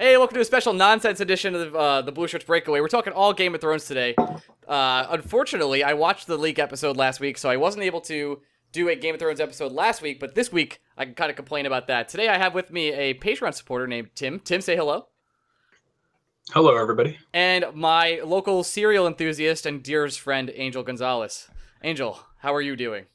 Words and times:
Hey, 0.00 0.16
welcome 0.16 0.36
to 0.36 0.40
a 0.40 0.44
special 0.44 0.74
nonsense 0.74 1.18
edition 1.18 1.56
of 1.56 1.74
uh, 1.74 2.02
the 2.02 2.12
Blueshirts 2.12 2.46
Breakaway. 2.46 2.80
We're 2.80 2.86
talking 2.86 3.12
all 3.12 3.32
Game 3.32 3.52
of 3.56 3.60
Thrones 3.60 3.84
today. 3.86 4.14
Uh, 4.68 5.06
unfortunately, 5.10 5.82
I 5.82 5.94
watched 5.94 6.28
the 6.28 6.36
leak 6.36 6.60
episode 6.60 6.96
last 6.96 7.18
week, 7.18 7.36
so 7.36 7.50
I 7.50 7.56
wasn't 7.56 7.82
able 7.82 8.00
to 8.02 8.40
do 8.70 8.88
a 8.88 8.94
Game 8.94 9.14
of 9.14 9.18
Thrones 9.18 9.40
episode 9.40 9.72
last 9.72 10.00
week, 10.00 10.20
but 10.20 10.36
this 10.36 10.52
week 10.52 10.80
I 10.96 11.04
can 11.04 11.14
kind 11.14 11.30
of 11.30 11.36
complain 11.36 11.66
about 11.66 11.88
that. 11.88 12.08
Today 12.08 12.28
I 12.28 12.38
have 12.38 12.54
with 12.54 12.70
me 12.70 12.92
a 12.92 13.14
Patreon 13.14 13.52
supporter 13.54 13.88
named 13.88 14.10
Tim. 14.14 14.38
Tim, 14.38 14.60
say 14.60 14.76
hello. 14.76 15.08
Hello, 16.50 16.76
everybody. 16.76 17.18
And 17.34 17.64
my 17.74 18.20
local 18.24 18.62
cereal 18.62 19.04
enthusiast 19.04 19.66
and 19.66 19.82
dearest 19.82 20.20
friend, 20.20 20.52
Angel 20.54 20.84
Gonzalez. 20.84 21.48
Angel, 21.82 22.20
how 22.38 22.54
are 22.54 22.62
you 22.62 22.76
doing? 22.76 23.06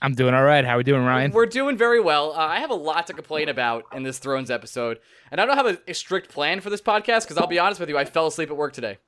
I'm 0.00 0.14
doing 0.14 0.34
all 0.34 0.44
right. 0.44 0.64
How 0.64 0.74
are 0.74 0.78
we 0.78 0.84
doing, 0.84 1.04
Ryan? 1.04 1.32
We're 1.32 1.46
doing 1.46 1.76
very 1.76 2.00
well. 2.00 2.32
Uh, 2.32 2.36
I 2.38 2.60
have 2.60 2.70
a 2.70 2.74
lot 2.74 3.06
to 3.08 3.12
complain 3.12 3.48
about 3.48 3.84
in 3.92 4.04
this 4.04 4.18
Thrones 4.18 4.50
episode, 4.50 5.00
and 5.30 5.40
I 5.40 5.44
don't 5.46 5.56
have 5.56 5.66
a, 5.66 5.78
a 5.90 5.94
strict 5.94 6.30
plan 6.30 6.60
for 6.60 6.70
this 6.70 6.80
podcast 6.80 7.22
because 7.22 7.36
I'll 7.36 7.46
be 7.48 7.58
honest 7.58 7.80
with 7.80 7.88
you, 7.88 7.98
I 7.98 8.04
fell 8.04 8.26
asleep 8.26 8.50
at 8.50 8.56
work 8.56 8.72
today. 8.72 8.98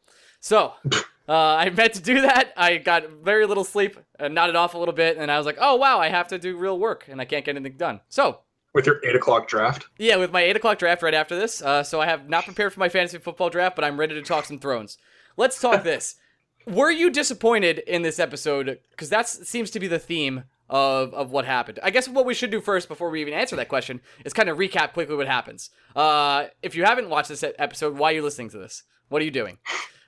So 0.41 0.73
uh, 1.29 1.33
I 1.33 1.71
meant 1.71 1.95
to 1.95 2.03
do 2.03 2.23
that. 2.23 2.53
I 2.57 2.79
got 2.79 3.09
very 3.23 3.47
little 3.47 3.65
sleep, 3.65 3.99
and 4.19 4.35
nodded 4.35 4.57
off 4.57 4.75
a 4.75 4.79
little 4.79 4.95
bit, 4.95 5.17
and 5.17 5.31
I 5.31 5.37
was 5.37 5.47
like, 5.47 5.59
"Oh 5.61 5.77
wow, 5.77 5.99
I 6.01 6.09
have 6.09 6.29
to 6.29 6.39
do 6.39 6.57
real 6.57 6.79
work, 6.79 7.07
and 7.09 7.21
I 7.21 7.25
can't 7.25 7.45
get 7.45 7.55
anything 7.57 7.77
done." 7.79 8.01
So 8.09 8.41
With 8.73 8.87
your 8.87 9.01
eight 9.05 9.15
o'clock 9.15 9.47
draft, 9.47 9.87
yeah, 9.99 10.17
with 10.17 10.33
my 10.33 10.43
eight 10.43 10.57
o'clock 10.57 10.79
draft 10.79 11.03
right 11.03 11.15
after 11.15 11.39
this, 11.39 11.63
uh, 11.63 11.85
so 11.85 12.01
I 12.01 12.07
have 12.07 12.29
not 12.29 12.47
prepared 12.47 12.73
for 12.73 12.81
my 12.81 12.89
fantasy 12.89 13.19
football 13.19 13.51
draft, 13.51 13.77
but 13.77 13.85
I'm 13.85 13.99
ready 14.01 14.15
to 14.15 14.23
talk 14.23 14.45
some 14.45 14.59
Thrones. 14.59 14.99
Let's 15.37 15.61
talk 15.61 15.85
this. 15.85 16.17
Were 16.67 16.91
you 16.91 17.11
disappointed 17.11 17.79
in 17.79 18.03
this 18.03 18.19
episode? 18.19 18.81
Because 18.91 19.09
that 19.09 19.29
seems 19.29 19.71
to 19.71 19.81
be 19.81 19.87
the 19.87 19.99
theme 19.99 20.45
of, 20.71 21.13
of 21.13 21.31
what 21.33 21.45
happened. 21.45 21.81
I 21.83 21.91
guess 21.91 22.09
what 22.09 22.25
we 22.25 22.33
should 22.33 22.51
do 22.51 22.61
first 22.61 22.89
before 22.89 23.11
we 23.11 23.21
even 23.21 23.35
answer 23.35 23.57
that 23.57 23.69
question 23.69 24.01
is 24.25 24.33
kind 24.33 24.49
of 24.49 24.57
recap 24.57 24.93
quickly 24.93 25.17
what 25.17 25.27
happens. 25.27 25.69
Uh, 25.95 26.47
if 26.63 26.75
you 26.77 26.85
haven't 26.85 27.11
watched 27.11 27.29
this 27.29 27.45
episode, 27.59 27.99
why 27.99 28.13
are 28.13 28.15
you 28.15 28.23
listening 28.23 28.51
to 28.51 28.59
this? 28.59 28.85
What 29.09 29.21
are 29.21 29.25
you 29.25 29.33
doing? 29.33 29.59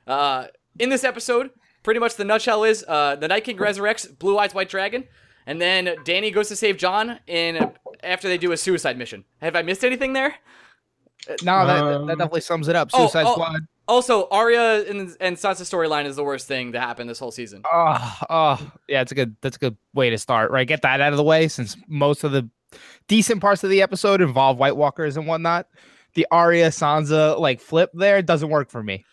Uh, 0.06 0.46
in 0.78 0.88
this 0.88 1.02
episode, 1.02 1.50
pretty 1.82 1.98
much 1.98 2.14
the 2.14 2.24
nutshell 2.24 2.62
is 2.62 2.84
uh, 2.86 3.16
the 3.16 3.26
Night 3.26 3.44
King 3.44 3.58
resurrects 3.58 4.16
Blue 4.18 4.38
Eyes 4.38 4.54
White 4.54 4.68
Dragon, 4.68 5.04
and 5.46 5.60
then 5.60 5.86
Dany 6.04 6.32
goes 6.32 6.48
to 6.48 6.56
save 6.56 6.76
Jon 6.76 7.18
in 7.26 7.72
after 8.04 8.28
they 8.28 8.38
do 8.38 8.52
a 8.52 8.56
suicide 8.56 8.96
mission. 8.96 9.24
Have 9.40 9.56
I 9.56 9.62
missed 9.62 9.84
anything 9.84 10.12
there? 10.12 10.36
no, 11.42 11.66
that, 11.66 11.82
that 11.82 11.84
Um, 11.84 12.06
definitely 12.06 12.40
sums 12.40 12.68
it 12.68 12.76
up. 12.76 12.90
Oh, 12.92 13.00
Suicide 13.00 13.26
oh. 13.26 13.32
Squad. 13.32 13.60
Also, 13.92 14.26
Arya 14.30 14.84
and, 14.88 15.14
and 15.20 15.36
Sansa 15.36 15.62
storyline 15.68 16.06
is 16.06 16.16
the 16.16 16.24
worst 16.24 16.48
thing 16.48 16.72
to 16.72 16.80
happen 16.80 17.06
this 17.06 17.18
whole 17.18 17.30
season. 17.30 17.60
Oh, 17.70 18.18
oh, 18.30 18.72
yeah, 18.88 19.02
it's 19.02 19.12
a 19.12 19.14
good. 19.14 19.36
That's 19.42 19.56
a 19.56 19.58
good 19.58 19.76
way 19.92 20.08
to 20.08 20.16
start. 20.16 20.50
Right, 20.50 20.66
get 20.66 20.80
that 20.80 21.02
out 21.02 21.12
of 21.12 21.18
the 21.18 21.22
way 21.22 21.46
since 21.48 21.76
most 21.88 22.24
of 22.24 22.32
the 22.32 22.48
decent 23.06 23.42
parts 23.42 23.62
of 23.64 23.68
the 23.70 23.82
episode 23.82 24.22
involve 24.22 24.56
White 24.56 24.78
Walkers 24.78 25.18
and 25.18 25.26
whatnot. 25.26 25.66
The 26.14 26.26
Arya 26.30 26.68
Sansa 26.68 27.38
like 27.38 27.60
flip 27.60 27.90
there 27.92 28.22
doesn't 28.22 28.48
work 28.48 28.70
for 28.70 28.82
me. 28.82 29.04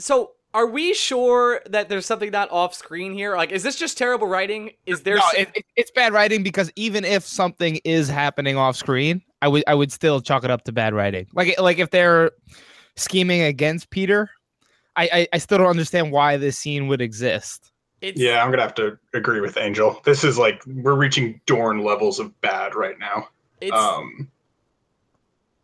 So, 0.00 0.32
are 0.52 0.66
we 0.66 0.94
sure 0.94 1.60
that 1.70 1.88
there's 1.88 2.04
something 2.06 2.32
not 2.32 2.50
off 2.50 2.74
screen 2.74 3.12
here? 3.12 3.36
Like, 3.36 3.52
is 3.52 3.62
this 3.62 3.76
just 3.76 3.96
terrible 3.98 4.26
writing? 4.26 4.70
Is 4.84 5.02
there? 5.02 5.14
no, 5.16 5.22
s- 5.22 5.34
it, 5.36 5.48
it- 5.54 5.64
it's 5.76 5.90
bad 5.92 6.12
writing 6.12 6.42
because 6.42 6.72
even 6.74 7.04
if 7.04 7.22
something 7.24 7.76
is 7.84 8.08
happening 8.08 8.56
off 8.56 8.74
screen, 8.74 9.22
I 9.42 9.46
would 9.46 9.62
I 9.68 9.74
would 9.76 9.92
still 9.92 10.20
chalk 10.20 10.42
it 10.42 10.50
up 10.50 10.64
to 10.64 10.72
bad 10.72 10.92
writing. 10.92 11.28
Like 11.34 11.60
like 11.60 11.78
if 11.78 11.90
they're 11.90 12.32
scheming 12.98 13.42
against 13.42 13.90
Petyr, 13.90 14.28
I 14.96 15.08
I, 15.12 15.28
I 15.34 15.38
still 15.38 15.58
don't 15.58 15.68
understand 15.68 16.12
why 16.12 16.36
this 16.36 16.58
scene 16.58 16.88
would 16.88 17.00
exist. 17.00 17.70
it's, 18.00 18.20
yeah, 18.20 18.42
I'm 18.44 18.50
gonna 18.50 18.62
have 18.62 18.74
to 18.76 18.98
agree 19.14 19.40
with 19.40 19.56
Angel. 19.56 20.00
This 20.04 20.24
is 20.24 20.38
like 20.38 20.62
we're 20.66 20.94
reaching 20.94 21.40
Dorne 21.46 21.82
levels 21.84 22.18
of 22.20 22.38
bad 22.40 22.74
right 22.74 22.98
now. 22.98 23.28
It's, 23.60 23.72
Um, 23.74 24.30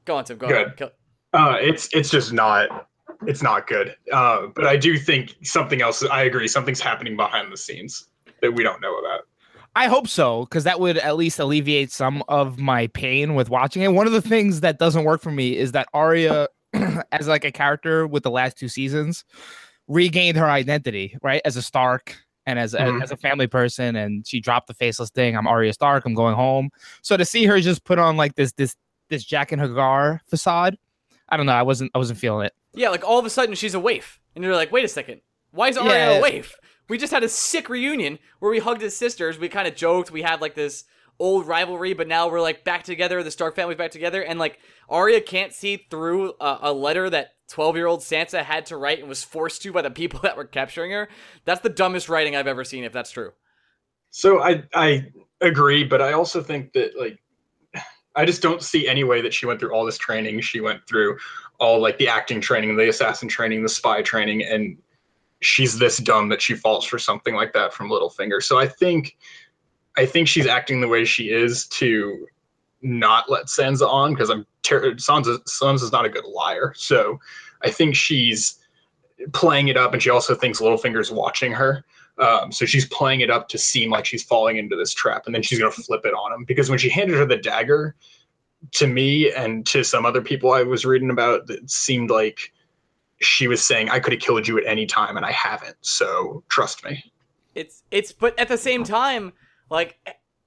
go 0.04 0.16
on, 0.16 0.24
Tim. 0.24 0.38
Go 0.38 0.48
good. 0.48 0.66
on. 0.68 0.74
Kill- 0.76 0.90
uh, 1.32 1.56
it's 1.60 1.88
it's 1.92 2.10
just 2.10 2.32
not 2.32 2.88
it's 3.26 3.42
not 3.42 3.66
good. 3.66 3.96
Uh, 4.12 4.48
but 4.54 4.66
I 4.66 4.76
do 4.76 4.98
think 4.98 5.34
something 5.42 5.82
else. 5.82 6.04
I 6.04 6.22
agree. 6.24 6.46
Something's 6.48 6.80
happening 6.80 7.16
behind 7.16 7.52
the 7.52 7.56
scenes 7.56 8.08
that 8.40 8.52
we 8.52 8.62
don't 8.62 8.80
know 8.80 8.96
about. 8.98 9.22
I 9.76 9.88
hope 9.88 10.06
so, 10.06 10.44
because 10.44 10.62
that 10.64 10.78
would 10.78 10.98
at 10.98 11.16
least 11.16 11.40
alleviate 11.40 11.90
some 11.90 12.22
of 12.28 12.58
my 12.60 12.86
pain 12.88 13.34
with 13.34 13.50
watching 13.50 13.82
it. 13.82 13.92
One 13.92 14.06
of 14.06 14.12
the 14.12 14.22
things 14.22 14.60
that 14.60 14.78
doesn't 14.78 15.02
work 15.02 15.20
for 15.20 15.32
me 15.32 15.56
is 15.56 15.72
that 15.72 15.88
Arya, 15.92 16.48
as 17.12 17.28
like 17.28 17.44
a 17.44 17.52
character 17.52 18.06
with 18.06 18.22
the 18.22 18.30
last 18.30 18.56
two 18.56 18.68
seasons, 18.68 19.24
regained 19.88 20.36
her 20.36 20.46
identity, 20.48 21.16
right? 21.22 21.42
As 21.44 21.56
a 21.56 21.62
Stark 21.62 22.16
and 22.46 22.58
as, 22.58 22.74
Mhm. 22.74 23.02
as 23.02 23.10
a 23.10 23.16
family 23.16 23.46
person, 23.46 23.96
and 23.96 24.26
she 24.26 24.40
dropped 24.40 24.66
the 24.66 24.74
faceless 24.74 25.10
thing. 25.10 25.36
I'm 25.36 25.46
Arya 25.46 25.72
Stark. 25.72 26.04
I'm 26.06 26.14
going 26.14 26.34
home. 26.34 26.70
So 27.02 27.16
to 27.16 27.24
see 27.24 27.44
her 27.46 27.60
just 27.60 27.84
put 27.84 27.98
on 27.98 28.16
like 28.16 28.34
this 28.34 28.52
this 28.52 28.76
this 29.10 29.24
Jaqen 29.24 29.58
H'ghar 29.60 30.20
facade, 30.28 30.78
I 31.28 31.36
don't 31.36 31.46
know. 31.46 31.52
I 31.52 31.62
wasn't 31.62 31.90
I 31.94 31.98
wasn't 31.98 32.18
feeling 32.18 32.46
it. 32.46 32.52
Yeah, 32.74 32.88
like 32.88 33.04
all 33.04 33.18
of 33.18 33.24
a 33.26 33.30
sudden 33.30 33.54
she's 33.54 33.74
a 33.74 33.80
waif, 33.80 34.20
and 34.34 34.42
you're 34.44 34.54
like, 34.56 34.72
wait 34.72 34.84
a 34.84 34.88
second, 34.88 35.20
why 35.52 35.68
is 35.68 35.76
Arya 35.76 35.92
Yeah. 35.92 36.10
a 36.18 36.22
waif? 36.22 36.54
We 36.88 36.98
just 36.98 37.12
had 37.12 37.22
a 37.22 37.28
sick 37.30 37.68
reunion 37.70 38.18
where 38.40 38.50
we 38.50 38.58
hugged 38.58 38.82
as 38.82 38.94
sisters. 38.94 39.38
We 39.38 39.48
kind 39.48 39.66
of 39.66 39.74
joked. 39.74 40.10
We 40.10 40.20
had 40.22 40.40
like 40.42 40.54
this 40.54 40.84
old 41.18 41.46
rivalry, 41.46 41.92
but 41.92 42.08
now 42.08 42.28
we're 42.28 42.40
like 42.40 42.64
back 42.64 42.84
together. 42.84 43.22
The 43.22 43.30
Stark 43.30 43.56
family's 43.56 43.78
back 43.78 43.90
together, 43.90 44.22
and 44.22 44.38
like 44.38 44.58
Arya 44.88 45.20
can't 45.20 45.52
see 45.52 45.86
through 45.90 46.34
a, 46.40 46.58
a 46.62 46.72
letter 46.72 47.08
that 47.10 47.34
12 47.48 47.76
year 47.76 47.86
old 47.86 48.00
Sansa 48.00 48.42
had 48.42 48.66
to 48.66 48.76
write 48.76 49.00
and 49.00 49.08
was 49.08 49.22
forced 49.22 49.62
to 49.62 49.72
by 49.72 49.82
the 49.82 49.90
people 49.90 50.20
that 50.22 50.36
were 50.36 50.44
capturing 50.44 50.90
her. 50.92 51.08
That's 51.44 51.60
the 51.60 51.68
dumbest 51.68 52.08
writing 52.08 52.36
I've 52.36 52.46
ever 52.46 52.64
seen. 52.64 52.84
If 52.84 52.92
that's 52.92 53.10
true. 53.10 53.32
So 54.10 54.42
I 54.42 54.64
I 54.74 55.06
agree, 55.40 55.84
but 55.84 56.00
I 56.00 56.12
also 56.12 56.42
think 56.42 56.72
that 56.72 56.98
like 56.98 57.18
I 58.14 58.24
just 58.24 58.42
don't 58.42 58.62
see 58.62 58.86
any 58.88 59.04
way 59.04 59.20
that 59.20 59.34
she 59.34 59.46
went 59.46 59.60
through 59.60 59.74
all 59.74 59.84
this 59.84 59.98
training. 59.98 60.40
She 60.40 60.60
went 60.60 60.86
through 60.86 61.18
all 61.58 61.80
like 61.80 61.98
the 61.98 62.08
acting 62.08 62.40
training, 62.40 62.76
the 62.76 62.88
assassin 62.88 63.28
training, 63.28 63.62
the 63.62 63.68
spy 63.68 64.02
training, 64.02 64.42
and 64.42 64.76
she's 65.40 65.78
this 65.78 65.98
dumb 65.98 66.28
that 66.30 66.42
she 66.42 66.54
falls 66.54 66.84
for 66.84 66.98
something 66.98 67.34
like 67.34 67.52
that 67.52 67.72
from 67.72 67.88
Littlefinger. 67.88 68.42
So 68.42 68.58
I 68.58 68.66
think 68.66 69.16
I 69.96 70.06
think 70.06 70.28
she's 70.28 70.46
acting 70.46 70.80
the 70.80 70.88
way 70.88 71.04
she 71.04 71.30
is 71.30 71.66
to 71.68 72.26
not 72.82 73.30
let 73.30 73.46
Sansa 73.46 73.88
on 73.88 74.12
because 74.12 74.30
I'm 74.30 74.46
ter- 74.62 74.94
Sansa 74.94 75.42
Sansa's 75.44 75.92
not 75.92 76.04
a 76.04 76.08
good 76.08 76.24
liar. 76.24 76.74
So 76.76 77.20
I 77.62 77.70
think 77.70 77.94
she's 77.94 78.58
playing 79.32 79.68
it 79.68 79.76
up, 79.76 79.92
and 79.92 80.02
she 80.02 80.10
also 80.10 80.34
thinks 80.34 80.60
Littlefinger's 80.60 81.10
watching 81.10 81.52
her. 81.52 81.84
Um, 82.18 82.52
so 82.52 82.64
she's 82.64 82.86
playing 82.86 83.22
it 83.22 83.30
up 83.30 83.48
to 83.48 83.58
seem 83.58 83.90
like 83.90 84.04
she's 84.04 84.22
falling 84.22 84.56
into 84.56 84.76
this 84.76 84.92
trap, 84.92 85.26
and 85.26 85.34
then 85.34 85.42
she's 85.42 85.58
to 85.58 85.70
flip 85.70 86.04
it 86.04 86.14
on 86.14 86.32
him. 86.32 86.44
Because 86.44 86.70
when 86.70 86.78
she 86.78 86.88
handed 86.88 87.16
her 87.16 87.26
the 87.26 87.36
dagger, 87.36 87.96
to 88.72 88.86
me 88.86 89.32
and 89.32 89.66
to 89.66 89.82
some 89.82 90.06
other 90.06 90.22
people 90.22 90.52
I 90.52 90.62
was 90.62 90.84
reading 90.84 91.10
about, 91.10 91.50
it 91.50 91.70
seemed 91.70 92.10
like 92.10 92.52
she 93.20 93.48
was 93.48 93.64
saying, 93.64 93.90
"I 93.90 93.98
could 94.00 94.12
have 94.12 94.22
killed 94.22 94.46
you 94.46 94.58
at 94.58 94.66
any 94.66 94.86
time, 94.86 95.16
and 95.16 95.24
I 95.26 95.32
haven't. 95.32 95.76
So 95.80 96.44
trust 96.48 96.84
me." 96.84 97.12
It's 97.54 97.82
it's 97.90 98.12
but 98.12 98.38
at 98.38 98.48
the 98.48 98.58
same 98.58 98.84
time, 98.84 99.32
like 99.70 99.98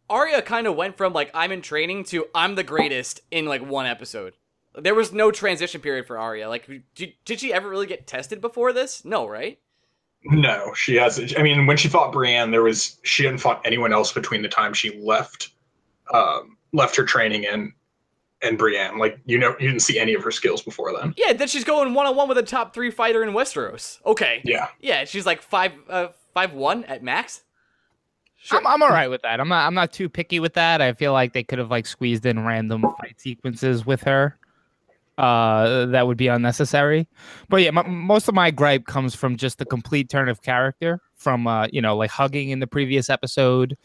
Arya 0.09 0.41
kind 0.41 0.67
of 0.67 0.75
went 0.75 0.97
from 0.97 1.13
like 1.13 1.31
I'm 1.33 1.51
in 1.51 1.61
training 1.61 2.05
to 2.05 2.25
I'm 2.33 2.55
the 2.55 2.63
greatest 2.63 3.21
in 3.31 3.45
like 3.45 3.65
one 3.65 3.85
episode. 3.85 4.33
There 4.75 4.95
was 4.95 5.11
no 5.11 5.31
transition 5.31 5.81
period 5.81 6.05
for 6.05 6.19
Arya. 6.19 6.49
Like, 6.49 6.69
did, 6.93 7.13
did 7.25 7.39
she 7.39 7.51
ever 7.51 7.67
really 7.67 7.87
get 7.87 8.05
tested 8.05 8.41
before 8.41 8.73
this? 8.73 9.03
No, 9.03 9.27
right? 9.27 9.59
No, 10.23 10.71
she 10.75 10.95
hasn't. 10.95 11.37
I 11.37 11.41
mean, 11.41 11.65
when 11.65 11.77
she 11.77 11.87
fought 11.87 12.11
Brienne, 12.11 12.51
there 12.51 12.61
was 12.61 12.99
she 13.03 13.23
hadn't 13.23 13.39
fought 13.39 13.61
anyone 13.65 13.93
else 13.93 14.11
between 14.11 14.41
the 14.41 14.49
time 14.49 14.73
she 14.73 14.99
left, 14.99 15.49
um, 16.13 16.57
left 16.73 16.95
her 16.95 17.03
training 17.03 17.45
and 17.45 17.71
and 18.41 18.57
Brienne. 18.57 18.97
Like 18.97 19.19
you 19.25 19.37
know, 19.37 19.55
you 19.59 19.67
didn't 19.67 19.81
see 19.81 19.99
any 19.99 20.13
of 20.13 20.23
her 20.23 20.31
skills 20.31 20.61
before 20.61 20.93
then. 20.97 21.13
Yeah, 21.17 21.33
then 21.33 21.47
she's 21.47 21.63
going 21.63 21.93
one 21.93 22.05
on 22.05 22.15
one 22.15 22.27
with 22.27 22.37
a 22.37 22.43
top 22.43 22.73
three 22.73 22.91
fighter 22.91 23.23
in 23.23 23.29
Westeros. 23.29 23.99
Okay, 24.05 24.41
Yeah, 24.43 24.67
yeah, 24.79 25.05
she's 25.05 25.25
like 25.25 25.41
five 25.41 25.73
uh 25.89 26.09
five 26.33 26.53
one 26.53 26.83
at 26.85 27.03
max. 27.03 27.43
Sure. 28.47 28.59
I'm, 28.59 28.67
I'm 28.67 28.81
all 28.81 28.89
right 28.89 29.09
with 29.09 29.23
that. 29.23 29.41
I'm 29.41 29.49
not 29.49 29.67
I'm 29.67 29.73
not 29.73 29.91
too 29.91 30.07
picky 30.07 30.39
with 30.39 30.53
that. 30.53 30.81
I 30.81 30.93
feel 30.93 31.11
like 31.11 31.33
they 31.33 31.43
could 31.43 31.59
have 31.59 31.69
like 31.69 31.85
squeezed 31.85 32.25
in 32.25 32.45
random 32.45 32.81
fight 32.81 33.19
sequences 33.19 33.85
with 33.85 34.01
her. 34.03 34.39
Uh, 35.17 35.87
that 35.87 36.07
would 36.07 36.15
be 36.15 36.27
unnecessary. 36.27 37.09
But 37.49 37.57
yeah, 37.57 37.77
m- 37.77 38.05
most 38.05 38.29
of 38.29 38.35
my 38.35 38.51
gripe 38.51 38.85
comes 38.85 39.13
from 39.13 39.35
just 39.35 39.57
the 39.57 39.65
complete 39.65 40.09
turn 40.09 40.29
of 40.29 40.43
character 40.43 41.01
from 41.15 41.45
uh, 41.45 41.67
you 41.73 41.81
know, 41.81 41.97
like 41.97 42.09
hugging 42.09 42.51
in 42.51 42.59
the 42.59 42.67
previous 42.67 43.09
episode 43.09 43.75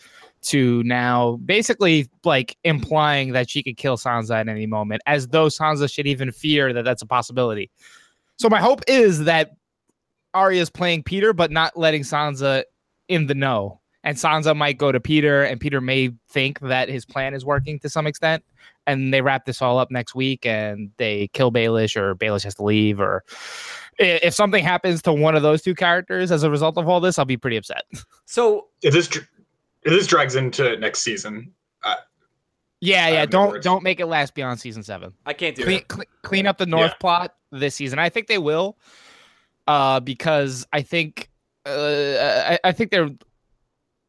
to 0.43 0.85
now 0.85 1.41
basically 1.45 2.09
like 2.23 2.57
implying 2.63 3.33
that 3.33 3.51
she 3.51 3.65
could 3.65 3.77
kill 3.77 3.97
Sansa 3.97 4.37
at 4.37 4.49
any 4.49 4.67
moment, 4.67 5.03
as 5.07 5.27
though 5.27 5.49
Sansa 5.49 5.93
should 5.93 6.07
even 6.07 6.31
fear 6.31 6.73
that 6.73 6.85
that's 6.85 7.03
a 7.03 7.07
possibility. 7.07 7.69
So 8.39 8.49
my 8.49 8.61
hope 8.61 8.83
is 8.87 9.25
that 9.25 9.57
Arya 10.35 10.63
is 10.63 10.71
playing 10.71 11.03
Petyr, 11.03 11.35
but 11.35 11.51
not 11.51 11.77
letting 11.77 12.03
Sansa 12.03 12.63
in 13.09 13.27
the 13.27 13.35
know. 13.35 13.81
And 14.05 14.17
Sansa 14.17 14.57
might 14.57 14.79
go 14.79 14.91
to 14.91 14.99
Petyr, 14.99 15.49
and 15.51 15.61
Petyr 15.61 15.83
may 15.83 16.11
think 16.29 16.59
that 16.61 16.89
his 16.89 17.05
plan 17.05 17.35
is 17.35 17.45
working 17.45 17.79
to 17.81 17.89
some 17.89 18.07
extent. 18.07 18.43
And 18.87 19.15
they 19.15 19.21
wrap 19.21 19.45
this 19.45 19.63
all 19.63 19.79
up 19.79 19.93
next 19.93 20.15
week, 20.17 20.45
and 20.45 20.91
they 20.97 21.29
kill 21.35 21.53
Baelish, 21.53 21.97
or 21.97 22.17
Baelish 22.17 22.43
has 22.43 22.57
to 22.57 22.65
leave, 22.65 23.01
or 23.01 23.23
if 23.99 24.35
something 24.35 24.65
happens 24.65 25.03
to 25.03 25.13
one 25.13 25.37
of 25.37 25.43
those 25.43 25.63
two 25.63 25.75
characters 25.77 26.33
as 26.33 26.43
a 26.43 26.51
result 26.51 26.77
of 26.79 26.89
all 26.89 26.99
this, 26.99 27.17
I'll 27.19 27.25
be 27.25 27.37
pretty 27.37 27.57
upset. 27.57 27.83
So 28.27 28.69
if 28.83 28.93
this 28.95 29.09
if 29.15 29.91
this 29.93 30.07
drags 30.07 30.35
into 30.37 30.77
next 30.79 31.01
season, 31.03 31.53
I, 31.85 31.97
Yeah, 32.81 33.09
yeah. 33.09 33.27
Don't 33.27 33.51
words. 33.51 33.65
don't 33.65 33.83
make 33.83 34.01
it 34.01 34.07
last 34.07 34.35
beyond 34.35 34.59
season 34.59 34.83
seven. 34.83 35.13
I 35.27 35.35
can't 35.35 35.55
do 35.55 35.65
Clean, 35.65 35.79
it. 35.81 35.89
cle- 35.89 36.05
clean 36.23 36.47
up 36.47 36.57
the 36.59 36.65
North 36.67 36.93
Yeah. 36.93 36.99
plot 36.99 37.35
this 37.53 37.75
season. 37.75 37.99
I 37.99 38.09
think 38.09 38.27
they 38.29 38.39
will, 38.39 38.79
uh, 39.67 40.01
because 40.01 40.67
I 40.73 40.81
think 40.83 41.31
uh, 41.67 42.49
I, 42.53 42.59
I 42.65 42.73
think 42.73 42.91
they're. 42.91 43.11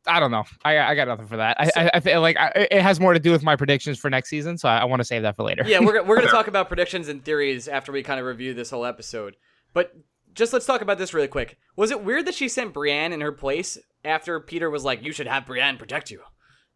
I 0.05 0.19
don't 0.19 0.31
know. 0.31 0.43
I 0.65 0.77
I 0.79 0.95
got 0.95 1.07
nothing 1.07 1.27
for 1.27 1.37
that. 1.37 1.55
I 1.59 1.69
I, 1.85 1.91
I 1.95 1.99
feel 2.01 2.19
like 2.21 2.35
I, 2.37 2.67
it 2.71 2.81
has 2.81 2.99
more 2.99 3.13
to 3.13 3.19
do 3.19 3.31
with 3.31 3.43
my 3.43 3.55
predictions 3.55 3.97
for 3.99 4.09
next 4.09 4.29
season, 4.29 4.57
so 4.57 4.67
I, 4.67 4.79
I 4.79 4.83
want 4.85 4.99
to 4.99 5.05
save 5.05 5.21
that 5.21 5.35
for 5.35 5.43
later. 5.43 5.63
Yeah, 5.65 5.79
we're, 5.79 6.03
we're 6.03 6.15
going 6.17 6.27
to 6.27 6.31
talk 6.33 6.47
about 6.47 6.67
predictions 6.67 7.07
and 7.07 7.23
theories 7.23 7.67
after 7.67 7.91
we 7.91 8.03
kind 8.03 8.19
of 8.19 8.25
review 8.25 8.53
this 8.53 8.69
whole 8.69 8.85
episode. 8.85 9.35
But 9.73 9.93
just 10.33 10.51
let's 10.51 10.65
talk 10.65 10.81
about 10.81 10.97
this 10.97 11.13
really 11.13 11.27
quick. 11.27 11.57
Was 11.75 11.89
it 11.91 12.03
weird 12.03 12.25
that 12.25 12.35
she 12.35 12.49
sent 12.49 12.73
Brienne 12.73 13.13
in 13.13 13.21
her 13.21 13.31
place 13.31 13.77
after 14.03 14.39
Petyr 14.41 14.69
was 14.71 14.83
like, 14.83 15.03
"You 15.03 15.11
should 15.13 15.27
have 15.27 15.45
Brienne 15.45 15.77
protect 15.77 16.11
you, 16.11 16.21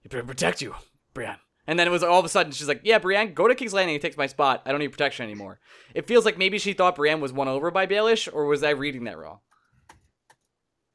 You 0.04 0.10
protect 0.10 0.62
you, 0.62 0.76
Brienne." 1.14 1.38
And 1.70 1.78
then 1.78 1.86
it 1.86 1.92
was 1.92 2.02
all 2.04 2.20
of 2.20 2.24
a 2.24 2.30
sudden 2.30 2.54
she's 2.54 2.70
like, 2.70 2.80
"Yeah, 2.86 2.98
Brienne, 3.00 3.34
go 3.34 3.48
to 3.50 3.56
King's 3.56 3.74
Landing 3.74 3.96
and 3.96 4.02
takes 4.02 4.16
my 4.16 4.28
spot. 4.28 4.62
I 4.66 4.72
don't 4.72 4.80
need 4.80 4.88
protection 4.94 5.24
anymore." 5.26 5.60
It 5.94 6.08
feels 6.08 6.24
like 6.24 6.38
maybe 6.38 6.60
she 6.60 6.72
thought 6.72 6.96
Brienne 6.96 7.20
was 7.20 7.34
won 7.34 7.50
over 7.50 7.72
by 7.72 7.88
Baelish, 7.88 8.30
or 8.32 8.46
was 8.46 8.64
I 8.64 8.70
reading 8.70 9.04
that 9.04 9.18
wrong? 9.18 9.40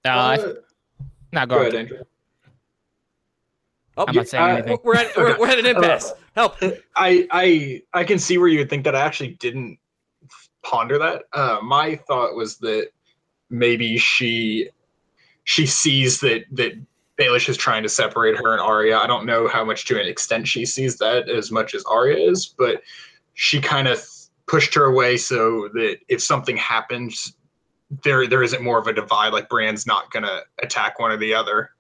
Uh, 0.05 0.08
I- 0.08 0.37
Uh, 0.38 0.55
no, 1.34 1.46
go 1.46 1.55
go 1.55 1.61
ahead. 1.62 1.75
ahead, 1.75 1.81
Andrew. 1.87 1.99
Oh, 3.96 4.04
I'm 4.08 4.14
not 4.14 4.28
saying 4.28 4.42
uh, 4.42 4.46
anything. 4.48 4.78
we're 4.82 4.96
at 4.96 5.16
we're, 5.16 5.38
we're 5.38 5.48
at 5.48 5.58
an 5.58 5.66
impasse. 5.76 6.12
Help! 6.34 6.56
I 6.96 7.26
I 7.30 7.82
I 7.92 8.04
can 8.04 8.18
see 8.18 8.38
where 8.38 8.48
you 8.48 8.58
would 8.58 8.70
think 8.70 8.84
that. 8.84 8.94
I 8.94 9.00
actually 9.00 9.34
didn't 9.34 9.78
ponder 10.62 10.98
that. 10.98 11.24
Uh, 11.32 11.58
my 11.62 11.96
thought 11.96 12.34
was 12.34 12.58
that 12.58 12.88
maybe 13.50 13.98
she 13.98 14.70
she 15.44 15.66
sees 15.66 16.20
that 16.20 16.44
that 16.52 16.72
Baelish 17.18 17.48
is 17.48 17.56
trying 17.56 17.82
to 17.82 17.88
separate 17.88 18.36
her 18.36 18.52
and 18.52 18.60
Arya. 18.60 18.96
I 18.96 19.06
don't 19.06 19.26
know 19.26 19.46
how 19.46 19.64
much 19.64 19.84
to 19.86 20.00
an 20.00 20.06
extent 20.06 20.48
she 20.48 20.64
sees 20.64 20.96
that 20.98 21.28
as 21.28 21.50
much 21.52 21.74
as 21.74 21.84
Arya 21.84 22.16
is, 22.16 22.46
but 22.46 22.82
she 23.34 23.60
kind 23.60 23.88
of 23.88 24.02
pushed 24.46 24.74
her 24.74 24.86
away 24.86 25.16
so 25.16 25.68
that 25.74 25.98
if 26.08 26.22
something 26.22 26.56
happens, 26.56 27.34
there 28.02 28.26
there 28.26 28.42
isn't 28.42 28.62
more 28.62 28.78
of 28.78 28.86
a 28.86 28.92
divide. 28.92 29.32
Like 29.32 29.48
Bran's 29.48 29.86
not 29.86 30.10
gonna 30.10 30.40
attack 30.62 30.98
one 30.98 31.12
or 31.12 31.18
the 31.18 31.34
other. 31.34 31.70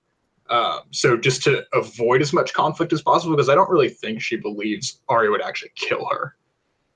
Um, 0.50 0.80
so 0.90 1.16
just 1.16 1.42
to 1.44 1.64
avoid 1.72 2.20
as 2.20 2.32
much 2.32 2.52
conflict 2.52 2.92
as 2.92 3.00
possible, 3.00 3.34
because 3.34 3.48
I 3.48 3.54
don't 3.54 3.70
really 3.70 3.88
think 3.88 4.20
she 4.20 4.36
believes 4.36 5.00
Arya 5.08 5.30
would 5.30 5.42
actually 5.42 5.72
kill 5.74 6.06
her. 6.10 6.36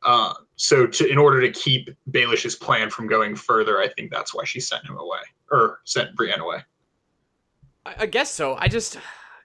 Uh, 0.03 0.35
so 0.57 0.87
to 0.87 1.07
in 1.11 1.19
order 1.19 1.41
to 1.41 1.51
keep 1.51 1.91
Baelish's 2.11 2.55
plan 2.55 2.91
from 2.91 3.07
going 3.09 3.35
further, 3.35 3.81
I 3.81 3.89
think 3.89 4.11
that's 4.11 4.35
why 4.35 4.45
she 4.45 4.61
sent 4.61 4.85
him 4.85 4.97
away 4.97 5.21
or 5.51 5.81
sent 5.85 6.15
Brienne 6.15 6.41
away. 6.41 6.59
I, 7.85 7.95
I 8.01 8.07
guess 8.07 8.31
so. 8.31 8.57
I 8.57 8.69
just, 8.69 8.99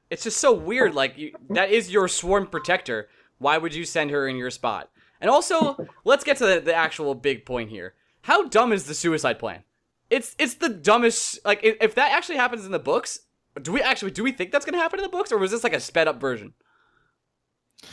it's 0.10 0.24
just 0.24 0.38
so 0.38 0.52
weird. 0.52 0.94
Like 0.94 1.18
you, 1.18 1.34
that 1.52 1.72
is 1.72 1.90
your 1.90 2.08
sworn 2.08 2.48
protector. 2.48 3.08
Why 3.38 3.58
would 3.58 3.74
you 3.74 3.86
send 3.86 4.12
her 4.12 4.28
in 4.28 4.36
your 4.36 4.52
spot? 4.52 4.92
And 5.20 5.30
also, 5.30 5.78
let's 6.04 6.24
get 6.24 6.38
to 6.38 6.46
the, 6.46 6.60
the 6.60 6.76
actual 6.76 7.16
big 7.16 7.46
point 7.46 7.70
here. 7.70 7.94
How 8.24 8.48
dumb 8.48 8.74
is 8.74 8.86
the 8.86 8.94
suicide 8.94 9.40
plan? 9.40 9.64
It's 10.10 10.36
it's 10.38 10.56
the 10.56 10.70
dumbest. 10.70 11.40
Like 11.46 11.62
if 11.64 11.96
that 11.96 12.12
actually 12.12 12.38
happens 12.38 12.66
in 12.66 12.72
the 12.72 12.80
books, 12.80 13.20
do 13.62 13.72
we 13.72 13.82
actually 13.82 14.12
do 14.12 14.24
we 14.24 14.32
think 14.32 14.52
that's 14.52 14.66
gonna 14.66 14.78
happen 14.78 15.00
in 15.00 15.04
the 15.04 15.10
books, 15.10 15.32
or 15.32 15.38
was 15.38 15.52
this 15.52 15.64
like 15.64 15.74
a 15.74 15.80
sped 15.80 16.08
up 16.08 16.20
version? 16.22 16.54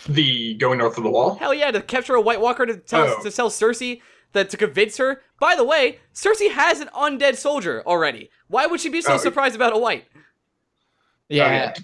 The 0.07 0.55
going 0.55 0.79
north 0.79 0.99
of 0.99 1.05
the 1.05 1.11
wall. 1.11 1.37
Hell 1.37 1.55
yeah, 1.55 1.71
to 1.71 1.81
capture 1.81 2.15
a 2.15 2.21
White 2.21 2.41
Walker 2.41 2.67
to 2.67 2.77
tell 2.77 3.07
Oh. 3.09 3.23
to 3.23 3.31
tell 3.31 3.49
Cersei 3.51 4.03
that 4.33 4.51
to 4.51 4.57
convince 4.57 4.99
her. 4.99 5.23
By 5.41 5.57
the 5.57 5.65
way, 5.65 5.99
Cersei 6.15 6.51
has 6.51 6.81
an 6.81 6.89
undead 6.95 7.37
soldier 7.37 7.83
already. 7.87 8.31
Why 8.49 8.67
would 8.67 8.81
she 8.81 8.91
be 8.91 9.01
so 9.01 9.15
Oh. 9.15 9.19
surprised 9.19 9.55
about 9.57 9.75
a 9.75 9.79
white? 9.79 10.05
Yeah, 11.29 11.51
yeah. 11.51 11.75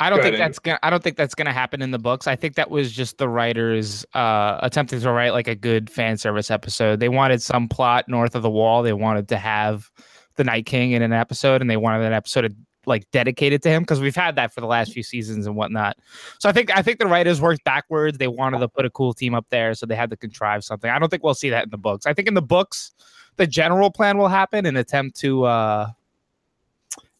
I 0.00 0.10
don't 0.10 0.18
Go 0.18 0.24
think 0.24 0.34
ahead, 0.34 0.48
that's 0.48 0.58
gonna. 0.58 0.78
I 0.82 0.90
don't 0.90 1.02
think 1.02 1.16
that's 1.16 1.36
gonna 1.36 1.52
happen 1.52 1.80
in 1.80 1.92
the 1.92 1.98
books. 1.98 2.26
I 2.26 2.34
think 2.34 2.56
that 2.56 2.70
was 2.70 2.90
just 2.90 3.18
the 3.18 3.28
writers 3.28 4.04
uh, 4.14 4.58
attempting 4.60 5.00
to 5.00 5.12
write 5.12 5.30
like 5.32 5.46
a 5.46 5.54
good 5.54 5.88
fan 5.88 6.16
service 6.16 6.50
episode. 6.50 6.98
They 6.98 7.08
wanted 7.08 7.40
some 7.40 7.68
plot 7.68 8.08
north 8.08 8.34
of 8.34 8.42
the 8.42 8.50
wall. 8.50 8.82
They 8.82 8.92
wanted 8.92 9.28
to 9.28 9.36
have 9.36 9.88
the 10.34 10.42
Night 10.42 10.66
King 10.66 10.90
in 10.92 11.02
an 11.02 11.12
episode, 11.12 11.60
and 11.60 11.70
they 11.70 11.76
wanted 11.76 12.04
an 12.04 12.12
episode 12.12 12.56
like 12.86 13.10
dedicated 13.10 13.62
to 13.62 13.70
him 13.70 13.82
because 13.82 14.00
we've 14.00 14.16
had 14.16 14.36
that 14.36 14.52
for 14.52 14.60
the 14.60 14.66
last 14.66 14.92
few 14.92 15.02
seasons 15.02 15.46
and 15.46 15.56
whatnot. 15.56 15.96
So 16.38 16.48
I 16.48 16.52
think 16.52 16.76
I 16.76 16.82
think 16.82 16.98
the 16.98 17.06
writers 17.06 17.40
worked 17.40 17.64
backwards. 17.64 18.18
They 18.18 18.28
wanted 18.28 18.58
to 18.60 18.68
put 18.68 18.84
a 18.84 18.90
cool 18.90 19.14
team 19.14 19.34
up 19.34 19.46
there, 19.50 19.74
so 19.74 19.86
they 19.86 19.96
had 19.96 20.10
to 20.10 20.16
contrive 20.16 20.64
something. 20.64 20.90
I 20.90 20.98
don't 20.98 21.08
think 21.08 21.22
we'll 21.22 21.34
see 21.34 21.50
that 21.50 21.64
in 21.64 21.70
the 21.70 21.78
books. 21.78 22.06
I 22.06 22.14
think 22.14 22.28
in 22.28 22.34
the 22.34 22.42
books, 22.42 22.92
the 23.36 23.46
general 23.46 23.90
plan 23.90 24.18
will 24.18 24.28
happen, 24.28 24.66
an 24.66 24.76
attempt 24.76 25.16
to. 25.20 25.44
Uh, 25.44 25.90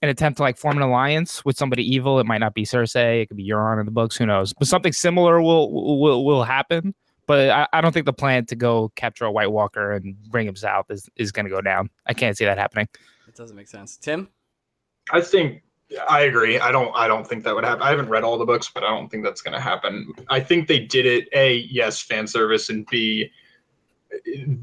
an 0.02 0.08
attempt 0.08 0.38
to 0.38 0.42
like 0.42 0.56
form 0.56 0.76
an 0.76 0.82
alliance 0.82 1.44
with 1.44 1.56
somebody 1.56 1.88
evil. 1.88 2.18
It 2.18 2.26
might 2.26 2.38
not 2.38 2.54
be 2.54 2.64
Cersei. 2.64 3.22
It 3.22 3.26
could 3.26 3.36
be 3.36 3.48
Euron 3.48 3.78
in 3.78 3.86
the 3.86 3.92
books. 3.92 4.16
Who 4.16 4.26
knows? 4.26 4.52
But 4.52 4.66
something 4.66 4.92
similar 4.92 5.40
will 5.40 5.70
will 6.00 6.24
will 6.24 6.42
happen. 6.42 6.92
But 7.26 7.50
I, 7.50 7.68
I 7.72 7.80
don't 7.80 7.92
think 7.92 8.06
the 8.06 8.12
plan 8.12 8.46
to 8.46 8.56
go 8.56 8.90
capture 8.96 9.24
a 9.24 9.30
White 9.30 9.52
Walker 9.52 9.92
and 9.92 10.20
bring 10.24 10.46
him 10.46 10.56
south 10.56 10.90
is, 10.90 11.08
is 11.16 11.30
going 11.30 11.46
to 11.46 11.50
go 11.50 11.60
down. 11.60 11.88
I 12.06 12.14
can't 12.14 12.36
see 12.36 12.44
that 12.44 12.58
happening. 12.58 12.88
It 13.28 13.36
doesn't 13.36 13.56
make 13.56 13.68
sense. 13.68 13.96
Tim, 13.96 14.28
I 15.10 15.20
think 15.20 15.62
I 16.08 16.22
agree. 16.22 16.58
I 16.58 16.72
don't. 16.72 16.92
I 16.94 17.06
don't 17.06 17.26
think 17.26 17.44
that 17.44 17.54
would 17.54 17.64
happen. 17.64 17.82
I 17.82 17.90
haven't 17.90 18.08
read 18.08 18.24
all 18.24 18.38
the 18.38 18.46
books, 18.46 18.70
but 18.72 18.82
I 18.82 18.88
don't 18.88 19.08
think 19.10 19.24
that's 19.24 19.42
going 19.42 19.54
to 19.54 19.60
happen. 19.60 20.12
I 20.30 20.40
think 20.40 20.68
they 20.68 20.78
did 20.78 21.04
it. 21.06 21.28
A 21.34 21.66
yes, 21.70 22.00
fan 22.00 22.26
service, 22.26 22.70
and 22.70 22.86
B, 22.86 23.30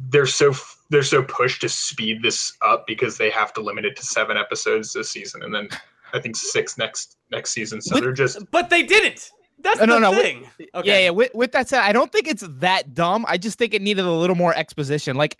they're 0.09 0.25
so 0.25 0.53
they're 0.89 1.03
so 1.03 1.21
pushed 1.23 1.61
to 1.61 1.69
speed 1.69 2.23
this 2.23 2.57
up 2.61 2.87
because 2.87 3.17
they 3.17 3.29
have 3.29 3.53
to 3.53 3.61
limit 3.61 3.85
it 3.85 3.95
to 3.97 4.03
seven 4.03 4.37
episodes 4.37 4.93
this 4.93 5.11
season, 5.11 5.43
and 5.43 5.53
then 5.53 5.69
I 6.13 6.19
think 6.19 6.35
six 6.35 6.77
next 6.77 7.17
next 7.31 7.51
season. 7.51 7.81
So 7.81 7.95
With- 7.95 8.03
they're 8.03 8.13
just 8.13 8.39
but 8.51 8.69
they 8.69 8.83
didn't. 8.83 9.31
That's 9.61 9.81
Uh, 9.81 9.85
no, 9.85 9.95
the 9.95 9.99
no, 9.99 10.11
wait. 10.11 10.21
thing. 10.21 10.49
Okay. 10.73 10.87
Yeah, 10.87 10.99
yeah. 10.99 11.09
With, 11.09 11.35
with 11.35 11.51
that 11.51 11.67
said, 11.67 11.81
I 11.81 11.91
don't 11.91 12.09
think 12.13 12.29
it's 12.29 12.45
that 12.47 12.93
dumb. 12.93 13.25
I 13.27 13.37
just 13.37 13.57
think 13.57 13.73
it 13.73 13.81
needed 13.81 14.05
a 14.05 14.11
little 14.11 14.37
more 14.37 14.55
exposition. 14.55 15.17
Like 15.17 15.37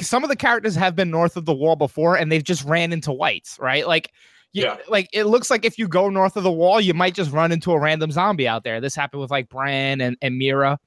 some 0.00 0.22
of 0.22 0.30
the 0.30 0.36
characters 0.36 0.76
have 0.76 0.94
been 0.94 1.10
north 1.10 1.36
of 1.36 1.46
the 1.46 1.52
wall 1.54 1.74
before, 1.74 2.16
and 2.16 2.30
they've 2.30 2.44
just 2.44 2.64
ran 2.64 2.92
into 2.92 3.12
whites, 3.12 3.58
right? 3.60 3.86
Like. 3.86 4.12
You- 4.56 4.62
Yeah. 4.64 4.76
like 4.88 5.08
it 5.12 5.24
looks 5.24 5.50
like 5.50 5.64
if 5.64 5.78
you 5.78 5.86
go 5.86 6.08
north 6.08 6.36
of 6.36 6.42
the 6.42 6.50
wall, 6.50 6.80
you 6.80 6.94
might 6.94 7.14
just 7.14 7.30
run 7.30 7.52
into 7.52 7.72
a 7.72 7.78
random 7.78 8.10
zombie 8.10 8.48
out 8.48 8.64
there. 8.64 8.80
This 8.80 8.94
happened 8.94 9.20
with 9.20 9.30
like 9.30 9.48
Bran 9.48 10.00
and, 10.00 10.16
and 10.22 10.40
Meera. 10.40 10.78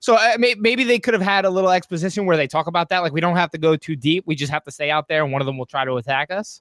So 0.00 0.16
uh, 0.16 0.32
may, 0.38 0.54
maybe 0.58 0.82
they 0.84 0.98
could 0.98 1.14
have 1.14 1.22
had 1.22 1.44
a 1.44 1.50
little 1.50 1.70
exposition 1.70 2.26
where 2.26 2.36
they 2.36 2.46
talk 2.48 2.66
about 2.66 2.88
that. 2.88 2.98
Like 3.00 3.12
we 3.12 3.20
don't 3.20 3.36
have 3.36 3.50
to 3.52 3.58
go 3.58 3.76
too 3.76 3.96
deep. 3.96 4.24
We 4.26 4.34
just 4.34 4.52
have 4.52 4.64
to 4.64 4.70
stay 4.70 4.90
out 4.90 5.06
there, 5.08 5.22
and 5.22 5.32
one 5.32 5.40
of 5.40 5.46
them 5.46 5.56
will 5.56 5.64
try 5.66 5.84
to 5.84 5.94
attack 5.96 6.30
us. 6.30 6.60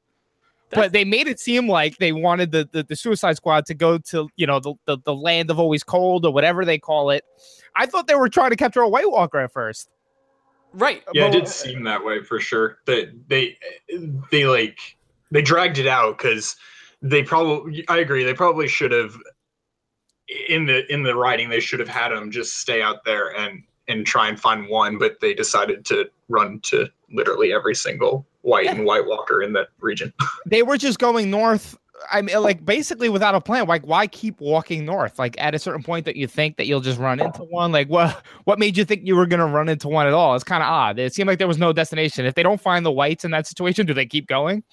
That's- 0.69 0.87
but 0.87 0.93
they 0.93 1.03
made 1.03 1.27
it 1.27 1.39
seem 1.39 1.67
like 1.67 1.97
they 1.97 2.11
wanted 2.13 2.51
the, 2.51 2.69
the, 2.71 2.83
the 2.83 2.95
Suicide 2.95 3.35
Squad 3.35 3.65
to 3.65 3.73
go 3.73 3.97
to 3.97 4.29
you 4.37 4.45
know 4.47 4.59
the, 4.59 4.75
the 4.85 4.97
the 5.03 5.13
land 5.15 5.49
of 5.51 5.59
always 5.59 5.83
cold 5.83 6.25
or 6.25 6.31
whatever 6.31 6.63
they 6.65 6.77
call 6.77 7.09
it. 7.09 7.23
I 7.75 7.85
thought 7.87 8.07
they 8.07 8.15
were 8.15 8.29
trying 8.29 8.51
to 8.51 8.55
capture 8.55 8.81
a 8.81 8.87
White 8.89 9.09
Walker 9.11 9.39
at 9.39 9.51
first. 9.51 9.89
Right. 10.75 11.03
yeah, 11.13 11.25
it 11.27 11.31
did 11.31 11.47
seem 11.47 11.83
that 11.83 12.03
way 12.03 12.23
for 12.23 12.39
sure. 12.39 12.77
That 12.85 13.11
they 13.27 13.57
they 14.31 14.45
like 14.45 14.79
they 15.33 15.41
dragged 15.41 15.79
it 15.79 15.87
out 15.87 16.17
because 16.17 16.55
they 17.01 17.23
probably. 17.23 17.83
I 17.89 17.97
agree. 17.97 18.23
They 18.23 18.33
probably 18.33 18.67
should 18.67 18.91
have 18.91 19.17
in 20.47 20.65
the 20.65 20.91
in 20.93 21.03
the 21.03 21.15
writing. 21.15 21.49
They 21.49 21.59
should 21.59 21.79
have 21.79 21.89
had 21.89 22.11
him 22.11 22.31
just 22.31 22.59
stay 22.59 22.81
out 22.81 23.03
there 23.03 23.35
and 23.35 23.63
and 23.87 24.05
try 24.05 24.29
and 24.29 24.39
find 24.39 24.69
one, 24.69 24.97
but 24.97 25.19
they 25.19 25.33
decided 25.33 25.83
to 25.85 26.09
run 26.29 26.59
to 26.61 26.87
literally 27.11 27.51
every 27.51 27.75
single 27.75 28.25
white 28.41 28.67
and 28.67 28.85
white 28.85 29.05
walker 29.05 29.41
in 29.41 29.53
that 29.53 29.69
region. 29.81 30.13
They 30.45 30.61
were 30.61 30.77
just 30.77 30.99
going 30.99 31.31
north. 31.31 31.77
I 32.11 32.21
mean, 32.21 32.41
like 32.41 32.65
basically 32.65 33.07
without 33.07 33.33
a 33.33 33.41
plan. 33.41 33.65
Like, 33.65 33.87
why 33.87 34.07
keep 34.07 34.39
walking 34.39 34.85
north? 34.85 35.17
Like 35.17 35.35
at 35.39 35.55
a 35.55 35.59
certain 35.59 35.81
point 35.81 36.05
that 36.05 36.15
you 36.15 36.27
think 36.27 36.57
that 36.57 36.67
you'll 36.67 36.81
just 36.81 36.99
run 36.99 37.19
into 37.19 37.43
one. 37.43 37.71
Like, 37.71 37.87
what 37.87 38.23
what 38.43 38.59
made 38.59 38.77
you 38.77 38.85
think 38.85 39.01
you 39.05 39.15
were 39.15 39.25
gonna 39.25 39.47
run 39.47 39.69
into 39.69 39.87
one 39.87 40.05
at 40.05 40.13
all? 40.13 40.35
It's 40.35 40.43
kind 40.43 40.61
of 40.61 40.69
odd. 40.69 40.99
It 40.99 41.13
seemed 41.13 41.27
like 41.27 41.39
there 41.39 41.47
was 41.47 41.57
no 41.57 41.73
destination. 41.73 42.25
If 42.25 42.35
they 42.35 42.43
don't 42.43 42.61
find 42.61 42.85
the 42.85 42.91
whites 42.91 43.25
in 43.25 43.31
that 43.31 43.47
situation, 43.47 43.85
do 43.85 43.93
they 43.93 44.05
keep 44.05 44.27
going 44.27 44.63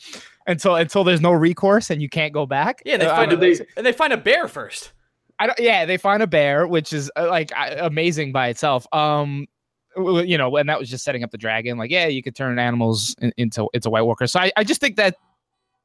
until 0.50 0.74
until 0.76 1.04
there's 1.04 1.20
no 1.20 1.32
recourse 1.32 1.90
and 1.90 2.02
you 2.02 2.08
can't 2.08 2.32
go 2.32 2.44
back? 2.46 2.82
Yeah, 2.84 2.96
they 2.98 3.06
Uh, 3.06 3.16
find 3.16 3.20
I 3.30 3.34
a, 3.34 3.36
don't- 3.36 3.40
they- 3.58 3.66
and 3.76 3.86
they 3.86 3.92
find 3.92 4.12
a 4.12 4.16
bear 4.16 4.48
first. 4.48 4.92
I 5.38 5.46
don't, 5.46 5.58
yeah, 5.58 5.86
they 5.86 5.96
find 5.96 6.22
a 6.22 6.26
bear, 6.26 6.66
which 6.66 6.92
is 6.92 7.10
uh, 7.16 7.26
like 7.28 7.50
uh, 7.56 7.76
amazing 7.78 8.32
by 8.32 8.48
itself. 8.48 8.86
Um, 8.92 9.46
you 9.96 10.36
know, 10.38 10.54
and 10.56 10.68
that 10.68 10.78
was 10.78 10.90
just 10.90 11.02
setting 11.02 11.24
up 11.24 11.30
the 11.30 11.38
dragon. 11.38 11.78
Like, 11.78 11.90
yeah, 11.90 12.06
you 12.06 12.22
could 12.22 12.36
turn 12.36 12.58
animals 12.58 13.16
in, 13.22 13.32
into 13.38 13.68
into 13.72 13.88
White 13.90 14.02
Walker. 14.02 14.26
So 14.26 14.38
I, 14.40 14.52
I 14.56 14.64
just 14.64 14.80
think 14.82 14.96
that 14.96 15.16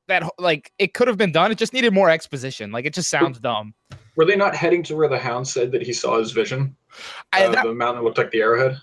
that 0.07 0.23
like 0.37 0.71
it 0.77 0.93
could 0.93 1.07
have 1.07 1.17
been 1.17 1.31
done. 1.31 1.51
It 1.51 1.57
just 1.57 1.71
needed 1.73 1.93
more 1.93 2.09
exposition. 2.09 2.71
Like, 2.71 2.85
it 2.85 2.93
just 2.93 3.09
sounds 3.09 3.39
dumb. 3.39 3.73
Were 4.17 4.25
they 4.25 4.35
not 4.35 4.55
heading 4.55 4.83
to 4.83 4.95
where 4.95 5.07
the 5.09 5.17
hound 5.19 5.47
said 5.47 5.71
that 5.71 5.81
he 5.81 5.91
saw 5.93 6.19
his 6.19 6.31
vision? 6.31 6.75
I, 7.33 7.45
Uh, 7.45 7.51
that- 7.51 7.63
the 7.65 7.73
mountain 7.73 8.03
looked 8.03 8.17
like 8.17 8.31
the 8.31 8.41
arrowhead. 8.41 8.77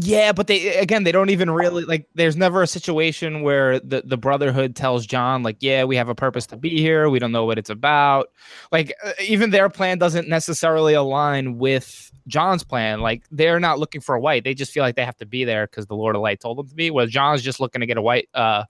Yeah, 0.00 0.32
but 0.32 0.46
they 0.46 0.76
again, 0.76 1.02
they 1.02 1.10
don't 1.10 1.30
even 1.30 1.50
really 1.50 1.84
like. 1.84 2.06
There's 2.14 2.36
never 2.36 2.62
a 2.62 2.68
situation 2.68 3.42
where 3.42 3.80
the 3.80 4.02
the 4.04 4.16
Brotherhood 4.16 4.76
tells 4.76 5.06
Jon 5.06 5.42
like, 5.42 5.56
yeah, 5.60 5.82
we 5.84 5.96
have 5.96 6.08
a 6.08 6.14
purpose 6.14 6.46
to 6.48 6.56
be 6.56 6.78
here. 6.78 7.08
We 7.08 7.18
don't 7.18 7.32
know 7.32 7.46
what 7.46 7.58
it's 7.58 7.70
about. 7.70 8.28
Like, 8.70 8.94
uh, 9.02 9.12
even 9.20 9.50
their 9.50 9.68
plan 9.68 9.98
doesn't 9.98 10.28
necessarily 10.28 10.94
align 10.94 11.58
with 11.58 12.12
Jon's 12.28 12.62
plan. 12.62 13.00
Like, 13.00 13.24
they're 13.32 13.58
not 13.58 13.80
looking 13.80 14.00
for 14.00 14.14
a 14.14 14.20
white. 14.20 14.44
They 14.44 14.54
just 14.54 14.70
feel 14.70 14.84
like 14.84 14.94
they 14.94 15.04
have 15.04 15.16
to 15.16 15.26
be 15.26 15.44
there 15.44 15.66
because 15.66 15.86
the 15.86 15.96
Lord 15.96 16.14
of 16.14 16.22
Light 16.22 16.38
told 16.38 16.58
them 16.58 16.68
to 16.68 16.74
be. 16.76 16.92
Where 16.92 17.06
Jon's 17.06 17.42
just 17.42 17.58
looking 17.58 17.80
to 17.80 17.86
get 17.86 17.96
a 17.96 18.02
white, 18.02 18.28
uh, 18.34 18.64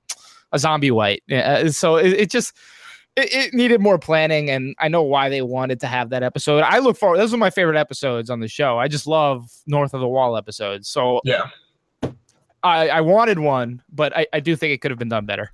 a 0.53 0.59
zombie 0.59 0.93
white. 0.93 1.23
Yeah, 1.27 1.63
uh, 1.67 1.71
so 1.73 1.97
it, 1.97 2.15
it 2.15 2.31
just 2.31 2.55
it, 3.19 3.33
it 3.33 3.55
needed 3.55 3.81
more 3.81 3.99
planning, 3.99 4.51
and 4.51 4.75
I 4.79 4.89
know 4.89 5.03
why 5.03 5.29
they 5.29 5.43
wanted 5.43 5.81
to 5.81 5.87
have 5.87 6.11
that 6.11 6.23
episode. 6.23 6.63
I 6.63 6.79
look 6.79 6.97
forward. 6.97 7.19
Those 7.19 7.35
are 7.35 7.39
my 7.39 7.51
favorite 7.51 7.79
episodes 7.79 8.31
on 8.31 8.41
the 8.41 8.49
show. 8.49 8.79
I 8.79 8.89
just 8.89 9.07
love 9.07 9.51
North 9.67 9.95
of 9.95 10.01
the 10.01 10.09
Wall 10.09 10.37
episodes. 10.37 10.89
So 10.89 11.21
Yeah. 11.25 11.51
I, 12.63 12.89
I 12.89 13.01
wanted 13.03 13.39
one, 13.39 13.83
but 13.91 14.17
I, 14.17 14.27
I 14.33 14.41
do 14.41 14.57
think 14.57 14.73
it 14.73 14.81
could 14.81 14.91
have 14.91 14.99
been 14.99 15.09
done 15.09 15.27
better. 15.27 15.53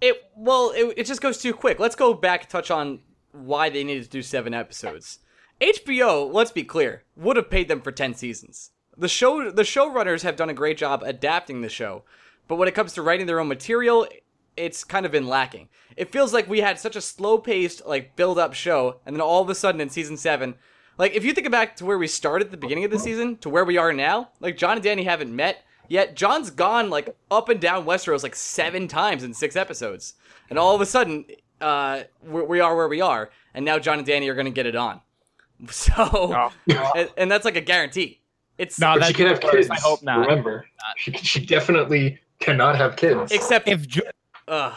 It 0.00 0.16
well, 0.36 0.72
it, 0.76 0.94
it 0.98 1.06
just 1.06 1.22
goes 1.22 1.38
too 1.38 1.54
quick. 1.54 1.78
Let's 1.78 1.96
go 1.96 2.12
back 2.12 2.48
touch 2.48 2.70
on 2.70 3.00
why 3.32 3.70
they 3.70 3.84
needed 3.84 4.04
to 4.04 4.10
do 4.10 4.22
seven 4.22 4.52
episodes. 4.52 5.20
HBO, 5.60 6.30
let's 6.30 6.50
be 6.50 6.64
clear, 6.64 7.04
would 7.16 7.36
have 7.36 7.48
paid 7.48 7.68
them 7.68 7.80
for 7.80 7.90
ten 7.90 8.14
seasons. 8.14 8.72
The 8.96 9.08
show 9.08 9.50
the 9.50 9.62
showrunners 9.62 10.22
have 10.22 10.36
done 10.36 10.50
a 10.50 10.54
great 10.54 10.76
job 10.76 11.02
adapting 11.02 11.62
the 11.62 11.70
show, 11.70 12.04
but 12.46 12.56
when 12.56 12.68
it 12.68 12.74
comes 12.74 12.92
to 12.94 13.02
writing 13.02 13.26
their 13.26 13.40
own 13.40 13.48
material, 13.48 14.06
it's 14.56 14.84
kind 14.84 15.06
of 15.06 15.12
been 15.12 15.26
lacking. 15.26 15.68
It 15.96 16.12
feels 16.12 16.32
like 16.32 16.48
we 16.48 16.60
had 16.60 16.78
such 16.78 16.96
a 16.96 17.00
slow 17.00 17.38
paced, 17.38 17.86
like 17.86 18.16
build 18.16 18.38
up 18.38 18.54
show, 18.54 19.00
and 19.06 19.14
then 19.14 19.20
all 19.20 19.42
of 19.42 19.48
a 19.48 19.54
sudden 19.54 19.80
in 19.80 19.88
season 19.90 20.16
seven, 20.16 20.54
like 20.98 21.14
if 21.14 21.24
you 21.24 21.32
think 21.32 21.50
back 21.50 21.76
to 21.76 21.84
where 21.84 21.98
we 21.98 22.06
started 22.06 22.46
at 22.46 22.50
the 22.50 22.56
beginning 22.56 22.84
of 22.84 22.90
the 22.90 22.98
season 22.98 23.36
to 23.38 23.48
where 23.48 23.64
we 23.64 23.76
are 23.76 23.92
now, 23.92 24.30
like 24.40 24.56
Jon 24.56 24.76
and 24.76 24.84
Dany 24.84 25.04
haven't 25.04 25.34
met, 25.34 25.64
yet 25.88 26.16
Jon's 26.16 26.50
gone 26.50 26.90
like 26.90 27.14
up 27.30 27.48
and 27.48 27.60
down 27.60 27.84
Westeros 27.84 28.22
like 28.22 28.34
seven 28.34 28.88
times 28.88 29.22
in 29.22 29.34
six 29.34 29.56
episodes. 29.56 30.14
And 30.48 30.58
all 30.58 30.74
of 30.74 30.80
a 30.80 30.86
sudden, 30.86 31.24
uh, 31.60 32.02
we 32.24 32.42
we 32.42 32.60
are 32.60 32.76
where 32.76 32.88
we 32.88 33.00
are, 33.00 33.30
and 33.54 33.64
now 33.64 33.78
Jon 33.78 33.98
and 33.98 34.06
Dany 34.06 34.28
are 34.28 34.34
gonna 34.34 34.50
get 34.50 34.66
it 34.66 34.76
on. 34.76 35.00
So, 35.70 36.50
and, 36.68 37.08
and 37.16 37.30
that's 37.30 37.46
like 37.46 37.56
a 37.56 37.62
guarantee. 37.62 38.20
It's 38.58 38.78
No, 38.78 38.92
But 38.92 38.98
that's 39.00 39.08
she 39.08 39.14
can 39.14 39.26
have 39.28 39.40
kids. 39.40 39.70
I 39.70 39.76
hope 39.76 40.02
not. 40.02 40.20
Remember, 40.20 40.66
she, 40.98 41.12
she 41.12 41.44
definitely 41.44 42.18
cannot 42.40 42.76
have 42.76 42.96
kids. 42.96 43.32
except 43.32 43.66
If 43.68 43.86
jo- 43.88 44.02
uh, 44.48 44.72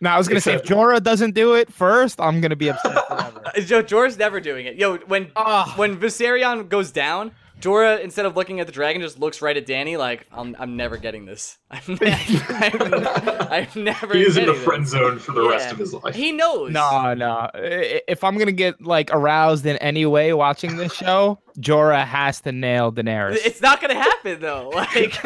no, 0.00 0.10
I 0.10 0.18
was 0.18 0.28
gonna 0.28 0.40
say 0.40 0.54
if 0.54 0.60
Except- 0.62 0.78
Jorah 0.78 1.02
doesn't 1.02 1.34
do 1.34 1.54
it 1.54 1.72
first, 1.72 2.20
I'm 2.20 2.40
gonna 2.40 2.56
be 2.56 2.68
upset 2.70 2.92
forever. 3.08 3.42
Joe 3.64 3.82
Jorah's 3.82 4.18
never 4.18 4.40
doing 4.40 4.66
it. 4.66 4.76
Yo, 4.76 4.96
when 4.98 5.30
Ah. 5.36 5.72
when 5.76 5.96
Viserion 5.98 6.68
goes 6.68 6.90
down, 6.90 7.30
Jorah 7.60 8.00
instead 8.00 8.26
of 8.26 8.36
looking 8.36 8.60
at 8.60 8.66
the 8.66 8.72
dragon 8.72 9.00
just 9.00 9.18
looks 9.18 9.40
right 9.40 9.56
at 9.56 9.66
Dany 9.66 9.96
like 9.96 10.26
I'm 10.32 10.54
I'm 10.58 10.76
never 10.76 10.96
getting 10.98 11.24
this. 11.24 11.56
I'm, 11.70 11.80
ne- 12.00 12.40
I'm, 12.50 13.52
I'm 13.52 13.84
never. 13.84 14.14
he 14.14 14.22
is 14.22 14.36
in 14.36 14.46
the 14.46 14.54
friend 14.54 14.82
this. 14.84 14.90
zone 14.90 15.18
for 15.18 15.32
the 15.32 15.48
rest 15.48 15.70
of 15.72 15.78
his 15.78 15.94
life. 15.94 16.14
He 16.14 16.32
knows. 16.32 16.72
No, 16.72 17.14
no. 17.14 17.48
If 17.54 18.24
I'm 18.24 18.36
gonna 18.36 18.52
get 18.52 18.82
like 18.82 19.10
aroused 19.12 19.64
in 19.64 19.76
any 19.78 20.04
way 20.04 20.32
watching 20.34 20.76
this 20.76 20.92
show, 20.92 21.38
Jorah 21.58 22.04
has 22.04 22.40
to 22.42 22.52
nail 22.52 22.92
Daenerys. 22.92 23.38
It's 23.44 23.62
not 23.62 23.80
gonna 23.80 23.94
happen 23.94 24.40
though. 24.40 24.70
Like 24.74 25.16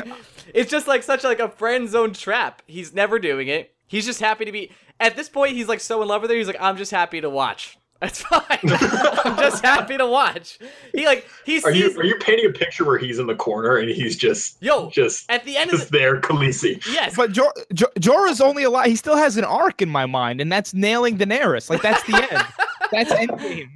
it's 0.54 0.70
just 0.70 0.86
like 0.86 1.02
such 1.02 1.24
like 1.24 1.40
a 1.40 1.48
friend 1.48 1.88
zone 1.88 2.12
trap. 2.12 2.62
He's 2.66 2.94
never 2.94 3.18
doing 3.18 3.48
it. 3.48 3.74
He's 3.86 4.04
just 4.04 4.20
happy 4.20 4.44
to 4.44 4.52
be 4.52 4.70
at 5.00 5.16
this 5.16 5.28
point 5.28 5.52
he's 5.52 5.68
like 5.68 5.80
so 5.80 6.02
in 6.02 6.08
love 6.08 6.22
with 6.22 6.30
her, 6.30 6.36
he's 6.36 6.46
like, 6.46 6.60
I'm 6.60 6.76
just 6.76 6.90
happy 6.90 7.20
to 7.20 7.30
watch. 7.30 7.78
That's 8.00 8.22
fine. 8.30 8.42
I'm 8.62 9.36
just 9.38 9.64
happy 9.64 9.96
to 9.96 10.06
watch. 10.06 10.58
He 10.94 11.04
like 11.04 11.26
he 11.44 11.58
Are 11.58 11.72
sees 11.72 11.94
you 11.94 12.00
are 12.00 12.04
you 12.04 12.16
painting 12.18 12.46
a 12.46 12.52
picture 12.52 12.84
where 12.84 12.98
he's 12.98 13.18
in 13.18 13.26
the 13.26 13.34
corner 13.34 13.76
and 13.78 13.90
he's 13.90 14.16
just 14.16 14.62
Yo, 14.62 14.88
just 14.90 15.28
at 15.30 15.44
the 15.44 15.56
end 15.56 15.70
of 15.70 15.78
just 15.78 15.90
the 15.90 15.98
there, 15.98 16.20
Khaleesi? 16.20 16.84
Yes. 16.86 17.16
But 17.16 17.32
Jor- 17.32 17.54
Jor- 17.74 17.92
Jorah's 17.98 18.40
only 18.40 18.62
alive. 18.62 18.86
He 18.86 18.94
still 18.96 19.16
has 19.16 19.36
an 19.36 19.44
arc 19.44 19.82
in 19.82 19.88
my 19.88 20.06
mind, 20.06 20.40
and 20.40 20.50
that's 20.50 20.72
nailing 20.74 21.18
Daenerys. 21.18 21.68
Like 21.70 21.82
that's 21.82 22.02
the 22.04 22.16
end. 22.16 22.46
That's 22.92 23.12
endgame. 23.12 23.68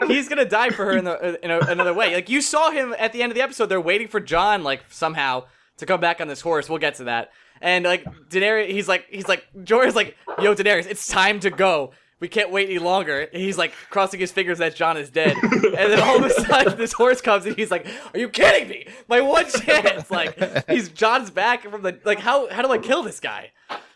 he's 0.06 0.28
gonna 0.28 0.44
die 0.44 0.70
for 0.70 0.84
her 0.84 0.96
in, 0.96 1.04
the, 1.04 1.42
in 1.44 1.50
a, 1.50 1.58
another 1.60 1.94
way. 1.94 2.14
Like 2.14 2.28
you 2.28 2.42
saw 2.42 2.70
him 2.70 2.94
at 2.98 3.12
the 3.12 3.22
end 3.22 3.32
of 3.32 3.36
the 3.36 3.42
episode, 3.42 3.66
they're 3.66 3.80
waiting 3.80 4.08
for 4.08 4.20
Jon, 4.20 4.62
like 4.64 4.82
somehow 4.90 5.44
to 5.78 5.86
come 5.86 6.00
back 6.00 6.20
on 6.20 6.28
this 6.28 6.40
horse. 6.40 6.68
We'll 6.68 6.78
get 6.78 6.96
to 6.96 7.04
that. 7.04 7.32
And 7.60 7.84
like 7.84 8.04
Daenerys, 8.28 8.68
he's 8.70 8.88
like, 8.88 9.06
he's 9.10 9.28
like, 9.28 9.46
Jorah's 9.56 9.94
like, 9.94 10.16
yo, 10.40 10.54
Daenerys, 10.54 10.86
it's 10.86 11.06
time 11.06 11.40
to 11.40 11.50
go. 11.50 11.92
We 12.18 12.28
can't 12.28 12.50
wait 12.50 12.70
any 12.70 12.78
longer. 12.78 13.20
And 13.20 13.42
he's 13.42 13.58
like 13.58 13.72
crossing 13.90 14.20
his 14.20 14.32
fingers 14.32 14.58
that 14.58 14.74
Jon 14.74 14.96
is 14.96 15.10
dead. 15.10 15.36
and 15.42 15.74
then 15.74 16.00
all 16.00 16.16
of 16.16 16.24
a 16.24 16.30
sudden, 16.46 16.78
this 16.78 16.92
horse 16.92 17.20
comes 17.20 17.44
and 17.44 17.54
he's 17.54 17.70
like, 17.70 17.86
"Are 18.14 18.18
you 18.18 18.30
kidding 18.30 18.68
me? 18.70 18.86
My 19.06 19.20
one 19.20 19.44
chance!" 19.50 20.10
Like 20.10 20.66
he's 20.66 20.88
Jon's 20.88 21.30
back 21.30 21.62
from 21.62 21.82
the 21.82 21.98
like, 22.04 22.18
how 22.18 22.48
how 22.48 22.62
do 22.62 22.72
I 22.72 22.78
kill 22.78 23.02
this 23.02 23.20
guy? 23.20 23.52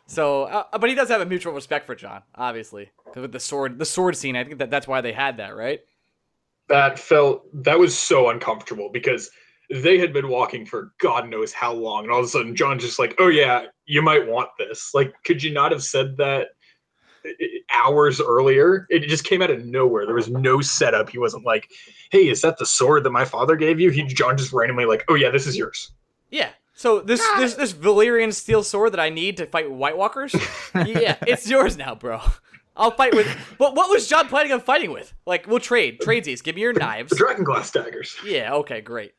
So, 0.06 0.42
uh, 0.44 0.76
but 0.76 0.90
he 0.90 0.96
does 0.96 1.08
have 1.08 1.22
a 1.22 1.24
mutual 1.24 1.54
respect 1.54 1.86
for 1.86 1.94
Jon, 1.94 2.22
obviously, 2.34 2.90
with 3.14 3.32
the 3.32 3.40
sword, 3.40 3.78
the 3.78 3.86
sword 3.86 4.16
scene. 4.16 4.36
I 4.36 4.44
think 4.44 4.58
that 4.58 4.68
that's 4.68 4.86
why 4.86 5.00
they 5.00 5.12
had 5.12 5.38
that, 5.38 5.56
right? 5.56 5.80
that 6.70 6.98
felt 6.98 7.42
that 7.64 7.78
was 7.78 7.96
so 7.98 8.30
uncomfortable 8.30 8.88
because 8.92 9.30
they 9.70 9.98
had 9.98 10.12
been 10.12 10.28
walking 10.28 10.66
for 10.66 10.92
God 10.98 11.28
knows 11.28 11.52
how 11.52 11.72
long, 11.72 12.04
and 12.04 12.12
all 12.12 12.18
of 12.20 12.24
a 12.24 12.28
sudden 12.28 12.56
Jon's 12.56 12.82
just 12.82 12.98
like, 12.98 13.14
"Oh 13.18 13.28
yeah, 13.28 13.66
you 13.86 14.02
might 14.02 14.26
want 14.26 14.48
this." 14.58 14.90
Like, 14.94 15.12
could 15.24 15.42
you 15.42 15.52
not 15.52 15.70
have 15.72 15.82
said 15.82 16.16
that 16.16 16.48
i- 17.24 17.28
i- 17.40 17.60
hours 17.72 18.20
earlier? 18.20 18.86
It 18.90 19.00
just 19.08 19.24
came 19.24 19.42
out 19.42 19.50
of 19.50 19.64
nowhere. 19.64 20.06
There 20.06 20.14
was 20.14 20.28
no 20.28 20.60
setup. 20.60 21.08
He 21.10 21.18
wasn't 21.18 21.44
like, 21.44 21.70
"Hey, 22.10 22.28
is 22.28 22.40
that 22.42 22.58
the 22.58 22.66
sword 22.66 23.04
that 23.04 23.10
my 23.10 23.24
father 23.24 23.56
gave 23.56 23.78
you?" 23.80 23.90
He 23.90 24.02
Jon 24.02 24.36
just 24.36 24.52
randomly 24.52 24.86
like, 24.86 25.04
"Oh 25.08 25.14
yeah, 25.14 25.30
this 25.30 25.46
is 25.46 25.56
yours." 25.56 25.92
Yeah. 26.30 26.50
So 26.74 27.00
this 27.00 27.20
ah. 27.22 27.36
this 27.38 27.54
this 27.54 27.72
Valyrian 27.74 28.32
steel 28.32 28.62
sword 28.62 28.92
that 28.92 29.00
I 29.00 29.10
need 29.10 29.36
to 29.36 29.46
fight 29.46 29.70
White 29.70 29.96
Walkers, 29.98 30.34
yeah, 30.74 31.16
it's 31.26 31.48
yours 31.48 31.76
now, 31.76 31.94
bro. 31.94 32.20
I'll 32.76 32.90
fight 32.92 33.14
with. 33.14 33.28
But 33.58 33.74
what 33.74 33.90
was 33.90 34.08
Jon 34.08 34.28
planning 34.28 34.52
on 34.52 34.60
fighting 34.60 34.90
with? 34.90 35.12
Like, 35.26 35.46
we'll 35.46 35.58
trade. 35.60 36.00
Tradesies. 36.00 36.42
Give 36.42 36.54
me 36.54 36.62
your 36.62 36.72
knives. 36.72 37.10
The 37.10 37.16
dragon 37.16 37.44
glass 37.44 37.70
daggers. 37.70 38.16
Yeah. 38.24 38.54
Okay. 38.54 38.80
Great. 38.80 39.12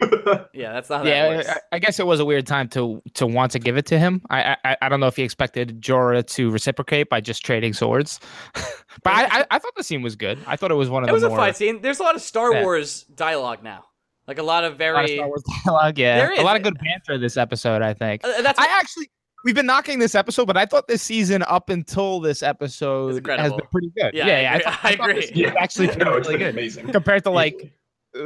Yeah. 0.52 0.72
That's 0.72 0.90
not 0.90 0.98
how 0.98 1.04
that 1.04 1.10
yeah, 1.10 1.28
works. 1.36 1.48
I, 1.48 1.58
I 1.72 1.78
guess 1.78 1.98
it 2.00 2.06
was 2.06 2.20
a 2.20 2.24
weird 2.24 2.46
time 2.46 2.68
to 2.70 3.02
to 3.14 3.26
want 3.26 3.52
to 3.52 3.58
give 3.58 3.76
it 3.76 3.86
to 3.86 3.98
him. 3.98 4.22
I 4.30 4.56
I, 4.64 4.76
I 4.82 4.88
don't 4.88 5.00
know 5.00 5.06
if 5.06 5.16
he 5.16 5.22
expected 5.22 5.80
Jorah 5.80 6.26
to 6.34 6.50
reciprocate 6.50 7.08
by 7.08 7.20
just 7.20 7.44
trading 7.44 7.72
swords, 7.72 8.20
but 8.54 9.12
I, 9.12 9.40
I 9.40 9.46
I 9.52 9.58
thought 9.58 9.74
the 9.76 9.84
scene 9.84 10.02
was 10.02 10.16
good. 10.16 10.38
I 10.46 10.56
thought 10.56 10.70
it 10.70 10.74
was 10.74 10.90
one 10.90 11.02
of 11.02 11.08
those. 11.08 11.22
It 11.22 11.26
the 11.26 11.30
was 11.30 11.34
a 11.34 11.36
fight 11.36 11.56
scene. 11.56 11.80
There's 11.80 12.00
a 12.00 12.02
lot 12.02 12.14
of 12.14 12.22
Star 12.22 12.52
Yeah. 12.52 12.62
Wars 12.62 13.04
dialogue 13.14 13.62
now. 13.62 13.84
Like 14.26 14.38
a 14.38 14.42
lot 14.42 14.64
of 14.64 14.80
a 14.80 14.92
lot 14.92 15.02
of 15.04 15.06
very. 15.06 15.16
Star 15.16 15.26
Wars 15.28 15.42
dialogue. 15.64 15.98
Yeah, 15.98 16.16
There 16.18 16.32
a 16.40 16.42
lot 16.42 16.56
of 16.56 16.62
good 16.62 16.78
banter 16.78 17.18
this 17.18 17.36
episode. 17.36 17.82
I 17.82 17.94
think. 17.94 18.24
Uh, 18.24 18.42
that's 18.42 18.58
I 18.58 18.66
actually 18.78 19.10
we've 19.44 19.54
been 19.54 19.66
knocking 19.66 19.98
this 19.98 20.14
episode, 20.14 20.46
but 20.46 20.56
I 20.56 20.64
thought 20.66 20.88
this 20.88 21.02
season 21.02 21.42
up 21.46 21.68
until 21.68 22.20
this 22.20 22.42
episode 22.42 23.26
has 23.28 23.52
been 23.52 23.60
pretty 23.70 23.92
good. 23.96 24.14
Yeah, 24.14 24.26
Yeah, 24.26 24.34
I 24.34 24.40
yeah, 24.40 24.54
agree. 24.54 24.64
thought- 24.64 24.84
I 24.84 24.96
thought 24.96 25.10
agree. 25.10 25.20
this 25.20 25.28
season 25.30 25.54
actually 25.58 25.86
been 25.88 25.98
no, 25.98 26.14
it's 26.14 26.28
really 26.28 26.38
been 26.38 26.46
good 26.46 26.54
amazing. 26.54 26.88
compared 26.92 27.24
to 27.24 27.30
like 27.30 27.72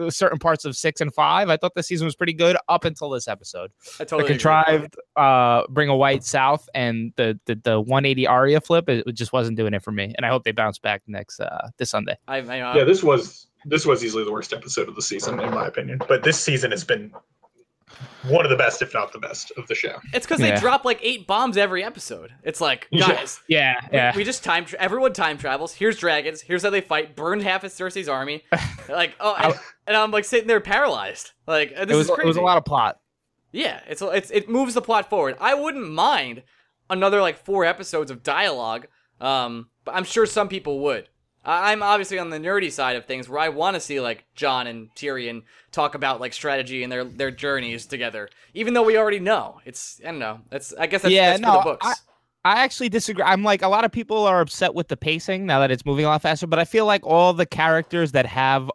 certain 0.09 0.38
parts 0.38 0.64
of 0.64 0.76
six 0.76 1.00
and 1.00 1.12
five. 1.14 1.49
I 1.49 1.57
thought 1.57 1.75
the 1.75 1.83
season 1.83 2.04
was 2.04 2.14
pretty 2.16 2.33
good 2.33 2.57
up 2.68 2.85
until 2.85 3.11
this 3.11 3.28
episode. 3.28 3.71
I 4.00 4.04
The 4.04 4.04
totally 4.04 4.25
agree. 4.25 4.35
contrived 4.35 4.97
uh, 5.16 5.62
bring 5.68 5.88
a 5.88 5.97
white 5.97 6.25
south 6.25 6.68
and 6.75 7.12
the 7.16 7.38
the, 7.47 7.54
the 7.64 7.80
180 7.80 8.26
Arya 8.26 8.61
flip 8.61 8.88
it 8.88 9.04
just 9.14 9.33
wasn't 9.33 9.57
doing 9.57 9.75
it 9.75 9.83
for 9.83 9.92
me. 9.92 10.12
And 10.16 10.25
I 10.26 10.28
hope 10.28 10.45
they 10.45 10.52
bounce 10.52 10.78
back 10.78 11.02
next 11.07 11.40
uh, 11.40 11.68
this 11.78 11.90
Sunday. 11.90 12.16
I, 12.28 12.38
I, 12.38 12.61
uh, 12.61 12.75
yeah, 12.76 12.85
this 12.85 13.02
was 13.02 13.47
this 13.64 13.85
was 13.85 14.04
easily 14.04 14.25
the 14.25 14.33
worst 14.33 14.52
episode 14.52 14.88
of 14.88 14.95
the 14.95 15.02
season, 15.02 15.40
in 15.40 15.50
my 15.52 15.66
opinion. 15.66 16.00
But 16.09 16.23
this 16.23 16.38
season 16.40 16.71
has 16.71 16.85
been 16.85 17.12
one 18.28 18.45
of 18.45 18.50
the 18.50 18.57
best, 18.57 18.83
if 18.83 18.92
not 18.95 19.12
the 19.12 19.18
best, 19.18 19.52
of 19.57 19.66
the 19.68 19.75
show. 19.75 19.97
it's 20.12 20.26
because 20.26 20.40
Yeah. 20.40 20.54
they 20.54 20.61
drop 20.61 20.85
like 20.85 20.99
eight 21.02 21.26
bombs 21.26 21.57
every 21.57 21.83
episode. 21.85 22.33
It's 22.42 22.61
like, 22.61 22.88
guys, 22.97 23.40
Yeah, 23.49 23.75
We- 23.90 23.97
yeah. 23.97 24.16
We, 24.16 24.25
just 24.25 24.45
time. 24.45 24.64
Tra- 24.64 24.78
everyone 24.78 25.12
time 25.12 25.38
travels. 25.38 25.73
Here's 25.75 25.97
dragons. 25.99 26.40
Here's 26.40 26.62
how 26.62 26.71
they 26.71 26.80
fight. 26.80 27.16
Burned 27.16 27.42
half 27.42 27.64
of 27.64 27.71
Cersei's 27.73 28.09
army. 28.09 28.45
like 28.88 29.14
oh, 29.21 29.35
and, 29.38 29.54
and 29.87 29.97
I'm 29.97 30.11
like 30.11 30.25
sitting 30.25 30.47
there 30.49 30.61
paralyzed. 30.61 31.33
Like 31.47 31.71
this 31.71 31.90
it 31.90 31.95
was 31.95 32.09
is 32.09 32.14
crazy. 32.14 32.23
it 32.25 32.28
was 32.28 32.37
a 32.37 32.42
lot 32.42 32.59
of 32.59 32.64
plot. 32.64 32.99
Yeah, 33.52 33.80
it's 33.88 34.02
it's 34.02 34.30
it 34.30 34.49
moves 34.49 34.75
the 34.75 34.83
plot 34.83 35.09
forward. 35.09 35.37
I 35.40 35.54
wouldn't 35.54 35.90
mind 35.90 36.42
another 36.90 37.21
like 37.21 37.38
four 37.45 37.64
episodes 37.64 38.11
of 38.11 38.23
dialogue. 38.23 38.87
Um, 39.21 39.71
but 39.85 39.95
I'm 39.95 40.04
sure 40.04 40.26
some 40.26 40.49
people 40.49 40.80
would. 40.80 41.09
I'm 41.50 41.82
obviously 41.82 42.18
on 42.18 42.28
the 42.30 42.38
nerdy 42.38 42.70
side 42.70 42.96
of 42.96 43.06
things 43.06 43.28
where 43.28 43.40
I 43.40 43.48
want 43.48 43.74
to 43.74 43.80
see 43.80 44.00
like 44.00 44.26
Jon 44.34 44.66
and 44.66 44.94
Tyrion 44.94 45.42
talk 45.72 45.94
about 45.94 46.20
like 46.20 46.32
strategy 46.34 46.82
and 46.82 46.92
their 46.92 47.04
their 47.04 47.30
journeys 47.30 47.86
together. 47.86 48.28
Even 48.54 48.74
though 48.74 48.82
we 48.82 48.98
already 48.98 49.18
know, 49.18 49.60
it's 49.64 50.00
I 50.04 50.08
don't 50.10 50.18
know. 50.18 50.40
That's 50.50 50.74
I 50.74 50.86
guess 50.86 51.02
that's, 51.02 51.12
Yeah, 51.14 51.30
that's 51.30 51.40
no, 51.40 51.54
the 51.58 51.62
books. 51.62 51.86
I- 51.86 51.94
I 52.44 52.62
actually 52.62 52.88
disagree. 52.88 53.24
I'm 53.24 53.42
like 53.42 53.62
a 53.62 53.68
lot 53.68 53.84
of 53.84 53.90
people 53.92 54.24
are 54.24 54.40
upset 54.40 54.72
with 54.72 54.88
the 54.88 54.96
pacing 54.96 55.44
now 55.44 55.58
that 55.58 55.70
it's 55.70 55.84
moving 55.84 56.04
a 56.04 56.08
lot 56.08 56.22
faster, 56.22 56.46
but 56.46 56.58
I 56.58 56.64
feel 56.64 56.86
like 56.86 57.04
all 57.04 57.32
the 57.34 57.44
characters 57.44 58.12
that 58.12 58.26
have 58.26 58.70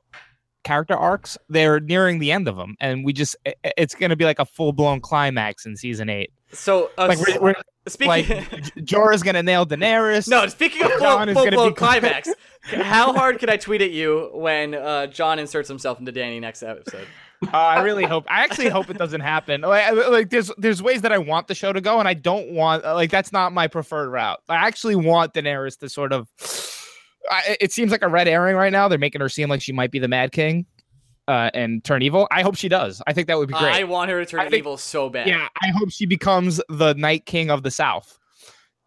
character 0.64 0.96
arcs, 0.96 1.38
they're 1.50 1.80
nearing 1.80 2.20
the 2.20 2.32
end 2.32 2.48
of 2.48 2.56
them, 2.56 2.76
and 2.82 3.04
we 3.06 3.14
just 3.14 3.36
it's 3.64 3.96
going 3.96 4.10
to 4.10 4.16
be 4.16 4.26
like 4.26 4.38
a 4.38 4.46
full 4.46 4.74
blown 4.74 5.00
climax 5.00 5.66
in 5.66 5.76
season 5.78 6.10
eight. 6.10 6.32
so 6.52 6.92
uh, 6.98 7.08
Like 7.08 7.20
we're, 7.20 7.40
we're 7.40 7.54
speaking. 7.88 8.10
like 8.10 8.28
Jorah's 8.78 9.24
going 9.24 9.36
to 9.36 9.44
nail 9.44 9.66
Daenerys. 9.66 10.28
No, 10.28 10.48
speaking 10.48 10.84
of 10.84 10.92
full, 10.94 11.20
is 11.22 11.34
full 11.34 11.44
gonna 11.46 11.52
blown 11.56 11.70
be- 11.70 11.76
climax, 11.76 12.30
how 12.64 13.14
hard 13.14 13.40
can 13.40 13.50
I 13.50 13.58
tweet 13.58 13.82
at 13.82 13.92
you 13.92 14.30
when 14.34 14.74
uh, 14.74 15.08
Jon 15.08 15.40
inserts 15.40 15.68
himself 15.68 16.00
into 16.00 16.12
Dany 16.12 16.40
next 16.40 16.64
episode? 16.64 17.08
Uh, 17.52 17.58
I 17.58 17.82
really 17.82 18.06
hope. 18.06 18.26
I 18.30 18.44
actually 18.44 18.70
hope 18.70 18.90
it 18.90 18.98
doesn't 18.98 19.20
happen. 19.20 19.62
Like, 19.62 19.94
like 20.10 20.30
there's 20.30 20.50
there's 20.58 20.82
ways 20.82 21.02
that 21.02 21.12
I 21.12 21.18
want 21.18 21.48
the 21.48 21.56
show 21.56 21.74
to 21.74 21.82
go, 21.82 22.00
and 22.00 22.08
I 22.08 22.14
don't 22.14 22.52
want 22.52 22.86
like 22.86 23.12
that's 23.12 23.34
not 23.34 23.52
my 23.52 23.68
preferred 23.68 24.10
route. 24.10 24.40
I 24.48 24.66
actually 24.68 24.96
want 24.96 25.34
Daenerys 25.34 25.78
to 25.80 25.90
sort 25.90 26.14
of. 26.14 26.30
I, 27.30 27.58
it 27.60 27.72
seems 27.72 27.92
like 27.92 28.02
a 28.02 28.08
red 28.08 28.28
herring 28.28 28.56
right 28.56 28.72
now. 28.72 28.88
They're 28.88 28.98
making 28.98 29.22
her 29.22 29.30
seem 29.30 29.50
like 29.50 29.62
she 29.62 29.74
might 29.74 29.92
be 29.92 30.00
the 30.00 30.08
Mad 30.08 30.32
King, 30.32 30.66
uh, 31.28 31.50
and 31.54 31.84
turn 31.84 32.02
evil. 32.02 32.28
I 32.32 32.42
hope 32.42 32.56
she 32.56 32.70
does. 32.70 33.02
I 33.08 33.14
think 33.14 33.28
that 33.28 33.38
would 33.38 33.48
be 33.48 33.54
great. 33.54 33.74
I 33.74 33.84
want 33.84 34.12
her 34.12 34.24
to 34.24 34.30
turn 34.30 34.42
think- 34.50 34.56
evil 34.62 34.78
so 34.78 35.10
bad. 35.10 35.28
yeah, 35.28 35.48
I 35.62 35.68
hope 35.70 35.92
she 35.92 36.06
becomes 36.06 36.62
the 36.70 36.94
Night 36.96 37.26
King 37.26 37.50
of 37.50 37.64
the 37.64 37.72
South. 37.72 38.18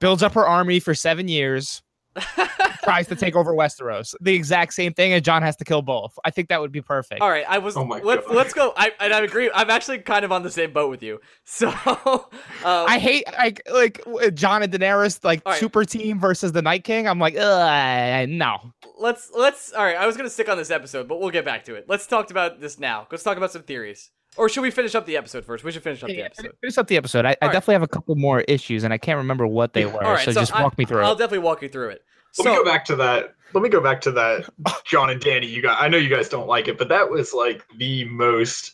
Builds 0.01 0.23
up 0.23 0.35
her 0.35 0.47
army 0.47 0.79
for 0.79 0.95
seven 0.95 1.27
years, 1.29 1.83
tries 2.85 3.07
to 3.09 3.17
take 3.17 3.37
over 3.37 3.53
Westeros. 3.53 4.15
The 4.21 4.35
exact 4.35 4.75
same 4.75 4.93
thing, 4.93 5.13
and 5.13 5.25
Jon 5.25 5.43
has 5.43 5.57
to 5.57 5.65
kill 5.65 5.83
both. 5.83 6.19
I 6.25 6.31
think 6.31 6.49
that 6.49 6.61
would 6.61 6.73
be 6.73 6.81
perfect. 6.81 7.21
All 7.21 7.29
right, 7.29 7.45
I 7.49 7.59
was. 7.59 7.77
Oh 7.77 7.85
my 7.85 8.01
let's 8.01 8.27
let's 8.29 8.53
go. 8.53 8.73
I 8.77 8.93
and 9.01 9.13
I 9.13 9.21
agree. 9.21 9.51
I'm 9.55 9.71
actually 9.71 9.99
kind 9.99 10.25
of 10.25 10.33
on 10.33 10.43
the 10.43 10.51
same 10.51 10.73
boat 10.73 10.91
with 10.91 11.03
you. 11.03 11.21
So, 11.49 11.69
um, 11.69 12.27
I 12.65 12.99
hate 12.99 13.25
like 13.39 13.63
like 13.73 14.03
Jon 14.35 14.63
and 14.63 14.73
Daenerys 14.73 15.25
like 15.25 15.43
All 15.47 15.53
right. 15.53 15.61
super 15.61 15.85
team 15.85 16.21
versus 16.21 16.53
the 16.53 16.61
Night 16.61 16.85
King. 16.85 17.09
I'm 17.09 17.19
like, 17.19 17.35
Ugh, 17.37 18.29
no. 18.29 18.59
let's 18.99 19.31
let's. 19.35 19.73
All 19.73 19.85
right, 19.85 19.97
I 19.97 20.07
was 20.07 20.17
gonna 20.17 20.29
stick 20.29 20.49
on 20.49 20.59
this 20.59 20.71
episode, 20.71 21.09
but 21.09 21.19
we'll 21.21 21.31
get 21.31 21.45
back 21.45 21.65
to 21.65 21.75
it. 21.75 21.87
Let's 21.89 22.07
talk 22.07 22.31
about 22.31 22.61
this 22.61 22.79
now. 22.79 23.07
Let's 23.11 23.23
talk 23.23 23.37
about 23.37 23.53
some 23.53 23.63
theories. 23.63 24.11
Or 24.37 24.49
should 24.49 24.61
we 24.63 24.71
finish 24.71 24.95
up 24.95 25.07
the 25.07 25.17
episode 25.17 25.45
first? 25.45 25.65
We 25.65 25.73
should 25.73 25.83
finish 25.83 26.03
up 26.03 26.09
the 26.09 26.23
episode. 26.23 26.53
Finish 26.61 26.79
up 26.79 26.87
the 26.87 26.97
episode. 26.97 27.25
I, 27.25 27.31
I 27.31 27.37
All 27.43 27.49
right. 27.49 27.53
definitely 27.53 27.75
have 27.75 27.83
a 27.83 27.89
couple 27.89 28.15
more 28.17 28.41
issues, 28.43 28.85
and 28.85 28.93
I 28.93 28.99
can't 28.99 29.17
remember 29.19 29.47
what 29.47 29.73
they 29.73 29.87
were. 29.87 30.03
All 30.05 30.13
right, 30.13 30.25
so, 30.25 30.33
just 30.33 30.55
I- 30.55 30.63
walk 30.63 30.77
me 30.79 30.85
through 30.85 31.03
I'll 31.03 31.13
it. 31.13 31.19
definitely 31.19 31.39
walk 31.41 31.63
you 31.63 31.69
through 31.69 31.91
it. 31.91 32.05
Let 32.39 32.45
So, 32.45 32.51
me 32.51 32.57
go 32.57 32.65
back 32.65 32.85
to 32.87 32.97
that. 32.97 33.35
Let 33.55 33.63
me 33.63 33.69
go 33.69 33.81
back 33.81 34.01
to 34.03 34.11
that. 34.13 34.49
Jon 34.85 35.09
and 35.11 35.21
Dany, 35.21 35.49
you 35.49 35.63
got. 35.63 35.81
I 35.83 35.89
know 35.89 35.97
you 35.97 36.09
guys 36.11 36.29
don't 36.29 36.47
like 36.49 36.69
it, 36.69 36.77
but 36.79 36.89
that 36.89 37.09
was 37.11 37.33
like 37.33 37.65
the 37.79 38.05
most. 38.07 38.73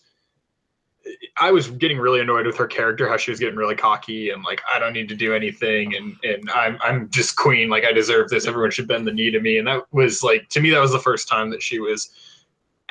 I 1.41 1.51
was 1.51 1.69
getting 1.69 1.99
really 1.99 2.21
annoyed 2.21 2.47
with 2.47 2.57
her 2.59 2.67
character, 2.67 3.09
how 3.09 3.17
she 3.17 3.31
was 3.33 3.41
getting 3.41 3.57
really 3.57 3.75
cocky 3.75 4.31
and 4.31 4.45
like 4.45 4.63
I 4.73 4.79
don't 4.79 4.93
need 4.93 5.09
to 5.09 5.15
do 5.17 5.35
anything, 5.35 5.95
and 5.97 6.17
and 6.25 6.49
I'm 6.51 6.79
I'm 6.83 7.11
just 7.11 7.37
queen, 7.37 7.69
like 7.69 7.85
I 7.85 7.93
deserve 7.93 8.29
this. 8.29 8.47
Everyone 8.47 8.71
should 8.71 8.87
bend 8.89 9.07
the 9.07 9.13
knee 9.13 9.31
to 9.31 9.41
me, 9.41 9.59
and 9.59 9.67
that 9.67 9.83
was 9.93 10.23
like 10.23 10.49
to 10.51 10.61
me 10.61 10.71
that 10.71 10.81
was 10.81 10.93
the 10.93 10.99
first 11.01 11.29
time 11.29 11.51
that 11.51 11.63
she 11.63 11.79
was 11.81 12.11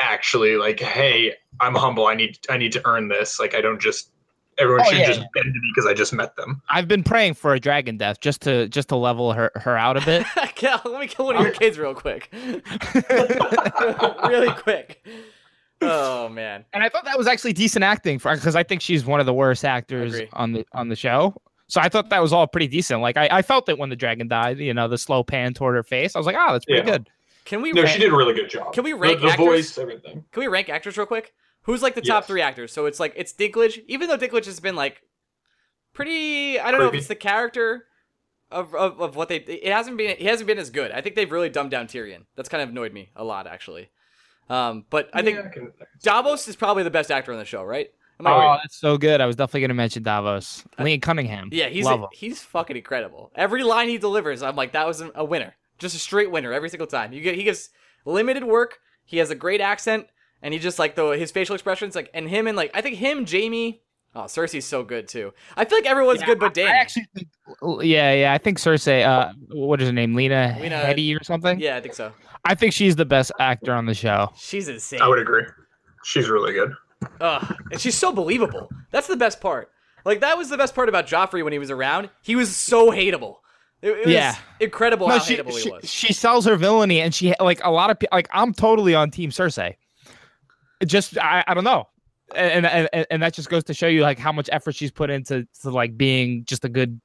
actually 0.01 0.55
like, 0.57 0.79
hey, 0.79 1.33
I'm 1.59 1.75
humble. 1.75 2.07
I 2.07 2.15
need 2.15 2.37
I 2.49 2.57
need 2.57 2.71
to 2.73 2.81
earn 2.87 3.07
this. 3.07 3.39
Like 3.39 3.53
I 3.55 3.61
don't 3.61 3.81
just. 3.81 4.09
Everyone 4.57 4.81
Oh, 4.85 4.89
should 4.89 4.99
yeah, 4.99 5.07
just 5.07 5.21
yeah. 5.21 5.25
bend 5.33 5.45
to 5.45 5.59
me 5.59 5.71
because 5.73 5.89
I 5.89 5.93
just 5.93 6.11
met 6.13 6.35
them. 6.35 6.61
I've 6.69 6.87
been 6.87 7.03
praying 7.03 7.35
for 7.35 7.53
a 7.53 7.59
dragon 7.59 7.97
death 7.97 8.19
just 8.19 8.41
to 8.41 8.67
just 8.67 8.89
to 8.89 8.95
level 8.97 9.31
her 9.33 9.49
her 9.55 9.77
out 9.77 9.95
a 9.97 10.01
bit. 10.05 10.25
Cal, 10.55 10.79
let 10.85 10.99
me 10.99 11.07
kill 11.07 11.25
one 11.27 11.37
of 11.37 11.41
your 11.41 11.51
kids 11.53 11.79
real 11.79 11.95
quick. 11.95 12.29
really 14.27 14.51
quick. 14.53 15.05
Oh 15.81 16.29
man. 16.29 16.63
and 16.73 16.83
I 16.83 16.89
thought 16.89 17.05
that 17.05 17.17
was 17.17 17.25
actually 17.27 17.53
decent 17.53 17.83
acting 17.83 18.19
for 18.19 18.35
because 18.35 18.55
I 18.55 18.61
think 18.63 18.81
she's 18.81 19.03
one 19.05 19.19
of 19.19 19.25
the 19.25 19.33
worst 19.33 19.65
actors 19.65 20.19
on 20.33 20.51
the 20.53 20.65
on 20.73 20.89
the 20.89 20.95
show. 20.95 21.33
So 21.67 21.79
I 21.81 21.87
thought 21.89 22.09
that 22.09 22.21
was 22.21 22.33
all 22.33 22.45
pretty 22.45 22.67
decent. 22.67 23.01
Like 23.01 23.17
I, 23.17 23.29
I 23.31 23.41
felt 23.41 23.69
it 23.69 23.79
when 23.79 23.89
the 23.89 23.95
dragon 23.95 24.27
died. 24.27 24.59
You 24.59 24.73
know, 24.73 24.87
the 24.87 24.97
slow 24.97 25.23
pan 25.23 25.53
toward 25.53 25.75
her 25.75 25.83
face. 25.83 26.15
I 26.15 26.19
was 26.19 26.25
like, 26.27 26.35
oh, 26.37 26.51
that's 26.53 26.65
pretty 26.65 26.85
Yeah. 26.85 26.97
good. 26.97 27.09
Can 27.45 27.61
we 27.61 27.71
No, 27.71 27.81
rank, 27.83 27.93
she 27.95 27.99
did 28.01 28.11
a 28.13 28.15
really 28.15 28.33
good 28.33 28.49
job. 28.49 28.73
Can 28.73 28.83
we 28.83 28.93
rank 28.93 29.19
the, 29.21 29.27
actors? 29.29 29.45
voice, 29.45 29.77
everything? 29.77 30.23
Can 30.31 30.39
we 30.41 30.47
rank 30.47 30.69
actors 30.69 30.97
real 30.97 31.05
quick? 31.07 31.33
Who's 31.63 31.81
like 31.81 31.95
the 31.95 32.01
top 32.01 32.23
Yes. 32.23 32.27
three 32.27 32.41
actors? 32.41 32.71
So 32.71 32.85
it's 32.85 32.99
like 32.99 33.13
it's 33.15 33.33
Dinklage, 33.33 33.83
even 33.87 34.07
though 34.09 34.17
Dinklage 34.17 34.45
has 34.45 34.59
been 34.59 34.75
like 34.75 35.01
pretty. 35.93 36.59
I 36.59 36.71
don't 36.71 36.79
know 36.79 36.87
if 36.87 36.93
it's 36.93 37.07
the 37.07 37.15
character 37.15 37.85
of, 38.51 38.73
of, 38.75 38.99
of 39.01 39.15
what 39.15 39.29
they. 39.29 39.37
It 39.37 39.71
hasn't 39.71 39.97
been. 39.97 40.17
He 40.17 40.25
hasn't 40.25 40.47
been 40.47 40.57
as 40.59 40.69
good. 40.69 40.91
I 40.91 41.01
think 41.01 41.15
they've 41.15 41.31
really 41.31 41.49
dumbed 41.49 41.71
down 41.71 41.87
Tyrion. 41.87 42.25
That's 42.35 42.49
kind 42.49 42.63
of 42.63 42.69
annoyed 42.69 42.93
me 42.93 43.09
a 43.15 43.23
lot 43.23 43.47
actually. 43.47 43.89
Um, 44.49 44.85
but 44.89 45.09
I 45.13 45.21
think 45.21 45.37
Yeah, 45.37 45.49
can- 45.49 45.71
Davos 46.01 46.47
is 46.47 46.55
probably 46.55 46.83
the 46.83 46.89
best 46.91 47.09
actor 47.11 47.31
on 47.31 47.39
the 47.39 47.45
show, 47.45 47.63
right? 47.63 47.89
Am 48.19 48.27
I 48.27 48.31
Oh, 48.31 48.37
right? 48.37 48.59
that's 48.61 48.75
so 48.77 48.97
good. 48.97 49.21
I 49.21 49.25
was 49.25 49.35
definitely 49.35 49.61
gonna 49.61 49.73
mention 49.75 50.03
Davos. 50.03 50.63
Liam 50.77 51.01
Cunningham. 51.01 51.49
Yeah, 51.51 51.67
he's 51.69 51.87
a, 51.87 52.05
he's 52.11 52.41
fucking 52.41 52.75
incredible. 52.75 53.31
Every 53.35 53.63
line 53.63 53.87
he 53.87 53.97
delivers, 53.97 54.43
I'm 54.43 54.55
like, 54.55 54.73
that 54.73 54.85
was 54.85 55.01
a 55.15 55.23
winner, 55.23 55.55
just 55.81 55.95
a 55.95 55.99
straight 55.99 56.31
winner 56.31 56.53
every 56.53 56.69
single 56.69 56.87
time. 56.87 57.11
You 57.11 57.19
get 57.21 57.35
he 57.35 57.43
gives 57.43 57.69
limited 58.05 58.45
work. 58.45 58.79
He 59.03 59.17
has 59.17 59.29
a 59.31 59.35
great 59.35 59.59
accent, 59.59 60.07
and 60.41 60.53
he 60.53 60.59
just 60.59 60.79
like 60.79 60.95
the 60.95 61.09
his 61.11 61.31
facial 61.31 61.55
expressions, 61.55 61.95
like, 61.95 62.09
and 62.13 62.29
him 62.29 62.47
and 62.47 62.55
like 62.55 62.71
I 62.73 62.79
think 62.81 62.95
him, 62.97 63.25
Jaime. 63.29 63.81
Oh, 64.13 64.23
Cersei's 64.23 64.65
so 64.65 64.83
good 64.83 65.07
too. 65.07 65.33
I 65.55 65.63
feel 65.65 65.77
like 65.77 65.85
everyone's 65.85 66.19
Yeah, 66.19 66.25
good, 66.27 66.39
but 66.39 66.57
I- 66.57 66.61
Dany. 66.61 66.67
I 66.69 66.77
actually 66.77 67.07
think, 67.15 67.27
yeah, 67.83 68.13
yeah. 68.13 68.33
I 68.33 68.37
think 68.37 68.57
Cersei. 68.59 69.05
Uh, 69.05 69.31
what 69.51 69.81
is 69.81 69.87
her 69.87 69.93
name? 69.93 70.15
Lena, 70.15 70.57
Lena- 70.59 70.81
Headey 70.83 71.19
or 71.19 71.23
something. 71.23 71.59
yeah, 71.59 71.77
I 71.77 71.81
think 71.81 71.93
so. 71.95 72.11
I 72.45 72.55
think 72.55 72.73
she's 72.73 72.95
the 72.97 73.05
best 73.05 73.31
actor 73.39 73.73
on 73.73 73.85
the 73.85 73.93
show. 73.93 74.29
She's 74.37 74.67
insane. 74.67 75.01
I 75.01 75.07
would 75.07 75.19
agree. 75.19 75.43
She's 76.03 76.27
really 76.29 76.51
good. 76.53 76.73
Ugh, 77.21 77.55
and 77.71 77.79
she's 77.79 77.95
so 77.95 78.11
believable. 78.11 78.69
That's 78.91 79.07
the 79.07 79.15
best 79.15 79.39
part. 79.41 79.71
Like 80.03 80.19
that 80.21 80.37
was 80.37 80.49
the 80.49 80.57
best 80.57 80.75
part 80.75 80.89
about 80.89 81.07
Joffrey 81.07 81.43
when 81.43 81.53
he 81.53 81.59
was 81.59 81.71
around. 81.71 82.09
He 82.21 82.35
was 82.35 82.55
so 82.55 82.91
hateable. 82.91 83.37
It, 83.81 83.89
it 83.91 84.05
was 84.05 84.13
Yeah. 84.13 84.35
incredible 84.59 85.07
no, 85.07 85.17
how 85.17 85.19
she, 85.19 85.37
hateable 85.37 85.57
she, 85.57 85.63
he 85.63 85.71
was. 85.71 85.89
she 85.89 86.13
sells 86.13 86.45
her 86.45 86.55
villainy, 86.55 87.01
and 87.01 87.13
she 87.13 87.33
like 87.39 87.61
a 87.63 87.71
lot 87.71 87.89
of 87.89 87.99
people. 87.99 88.15
Like 88.15 88.29
I'm 88.31 88.53
totally 88.53 88.93
on 88.95 89.09
Team 89.11 89.29
Cersei. 89.31 89.75
It 90.79 90.85
just 90.85 91.17
I, 91.17 91.43
I 91.47 91.53
don't 91.53 91.63
know, 91.63 91.87
and, 92.35 92.65
and 92.65 92.89
and 92.93 93.07
and 93.09 93.23
that 93.23 93.33
just 93.33 93.49
goes 93.49 93.63
to 93.65 93.73
show 93.73 93.87
you 93.87 94.01
like 94.01 94.17
how 94.19 94.31
much 94.31 94.49
effort 94.51 94.75
she's 94.75 94.91
put 94.91 95.09
into 95.09 95.47
to 95.61 95.69
like 95.69 95.97
being 95.97 96.45
just 96.45 96.65
a 96.65 96.69
good 96.69 96.99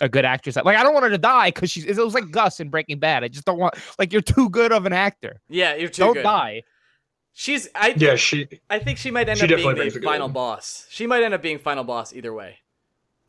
a 0.00 0.08
good 0.08 0.24
actress. 0.24 0.56
Like 0.56 0.76
I 0.76 0.82
don't 0.82 0.94
want 0.94 1.04
her 1.04 1.10
to 1.10 1.18
die 1.18 1.48
because 1.48 1.70
she's 1.70 1.84
it 1.84 1.96
was 1.96 2.14
like 2.14 2.30
Gus 2.30 2.60
in 2.60 2.68
Breaking 2.70 2.98
Bad. 2.98 3.24
I 3.24 3.28
just 3.28 3.44
don't 3.44 3.58
want 3.58 3.74
like 3.98 4.12
you're 4.12 4.22
too 4.22 4.48
good 4.50 4.72
of 4.72 4.86
an 4.86 4.92
actor. 4.92 5.40
Yeah, 5.48 5.74
you're 5.74 5.88
too 5.88 6.02
good. 6.02 6.04
don't 6.04 6.14
good. 6.14 6.22
die. 6.22 6.62
She's 7.34 7.68
I 7.74 7.94
Yeah, 7.96 8.16
she. 8.16 8.48
I 8.68 8.78
think 8.78 8.98
she 8.98 9.10
might 9.10 9.28
end 9.28 9.38
She 9.38 9.44
up 9.44 9.48
being 9.56 9.68
the 9.68 9.74
brings 9.74 9.96
a 9.96 10.00
good 10.00 10.06
final 10.06 10.28
boss. 10.28 10.86
She 10.90 11.06
might 11.06 11.22
end 11.22 11.32
up 11.34 11.40
being 11.42 11.58
final 11.58 11.84
boss 11.84 12.12
either 12.14 12.32
way. 12.32 12.58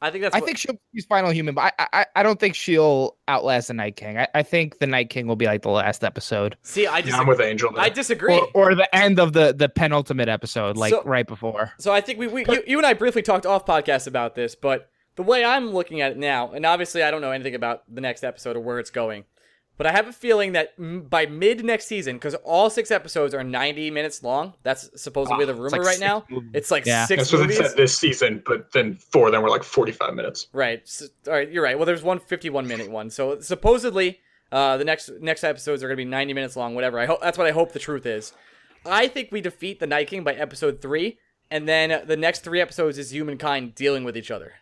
I 0.04 0.12
think 0.12 0.22
that's. 0.24 0.36
I 0.36 0.40
what- 0.40 0.46
think 0.46 0.58
she'll 0.58 0.76
she's 0.94 1.06
final 1.06 1.32
human, 1.32 1.56
but 1.56 1.74
I, 1.80 1.88
I 1.94 2.06
I 2.18 2.24
don't 2.24 2.40
think 2.40 2.56
she'll 2.56 3.18
outlast 3.28 3.70
the 3.70 3.74
Night 3.74 3.96
King. 3.96 4.18
I, 4.18 4.28
I 4.36 4.44
think 4.44 4.80
the 4.80 4.88
Night 4.88 5.10
King 5.10 5.28
will 5.28 5.36
be 5.36 5.46
like 5.46 5.62
the 5.62 5.70
last 5.70 6.04
episode. 6.04 6.58
See, 6.62 6.86
I 6.86 6.98
Yeah, 6.98 7.02
disagree. 7.06 7.20
I'm 7.22 7.28
with 7.28 7.40
Angel. 7.42 7.72
There. 7.72 7.82
I 7.84 7.90
disagree. 7.90 8.38
Or, 8.38 8.48
or 8.72 8.76
the 8.76 8.94
end 8.96 9.20
of 9.20 9.34
the 9.34 9.54
the 9.54 9.70
penultimate 9.70 10.30
episode, 10.30 10.78
like 10.78 10.92
So- 10.92 11.04
right 11.06 11.26
before. 11.28 11.72
so 11.80 11.92
I 11.94 12.02
think 12.02 12.20
we, 12.20 12.28
we 12.28 12.46
you, 12.48 12.64
you 12.68 12.78
and 12.78 12.86
I 12.86 12.94
briefly 12.94 13.22
talked 13.22 13.46
off 13.46 13.66
podcast 13.66 14.08
about 14.08 14.36
this, 14.36 14.56
but 14.56 14.90
the 15.16 15.24
way 15.24 15.46
I'm 15.46 15.70
looking 15.70 16.02
at 16.02 16.12
it 16.12 16.18
now, 16.18 16.52
and 16.52 16.66
obviously 16.66 17.04
I 17.04 17.12
don't 17.12 17.22
know 17.22 17.32
anything 17.32 17.56
about 17.56 17.84
the 17.94 18.02
next 18.02 18.24
episode 18.24 18.56
or 18.58 18.60
where 18.62 18.80
it's 18.80 18.90
going, 18.90 19.26
but 19.78 19.88
I 19.88 19.92
have 19.92 20.08
a 20.08 20.14
feeling 20.14 20.52
that 20.54 20.74
m- 20.78 21.02
by 21.02 21.26
mid 21.26 21.64
next 21.66 21.88
season, 21.88 22.16
because 22.18 22.36
all 22.44 22.70
six 22.70 22.92
episodes 22.92 23.34
are 23.34 23.44
90 23.44 23.90
minutes 23.92 24.22
long. 24.24 24.54
That's 24.64 24.90
supposedly 25.02 25.46
the 25.46 25.54
Ah, 25.54 25.58
rumor 25.58 25.70
like 25.70 25.82
right 25.82 25.88
six 25.96 26.00
now. 26.02 26.26
movies. 26.30 26.52
It's 26.54 26.72
like 26.72 26.86
Yeah. 26.86 27.06
six 27.06 27.24
That's 27.24 27.32
what 27.34 27.40
it 27.40 27.44
movies. 27.44 27.58
said 27.58 27.78
this 27.78 27.98
season, 27.98 28.44
but 28.46 28.72
then 28.72 28.96
four 28.96 29.28
of 29.28 29.32
them 29.34 29.42
were 29.42 29.50
like 29.50 29.64
45 29.64 30.14
minutes. 30.14 30.48
Right. 30.54 30.82
S 30.84 31.10
all 31.28 31.34
right. 31.34 31.50
You're 31.52 31.64
right. 31.64 31.78
Well, 31.78 31.86
there's 31.86 32.04
one 32.04 32.20
51 32.20 32.68
minute 32.68 32.90
one. 32.92 33.10
So 33.10 33.40
supposedly, 33.40 34.20
uh, 34.52 34.78
the 34.78 34.86
next 34.86 35.10
next 35.22 35.44
episodes 35.44 35.84
are 35.84 35.88
gonna 35.88 35.98
be 35.98 36.06
90 36.06 36.34
minutes 36.34 36.56
long. 36.56 36.76
Whatever. 36.76 37.00
I 37.00 37.06
hope 37.08 37.22
that's 37.22 37.38
what 37.38 37.48
I 37.48 37.52
hope 37.52 37.72
the 37.74 37.80
truth 37.80 38.06
is. 38.06 38.34
I 38.86 39.08
think 39.08 39.30
we 39.32 39.42
defeat 39.42 39.80
the 39.80 39.88
Night 39.88 40.08
King 40.08 40.24
by 40.24 40.34
episode 40.34 40.82
three, 40.82 41.18
and 41.50 41.68
then 41.68 42.06
the 42.06 42.18
next 42.18 42.44
three 42.44 42.60
episodes 42.62 42.98
is 42.98 43.12
humankind 43.12 43.74
dealing 43.76 44.04
with 44.04 44.16
each 44.18 44.30
other. 44.30 44.54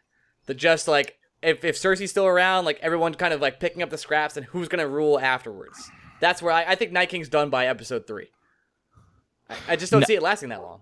The 0.45 0.53
just 0.53 0.87
like 0.87 1.17
if 1.41 1.63
if 1.65 1.75
Cersei's 1.77 2.09
still 2.11 2.25
around, 2.25 2.65
like 2.65 2.79
everyone 2.81 3.13
kind 3.15 3.33
of 3.33 3.41
like 3.41 3.59
picking 3.59 3.81
up 3.83 3.89
the 3.89 3.97
scraps 3.97 4.37
and 4.37 4.45
who's 4.47 4.67
gonna 4.67 4.87
rule 4.87 5.19
afterwards. 5.19 5.89
That's 6.19 6.41
where 6.41 6.53
I, 6.53 6.63
I 6.65 6.75
think 6.75 6.91
Night 6.91 7.09
King's 7.09 7.29
done 7.29 7.49
by 7.49 7.67
episode 7.67 8.05
three. 8.07 8.29
I, 9.49 9.55
I 9.69 9.75
just 9.75 9.91
don't 9.91 10.01
No. 10.01 10.05
see 10.05 10.15
it 10.15 10.21
lasting 10.21 10.49
that 10.49 10.61
long. 10.61 10.81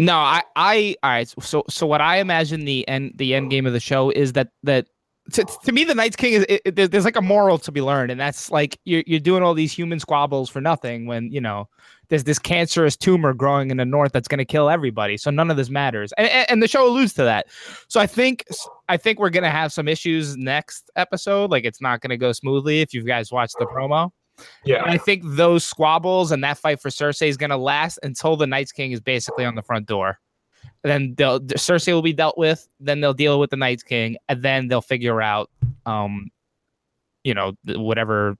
No, 0.00 0.14
I, 0.16 0.42
I, 0.54 0.94
all 1.02 1.10
right. 1.10 1.28
So, 1.40 1.64
so 1.68 1.86
what 1.86 2.00
I 2.00 2.18
imagine 2.18 2.64
the 2.64 2.86
end, 2.86 3.14
the 3.16 3.34
end 3.34 3.50
game 3.50 3.66
of 3.66 3.72
the 3.72 3.80
show 3.80 4.10
is 4.10 4.34
that 4.34 4.48
that 4.62 4.86
to, 5.32 5.44
to 5.64 5.72
me 5.72 5.84
the 5.84 5.94
Night's 5.94 6.16
King 6.16 6.32
is 6.34 6.46
it, 6.48 6.62
it- 6.64 6.76
there- 6.76 6.88
there's 6.88 7.04
like 7.04 7.16
a 7.16 7.22
moral 7.22 7.58
to 7.58 7.72
be 7.72 7.80
learned, 7.82 8.10
and 8.10 8.20
that's 8.20 8.50
like 8.50 8.78
you're 8.84 9.02
you're 9.06 9.20
doing 9.20 9.42
all 9.42 9.54
these 9.54 9.72
human 9.72 10.00
squabbles 10.00 10.48
for 10.50 10.60
nothing 10.60 11.06
when 11.06 11.30
you 11.32 11.40
know 11.40 11.68
there's 12.08 12.24
this 12.24 12.38
cancerous 12.38 12.96
tumor 12.96 13.34
growing 13.34 13.70
in 13.70 13.76
the 13.76 13.84
north 13.84 14.12
that's 14.12 14.28
going 14.28 14.38
to 14.38 14.44
kill 14.44 14.70
everybody. 14.70 15.16
So 15.18 15.30
none 15.30 15.50
of 15.50 15.56
this 15.58 15.68
matters, 15.70 16.12
and, 16.16 16.28
and 16.28 16.50
and 16.50 16.62
the 16.62 16.68
show 16.68 16.86
alludes 16.88 17.12
to 17.14 17.24
that. 17.24 17.46
So 17.88 18.00
I 18.00 18.06
think 18.06 18.44
I 18.88 18.96
think 18.96 19.18
we're 19.18 19.30
gonna 19.30 19.50
have 19.50 19.72
some 19.72 19.88
issues 19.88 20.36
next 20.36 20.90
episode. 20.96 21.50
Like 21.50 21.64
it's 21.64 21.80
not 21.82 22.00
gonna 22.00 22.16
go 22.16 22.32
smoothly 22.32 22.80
if 22.80 22.94
you 22.94 23.02
guys 23.04 23.30
watch 23.32 23.52
the 23.58 23.66
promo. 23.66 24.10
Yeah. 24.64 24.82
And 24.82 24.90
I 24.92 24.98
think 24.98 25.22
those 25.24 25.64
squabbles 25.64 26.30
and 26.30 26.44
that 26.44 26.58
fight 26.58 26.80
for 26.80 26.90
Cersei 26.90 27.26
is 27.26 27.36
going 27.36 27.50
to 27.50 27.56
last 27.56 27.98
until 28.04 28.36
the 28.36 28.46
Night's 28.46 28.70
King 28.70 28.92
is 28.92 29.00
basically 29.00 29.44
on 29.44 29.56
the 29.56 29.62
front 29.62 29.86
door. 29.86 30.20
Then 30.84 31.14
they'll 31.16 31.40
Cersei 31.40 31.92
will 31.92 32.02
be 32.02 32.12
dealt 32.12 32.38
with. 32.38 32.68
Then 32.80 33.00
they'll 33.00 33.14
deal 33.14 33.40
with 33.40 33.50
the 33.50 33.56
Night's 33.56 33.82
King, 33.82 34.16
and 34.28 34.42
then 34.42 34.68
they'll 34.68 34.80
figure 34.80 35.20
out, 35.20 35.50
um, 35.86 36.30
you 37.24 37.34
know, 37.34 37.52
whatever 37.64 38.36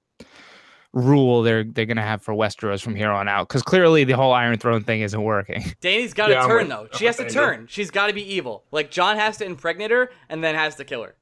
rule 0.93 1.43
they're 1.43 1.63
they're 1.63 1.85
going 1.85 1.97
to 1.97 2.03
have 2.03 2.21
for 2.21 2.33
Westeros 2.33 2.81
from 2.81 2.95
here 2.95 3.11
on 3.11 3.27
out. 3.27 3.47
Because 3.47 3.61
clearly 3.61 4.03
the 4.05 4.13
whole 4.13 4.31
Iron 4.33 4.57
Throne 4.57 4.83
thing 4.83 5.01
isn't 5.01 5.21
working. 5.21 5.63
Dany's 5.81 6.13
got 6.13 6.27
to 6.27 6.33
Yeah, 6.33 6.43
I'm 6.43 6.49
turn 6.49 6.57
with- 6.59 6.69
though. 6.69 6.81
I'm 6.91 6.97
She 6.97 7.05
has 7.05 7.17
to 7.17 7.29
turn. 7.29 7.67
She's 7.67 7.91
got 7.91 8.07
to 8.07 8.13
be 8.13 8.33
evil. 8.35 8.63
Like 8.71 8.89
Jon 8.89 9.17
has 9.17 9.37
to 9.37 9.45
impregnate 9.45 9.91
her 9.91 10.09
and 10.29 10.43
then 10.43 10.55
has 10.55 10.75
to 10.75 10.85
kill 10.85 11.03
her. 11.03 11.15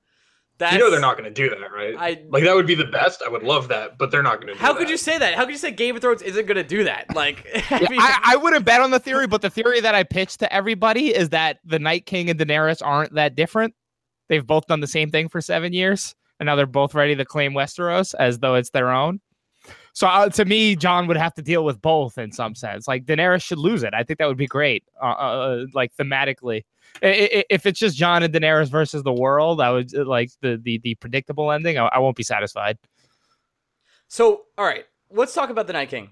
That's, 0.60 0.74
you 0.74 0.80
know 0.80 0.89
they're 0.89 1.00
not 1.00 1.17
going 1.17 1.32
to 1.32 1.34
do 1.34 1.50
that, 1.52 1.72
right? 1.72 1.96
I 1.98 2.24
like 2.30 2.43
that 2.43 2.56
would 2.56 2.65
be 2.65 2.74
the 2.74 2.86
best. 2.86 3.22
I 3.22 3.30
would 3.30 3.43
love 3.43 3.67
that, 3.67 3.98
but 4.00 4.10
they're 4.10 4.24
not 4.24 4.36
going 4.41 4.48
to 4.48 4.54
do 4.54 4.60
How 4.60 4.74
that. 4.74 4.80
could 4.80 4.89
you 4.89 4.98
say 4.98 5.17
that? 5.20 5.36
How 5.36 5.43
could 5.46 5.52
you 5.52 5.58
say 5.60 5.70
Game 5.72 5.96
of 5.96 6.02
Thrones 6.02 6.24
isn't 6.24 6.48
gonna 6.48 6.63
do 6.63 6.84
that? 6.86 7.06
Like, 7.15 7.46
I 7.72 7.80
Yeah, 7.82 7.89
mean, 7.89 8.00
I, 8.02 8.20
I 8.24 8.36
wouldn't 8.38 8.65
bet 8.65 8.82
on 8.82 8.89
the 8.91 9.00
theory, 9.00 9.28
but 9.28 9.41
the 9.43 9.50
theory 9.52 9.82
that 9.82 9.93
I 9.93 10.04
pitched 10.04 10.39
to 10.39 10.52
everybody 10.52 11.15
is 11.15 11.30
that 11.30 11.60
the 11.63 11.78
Night 11.80 12.06
King 12.08 12.30
and 12.32 12.39
Daenerys 12.39 12.82
aren't 12.84 13.13
that 13.13 13.36
different. 13.36 13.76
They've 14.30 14.46
both 14.46 14.65
done 14.65 14.80
the 14.80 14.88
same 14.88 15.12
thing 15.12 15.30
for 15.30 15.41
seven 15.41 15.74
years, 15.74 16.15
and 16.39 16.48
now 16.48 16.56
they're 16.56 16.65
both 16.65 16.96
ready 16.96 17.15
to 17.15 17.24
claim 17.26 17.54
Westeros 17.54 18.15
as 18.17 18.39
though 18.39 18.56
it's 18.56 18.72
their 18.72 18.89
own. 18.91 19.22
So 19.93 20.06
uh, 20.08 20.30
to 20.30 20.46
me, 20.46 20.76
Jon 20.76 21.08
would 21.08 21.17
have 21.17 21.34
to 21.36 21.41
deal 21.41 21.63
with 21.65 21.82
both 21.82 22.17
in 22.17 22.32
some 22.32 22.56
sense. 22.56 22.88
Like 22.88 23.06
Daenerys 23.06 23.43
should 23.43 23.58
lose 23.58 23.84
it. 23.84 23.93
I 23.93 24.04
think 24.04 24.20
that 24.20 24.28
would 24.28 24.38
be 24.38 24.48
great, 24.48 24.84
uh, 25.02 25.06
uh, 25.06 25.65
like 25.74 25.91
thematically. 25.96 26.63
I- 27.04 27.30
I- 27.40 27.44
If 27.50 27.66
it's 27.66 27.80
just 27.80 27.96
Jon 27.98 28.24
and 28.24 28.34
Daenerys 28.34 28.70
versus 28.70 29.04
the 29.04 29.14
world, 29.14 29.62
I 29.62 29.72
would 29.72 29.94
uh, 29.96 30.06
like 30.06 30.30
the 30.42 30.58
the, 30.62 30.78
the 30.80 30.96
predictable 30.96 31.52
ending. 31.52 31.78
I, 31.78 31.86
I 31.88 32.00
won't 32.00 32.16
be 32.16 32.24
satisfied. 32.24 32.78
So, 34.08 34.44
all 34.58 34.66
right, 34.66 34.86
let's 35.12 35.34
talk 35.34 35.50
about 35.50 35.68
the 35.68 35.74
Night 35.74 35.90
King. 35.90 36.12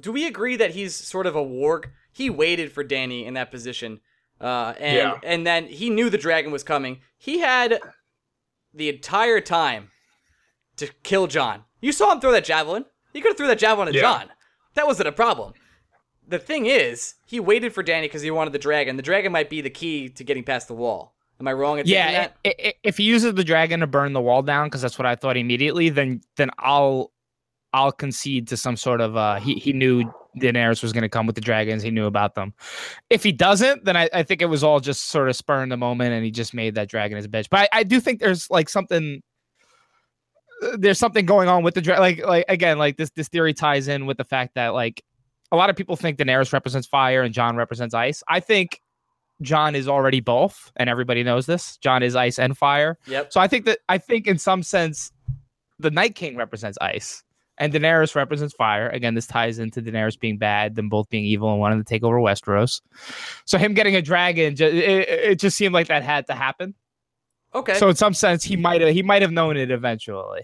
Do 0.00 0.12
we 0.12 0.26
agree 0.26 0.56
that 0.56 0.72
he's 0.72 0.94
sort 0.94 1.26
of 1.26 1.36
a 1.36 1.42
warg? 1.44 1.86
He 2.12 2.28
waited 2.30 2.72
for 2.72 2.84
Dany 2.84 3.24
in 3.26 3.34
that 3.34 3.50
position, 3.50 4.00
uh, 4.40 4.74
and 4.78 4.96
Yeah. 4.96 5.18
and 5.22 5.46
then 5.46 5.66
he 5.66 5.90
knew 5.90 6.10
the 6.10 6.18
dragon 6.18 6.50
was 6.52 6.62
coming. 6.64 7.00
He 7.18 7.38
had 7.40 7.78
the 8.74 8.88
entire 8.88 9.40
time 9.40 9.90
to 10.76 10.88
kill 11.02 11.26
Jon. 11.26 11.64
You 11.80 11.92
saw 11.92 12.12
him 12.12 12.20
throw 12.20 12.32
that 12.32 12.44
javelin. 12.44 12.84
He 13.12 13.20
could 13.20 13.30
have 13.30 13.36
threw 13.36 13.48
that 13.48 13.58
javelin 13.58 13.88
at 13.88 13.94
Yeah. 13.94 14.02
Jon. 14.02 14.30
That 14.74 14.86
wasn't 14.86 15.08
a 15.08 15.12
problem. 15.12 15.52
The 16.30 16.38
thing 16.38 16.66
is, 16.66 17.14
he 17.26 17.40
waited 17.40 17.72
for 17.74 17.82
Dany 17.82 18.02
because 18.02 18.22
he 18.22 18.30
wanted 18.30 18.52
the 18.52 18.58
dragon. 18.58 18.96
The 18.96 19.02
dragon 19.02 19.32
might 19.32 19.50
be 19.50 19.60
the 19.60 19.70
key 19.70 20.08
to 20.10 20.24
getting 20.24 20.44
past 20.44 20.68
the 20.68 20.74
wall. 20.74 21.14
Am 21.40 21.48
I 21.48 21.52
wrong 21.52 21.80
Yeah, 21.84 22.10
that? 22.12 22.36
i- 22.44 22.54
i- 22.68 22.74
if 22.84 22.98
he 22.98 23.02
uses 23.04 23.34
the 23.34 23.42
dragon 23.44 23.80
to 23.80 23.86
burn 23.86 24.12
the 24.12 24.20
wall 24.20 24.42
down, 24.42 24.66
because 24.68 24.82
that's 24.82 24.98
what 24.98 25.06
I 25.06 25.16
thought 25.16 25.36
immediately, 25.36 25.88
then 25.88 26.20
then 26.36 26.50
I'll 26.58 27.12
I'll 27.72 27.92
concede 27.92 28.48
to 28.48 28.56
some 28.56 28.76
sort 28.76 29.00
of 29.00 29.16
uh 29.16 29.36
he 29.36 29.54
he 29.54 29.72
knew 29.72 30.04
Daenerys 30.40 30.82
was 30.82 30.92
going 30.92 31.02
to 31.02 31.08
come 31.08 31.26
with 31.26 31.34
the 31.34 31.40
dragons. 31.40 31.82
He 31.82 31.90
knew 31.90 32.06
about 32.06 32.34
them. 32.36 32.54
If 33.08 33.24
he 33.24 33.32
doesn't, 33.32 33.84
then 33.84 33.96
I, 33.96 34.08
I 34.12 34.22
think 34.22 34.42
it 34.42 34.46
was 34.46 34.62
all 34.62 34.78
just 34.78 35.08
sort 35.08 35.28
of 35.28 35.34
spur 35.34 35.62
in 35.64 35.68
the 35.70 35.76
moment, 35.76 36.12
and 36.12 36.24
he 36.24 36.30
just 36.30 36.54
made 36.54 36.76
that 36.76 36.88
dragon 36.88 37.16
his 37.16 37.26
bitch. 37.26 37.48
But 37.50 37.60
I, 37.72 37.80
I 37.80 37.82
do 37.82 37.98
think 38.00 38.20
there's 38.20 38.48
like 38.50 38.68
something. 38.68 39.22
There's 40.78 40.98
something 40.98 41.24
going 41.24 41.48
on 41.48 41.62
with 41.64 41.74
the 41.74 41.80
dragon. 41.80 42.02
Like 42.02 42.24
like 42.24 42.44
again, 42.48 42.78
like 42.78 42.98
this 42.98 43.10
this 43.10 43.28
theory 43.28 43.54
ties 43.54 43.88
in 43.88 44.04
with 44.06 44.18
the 44.18 44.24
fact 44.24 44.54
that 44.56 44.68
like 44.68 45.02
a 45.52 45.56
lot 45.56 45.70
of 45.70 45.76
people 45.76 45.96
think 45.96 46.18
Daenerys 46.18 46.52
represents 46.52 46.86
fire 46.86 47.22
and 47.22 47.34
Jon 47.34 47.56
represents 47.56 47.94
ice. 47.94 48.22
I 48.28 48.40
think 48.40 48.80
Jon 49.42 49.74
is 49.74 49.88
already 49.88 50.20
both, 50.20 50.70
and 50.76 50.90
everybody 50.90 51.22
knows 51.22 51.46
this. 51.46 51.76
Jon 51.78 52.02
is 52.02 52.14
ice 52.14 52.38
and 52.38 52.56
fire. 52.56 52.98
Yep. 53.06 53.32
So 53.32 53.40
I 53.40 53.48
think 53.48 53.64
that 53.64 53.78
I 53.88 53.98
think 53.98 54.26
in 54.26 54.38
some 54.38 54.62
sense, 54.62 55.12
the 55.78 55.90
Night 55.90 56.14
King 56.14 56.36
represents 56.36 56.76
ice, 56.80 57.24
and 57.58 57.72
Daenerys 57.72 58.14
represents 58.14 58.54
fire. 58.54 58.88
Again, 58.90 59.14
this 59.14 59.26
ties 59.26 59.58
into 59.58 59.80
Daenerys 59.80 60.18
being 60.18 60.36
bad, 60.36 60.74
them 60.74 60.88
both 60.88 61.08
being 61.08 61.24
evil 61.24 61.50
and 61.50 61.58
wanting 61.58 61.78
to 61.78 61.84
take 61.84 62.04
over 62.04 62.16
Westeros. 62.16 62.80
So 63.46 63.56
him 63.56 63.74
getting 63.74 63.96
a 63.96 64.02
dragon, 64.02 64.52
it, 64.52 64.62
it 64.62 65.38
just 65.38 65.56
seemed 65.56 65.74
like 65.74 65.88
that 65.88 66.02
had 66.02 66.26
to 66.26 66.34
happen. 66.34 66.74
Okay. 67.54 67.74
So 67.74 67.88
in 67.88 67.96
some 67.96 68.14
sense, 68.14 68.44
he 68.44 68.56
might 68.56 68.80
have 68.82 68.92
he 68.92 69.02
might 69.02 69.22
have 69.22 69.32
known 69.32 69.56
it 69.56 69.70
eventually. 69.70 70.42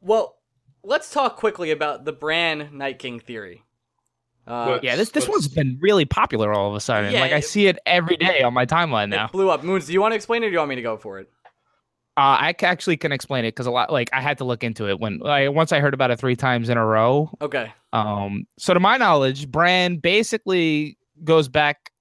Well, 0.00 0.36
let's 0.84 1.10
talk 1.10 1.36
quickly 1.36 1.72
about 1.72 2.04
the 2.04 2.12
Bran 2.12 2.70
Night 2.72 2.98
King 2.98 3.18
theory. 3.18 3.64
Uh, 4.48 4.78
Yeah, 4.82 4.96
this 4.96 5.10
this 5.10 5.28
one's 5.28 5.46
been 5.48 5.78
really 5.80 6.04
popular 6.04 6.52
all 6.52 6.68
of 6.70 6.74
a 6.74 6.80
sudden. 6.80 7.12
Yeah, 7.12 7.20
like 7.20 7.32
I 7.32 7.36
it- 7.38 7.44
see 7.44 7.66
it 7.66 7.78
every 7.86 8.16
day 8.16 8.42
on 8.42 8.54
my 8.54 8.66
timeline 8.66 9.10
now. 9.10 9.26
It 9.26 9.32
blew 9.32 9.50
up. 9.50 9.62
Moons, 9.62 9.86
do 9.86 9.92
you 9.92 10.00
want 10.00 10.12
to 10.12 10.16
explain 10.16 10.42
it 10.42 10.46
or 10.46 10.48
do 10.50 10.52
you 10.54 10.58
want 10.58 10.70
me 10.70 10.76
to 10.76 10.82
go 10.82 10.96
for 10.96 11.18
it? 11.20 11.30
Uh, 12.16 12.34
I 12.40 12.54
actually 12.62 12.96
can 12.96 13.12
explain 13.12 13.44
it 13.44 13.48
because 13.54 13.66
a 13.66 13.70
lot 13.70 13.92
like 13.92 14.10
I 14.12 14.20
had 14.20 14.38
to 14.38 14.44
look 14.44 14.64
into 14.64 14.88
it 14.88 14.98
when 14.98 15.18
like, 15.18 15.52
once 15.52 15.70
I 15.70 15.78
heard 15.78 15.94
about 15.94 16.10
it 16.10 16.18
three 16.18 16.34
times 16.34 16.68
in 16.68 16.76
a 16.76 16.84
row. 16.84 17.30
Okay. 17.40 17.72
Um, 17.92 18.46
so 18.58 18.74
to 18.74 18.80
my 18.80 18.96
knowledge, 18.96 19.48
Bran 19.48 19.98
basically 19.98 20.98
goes 21.22 21.48
back 21.48 21.92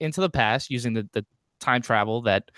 into 0.00 0.20
the 0.20 0.28
past 0.28 0.68
using 0.70 0.92
the, 0.92 1.08
the 1.12 1.24
time 1.60 1.80
travel 1.80 2.20
that 2.22 2.50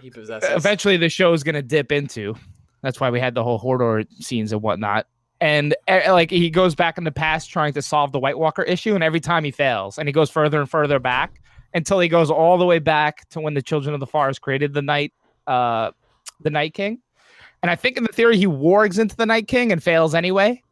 He 0.00 0.08
possesses. 0.10 0.50
eventually 0.50 0.96
the 0.96 1.08
show 1.08 1.32
is 1.32 1.42
going 1.42 1.56
to 1.56 1.62
dip 1.62 1.90
into. 1.90 2.36
That's 2.80 3.00
why 3.00 3.10
we 3.10 3.18
had 3.18 3.34
the 3.34 3.42
whole 3.42 3.58
Hodor 3.58 4.06
scenes 4.22 4.52
and 4.52 4.62
whatnot. 4.62 5.06
And 5.40 5.74
uh, 5.86 6.00
like 6.08 6.30
he 6.30 6.48
goes 6.50 6.74
back 6.74 6.96
in 6.98 7.04
the 7.04 7.12
past 7.12 7.50
trying 7.50 7.72
to 7.74 7.82
solve 7.82 8.12
the 8.12 8.18
White 8.18 8.38
Walker 8.38 8.62
issue, 8.62 8.94
and 8.94 9.04
every 9.04 9.20
time 9.20 9.44
he 9.44 9.50
fails, 9.50 9.98
and 9.98 10.08
he 10.08 10.12
goes 10.12 10.30
further 10.30 10.60
and 10.60 10.68
further 10.70 10.98
back 10.98 11.40
until 11.74 12.00
he 12.00 12.08
goes 12.08 12.30
all 12.30 12.56
the 12.56 12.64
way 12.64 12.78
back 12.78 13.28
to 13.30 13.40
when 13.40 13.52
the 13.54 13.60
Children 13.62 13.92
of 13.92 14.00
the 14.00 14.06
Forest 14.06 14.40
created 14.40 14.72
the 14.72 14.80
Night, 14.82 15.12
uh, 15.46 15.90
the 16.40 16.48
Night 16.50 16.72
King. 16.72 17.00
And 17.62 17.70
I 17.70 17.76
think 17.76 17.96
in 17.98 18.04
the 18.04 18.12
theory 18.12 18.36
he 18.38 18.46
wargs 18.46 18.98
into 18.98 19.14
the 19.16 19.26
Night 19.26 19.46
King 19.48 19.72
and 19.72 19.82
fails 19.82 20.14
anyway. 20.14 20.62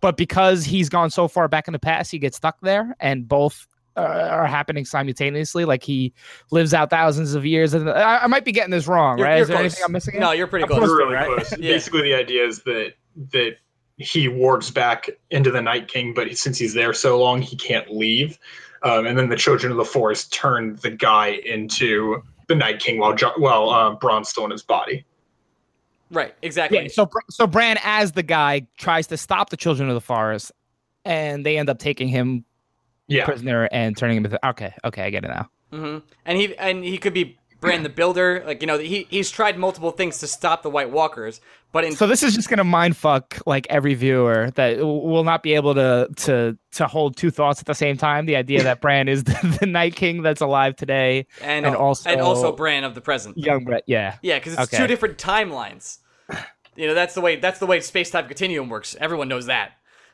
But 0.00 0.16
because 0.16 0.64
he's 0.64 0.88
gone 0.88 1.10
so 1.10 1.28
far 1.28 1.48
back 1.48 1.66
in 1.68 1.72
the 1.72 1.78
past, 1.78 2.10
he 2.10 2.18
gets 2.18 2.36
stuck 2.36 2.56
there, 2.62 2.94
and 3.00 3.26
both 3.28 3.66
uh, 3.96 4.00
are 4.00 4.46
happening 4.46 4.84
simultaneously. 4.84 5.64
Like 5.64 5.82
he 5.82 6.12
lives 6.50 6.72
out 6.74 6.90
thousands 6.90 7.34
of 7.34 7.44
years. 7.46 7.74
And 7.74 7.88
I, 7.90 8.18
I 8.18 8.26
might 8.26 8.44
be 8.44 8.52
getting 8.52 8.70
this 8.70 8.86
wrong, 8.86 9.18
You're- 9.18 9.28
right? 9.28 9.36
you're 9.36 9.42
Is 9.42 9.48
there 9.48 9.56
close. 9.58 9.64
anything 9.72 9.84
I'm 9.84 9.92
missing? 9.92 10.18
No, 10.20 10.32
you're 10.32 10.46
pretty 10.46 10.64
I'm 10.64 10.68
close. 10.68 10.80
close. 10.80 10.90
We're 10.90 10.98
really 10.98 11.14
right? 11.14 11.26
close. 11.26 11.52
Yeah. 11.58 11.72
Basically, 11.72 12.02
the 12.02 12.14
idea 12.14 12.46
is 12.46 12.62
that 12.64 12.92
that 13.32 13.56
he 13.96 14.28
wargs 14.28 14.72
back 14.72 15.08
into 15.30 15.50
the 15.50 15.62
Night 15.62 15.88
King, 15.88 16.14
but 16.14 16.36
since 16.36 16.58
he's 16.58 16.74
there 16.74 16.92
so 16.92 17.18
long, 17.20 17.40
he 17.40 17.56
can't 17.56 17.94
leave. 17.94 18.38
Um, 18.82 19.06
and 19.06 19.16
then 19.16 19.28
the 19.28 19.36
Children 19.36 19.70
of 19.72 19.78
the 19.78 19.84
Forest 19.84 20.32
turn 20.32 20.76
the 20.82 20.90
guy 20.90 21.40
into 21.46 22.22
the 22.48 22.54
Night 22.54 22.80
King 22.80 22.98
while 22.98 23.14
jo- 23.14 23.32
while 23.36 23.70
uh, 23.70 23.94
Bran's 23.94 24.28
still 24.28 24.44
in 24.44 24.50
his 24.50 24.62
body. 24.62 25.04
Right. 26.10 26.34
Exactly. 26.42 26.82
Yeah, 26.82 26.88
so 26.88 27.08
so 27.30 27.46
Bran 27.46 27.78
as 27.82 28.12
the 28.12 28.22
guy 28.22 28.66
tries 28.76 29.06
to 29.08 29.16
stop 29.16 29.50
the 29.50 29.56
children 29.56 29.88
of 29.88 29.94
the 29.94 30.00
forest, 30.00 30.52
and 31.04 31.46
they 31.46 31.56
end 31.56 31.70
up 31.70 31.78
taking 31.78 32.08
him 32.08 32.44
Yeah, 33.08 33.24
prisoner 33.24 33.68
and 33.72 33.96
turning 33.96 34.18
him 34.18 34.24
into. 34.26 34.48
Okay, 34.48 34.74
okay, 34.84 35.02
I 35.04 35.10
get 35.10 35.24
it 35.24 35.28
now. 35.28 35.48
hmm 35.72 35.98
And 36.26 36.38
he 36.38 36.54
and 36.58 36.84
he 36.84 36.98
could 36.98 37.14
be 37.14 37.38
Bran 37.64 37.82
the 37.82 37.88
Builder. 37.88 38.42
Like 38.46 38.60
you 38.62 38.66
know, 38.66 38.78
he 38.78 39.06
he's 39.10 39.30
tried 39.30 39.58
multiple 39.58 39.90
things 39.90 40.18
to 40.18 40.26
stop 40.26 40.62
the 40.62 40.70
White 40.70 40.90
Walkers, 40.90 41.40
but 41.72 41.84
in 41.84 41.92
So 41.96 42.06
this 42.06 42.22
is 42.22 42.34
just 42.34 42.48
gonna 42.48 42.64
mind 42.64 42.96
fuck 42.96 43.38
like 43.46 43.66
every 43.70 43.94
viewer 43.94 44.50
that 44.56 44.78
will 44.78 45.24
not 45.24 45.42
be 45.42 45.54
able 45.54 45.74
to 45.74 46.08
to 46.16 46.56
to 46.72 46.86
hold 46.86 47.16
two 47.16 47.30
thoughts 47.30 47.60
at 47.60 47.66
the 47.66 47.74
same 47.74 47.96
time. 47.96 48.26
The 48.26 48.36
idea 48.36 48.62
that 48.62 48.80
Bran 48.80 49.08
is 49.08 49.24
the, 49.24 49.58
the 49.60 49.66
Night 49.66 49.96
King 49.96 50.22
that's 50.22 50.40
alive 50.40 50.76
today, 50.76 51.26
and, 51.40 51.66
and 51.66 51.74
also- 51.76 52.10
and 52.10 52.20
also 52.20 52.52
Bran 52.52 52.84
of 52.84 52.94
the 52.94 53.00
present. 53.00 53.36
young 53.38 53.64
Bran. 53.64 53.80
Yeah, 53.86 54.16
Yeah, 54.22 54.38
because 54.38 54.54
it's 54.54 54.62
Okay. 54.62 54.76
two 54.78 54.86
different 54.86 55.18
timelines. 55.18 55.98
You 56.76 56.88
know, 56.88 56.94
that's 56.94 57.14
the 57.14 57.20
way 57.20 57.36
that's 57.36 57.60
the 57.60 57.66
way 57.66 57.80
space 57.80 58.10
time 58.10 58.26
continuum 58.26 58.68
works. 58.68 58.96
Everyone 59.00 59.28
knows 59.28 59.46
that. 59.46 59.72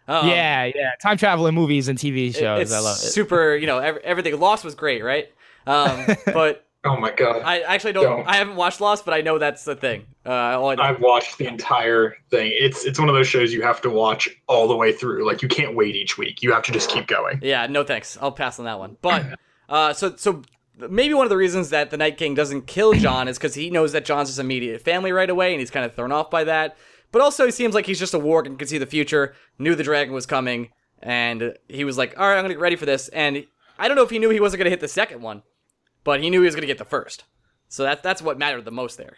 Um, 0.09 0.29
yeah, 0.29 0.65
yeah. 0.65 0.91
Time 1.01 1.17
travel 1.17 1.47
in 1.47 1.55
movies 1.55 1.89
and 1.89 1.99
TV 1.99 2.29
it- 2.31 2.37
shows. 2.37 2.61
it's 2.63 2.73
I 2.73 2.81
love 2.81 2.97
it. 2.97 3.01
super. 3.01 3.55
You 3.57 3.67
know, 3.67 3.79
ev- 3.79 3.99
everything. 3.99 4.39
Lost 4.39 4.65
was 4.65 4.75
great, 4.75 5.03
right? 5.05 5.29
Um, 5.67 6.05
but 6.27 6.67
Oh 6.85 6.97
my 6.97 7.11
god. 7.11 7.43
I 7.45 7.61
actually 7.61 7.93
don't, 7.93 8.05
Don't. 8.05 8.27
I 8.27 8.37
haven't 8.37 8.57
watched 8.57 8.81
Lost, 8.81 9.05
but 9.05 9.13
I 9.13 9.21
know 9.21 9.39
that's 9.39 9.65
the 9.65 9.77
thing. 9.77 10.07
Uh, 10.25 10.33
all 10.33 10.71
I 10.71 10.77
I've 10.77 11.01
watched 11.01 11.37
the 11.37 11.47
entire 11.47 12.17
thing. 12.31 12.53
It's 12.55 12.85
it's 12.87 12.99
one 12.99 13.09
of 13.09 13.15
those 13.15 13.29
shows 13.29 13.53
you 13.53 13.63
have 13.63 13.83
to 13.83 13.91
watch 13.91 14.29
all 14.47 14.67
the 14.67 14.77
way 14.77 14.93
through. 14.93 15.27
Like 15.27 15.43
you 15.43 15.49
can't 15.49 15.75
wait 15.77 15.95
each 15.95 16.17
week. 16.17 16.43
You 16.43 16.53
have 16.53 16.63
to 16.65 16.73
just 16.73 16.89
keep 16.91 17.07
going. 17.07 17.39
Yeah, 17.43 17.67
no 17.67 17.85
thanks. 17.85 18.17
I'll 18.21 18.33
pass 18.33 18.59
on 18.59 18.65
that 18.65 18.79
one. 18.79 18.97
But 19.03 19.39
uh, 19.69 19.93
so 19.93 20.17
so 20.17 20.43
maybe 20.89 21.13
one 21.13 21.27
of 21.27 21.31
the 21.31 21.37
reasons 21.37 21.69
that 21.71 21.91
the 21.91 21.99
Night 21.99 22.17
King 22.17 22.35
doesn't 22.35 22.67
kill 22.67 22.95
Jon 22.95 23.29
is 23.29 23.37
because 23.37 23.55
he 23.55 23.69
knows 23.69 23.93
that 23.93 24.07
Jon's 24.07 24.29
his 24.31 24.39
immediate 24.39 24.81
family 24.81 25.13
right 25.13 25.29
away, 25.29 25.53
and 25.53 25.61
he's 25.61 25.71
kind 25.71 25.85
of 25.85 25.95
thrown 25.95 26.13
off 26.13 26.31
by 26.31 26.45
that. 26.45 26.79
But 27.13 27.21
also, 27.21 27.45
he 27.45 27.51
seems 27.51 27.75
like 27.75 27.87
he's 27.87 27.99
just 27.99 28.15
a 28.15 28.19
warg 28.19 28.47
and 28.47 28.59
can 28.59 28.69
see 28.69 28.79
the 28.79 28.87
future. 28.87 29.35
Knew 29.59 29.75
the 29.75 29.83
dragon 29.83 30.15
was 30.15 30.27
coming, 30.27 30.71
and 31.03 31.57
he 31.69 31.85
was 31.85 31.99
like, 31.99 32.19
"All 32.19 32.27
right, 32.27 32.37
I'm 32.37 32.45
gonna 32.45 32.55
get 32.55 32.61
ready 32.61 32.77
for 32.77 32.87
this." 32.87 33.09
And 33.09 33.45
I 33.79 33.89
don't 33.89 33.97
know 33.97 34.05
if 34.05 34.11
he 34.11 34.19
knew 34.19 34.31
he 34.31 34.41
wasn't 34.41 34.61
gonna 34.61 34.71
hit 34.71 34.81
the 34.81 34.89
second 34.89 35.21
one, 35.21 35.43
but 36.05 36.21
he 36.23 36.31
knew 36.31 36.41
he 36.41 36.47
was 36.47 36.55
gonna 36.55 36.67
get 36.67 36.79
the 36.79 36.85
first. 36.85 37.25
So 37.69 37.83
that 37.85 38.03
that's 38.03 38.21
what 38.23 38.39
mattered 38.39 38.65
the 38.65 38.71
most 38.71 38.97
there. 38.99 39.17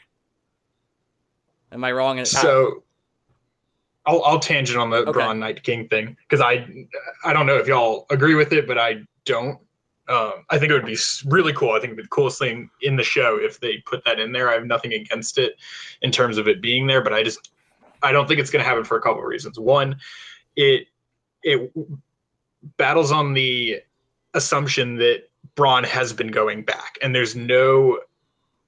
Am 1.71 1.83
I 1.85 1.93
wrong? 1.93 2.19
in- 2.19 2.27
So 2.27 2.85
I'll 4.05 4.23
I'll 4.25 4.39
tangent 4.41 4.79
on 4.79 4.91
the 4.91 4.99
Okay. 4.99 5.13
Braun 5.13 5.39
Night 5.39 5.63
King 5.63 5.89
thing 5.89 6.17
because 6.29 6.41
I 6.41 6.67
I 7.25 7.33
don't 7.33 7.47
know 7.47 7.57
if 7.57 7.67
y'all 7.67 8.07
agree 8.11 8.35
with 8.35 8.53
it, 8.53 8.67
but 8.67 8.79
I 8.79 9.03
don't. 9.25 9.59
Um, 10.09 10.45
I 10.51 10.59
think 10.59 10.71
it 10.71 10.75
would 10.75 10.85
be 10.85 10.99
really 11.27 11.53
cool. 11.53 11.71
I 11.71 11.81
think 11.81 11.97
the 11.97 12.07
coolest 12.09 12.39
thing 12.41 12.69
in 12.83 12.97
the 12.97 13.05
show 13.05 13.39
if 13.41 13.61
they 13.61 13.79
put 13.87 14.05
that 14.05 14.19
in 14.19 14.33
there. 14.33 14.51
I 14.51 14.55
have 14.55 14.67
nothing 14.67 14.93
against 14.93 15.39
it 15.39 15.55
in 16.03 16.11
terms 16.11 16.39
of 16.39 16.49
it 16.49 16.61
being 16.61 16.89
there, 16.89 17.01
but 17.03 17.13
I 17.13 17.23
just 17.23 17.53
I 18.03 18.11
don't 18.11 18.27
think 18.27 18.41
it's 18.41 18.51
going 18.51 18.63
to 18.65 18.69
happen 18.69 18.83
for 18.85 18.97
a 18.99 19.01
couple 19.01 19.21
of 19.23 19.29
reasons. 19.29 19.59
One, 19.61 19.97
it 20.57 20.89
it 21.45 21.73
battles 22.77 23.13
on 23.13 23.33
the 23.33 23.81
assumption 24.35 24.97
that 24.97 25.31
Braun 25.55 25.85
has 25.85 26.13
been 26.13 26.29
going 26.29 26.63
back, 26.63 26.99
and 27.03 27.15
there's 27.15 27.37
no 27.37 27.99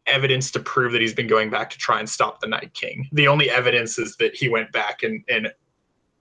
evidence 0.06 0.50
to 0.50 0.60
prove 0.60 0.92
that 0.92 1.00
he's 1.00 1.14
been 1.14 1.26
going 1.26 1.50
back 1.50 1.70
to 1.70 1.78
try 1.78 1.98
and 1.98 2.08
stop 2.08 2.40
the 2.40 2.46
Night 2.46 2.74
King. 2.74 3.08
The 3.12 3.26
only 3.26 3.50
evidence 3.50 3.98
is 3.98 4.16
that 4.16 4.34
he 4.34 4.48
went 4.48 4.70
back 4.70 5.02
and, 5.02 5.24
and 5.28 5.50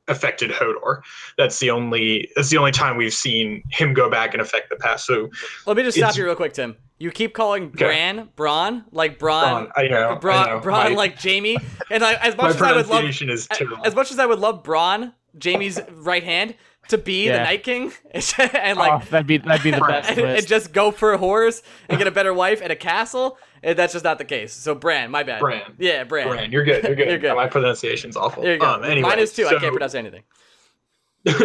affected 0.08 0.52
Hodor. 0.52 1.02
That's 1.38 1.60
the 1.60 1.70
only 1.70 2.30
that's 2.36 2.50
the 2.50 2.58
only 2.58 2.72
time 2.72 2.98
we've 2.98 3.14
seen 3.14 3.64
him 3.70 3.94
go 3.94 4.10
back 4.10 4.34
and 4.34 4.42
affect 4.42 4.70
the 4.70 4.76
past. 4.76 5.06
So 5.06 5.30
Let 5.66 5.78
me 5.78 5.84
just 5.84 5.98
stop 5.98 6.16
you 6.16 6.26
real 6.26 6.36
quick, 6.36 6.54
Tim. 6.54 6.76
You 7.00 7.12
keep 7.12 7.34
calling 7.34 7.66
Okay. 7.66 7.86
Bran 7.86 8.30
Braun 8.36 8.86
like 8.92 9.20
Braun, 9.20 9.66
Braun, 9.66 9.72
I 9.76 9.88
know, 9.88 10.16
Braun, 10.16 10.48
I 10.48 10.50
know. 10.52 10.60
Braun 10.60 10.92
my, 10.92 10.96
like 10.96 11.22
Jaime, 11.22 11.58
and 11.90 12.04
I, 12.04 12.14
as 12.16 12.38
much 12.38 12.56
as 12.56 12.62
I 12.62 12.74
would 12.74 12.88
love 12.88 13.04
is 13.04 13.48
terrible. 13.48 13.86
as 13.86 13.96
much 13.96 14.12
as 14.12 14.20
I 14.20 14.26
would 14.26 14.40
love 14.40 14.64
Bronn, 14.64 15.14
Jaime's 15.42 15.80
right 15.92 16.24
hand, 16.24 16.56
to 16.90 16.98
be 16.98 17.28
the 17.28 17.38
Night 17.38 17.64
King 17.64 17.92
and 18.12 18.78
like 18.78 18.92
oh, 18.92 19.02
that'd 19.10 19.28
be 19.28 19.38
that'd 19.38 19.64
be 19.64 19.72
the 19.72 19.82
best. 19.88 20.10
and, 20.10 20.20
and 20.20 20.48
just 20.48 20.74
go 20.74 20.92
for 20.92 21.18
whores 21.18 21.62
and 21.90 21.98
get 21.98 22.08
a 22.08 22.12
better 22.12 22.34
wife 22.34 22.62
and 22.62 22.72
a 22.72 22.76
castle, 22.76 23.38
and 23.62 23.78
that's 23.78 23.94
just 23.94 24.06
not 24.06 24.18
the 24.18 24.26
case. 24.26 24.54
So 24.54 24.76
Bran, 24.76 25.12
my 25.12 25.24
bad. 25.24 25.40
Bran. 25.40 25.76
Yeah, 25.80 26.04
Bran. 26.04 26.28
Bran, 26.28 26.52
you're 26.52 26.64
good. 26.64 26.84
You're 26.84 26.96
good. 26.96 27.08
You're 27.08 27.18
good. 27.20 27.36
My 27.36 27.48
pronunciation's 27.48 28.18
awful. 28.18 28.44
There 28.44 28.54
you 28.54 28.60
go. 28.60 28.68
Um, 28.68 28.84
anyway, 28.84 29.10
Mine 29.10 29.20
is 29.20 29.34
too. 29.34 29.48
I 29.48 29.60
can't 29.60 29.72
pronounce 29.74 29.96
anything. 29.96 30.24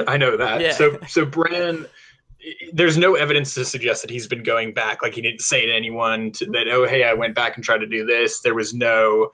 I 0.06 0.16
know 0.16 0.36
that. 0.36 0.60
Yeah. 0.60 0.72
So 0.72 0.98
so 1.06 1.24
Bran, 1.24 1.86
there's 2.72 2.98
no 2.98 3.14
evidence 3.14 3.54
to 3.54 3.64
suggest 3.64 4.02
that 4.02 4.10
he's 4.10 4.26
been 4.26 4.42
going 4.42 4.74
back. 4.74 5.02
Like 5.02 5.14
he 5.14 5.22
didn't 5.22 5.40
say 5.40 5.66
to 5.66 5.72
anyone 5.72 6.32
to, 6.32 6.46
that 6.46 6.68
oh 6.68 6.86
hey 6.86 7.04
I 7.04 7.14
went 7.14 7.34
back 7.34 7.56
and 7.56 7.64
tried 7.64 7.78
to 7.78 7.86
do 7.86 8.04
this. 8.04 8.40
There 8.40 8.54
was 8.54 8.74
no 8.74 9.30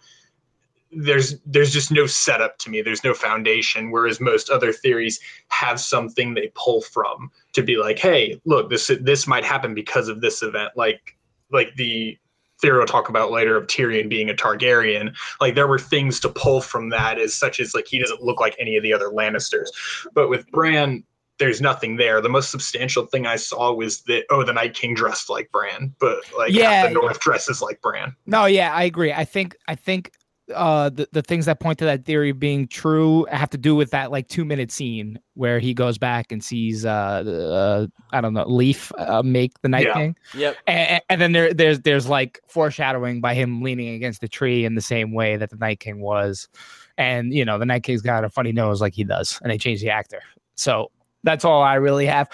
there's 0.97 1.39
there's 1.47 1.73
just 1.73 1.91
no 1.91 2.07
setup 2.07 2.59
to 2.59 2.71
me. 2.71 2.83
There's 2.83 3.05
no 3.05 3.15
foundation. 3.15 3.91
Whereas 3.91 4.21
most 4.21 4.51
other 4.51 4.73
theories 4.73 5.21
have 5.49 5.81
something 5.81 6.35
they 6.35 6.51
pull 6.55 6.81
from 6.81 7.31
to 7.53 7.63
be 7.63 7.77
like, 7.77 7.99
hey, 7.99 8.41
look, 8.45 8.71
this 8.71 8.91
this 9.01 9.27
might 9.27 9.45
happen 9.45 9.75
because 9.75 10.09
of 10.09 10.21
this 10.21 10.43
event. 10.43 10.73
Like 10.77 11.17
like 11.51 11.75
the 11.77 12.19
theory 12.61 12.79
we'll 12.79 12.87
talk 12.87 13.09
about 13.09 13.31
later 13.31 13.57
of 13.57 13.67
Tyrion 13.67 14.09
being 14.09 14.31
a 14.31 14.35
Targaryen. 14.35 15.15
Like 15.41 15.55
there 15.55 15.67
were 15.69 15.79
things 15.79 16.21
to 16.21 16.29
pull 16.29 16.61
from 16.61 16.89
that, 16.91 17.19
as 17.19 17.35
such 17.35 17.61
as 17.61 17.75
like 17.75 17.87
he 17.87 17.99
doesn't 17.99 18.23
look 18.23 18.41
like 18.41 18.57
any 18.59 18.77
of 18.77 18.83
the 18.83 18.93
other 18.93 19.09
Lannisters. 19.11 19.69
But 20.15 20.29
with 20.29 20.47
Bran, 20.51 21.05
there's 21.39 21.61
nothing 21.61 21.97
there. 21.97 22.21
The 22.21 22.29
most 22.29 22.51
substantial 22.51 23.07
thing 23.07 23.27
I 23.27 23.37
saw 23.37 23.73
was 23.73 24.03
that 24.03 24.25
oh, 24.31 24.45
the 24.45 24.53
Night 24.53 24.75
King 24.75 24.95
dressed 24.95 25.29
like 25.29 25.51
Bran, 25.51 25.95
but 25.99 26.19
like 26.37 26.53
Yeah. 26.53 26.87
the 26.87 26.95
North 26.95 27.21
dresses 27.21 27.61
like 27.61 27.81
Bran. 27.81 28.15
No, 28.27 28.47
yeah, 28.47 28.73
I 28.73 28.85
agree. 28.85 29.13
I 29.13 29.25
think 29.25 29.57
I 29.69 29.75
think 29.75 30.13
uh 30.55 30.91
the, 30.91 31.09
the 31.13 31.23
things 31.23 31.47
that 31.47 31.59
point 31.59 31.79
to 31.79 31.87
that 31.87 32.05
theory 32.05 32.31
being 32.33 32.69
true 32.69 33.25
have 33.31 33.49
to 33.49 33.57
do 33.57 33.75
with 33.75 33.91
that 33.91 34.11
like 34.11 34.29
two 34.29 34.45
minute 34.45 34.71
scene 34.71 35.19
where 35.35 35.59
he 35.59 35.73
goes 35.73 35.97
back 35.97 36.31
and 36.31 36.45
sees 36.45 36.85
uh, 36.85 36.91
uh 36.91 37.87
I 38.13 38.21
don't 38.21 38.35
know 38.35 38.45
Leaf 38.47 38.93
uh, 38.99 39.23
make 39.23 39.59
the 39.63 39.69
Night 39.69 39.87
Yeah. 39.87 39.95
King, 39.95 40.17
Yep. 40.35 40.57
and, 40.67 41.03
and 41.09 41.21
then 41.21 41.33
there 41.33 41.55
there's 41.55 41.81
there's 41.81 42.09
like 42.09 42.41
foreshadowing 42.47 43.23
by 43.23 43.33
him 43.35 43.63
leaning 43.63 43.95
against 43.95 44.21
the 44.21 44.29
tree 44.29 44.67
in 44.67 44.75
the 44.75 44.83
same 44.83 45.13
way 45.13 45.37
that 45.37 45.49
the 45.51 45.57
Night 45.57 45.81
King 45.81 46.01
was, 46.01 46.49
and 46.99 47.33
you 47.33 47.45
know 47.45 47.59
the 47.59 47.67
Night 47.67 47.83
King's 47.83 48.03
got 48.03 48.23
a 48.23 48.29
funny 48.29 48.53
nose 48.53 48.83
like 48.83 48.93
he 48.95 49.05
does, 49.05 49.41
and 49.43 49.51
they 49.51 49.57
changed 49.59 49.83
the 49.83 49.91
actor. 49.91 50.21
So 50.57 50.91
that's 51.23 51.45
all 51.45 51.63
I 51.63 51.75
really 51.77 52.07
have. 52.07 52.29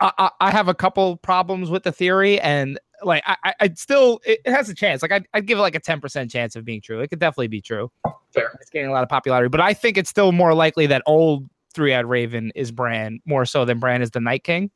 I, 0.00 0.12
I, 0.18 0.30
I 0.42 0.50
have 0.50 0.68
a 0.68 0.74
couple 0.74 1.16
problems 1.16 1.70
with 1.70 1.84
the 1.84 1.92
theory, 1.92 2.38
and 2.40 2.78
like 3.02 3.22
I, 3.26 3.36
I 3.44 3.54
I'd 3.60 3.78
still 3.78 4.20
it, 4.24 4.40
it 4.44 4.50
has 4.52 4.68
a 4.68 4.74
chance. 4.74 5.02
Like 5.02 5.12
I'd, 5.12 5.26
I'd 5.34 5.46
give 5.46 5.58
it 5.58 5.62
like 5.62 5.74
a 5.74 5.80
ten 5.80 6.00
percent 6.00 6.30
chance 6.30 6.56
of 6.56 6.64
being 6.64 6.80
true. 6.80 7.00
It 7.00 7.08
could 7.08 7.18
definitely 7.18 7.48
be 7.48 7.60
true. 7.60 7.90
Fair. 8.32 8.52
It's 8.60 8.70
getting 8.70 8.88
a 8.88 8.92
lot 8.92 9.02
of 9.02 9.08
popularity, 9.08 9.48
but 9.48 9.60
I 9.60 9.74
think 9.74 9.96
it's 9.98 10.10
still 10.10 10.32
more 10.32 10.54
likely 10.54 10.86
that 10.86 11.02
old 11.06 11.48
three 11.74 11.94
eyed 11.94 12.06
Raven 12.06 12.52
is 12.54 12.70
Bran 12.70 13.20
more 13.26 13.44
so 13.44 13.64
than 13.64 13.78
Bran 13.78 14.02
is 14.02 14.10
the 14.10 14.20
Night 14.20 14.44
King. 14.44 14.70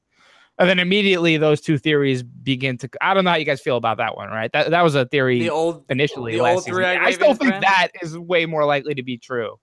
And 0.59 0.69
then 0.69 0.79
immediately 0.79 1.39
those 1.39 1.63
two 1.63 1.79
theories 1.79 2.23
begin 2.23 2.77
to. 2.79 2.91
I 3.01 3.15
don't 3.15 3.25
know 3.25 3.31
how 3.31 3.37
you 3.37 3.47
guys 3.47 3.63
feel 3.63 3.79
about 3.79 3.97
that 3.97 4.15
one, 4.17 4.29
right? 4.29 4.53
That 4.53 4.71
that 4.73 4.83
was 4.83 4.95
a 4.95 5.07
theory 5.07 5.41
The 5.41 5.49
old. 5.51 5.85
initially. 5.89 6.33
the 6.37 6.43
last 6.43 6.55
old 6.57 6.65
three-eyed 6.67 6.99
I 6.99 7.13
still 7.13 7.33
think 7.35 7.51
Bran? 7.53 7.61
that 7.63 7.89
is 8.03 8.19
way 8.19 8.45
more 8.45 8.67
likely 8.67 8.95
to 8.95 9.03
be 9.03 9.17
true. 9.17 9.59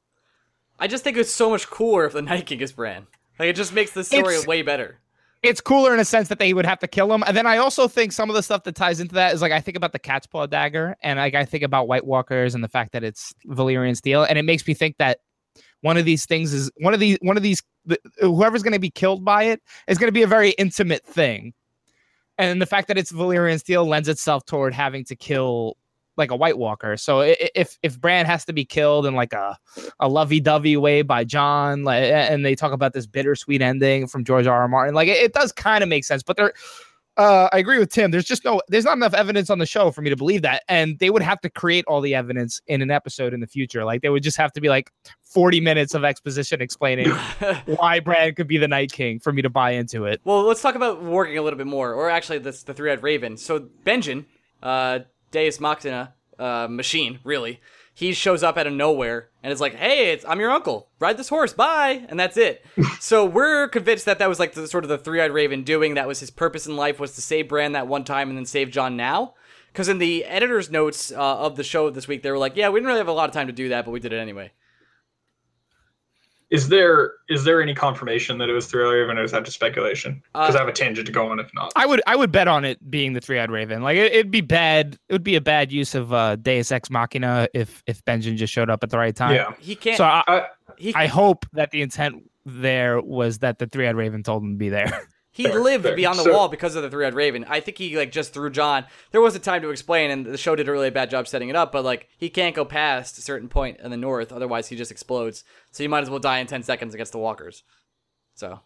I 0.80 0.88
just 0.88 1.04
think 1.04 1.18
it's 1.18 1.32
so 1.32 1.50
much 1.52 1.68
cooler 1.70 2.06
if 2.06 2.14
the 2.14 2.22
Night 2.24 2.48
King 2.48 2.62
is 2.62 2.72
Bran. 2.72 3.06
Like 3.38 3.50
it 3.50 3.56
just 3.56 3.74
makes 3.74 3.92
the 3.92 4.04
story 4.04 4.34
It's- 4.34 4.48
way 4.48 4.64
better. 4.64 4.98
It's 5.44 5.62
cooler 5.62 5.94
in 5.94 6.00
a 6.00 6.06
sense 6.06 6.30
that 6.30 6.40
they 6.40 6.54
would 6.54 6.66
have 6.66 6.80
to 6.80 6.88
kill 6.88 7.14
him. 7.14 7.24
And 7.26 7.38
then 7.38 7.46
I 7.46 7.58
also 7.58 7.88
think 7.88 8.12
some 8.12 8.30
of 8.30 8.36
the 8.36 8.44
stuff 8.44 8.64
that 8.64 8.76
ties 8.76 9.00
into 9.00 9.16
that 9.16 9.34
is 9.34 9.42
like 9.42 9.52
I 9.52 9.62
think 9.62 9.78
about 9.78 9.94
the 9.94 10.00
cat's 10.00 10.28
paw 10.28 10.46
dagger 10.46 10.96
and 11.02 11.20
like 11.20 11.36
I 11.36 11.46
think 11.46 11.64
about 11.64 11.88
White 11.88 12.06
Walkers 12.06 12.56
and 12.56 12.64
the 12.64 12.68
fact 12.70 12.92
that 12.94 13.04
it's 13.04 13.34
Valyrian 13.48 13.96
steel. 13.96 14.24
And 14.24 14.38
it 14.38 14.44
makes 14.44 14.68
me 14.68 14.74
think 14.74 14.98
that 14.98 15.20
one 15.82 15.98
of 15.98 16.06
these 16.06 16.26
things 16.26 16.54
is 16.54 16.72
one 16.78 16.94
of 16.94 17.00
these 17.00 17.18
one 17.22 17.38
of 17.38 17.44
these 17.44 17.62
th- 17.88 18.02
whoever's 18.20 18.64
going 18.64 18.74
to 18.74 18.80
be 18.80 18.90
killed 18.90 19.24
by 19.24 19.44
it 19.44 19.62
is 19.88 19.98
going 19.98 20.08
to 20.08 20.14
be 20.14 20.24
a 20.24 20.28
very 20.28 20.52
intimate 20.52 21.06
thing. 21.06 21.54
And 22.40 22.62
the 22.62 22.66
fact 22.66 22.88
that 22.88 22.98
it's 22.98 23.12
Valyrian 23.12 23.60
steel 23.60 23.86
lends 23.86 24.08
itself 24.08 24.46
toward 24.46 24.74
having 24.74 25.04
to 25.06 25.16
kill 25.16 25.78
like 26.18 26.32
a 26.32 26.36
White 26.36 26.58
Walker. 26.58 26.98
So 26.98 27.22
if 27.22 27.78
if 27.84 28.00
Bran 28.00 28.26
has 28.26 28.46
to 28.46 28.54
be 28.54 28.66
killed 28.66 29.06
in 29.06 29.16
like 29.16 29.34
a 29.34 29.58
a 30.00 30.08
lovey-dovey 30.08 30.78
way 30.78 31.02
by 31.02 31.24
Jon, 31.24 31.84
like, 31.84 32.04
and 32.04 32.46
they 32.46 32.56
talk 32.56 32.72
about 32.72 32.94
this 32.94 33.06
bittersweet 33.06 33.62
ending 33.62 34.08
from 34.08 34.24
George 34.24 34.48
R. 34.48 34.62
R. 34.62 34.68
Martin. 34.68 34.96
Like 34.96 35.08
it, 35.08 35.18
it 35.18 35.34
does 35.34 35.52
kind 35.52 35.84
of 35.84 35.90
make 35.90 36.06
sense, 36.06 36.24
but 36.24 36.38
there, 36.38 36.54
uh, 37.18 37.50
I 37.52 37.58
agree 37.58 37.80
with 37.80 37.92
Tim. 37.92 38.12
There's 38.12 38.26
just 38.26 38.46
no, 38.46 38.62
there's 38.68 38.86
not 38.86 38.96
enough 38.96 39.16
evidence 39.16 39.50
on 39.50 39.58
the 39.58 39.66
show 39.66 39.90
for 39.90 40.02
me 40.02 40.10
to 40.12 40.16
believe 40.16 40.44
that, 40.44 40.64
and 40.70 41.00
they 41.00 41.10
would 41.10 41.24
have 41.24 41.42
to 41.42 41.50
create 41.50 41.84
all 41.88 42.00
the 42.00 42.14
evidence 42.14 42.62
in 42.68 42.82
an 42.84 42.92
episode 42.92 43.34
in 43.34 43.40
the 43.40 43.48
future. 43.48 43.84
Like 43.84 44.04
they 44.04 44.10
would 44.10 44.22
just 44.22 44.38
have 44.38 44.52
to 44.54 44.62
be 44.62 44.70
like 44.70 44.92
40 45.24 45.60
minutes 45.60 45.96
of 45.96 46.04
exposition 46.04 46.62
explaining 46.62 47.10
why 47.66 48.00
Bran 48.00 48.36
could 48.36 48.48
be 48.48 48.58
the 48.58 48.68
Night 48.68 48.92
King 48.92 49.20
for 49.20 49.34
me 49.34 49.42
to 49.42 49.50
buy 49.50 49.72
into 49.72 50.06
it. 50.06 50.22
Well, 50.26 50.44
let's 50.44 50.62
talk 50.62 50.76
about 50.76 51.04
working 51.04 51.38
a 51.40 51.42
little 51.42 51.58
bit 51.58 51.68
more, 51.68 51.92
or 51.94 52.10
actually, 52.10 52.38
that's 52.38 52.64
the 52.64 52.74
three-eyed 52.76 53.02
raven. 53.02 53.36
So 53.38 53.62
Benjen, 53.84 54.26
uh, 54.62 55.00
Deus 55.38 55.60
Machina, 55.60 56.16
uh, 56.40 56.68
machine, 56.68 57.20
really. 57.24 57.62
He 57.94 58.14
shows 58.14 58.42
up 58.42 58.58
out 58.58 58.68
of 58.68 58.74
nowhere 58.74 59.30
and 59.44 59.54
is 59.54 59.62
like, 59.62 59.76
"Hey, 59.76 60.12
it's, 60.12 60.26
I'm 60.26 60.40
your 60.40 60.50
uncle. 60.50 60.90
Ride 61.00 61.18
this 61.18 61.30
horse. 61.30 61.54
Bye." 61.54 62.06
And 62.10 62.20
that's 62.20 62.38
it. 62.38 62.66
so 63.00 63.24
we're 63.24 63.68
convinced 63.68 64.06
that 64.06 64.20
that 64.20 64.30
was 64.30 64.40
like 64.40 64.54
the 64.54 64.68
sort 64.68 64.84
of 64.84 64.90
the 64.90 64.98
three-eyed 64.98 65.32
raven 65.32 65.64
doing. 65.64 65.94
That 65.94 66.08
was 66.08 66.20
his 66.20 66.32
purpose 66.32 66.66
in 66.66 66.76
life 66.76 67.00
was 67.00 67.14
to 67.16 67.22
save 67.22 67.50
Bran 67.50 67.74
that 67.74 67.88
one 67.88 68.04
time 68.04 68.30
and 68.30 68.38
then 68.38 68.46
save 68.46 68.72
Jon 68.72 68.98
now. 68.98 69.36
Because 69.72 69.90
in 69.90 70.00
the 70.00 70.26
editor's 70.26 70.72
notes 70.72 71.12
uh, 71.12 71.38
of 71.38 71.56
the 71.56 71.64
show 71.64 71.92
this 71.92 72.08
week, 72.08 72.24
they 72.24 72.32
were 72.32 72.38
like, 72.40 72.56
"Yeah, 72.56 72.70
we 72.70 72.80
didn't 72.80 72.88
really 72.88 73.00
have 73.00 73.08
a 73.08 73.14
lot 73.14 73.30
of 73.30 73.34
time 73.34 73.48
to 73.48 73.54
do 73.54 73.70
that, 73.70 73.86
but 73.86 73.92
we 73.92 74.00
did 74.00 74.14
it 74.14 74.20
anyway." 74.20 74.52
Is 76.50 76.70
there 76.70 77.12
is 77.30 77.44
there 77.44 77.62
any 77.62 77.76
confirmation 77.76 78.38
that 78.38 78.48
it 78.50 78.54
was 78.54 78.68
three-eyed 78.68 78.90
Raven 78.90 79.18
or 79.18 79.24
is 79.24 79.32
that 79.32 79.44
just 79.44 79.56
speculation? 79.56 80.22
Because 80.34 80.56
Uh, 80.56 80.60
I 80.60 80.62
have 80.62 80.70
a 80.70 80.72
tangent 80.74 81.06
to 81.08 81.12
go 81.12 81.28
on 81.30 81.40
if 81.40 81.54
not. 81.54 81.74
I 81.76 81.86
would, 81.86 82.02
I 82.08 82.16
would 82.16 82.32
bet 82.32 82.48
on 82.48 82.64
it 82.64 82.90
being 82.90 83.12
the 83.14 83.20
three-eyed 83.20 83.52
raven. 83.52 83.82
Like 83.84 83.98
it, 83.98 84.14
it'd 84.14 84.32
be 84.32 84.40
bad. 84.42 84.98
It 85.10 85.14
would 85.14 85.24
be 85.24 85.36
a 85.36 85.42
bad 85.42 85.72
use 85.74 85.94
of 85.94 86.14
uh, 86.14 86.38
Deus 86.38 86.72
Ex 86.72 86.90
Machina 86.90 87.50
if 87.54 87.84
if 87.86 88.04
Benjen 88.06 88.38
just 88.38 88.54
showed 88.54 88.70
up 88.70 88.82
at 88.84 88.90
the 88.92 88.98
right 88.98 89.16
time. 89.16 89.36
yeah. 89.36 89.54
He 89.60 89.76
can't. 89.76 89.98
So 89.98 90.06
I, 90.06 90.24
I, 90.28 90.46
he 90.78 90.94
I 90.96 91.08
hope 91.08 91.46
that 91.54 91.72
the 91.72 91.82
intent 91.82 92.24
there 92.46 93.02
was 93.02 93.40
that 93.40 93.60
the 93.60 93.68
three-eyed 93.68 93.96
raven 93.98 94.24
told 94.24 94.42
him 94.44 94.54
to 94.54 94.58
be 94.58 94.70
there. 94.70 95.06
He 95.38 95.44
Fair, 95.44 95.60
lived 95.62 95.84
fair. 95.84 95.96
beyond 95.96 96.18
the 96.18 96.24
So- 96.24 96.34
wall 96.34 96.48
because 96.48 96.76
of 96.76 96.82
the 96.82 96.90
three-eyed 96.90 97.14
raven. 97.14 97.46
I 97.48 97.60
think 97.60 97.78
he 97.78 97.96
like 97.96 98.12
just 98.12 98.34
threw 98.34 98.50
Jon. 98.50 98.86
There 99.12 99.22
wasn't 99.22 99.44
time 99.44 99.62
to 99.62 99.70
explain, 99.70 100.10
and 100.10 100.26
the 100.26 100.36
show 100.38 100.56
did 100.56 100.68
a 100.68 100.72
really 100.72 100.90
bad 100.90 101.12
job 101.12 101.28
setting 101.28 101.50
it 101.50 101.56
up. 101.56 101.72
But 101.72 101.86
like 101.86 102.08
he 102.18 102.28
can't 102.30 102.56
go 102.56 102.66
past 102.66 103.20
a 103.20 103.22
certain 103.22 103.48
point 103.48 103.80
in 103.80 103.92
the 103.92 103.98
north, 103.98 104.32
otherwise 104.32 104.68
he 104.68 104.76
just 104.76 104.90
explodes. 104.90 105.44
So 105.72 105.84
you 105.84 105.90
might 105.90 106.02
as 106.02 106.10
well 106.10 106.18
die 106.20 106.40
in 106.40 106.48
ten 106.48 106.64
seconds 106.64 106.96
against 106.96 107.12
the 107.12 107.20
walkers. 107.20 107.64
So 108.34 108.62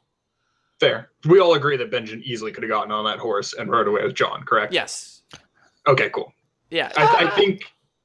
fair. 0.79 1.11
We 1.25 1.39
all 1.39 1.53
agree 1.55 1.75
that 1.77 1.91
Benjen 1.91 2.23
easily 2.23 2.51
could 2.53 2.63
have 2.63 2.69
gotten 2.69 2.91
on 2.91 3.03
that 3.05 3.19
horse 3.19 3.53
and 3.53 3.69
rode 3.69 3.87
away 3.87 4.03
with 4.03 4.15
Jon, 4.15 4.43
correct? 4.43 4.73
yes, 4.73 5.21
Okay, 5.87 6.09
cool. 6.09 6.33
yeah. 6.69 6.91
I, 6.95 7.25
I 7.25 7.29
think 7.31 7.63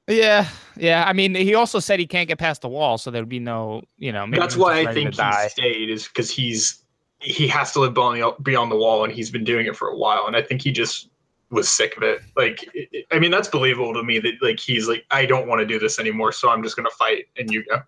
yeah, 0.08 0.48
yeah. 0.76 1.04
I 1.06 1.12
mean, 1.12 1.34
he 1.34 1.54
also 1.54 1.78
said 1.80 1.98
he 2.00 2.06
can't 2.06 2.28
get 2.28 2.38
past 2.38 2.62
the 2.62 2.68
wall, 2.68 2.98
so 2.98 3.10
there'd 3.10 3.28
be 3.28 3.38
no, 3.40 3.82
you 3.96 4.12
know. 4.12 4.26
Maybe 4.26 4.40
that's 4.40 4.56
why 4.56 4.80
I 4.80 4.92
think 4.92 5.12
to 5.12 5.16
die. 5.18 5.44
he 5.44 5.48
stayed 5.50 5.90
is 5.90 6.06
because 6.08 6.30
he's 6.30 6.82
he 7.20 7.48
has 7.48 7.72
to 7.72 7.80
live 7.80 7.94
beyond 7.94 8.20
the, 8.20 8.42
beyond 8.42 8.70
the 8.70 8.76
wall 8.76 9.04
and 9.04 9.12
he's 9.12 9.30
been 9.30 9.44
doing 9.44 9.66
it 9.66 9.76
for 9.76 9.88
a 9.88 9.96
while 9.96 10.26
and 10.26 10.36
I 10.36 10.42
think 10.42 10.62
he 10.62 10.70
just 10.72 11.08
was 11.50 11.70
sick 11.70 11.96
of 11.96 12.02
it. 12.02 12.20
Like, 12.36 12.62
it- 12.74 12.88
it- 12.92 13.06
I 13.12 13.18
mean, 13.18 13.30
that's 13.30 13.48
believable 13.48 13.94
to 13.94 14.02
me 14.02 14.18
that 14.18 14.34
like 14.42 14.58
he's 14.60 14.88
like, 14.88 15.04
I 15.10 15.26
don't 15.26 15.46
want 15.46 15.60
to 15.60 15.66
do 15.66 15.78
this 15.78 15.98
anymore, 15.98 16.32
so 16.32 16.50
I'm 16.50 16.62
just 16.62 16.76
gonna 16.76 16.90
fight 16.90 17.26
and 17.36 17.50
you 17.50 17.64
go. 17.64 17.82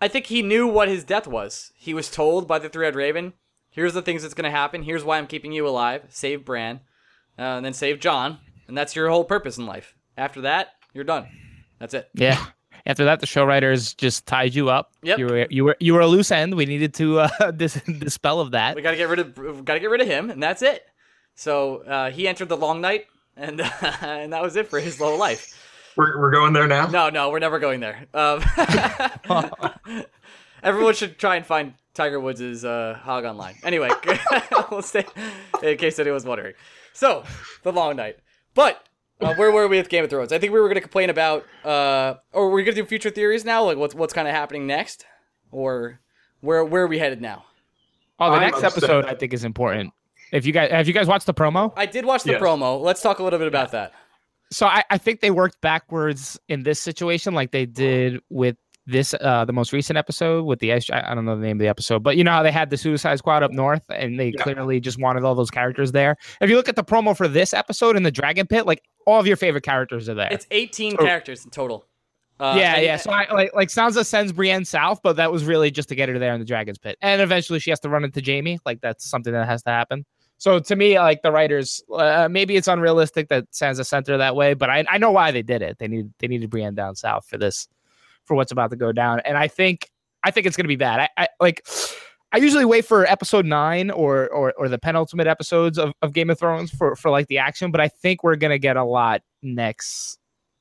I 0.00 0.08
think 0.08 0.26
he 0.26 0.40
knew 0.42 0.66
what 0.66 0.88
his 0.88 1.04
death 1.04 1.26
was. 1.26 1.72
He 1.76 1.92
was 1.92 2.10
told 2.10 2.48
by 2.48 2.58
the 2.58 2.70
three-eyed 2.70 2.94
raven, 2.96 3.34
"Here's 3.68 3.92
the 3.92 4.00
things 4.00 4.22
that's 4.22 4.32
going 4.32 4.44
to 4.50 4.50
happen. 4.50 4.82
Here's 4.82 5.04
why 5.04 5.18
I'm 5.18 5.26
keeping 5.26 5.52
you 5.52 5.68
alive. 5.68 6.04
Save 6.08 6.42
Bran, 6.46 6.80
uh, 7.38 7.42
and 7.42 7.66
then 7.66 7.74
save 7.74 8.00
Jon, 8.00 8.38
and 8.66 8.78
that's 8.78 8.96
your 8.96 9.10
whole 9.10 9.24
purpose 9.24 9.58
in 9.58 9.66
life. 9.66 9.94
After 10.16 10.40
that, 10.40 10.68
you're 10.94 11.04
done. 11.04 11.26
That's 11.78 11.92
it." 11.92 12.08
Yeah. 12.14 12.42
After 12.90 13.04
that, 13.04 13.20
the 13.20 13.26
show 13.26 13.44
writers 13.44 13.94
just 13.94 14.26
tied 14.26 14.52
you 14.52 14.68
up. 14.68 14.90
Yep. 15.04 15.18
You 15.20 15.26
were 15.26 15.46
you 15.48 15.64
were 15.64 15.76
you 15.78 15.94
were 15.94 16.00
a 16.00 16.08
loose 16.08 16.32
end. 16.32 16.56
We 16.56 16.66
needed 16.66 16.92
to 16.94 17.20
uh, 17.20 17.50
dis- 17.56 17.80
dispel 17.84 18.40
of 18.40 18.50
that. 18.50 18.74
We 18.74 18.82
got 18.82 18.90
to 18.90 18.96
get 18.96 19.08
rid 19.08 19.20
of 19.20 19.64
got 19.64 19.74
to 19.74 19.80
get 19.80 19.90
rid 19.90 20.00
of 20.00 20.08
him, 20.08 20.28
and 20.28 20.42
that's 20.42 20.60
it. 20.60 20.84
So 21.36 21.84
uh, 21.84 22.10
he 22.10 22.26
entered 22.26 22.48
the 22.48 22.56
long 22.56 22.80
night, 22.80 23.06
and 23.36 23.60
and 24.02 24.32
that 24.32 24.42
was 24.42 24.56
it 24.56 24.66
for 24.66 24.80
his 24.80 24.98
whole 24.98 25.16
life. 25.16 25.56
We're, 25.94 26.18
we're 26.18 26.32
going 26.32 26.52
there 26.52 26.66
now. 26.66 26.88
No, 26.88 27.10
no, 27.10 27.30
we're 27.30 27.38
never 27.38 27.60
going 27.60 27.78
there. 27.78 28.06
Um, 28.12 28.42
everyone 30.64 30.94
should 30.94 31.16
try 31.16 31.36
and 31.36 31.46
find 31.46 31.74
Tiger 31.94 32.18
Woods' 32.18 32.64
uh, 32.64 32.98
hog 33.00 33.24
online. 33.24 33.54
Anyway, 33.62 33.90
we'll 34.72 34.82
stay 34.82 35.04
in 35.62 35.78
case 35.78 36.00
anyone's 36.00 36.24
wondering. 36.24 36.54
So 36.92 37.22
the 37.62 37.70
long 37.70 37.94
night, 37.94 38.18
but. 38.54 38.84
Uh, 39.20 39.34
where 39.34 39.50
were 39.50 39.68
we 39.68 39.76
with 39.76 39.88
Game 39.88 40.04
of 40.04 40.10
Thrones? 40.10 40.32
I 40.32 40.38
think 40.38 40.52
we 40.52 40.60
were 40.60 40.66
going 40.66 40.76
to 40.76 40.80
complain 40.80 41.10
about, 41.10 41.44
uh, 41.64 42.14
or 42.32 42.46
we're 42.50 42.64
going 42.64 42.74
to 42.76 42.82
do 42.82 42.86
future 42.86 43.10
theories 43.10 43.44
now, 43.44 43.64
like 43.64 43.76
what's 43.78 43.94
what's 43.94 44.12
kind 44.12 44.26
of 44.28 44.34
happening 44.34 44.66
next, 44.66 45.04
or 45.50 46.00
where 46.40 46.64
where 46.64 46.82
are 46.82 46.86
we 46.86 46.98
headed 46.98 47.20
now? 47.20 47.44
Oh, 48.18 48.30
the 48.30 48.36
I'm 48.36 48.42
next 48.42 48.62
upset. 48.62 48.82
episode 48.84 49.04
I 49.06 49.14
think 49.14 49.32
is 49.32 49.44
important. 49.44 49.92
If 50.32 50.46
you 50.46 50.52
guys 50.52 50.70
have 50.70 50.86
you 50.88 50.94
guys 50.94 51.06
watched 51.06 51.26
the 51.26 51.34
promo? 51.34 51.72
I 51.76 51.86
did 51.86 52.04
watch 52.04 52.22
the 52.22 52.32
Yes. 52.32 52.40
promo. 52.42 52.80
Let's 52.80 53.02
talk 53.02 53.18
a 53.18 53.22
little 53.22 53.38
bit 53.38 53.48
about 53.48 53.72
that. 53.72 53.92
So 54.52 54.66
I, 54.66 54.82
I 54.90 54.98
think 54.98 55.20
they 55.20 55.30
worked 55.30 55.60
backwards 55.60 56.38
in 56.48 56.62
this 56.64 56.80
situation, 56.80 57.34
like 57.34 57.50
they 57.52 57.66
did 57.66 58.20
with 58.30 58.56
this 58.86 59.14
uh 59.20 59.44
the 59.44 59.52
most 59.52 59.72
recent 59.72 59.96
episode 59.96 60.44
with 60.44 60.58
the 60.58 60.72
I 60.72 60.80
I 60.90 61.14
don't 61.14 61.24
know 61.24 61.36
the 61.36 61.42
name 61.42 61.56
of 61.56 61.60
the 61.60 61.68
episode, 61.68 62.02
but 62.02 62.16
you 62.16 62.24
know 62.24 62.30
how 62.32 62.42
they 62.42 62.50
had 62.50 62.70
the 62.70 62.76
Suicide 62.76 63.18
Squad 63.18 63.42
up 63.42 63.52
north, 63.52 63.82
and 63.90 64.18
they 64.18 64.28
Yeah. 64.34 64.42
clearly 64.42 64.80
just 64.80 64.98
wanted 65.00 65.22
all 65.24 65.34
those 65.34 65.50
characters 65.50 65.92
there. 65.92 66.16
If 66.40 66.48
you 66.50 66.56
look 66.56 66.68
at 66.68 66.76
the 66.76 66.84
promo 66.84 67.16
for 67.16 67.28
this 67.28 67.52
episode 67.54 67.96
in 67.96 68.02
the 68.02 68.10
Dragon 68.10 68.46
Pit, 68.46 68.66
like 68.66 68.82
all 69.10 69.20
of 69.20 69.26
your 69.26 69.36
favorite 69.36 69.64
characters 69.64 70.08
are 70.08 70.14
there. 70.14 70.28
It's 70.30 70.46
18 70.50 70.92
So- 70.96 71.04
characters 71.04 71.44
in 71.44 71.50
total. 71.50 71.86
Uh, 72.38 72.54
yeah, 72.56 72.76
and- 72.76 72.84
yeah. 72.84 72.96
So 72.96 73.10
I 73.10 73.30
like 73.32 73.54
like 73.54 73.68
Sansa 73.68 74.04
sends 74.06 74.32
Brienne 74.32 74.64
south, 74.64 75.00
but 75.02 75.16
that 75.16 75.30
was 75.30 75.44
really 75.44 75.70
just 75.70 75.90
to 75.90 75.94
get 75.94 76.08
her 76.08 76.18
there 76.18 76.32
in 76.32 76.40
the 76.40 76.46
Dragon's 76.46 76.78
Pit, 76.78 76.96
and 77.02 77.20
eventually 77.20 77.58
she 77.58 77.70
has 77.70 77.80
to 77.80 77.90
run 77.90 78.02
into 78.02 78.22
Jaime. 78.24 78.58
Like 78.64 78.80
that's 78.80 79.04
something 79.08 79.32
that 79.34 79.46
has 79.46 79.62
to 79.64 79.70
happen. 79.70 80.06
So 80.38 80.58
to 80.58 80.74
me, 80.74 80.98
like 80.98 81.20
the 81.20 81.30
writers, 81.32 81.82
uh, 81.94 82.28
maybe 82.30 82.56
it's 82.56 82.66
unrealistic 82.66 83.28
that 83.28 83.50
Sansa 83.50 83.84
sent 83.84 84.06
her 84.06 84.16
that 84.16 84.36
way, 84.36 84.54
but 84.54 84.70
I 84.70 84.86
I 84.88 84.96
know 84.96 85.10
why 85.10 85.32
they 85.32 85.42
did 85.42 85.60
it. 85.60 85.76
They 85.78 85.86
need 85.86 86.10
they 86.18 86.28
needed 86.28 86.48
Brienne 86.48 86.74
down 86.74 86.94
south 86.96 87.26
for 87.26 87.36
this 87.36 87.68
for 88.24 88.34
what's 88.34 88.52
about 88.52 88.70
to 88.70 88.76
go 88.76 88.90
down. 88.90 89.20
And 89.26 89.36
I 89.36 89.46
think 89.48 89.90
I 90.22 90.30
think 90.30 90.46
it's 90.46 90.56
gonna 90.56 90.66
be 90.68 90.76
bad. 90.76 91.00
I, 91.18 91.24
I 91.24 91.28
like 91.40 91.66
I 92.32 92.38
usually 92.38 92.64
wait 92.64 92.84
for 92.84 93.04
episode 93.06 93.44
nine 93.46 93.90
or 93.90 94.28
or, 94.28 94.52
or 94.56 94.68
the 94.68 94.78
penultimate 94.78 95.26
episodes 95.26 95.78
of, 95.78 95.92
of 96.02 96.12
Game 96.12 96.30
of 96.30 96.38
Thrones 96.38 96.70
for, 96.70 96.94
for 96.96 97.10
like 97.10 97.26
the 97.26 97.38
action, 97.38 97.70
but 97.70 97.80
I 97.80 97.88
think 97.88 98.22
we're 98.22 98.36
gonna 98.36 98.58
get 98.58 98.76
a 98.76 98.84
lot 98.84 99.22
next 99.42 100.18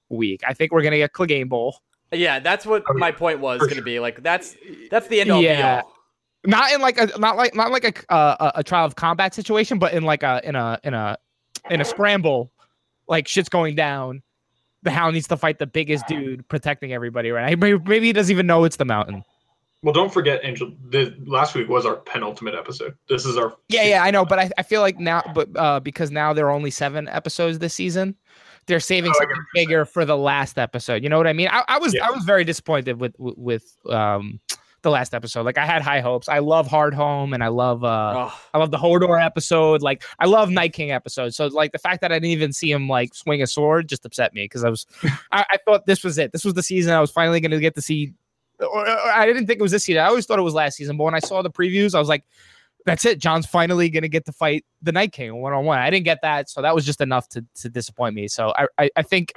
week. 0.10 0.41
I 0.47 0.53
think 0.53 0.71
we're 0.71 0.82
gonna 0.82 0.97
get 0.97 1.13
Clegane 1.13 1.47
Bowl. 1.49 1.77
Yeah, 2.12 2.39
that's 2.39 2.65
what 2.65 2.84
Oh, 2.89 2.93
my 2.95 3.12
point 3.12 3.39
was 3.39 3.60
going 3.60 3.75
to 3.75 3.84
be. 3.84 3.99
Like 3.99 4.23
that's 4.23 4.55
that's 4.89 5.08
the 5.10 5.21
end 5.21 5.29
all 5.29 5.43
Yeah. 5.43 5.82
be 5.82 5.86
all. 5.86 5.93
Not 6.45 6.71
in 6.71 6.82
like 6.82 6.97
a 6.97 7.05
not 7.19 7.38
like 7.38 7.53
not 7.53 7.71
like 7.71 7.84
a 7.84 8.12
uh, 8.13 8.51
a, 8.55 8.60
a 8.62 8.63
trial 8.63 8.86
of 8.86 8.95
combat 8.95 9.36
situation, 9.36 9.77
but 9.77 9.93
in 9.93 10.03
like 10.03 10.23
a 10.23 10.41
in 10.43 10.55
a 10.55 10.79
in 10.84 10.95
a 10.95 11.17
in 11.69 11.82
a 11.82 11.86
scramble, 11.86 12.51
like 13.08 13.27
shit's 13.27 13.49
going 13.49 13.75
down. 13.75 14.23
The 14.82 14.89
Hound 14.89 15.13
needs 15.13 15.27
to 15.27 15.38
fight 15.38 15.60
the 15.60 15.67
biggest 15.67 16.08
dude 16.08 16.47
protecting 16.47 16.93
everybody, 16.93 17.29
right? 17.32 17.60
Maybe, 17.60 17.77
maybe 17.86 18.05
he 18.08 18.13
doesn't 18.13 18.32
even 18.32 18.47
know 18.47 18.63
it's 18.63 18.77
the 18.77 18.86
mountain. 18.86 19.23
Well, 19.81 19.93
don't 19.93 20.11
forget, 20.13 20.41
Angel. 20.43 20.73
The 20.89 21.15
last 21.25 21.55
week 21.55 21.69
was 21.69 21.85
our 21.85 21.95
penultimate 21.95 22.53
episode. 22.53 22.95
This 23.07 23.25
is 23.25 23.37
our 23.37 23.55
Yeah, 23.69 23.83
yeah, 23.83 24.03
I 24.03 24.11
know, 24.11 24.25
but 24.25 24.37
I, 24.39 24.49
I 24.57 24.63
feel 24.63 24.81
like 24.81 24.99
now, 24.99 25.23
but 25.33 25.49
uh, 25.55 25.79
because 25.79 26.11
now 26.11 26.33
there 26.33 26.47
are 26.47 26.51
only 26.51 26.71
seven 26.71 27.07
episodes 27.07 27.59
this 27.59 27.73
season, 27.73 28.15
they're 28.67 28.79
saving 28.81 29.11
Oh, 29.15 29.19
something 29.19 29.45
bigger 29.53 29.85
for 29.85 30.03
the 30.03 30.17
last 30.17 30.57
episode. 30.59 31.01
You 31.01 31.09
know 31.09 31.17
what 31.17 31.27
I 31.27 31.33
mean? 31.33 31.47
I, 31.49 31.63
I 31.67 31.77
was 31.79 31.93
Yeah. 31.93 32.07
I 32.07 32.11
was 32.11 32.23
very 32.23 32.43
disappointed 32.43 32.99
with 32.99 33.13
with, 33.17 33.37
with 33.37 33.75
um 33.89 34.39
the 34.81 34.89
last 34.91 35.13
episode. 35.13 35.45
Like 35.45 35.57
I 35.57 35.65
had 35.65 35.81
high 35.81 35.99
hopes. 35.99 36.29
I 36.29 36.39
love 36.39 36.67
Hardhome 36.67 37.33
and 37.33 37.43
I 37.43 37.47
love 37.47 37.83
uh 37.83 38.13
Oh, 38.29 38.41
I 38.53 38.57
love 38.57 38.71
the 38.71 38.77
Hodor 38.77 39.23
episode. 39.23 39.81
Like 39.81 40.03
I 40.19 40.25
love 40.25 40.49
Night 40.49 40.73
King 40.73 40.91
episode. 40.91 41.33
So 41.33 41.47
like 41.47 41.71
the 41.71 41.79
fact 41.79 42.01
that 42.01 42.11
I 42.11 42.15
didn't 42.15 42.31
even 42.31 42.53
see 42.53 42.71
him 42.71 42.87
like 42.87 43.13
swing 43.13 43.41
a 43.41 43.47
sword 43.47 43.89
just 43.89 44.05
upset 44.05 44.33
me 44.33 44.43
because 44.43 44.63
I 44.63 44.69
was 44.69 44.85
I, 45.31 45.45
I 45.51 45.57
thought 45.65 45.85
this 45.85 46.03
was 46.03 46.17
it. 46.17 46.31
This 46.31 46.45
was 46.45 46.53
the 46.53 46.63
season 46.63 46.93
I 46.93 47.01
was 47.01 47.11
finally 47.11 47.39
going 47.39 47.51
to 47.51 47.59
get 47.59 47.75
to 47.75 47.81
see. 47.81 48.13
Or, 48.59 48.87
or 48.89 49.11
I 49.11 49.25
didn't 49.25 49.47
think 49.47 49.59
it 49.59 49.63
was 49.63 49.71
this 49.71 49.83
season. 49.83 50.01
I 50.01 50.07
always 50.07 50.25
thought 50.25 50.39
it 50.39 50.43
was 50.43 50.53
last 50.53 50.77
season. 50.77 50.97
But 50.97 51.05
when 51.05 51.15
I 51.15 51.19
saw 51.19 51.41
the 51.41 51.51
previews, 51.51 51.95
I 51.95 51.99
was 51.99 52.09
like, 52.09 52.25
"That's 52.85 53.05
it. 53.05 53.19
Jon's 53.19 53.45
finally 53.45 53.89
going 53.89 54.03
to 54.03 54.09
get 54.09 54.25
to 54.25 54.31
fight 54.31 54.65
the 54.81 54.91
Night 54.91 55.11
King 55.11 55.41
one 55.41 55.53
on 55.53 55.65
one." 55.65 55.79
I 55.79 55.89
didn't 55.89 56.05
get 56.05 56.19
that, 56.23 56.49
so 56.49 56.61
that 56.61 56.75
was 56.75 56.85
just 56.85 57.01
enough 57.01 57.29
to 57.29 57.45
to 57.61 57.69
disappoint 57.69 58.15
me. 58.15 58.27
So 58.27 58.53
I 58.55 58.67
I, 58.77 58.89
I 58.97 59.01
think. 59.03 59.33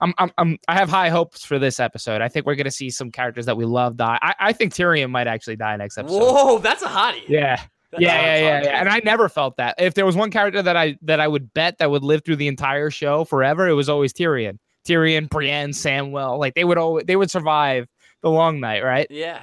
I'm, 0.00 0.14
I'm, 0.16 0.30
I'm, 0.38 0.58
I 0.68 0.74
have 0.74 0.88
high 0.88 1.08
hopes 1.08 1.44
for 1.44 1.58
this 1.58 1.80
episode. 1.80 2.20
I 2.20 2.28
think 2.28 2.46
we're 2.46 2.54
going 2.54 2.66
to 2.66 2.70
see 2.70 2.88
some 2.88 3.10
characters 3.10 3.46
that 3.46 3.56
we 3.56 3.64
love 3.64 3.96
die. 3.96 4.16
I, 4.22 4.32
I 4.38 4.52
think 4.52 4.72
Tyrion 4.72 5.10
might 5.10 5.26
actually 5.26 5.56
die 5.56 5.74
next 5.74 5.98
episode. 5.98 6.20
whoa, 6.20 6.58
that's 6.60 6.84
a 6.84 6.86
hottie. 6.86 7.24
Yeah, 7.26 7.60
That's 7.90 8.00
yeah, 8.00 8.22
yeah, 8.22 8.36
yeah, 8.36 8.62
yeah. 8.62 8.80
And 8.80 8.88
I 8.88 9.00
never 9.02 9.28
felt 9.28 9.56
that. 9.56 9.74
If 9.76 9.94
there 9.94 10.06
was 10.06 10.14
one 10.14 10.30
character 10.30 10.62
that 10.62 10.76
I 10.76 10.96
that 11.02 11.18
I 11.18 11.26
would 11.26 11.52
bet 11.52 11.78
that 11.78 11.90
would 11.90 12.04
live 12.04 12.24
through 12.24 12.36
the 12.36 12.46
entire 12.46 12.90
show 12.90 13.24
forever, 13.24 13.66
it 13.66 13.72
was 13.72 13.88
always 13.88 14.12
Tyrion. 14.12 14.58
Tyrion, 14.86 15.28
Brienne, 15.28 15.70
Samwell, 15.70 16.38
like 16.38 16.54
they 16.54 16.64
would 16.64 16.78
always 16.78 17.04
they 17.06 17.16
would 17.16 17.30
survive 17.30 17.88
the 18.22 18.30
long 18.30 18.60
night, 18.60 18.82
right? 18.84 19.06
Yeah. 19.10 19.42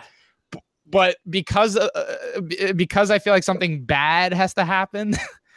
But 0.88 1.18
because 1.30 1.76
uh, 1.78 1.88
uh, 1.96 2.74
because 2.74 3.10
I 3.10 3.18
feel 3.20 3.34
like 3.34 3.44
something 3.44 3.84
bad 3.86 4.34
has 4.34 4.54
to 4.54 4.64
happen 4.66 5.16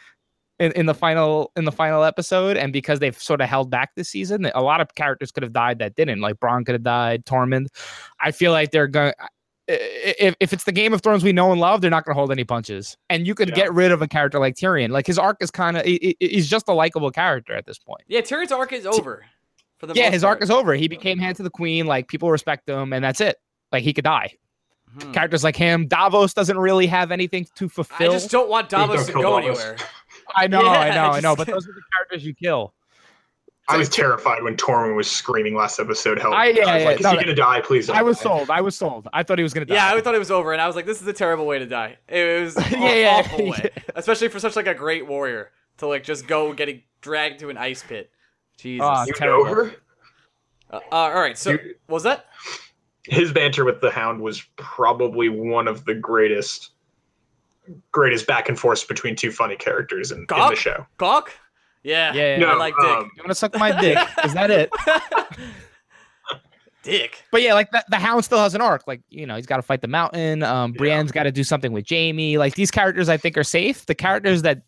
in, 0.59 0.71
in 0.71 0.85
the 0.87 0.95
final 0.95 1.51
in 1.55 1.65
the 1.65 1.71
final 1.71 2.03
episode, 2.03 2.57
and 2.57 2.73
because 2.73 2.99
they've 2.99 3.17
sort 3.17 3.39
of 3.41 3.47
held 3.47 3.69
back 3.69 3.91
this 3.95 4.09
season, 4.09 4.49
a 4.55 4.61
lot 4.63 4.81
of 4.81 4.95
characters 4.95 5.31
could 5.31 5.43
have 5.43 5.53
died 5.53 5.77
that 5.79 5.95
didn't. 5.95 6.19
Like 6.21 6.37
Bronn 6.37 6.65
could 6.65 6.73
have 6.73 6.83
died, 6.83 7.25
Tormund. 7.25 7.67
I 8.19 8.31
feel 8.31 8.51
like 8.51 8.71
they're 8.71 8.87
going. 8.87 9.13
If, 9.71 10.35
if 10.39 10.51
it's 10.51 10.63
the 10.63 10.71
Game 10.71 10.93
of 10.93 11.01
Thrones 11.03 11.23
we 11.23 11.31
know 11.31 11.51
and 11.51 11.61
love, 11.61 11.81
they're 11.81 11.91
not 11.91 12.03
going 12.03 12.15
to 12.15 12.17
hold 12.19 12.31
any 12.31 12.43
punches. 12.43 12.97
And 13.07 13.27
you 13.27 13.35
could 13.35 13.49
Yeah. 13.49 13.55
get 13.55 13.73
rid 13.73 13.91
of 13.91 14.01
a 14.01 14.07
character 14.07 14.39
like 14.39 14.55
Tyrion. 14.55 14.89
Like 14.89 15.05
his 15.05 15.19
arc 15.19 15.37
is 15.41 15.51
kind 15.51 15.77
of 15.77 15.85
he's 15.85 16.49
just 16.49 16.67
a 16.67 16.73
likable 16.73 17.11
character 17.11 17.53
at 17.53 17.67
this 17.67 17.77
point. 17.77 18.01
Yeah, 18.07 18.21
Tyrion's 18.21 18.51
arc 18.51 18.73
is 18.73 18.87
over. 18.87 19.27
For 19.79 19.87
the 19.87 19.93
Yeah, 19.95 20.03
most 20.05 20.13
his 20.13 20.23
arc 20.23 20.41
is 20.43 20.51
over. 20.51 20.73
He 20.75 20.87
became 20.87 21.17
hand 21.19 21.37
to 21.37 21.43
the 21.43 21.49
queen. 21.49 21.85
Like 21.87 22.07
people 22.07 22.29
respect 22.31 22.67
him, 22.69 22.93
and 22.93 23.03
that's 23.03 23.21
it. 23.21 23.37
Like 23.71 23.83
he 23.83 23.93
could 23.93 24.03
die. 24.03 24.33
Hmm. 24.99 25.11
Characters 25.11 25.43
like 25.43 25.55
him, 25.55 25.87
Davos 25.87 26.33
doesn't 26.33 26.57
really 26.57 26.87
have 26.87 27.11
anything 27.11 27.47
to 27.55 27.69
fulfill. 27.69 28.09
I 28.11 28.13
just 28.13 28.31
don't 28.31 28.49
want 28.49 28.69
Davos 28.69 28.97
don't 28.97 29.05
to 29.07 29.13
go 29.13 29.39
Davos. 29.39 29.59
anywhere. 29.59 29.77
I 30.35 30.47
know, 30.47 30.61
Yeah, 30.63 30.69
I 30.71 30.89
know, 30.95 31.03
I 31.05 31.11
just- 31.13 31.23
know. 31.23 31.35
But 31.35 31.47
those 31.47 31.67
are 31.67 31.71
the 31.73 31.81
characters 31.97 32.25
you 32.25 32.33
kill. 32.33 32.73
I 33.71 33.77
was 33.77 33.87
terrified 33.87 34.41
when 34.41 34.57
Tormund 34.57 34.95
was 34.95 35.09
screaming 35.09 35.53
last 35.53 35.79
episode. 35.79 36.17
Help! 36.19 36.33
I- 36.33 36.47
yeah, 36.47 36.65
I 36.65 36.73
was 36.73 36.81
yeah, 36.81 36.89
like, 36.89 36.97
is 36.97 37.03
no, 37.03 37.11
he 37.11 37.17
gonna 37.17 37.35
die? 37.35 37.61
Please. 37.61 37.85
Don't 37.85 37.97
I 37.97 38.01
was 38.01 38.17
die." 38.17 38.23
sold. 38.23 38.49
I 38.49 38.61
was 38.61 38.75
sold. 38.75 39.07
I 39.13 39.21
thought 39.21 39.37
he 39.37 39.43
was 39.43 39.53
gonna 39.53 39.67
die. 39.67 39.75
Yeah, 39.75 39.93
I 39.93 40.01
thought 40.01 40.15
it 40.15 40.19
was 40.19 40.31
over, 40.31 40.51
and 40.53 40.59
I 40.61 40.65
was 40.65 40.75
like, 40.75 40.87
"This 40.87 40.99
is 41.01 41.07
a 41.07 41.13
terrible 41.13 41.45
way 41.45 41.59
to 41.59 41.67
die." 41.67 41.97
It 42.07 42.41
was 42.43 42.57
an 42.57 42.63
Yeah, 42.81 42.95
yeah, 42.95 43.15
awful 43.19 43.45
way, 43.47 43.59
yeah. 43.77 43.83
especially 43.95 44.29
for 44.29 44.39
such 44.39 44.55
like 44.55 44.65
a 44.65 44.73
great 44.73 45.05
warrior 45.05 45.51
to 45.77 45.85
like 45.85 46.03
just 46.03 46.25
go 46.27 46.51
getting 46.53 46.81
dragged 47.01 47.41
to 47.41 47.49
an 47.51 47.57
ice 47.57 47.83
pit. 47.87 48.09
Jesus. 48.59 48.85
Ah, 48.87 49.05
You 49.05 49.13
terrible. 49.13 49.45
know 49.45 49.53
her? 49.53 49.71
Uh, 50.71 50.75
uh, 50.91 50.95
all 50.95 51.13
right, 51.21 51.37
so 51.37 51.51
You- 51.51 51.75
was 51.87 52.03
that? 52.03 52.25
His 53.05 53.31
banter 53.31 53.65
with 53.65 53.81
the 53.81 53.89
Hound 53.89 54.21
was 54.21 54.43
probably 54.57 55.29
one 55.29 55.67
of 55.67 55.85
the 55.85 55.95
greatest, 55.95 56.71
greatest 57.91 58.27
back 58.27 58.49
and 58.49 58.59
forth 58.59 58.87
between 58.87 59.15
two 59.15 59.31
funny 59.31 59.55
characters 59.55 60.11
in, 60.11 60.19
in 60.19 60.25
the 60.27 60.55
show. 60.55 60.85
Gawk? 60.97 61.31
Yeah. 61.81 62.13
Yeah, 62.13 62.31
yeah, 62.35 62.37
No, 62.37 62.47
I 62.49 62.55
like 62.55 62.75
Dick. 62.79 62.85
um, 62.85 63.11
You 63.15 63.23
want 63.23 63.29
to 63.29 63.35
suck 63.35 63.57
my 63.57 63.79
dick? 63.81 63.97
Is 64.25 64.33
that 64.33 64.51
it? 64.51 64.69
Dick. 66.83 67.23
But 67.31 67.41
yeah, 67.41 67.53
like 67.53 67.71
the, 67.71 67.83
the 67.89 67.97
Hound 67.97 68.23
still 68.23 68.39
has 68.39 68.55
an 68.55 68.61
arc. 68.61 68.87
Like 68.87 69.01
you 69.09 69.25
know, 69.25 69.35
he's 69.35 69.45
got 69.45 69.57
to 69.57 69.61
fight 69.61 69.81
the 69.81 69.87
Mountain. 69.89 70.43
Um, 70.43 70.71
Yeah. 70.73 70.79
Brienne's 70.81 71.11
got 71.11 71.23
to 71.23 71.31
do 71.31 71.43
something 71.43 71.73
with 71.73 71.85
Jaime. 71.89 72.37
Like 72.37 72.55
these 72.55 72.71
characters, 72.71 73.09
I 73.09 73.17
think 73.17 73.37
are 73.37 73.43
safe. 73.43 73.85
The 73.85 73.95
characters 73.95 74.43
that 74.43 74.61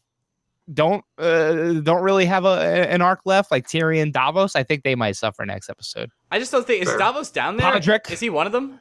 don't 0.74 1.04
uh, 1.18 1.74
don't 1.82 2.02
really 2.02 2.26
have 2.26 2.46
a 2.46 2.90
an 2.90 3.02
arc 3.02 3.22
left, 3.26 3.52
like 3.52 3.68
Tyrion, 3.68 4.12
Davos, 4.12 4.56
I 4.56 4.64
think 4.64 4.84
they 4.84 4.96
might 4.96 5.16
suffer 5.16 5.46
next 5.46 5.70
episode. 5.70 6.12
I 6.32 6.40
just 6.40 6.52
don't 6.52 6.66
think 6.66 6.84
is 6.84 6.90
Fair. 6.90 6.98
Davos 6.98 7.30
down 7.32 7.58
there. 7.58 7.72
Podrick. 7.72 8.12
Is 8.12 8.20
he 8.20 8.30
one 8.30 8.46
of 8.46 8.52
them? 8.52 8.80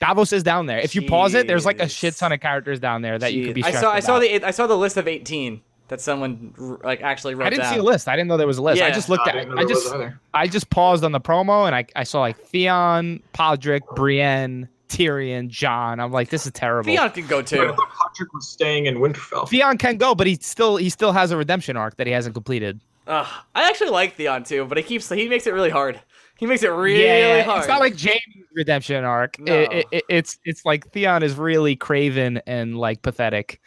Davos 0.00 0.32
is 0.32 0.42
down 0.42 0.66
there. 0.66 0.78
If 0.78 0.94
you 0.94 1.02
pause 1.02 1.34
it, 1.34 1.46
there's 1.46 1.66
like 1.66 1.80
a 1.80 1.88
shit 1.88 2.14
ton 2.16 2.32
of 2.32 2.40
characters 2.40 2.78
down 2.78 3.02
there 3.02 3.18
that 3.18 3.34
you 3.34 3.46
could 3.46 3.54
be. 3.54 3.64
I 3.64 3.70
stressed 3.70 3.82
saw. 3.82 3.92
I 3.92 4.00
saw 4.00 4.18
the. 4.18 4.44
I 4.44 4.52
saw 4.52 4.66
the 4.66 4.76
list 4.76 4.96
of 4.96 5.08
eighteen 5.08 5.60
that 5.88 6.00
someone 6.00 6.54
like 6.84 7.00
actually 7.00 7.34
wrote 7.34 7.46
I 7.46 7.50
didn't 7.50 7.64
down. 7.64 7.74
see 7.74 7.80
a 7.80 7.82
list. 7.82 8.08
I 8.08 8.14
didn't 8.14 8.28
know 8.28 8.36
there 8.36 8.46
was 8.46 8.58
a 8.58 8.62
list. 8.62 8.80
I 8.80 8.90
just 8.90 9.08
looked 9.08 9.26
I 9.26 9.30
at. 9.30 9.34
didn't 9.34 9.58
I 9.58 9.64
just. 9.64 9.94
I 10.34 10.46
just 10.46 10.70
paused 10.70 11.02
on 11.02 11.12
the 11.12 11.20
promo 11.20 11.66
and 11.66 11.74
I, 11.74 11.86
I 11.96 12.04
saw 12.04 12.20
like 12.20 12.38
Theon, 12.38 13.22
Podrick, 13.34 13.80
Brienne, 13.96 14.68
Tyrion, 14.88 15.48
Jon. 15.48 16.00
I'm 16.00 16.12
like, 16.12 16.30
this 16.30 16.46
is 16.46 16.52
terrible. 16.52 16.86
Theon 16.90 17.10
can 17.10 17.26
go 17.26 17.42
too. 17.42 17.74
Podrick 17.76 18.28
was 18.32 18.48
staying 18.48 18.86
in 18.86 18.96
Winterfell. 18.96 19.48
Theon 19.48 19.78
can 19.78 19.96
go, 19.96 20.14
but 20.14 20.26
he 20.26 20.36
still 20.40 20.76
he 20.76 20.90
still 20.90 21.12
has 21.12 21.30
a 21.30 21.36
redemption 21.36 21.76
arc 21.76 21.96
that 21.96 22.06
he 22.06 22.12
hasn't 22.12 22.34
completed. 22.34 22.80
Ugh, 23.06 23.26
I 23.54 23.68
actually 23.68 23.90
like 23.90 24.16
Theon 24.16 24.44
too, 24.44 24.64
but 24.66 24.76
he 24.78 24.84
keeps 24.84 25.08
he 25.08 25.28
makes 25.28 25.46
it 25.46 25.54
really 25.54 25.70
hard. 25.70 26.00
He 26.36 26.46
makes 26.46 26.62
it 26.62 26.68
really 26.68 27.04
yeah, 27.04 27.42
hard. 27.42 27.58
it's 27.60 27.68
not 27.68 27.80
like 27.80 27.98
Jaime's 27.98 28.46
redemption 28.54 29.04
arc. 29.04 29.38
No. 29.40 29.52
It- 29.52 29.72
it- 29.72 29.86
it- 29.90 30.04
it's 30.08 30.38
it's 30.44 30.64
like 30.64 30.88
Theon 30.92 31.22
is 31.22 31.34
really 31.34 31.74
craven 31.74 32.40
and 32.46 32.76
like 32.78 33.02
pathetic. 33.02 33.60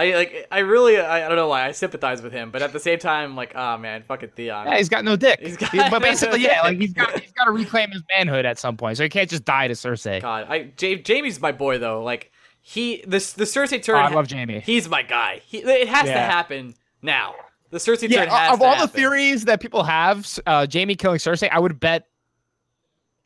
I 0.00 0.14
like. 0.14 0.46
I 0.50 0.60
really. 0.60 0.98
I, 0.98 1.26
I 1.26 1.28
don't 1.28 1.36
know 1.36 1.48
why 1.48 1.66
I 1.66 1.72
sympathize 1.72 2.22
with 2.22 2.32
him, 2.32 2.50
but 2.50 2.62
at 2.62 2.72
the 2.72 2.80
same 2.80 2.98
time, 2.98 3.36
like, 3.36 3.52
ah, 3.54 3.76
man, 3.76 4.02
fucking 4.02 4.30
Theon. 4.30 4.66
Yeah, 4.66 4.76
he's 4.78 4.88
got 4.88 5.04
no 5.04 5.16
dick. 5.16 5.40
He's 5.40 5.56
got 5.56 5.70
He- 5.70 5.78
but 5.78 6.00
basically, 6.02 6.40
yeah, 6.40 6.62
like 6.62 6.78
he's 6.78 6.92
got 6.94 7.18
he's 7.20 7.32
got 7.32 7.44
to 7.44 7.50
reclaim 7.50 7.90
his 7.90 8.02
manhood 8.16 8.46
at 8.46 8.58
some 8.58 8.76
point, 8.76 8.96
so 8.96 9.02
he 9.02 9.08
can't 9.08 9.28
just 9.28 9.44
die 9.44 9.68
to 9.68 9.74
Cersei. 9.74 10.22
God, 10.22 10.46
I 10.48 10.72
Ja- 10.80 10.98
Jaime's 11.06 11.40
my 11.40 11.52
boy 11.52 11.78
though. 11.78 12.02
Like 12.02 12.32
he, 12.62 13.04
this 13.06 13.34
the 13.34 13.44
Cersei 13.44 13.78
Oh, 13.78 13.82
turn. 13.82 13.96
I 13.96 14.08
love 14.08 14.30
Jaime. 14.30 14.60
He's 14.60 14.88
my 14.88 15.02
guy. 15.02 15.42
He, 15.44 15.58
it 15.58 15.88
has 15.88 16.04
to 16.06 16.12
happen 16.12 16.74
now. 17.02 17.34
The 17.70 17.78
Cersei 17.78 18.08
yeah, 18.08 18.20
turn 18.24 18.28
has 18.30 18.52
of 18.54 18.58
to 18.60 18.64
all 18.64 18.80
the 18.80 18.88
theories 18.88 19.44
that 19.44 19.60
people 19.60 19.82
have, 19.84 20.26
uh, 20.46 20.66
Jaime 20.72 20.96
killing 20.96 21.18
Cersei, 21.18 21.48
I 21.52 21.58
would 21.60 21.78
bet 21.78 22.06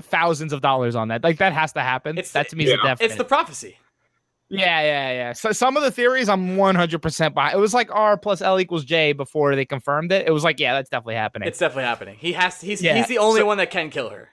thousands 0.02 0.52
of 0.52 0.60
dollars 0.60 0.94
on 0.96 1.08
that. 1.08 1.22
Like 1.22 1.38
that 1.38 1.52
has 1.52 1.72
to 1.74 1.80
happen. 1.80 2.18
It's- 2.18 2.32
that 2.32 2.48
to 2.50 2.56
me 2.56 2.64
is 2.64 2.70
yeah. 2.70 2.76
a 2.76 2.82
definite. 2.82 3.06
It's 3.06 3.14
the 3.16 3.24
prophecy. 3.24 3.78
Yeah, 4.58 4.80
yeah, 4.82 5.12
yeah. 5.12 5.32
So 5.32 5.52
some 5.52 5.76
of 5.76 5.82
the 5.82 5.90
theories 5.90 6.28
I'm 6.28 6.56
100 6.56 7.00
percent 7.02 7.34
behind. 7.34 7.54
It 7.54 7.58
was 7.60 7.74
like 7.74 7.90
R 7.94 8.16
plus 8.16 8.40
L 8.42 8.58
equals 8.60 8.84
J 8.84 9.12
before 9.12 9.54
they 9.56 9.64
confirmed 9.64 10.12
it. 10.12 10.26
It 10.26 10.30
was 10.30 10.44
like, 10.44 10.60
yeah, 10.60 10.74
that's 10.74 10.90
definitely 10.90 11.16
happening. 11.16 11.48
It's 11.48 11.58
definitely 11.58 11.84
happening. 11.84 12.16
He 12.18 12.32
has. 12.34 12.58
To, 12.60 12.66
he's 12.66 12.82
Yeah, 12.82 12.94
he's 12.96 13.08
the 13.08 13.18
only 13.18 13.40
so- 13.40 13.46
one 13.46 13.58
that 13.58 13.70
can 13.70 13.90
kill 13.90 14.10
her. 14.10 14.30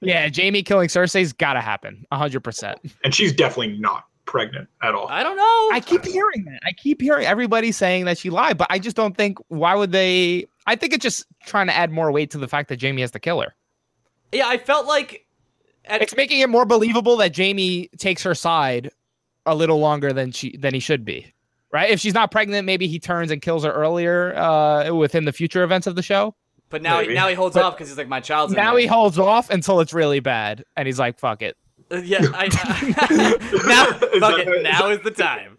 yeah, 0.00 0.28
Jaime 0.34 0.62
killing 0.62 0.88
Cersei's 0.88 1.32
got 1.32 1.54
to 1.54 1.60
happen, 1.60 2.04
100. 2.10 2.40
percent 2.40 2.78
And 3.04 3.14
she's 3.14 3.32
definitely 3.32 3.76
not 3.78 4.04
pregnant 4.26 4.68
at 4.82 4.94
all. 4.94 5.06
I 5.08 5.22
don't 5.22 5.36
know. 5.36 5.68
I 5.76 5.80
keep 5.84 6.04
hearing 6.04 6.44
that. 6.46 6.60
I 6.66 6.72
keep 6.72 7.00
hearing 7.00 7.26
everybody 7.26 7.72
saying 7.72 8.04
that 8.06 8.16
she 8.18 8.30
lied, 8.30 8.56
but 8.58 8.66
I 8.70 8.78
just 8.78 8.96
don't 8.96 9.16
think. 9.16 9.38
Why 9.48 9.74
would 9.74 9.92
they? 9.92 10.46
I 10.66 10.76
think 10.76 10.92
it's 10.94 11.02
just 11.02 11.26
trying 11.44 11.66
to 11.66 11.74
add 11.74 11.90
more 11.90 12.10
weight 12.12 12.30
to 12.30 12.38
the 12.38 12.48
fact 12.48 12.68
that 12.70 12.80
Jaime 12.80 13.00
has 13.02 13.10
to 13.12 13.18
kill 13.20 13.40
her. 13.40 13.54
yeah, 14.32 14.46
I 14.48 14.58
felt 14.58 14.86
like. 14.86 15.26
At, 15.86 16.00
it's 16.00 16.16
making 16.16 16.40
it 16.40 16.48
more 16.48 16.64
believable 16.64 17.18
that 17.18 17.36
Jaime 17.36 17.88
takes 17.98 18.22
her 18.22 18.34
side 18.34 18.90
a 19.46 19.54
little 19.54 19.78
longer 19.78 20.12
than 20.12 20.32
she 20.32 20.56
than 20.56 20.74
he 20.74 20.80
should 20.80 21.04
be. 21.04 21.32
Right? 21.72 21.90
If 21.90 21.98
she's 22.00 22.14
not 22.14 22.30
pregnant, 22.30 22.66
maybe 22.66 22.86
he 22.86 22.98
turns 23.00 23.30
and 23.32 23.42
kills 23.42 23.64
her 23.64 23.72
earlier 23.72 24.32
uh, 24.36 24.94
within 24.94 25.24
the 25.24 25.32
future 25.32 25.64
events 25.64 25.86
of 25.88 25.96
the 25.96 26.02
show. 26.02 26.34
but 26.70 26.82
now 26.82 27.00
he, 27.00 27.12
now 27.12 27.26
he 27.28 27.34
holds 27.34 27.54
But- 27.54 27.64
off 27.64 27.74
because 27.74 27.88
he's 27.88 27.98
like 27.98 28.06
my 28.08 28.20
child's. 28.20 28.52
in 28.52 28.56
now 28.56 28.72
there. 28.72 28.80
he 28.82 28.86
holds 28.86 29.18
off 29.18 29.50
until 29.50 29.80
it's 29.80 29.92
really 29.92 30.20
bad, 30.20 30.62
and 30.76 30.86
he's 30.86 30.98
like, 31.00 31.18
"Fuck 31.18 31.42
it." 31.42 31.56
Uh, 31.90 31.96
yeah, 31.96 32.20
I, 32.34 32.46
now 33.66 33.86
Is 33.86 34.20
fuck 34.20 34.36
that- 34.36 34.40
it. 34.40 34.48
is 34.48 34.62
Now 34.62 34.82
that- 34.88 34.98
is 34.98 35.04
the 35.04 35.10
time. 35.10 35.58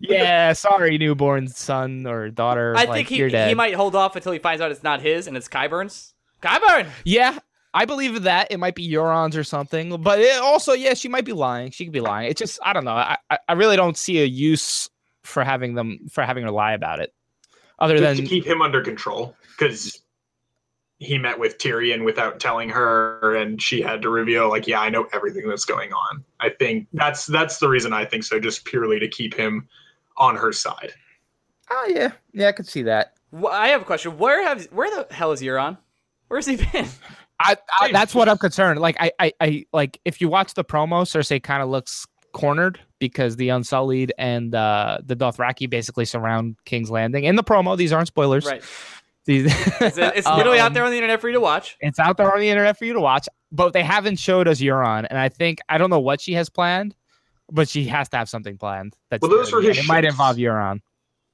Yeah, 0.00 0.52
sorry, 0.52 0.98
newborn 0.98 1.48
son 1.48 2.06
or 2.06 2.28
daughter. 2.28 2.74
I 2.76 2.84
like, 2.84 2.92
think 2.92 3.08
he 3.08 3.16
you're 3.16 3.30
dead. 3.30 3.48
he 3.48 3.54
might 3.54 3.72
hold 3.74 3.94
off 3.96 4.16
until 4.16 4.32
he 4.32 4.38
finds 4.38 4.60
out 4.60 4.70
it's 4.70 4.82
not 4.82 5.00
his 5.00 5.26
and 5.26 5.36
it's 5.36 5.48
Qyburn's. 5.48 6.12
Qyburn. 6.42 6.88
Yeah, 7.04 7.38
I 7.76 7.84
believe 7.84 8.22
that 8.22 8.46
it 8.50 8.58
might 8.58 8.74
be 8.76 8.88
Euron's 8.88 9.36
or 9.36 9.42
something, 9.44 10.00
but 10.00 10.20
it 10.20 10.40
also, 10.40 10.72
yeah, 10.72 10.94
she 10.94 11.08
might 11.08 11.24
be 11.24 11.32
lying. 11.32 11.72
She 11.72 11.84
could 11.84 11.92
be 11.92 12.00
lying. 12.00 12.30
It's 12.30 12.38
just 12.38 12.58
I 12.62 12.72
don't 12.72 12.84
know. 12.84 12.92
I 12.92 13.18
I- 13.30 13.38
I 13.48 13.52
really 13.54 13.76
don't 13.76 13.96
see 13.98 14.22
a 14.22 14.24
use 14.24 14.88
for 15.24 15.42
having 15.44 15.74
them 15.74 16.06
for 16.10 16.22
having 16.22 16.44
her 16.44 16.50
lie 16.50 16.72
about 16.72 17.00
it, 17.00 17.12
other 17.80 17.98
Just 17.98 18.16
than 18.16 18.24
to 18.24 18.26
keep 18.30 18.46
him 18.46 18.62
under 18.62 18.80
control 18.80 19.36
because 19.58 20.00
he 20.98 21.18
met 21.18 21.38
with 21.38 21.58
Tyrion 21.58 22.04
without 22.04 22.38
telling 22.40 22.68
her, 22.70 23.34
and 23.34 23.60
she 23.60 23.82
had 23.82 24.00
to 24.02 24.08
reveal, 24.08 24.48
like, 24.48 24.66
yeah, 24.68 24.80
I 24.80 24.88
know 24.88 25.06
everything 25.12 25.48
that's 25.48 25.64
going 25.64 25.92
on. 25.92 26.24
I 26.40 26.50
think 26.50 26.86
that's 26.92 27.26
that's 27.26 27.58
the 27.58 27.68
reason 27.68 27.92
I 27.92 28.04
think 28.04 28.22
so, 28.24 28.38
just 28.38 28.64
purely 28.64 28.98
to 29.00 29.08
keep 29.08 29.34
him 29.34 29.68
on 30.16 30.36
her 30.36 30.52
side. 30.52 30.94
oh 31.70 31.86
yeah, 31.92 32.12
yeah, 32.32 32.48
I 32.48 32.52
could 32.52 32.68
see 32.68 32.82
that. 32.82 33.14
Wh- 33.32 33.50
I 33.50 33.68
have 33.68 33.82
a 33.82 33.84
question. 33.84 34.16
Where 34.16 34.44
have 34.46 34.64
where 34.66 34.88
the 34.94 35.12
hell 35.12 35.32
is 35.32 35.42
Euron? 35.42 35.76
Where's 36.28 36.46
he 36.46 36.56
been? 36.56 36.86
I, 37.40 37.56
I 37.80 37.92
that's 37.92 38.14
what 38.14 38.28
I'm 38.28 38.38
concerned. 38.38 38.80
Like 38.80 38.96
I, 39.00 39.12
I, 39.18 39.32
I 39.40 39.64
like 39.72 40.00
if 40.04 40.20
you 40.20 40.28
watch 40.28 40.54
the 40.54 40.64
promo, 40.64 41.02
Cersei 41.02 41.42
kind 41.42 41.62
of 41.62 41.68
looks 41.68 42.06
cornered 42.32 42.80
because 42.98 43.36
the 43.36 43.48
Unsullied 43.48 44.12
and 44.18 44.54
uh, 44.54 44.98
the 45.04 45.16
Dothraki 45.16 45.68
basically 45.68 46.04
surround 46.04 46.56
King's 46.64 46.90
Landing. 46.90 47.24
In 47.24 47.36
the 47.36 47.44
promo, 47.44 47.76
these 47.76 47.92
aren't 47.92 48.08
spoilers. 48.08 48.46
Right. 48.46 48.62
These, 49.26 49.46
It's, 49.80 49.96
it's 49.98 50.26
literally 50.26 50.58
out 50.58 50.68
Um, 50.68 50.74
there 50.74 50.84
on 50.84 50.90
the 50.90 50.96
internet 50.96 51.20
for 51.20 51.28
you 51.28 51.34
to 51.34 51.40
watch. 51.40 51.76
It's 51.80 51.98
out 51.98 52.16
there 52.16 52.32
on 52.32 52.40
the 52.40 52.48
internet 52.48 52.78
for 52.78 52.84
you 52.84 52.92
to 52.92 53.00
watch, 53.00 53.26
but 53.50 53.72
they 53.72 53.82
haven't 53.82 54.16
showed 54.18 54.46
us 54.48 54.60
Euron, 54.60 55.06
and 55.08 55.18
I 55.18 55.28
think 55.28 55.60
I 55.68 55.78
don't 55.78 55.90
know 55.90 56.00
what 56.00 56.20
she 56.20 56.34
has 56.34 56.48
planned, 56.50 56.94
but 57.50 57.68
she 57.68 57.86
has 57.86 58.08
to 58.10 58.18
have 58.18 58.28
something 58.28 58.58
planned. 58.58 58.96
That's 59.10 59.22
Well, 59.22 59.30
those 59.30 59.52
were 59.52 59.62
his 59.62 59.78
and 59.78 59.86
It 59.86 59.88
might 59.88 60.04
involve 60.04 60.36
Euron. 60.36 60.80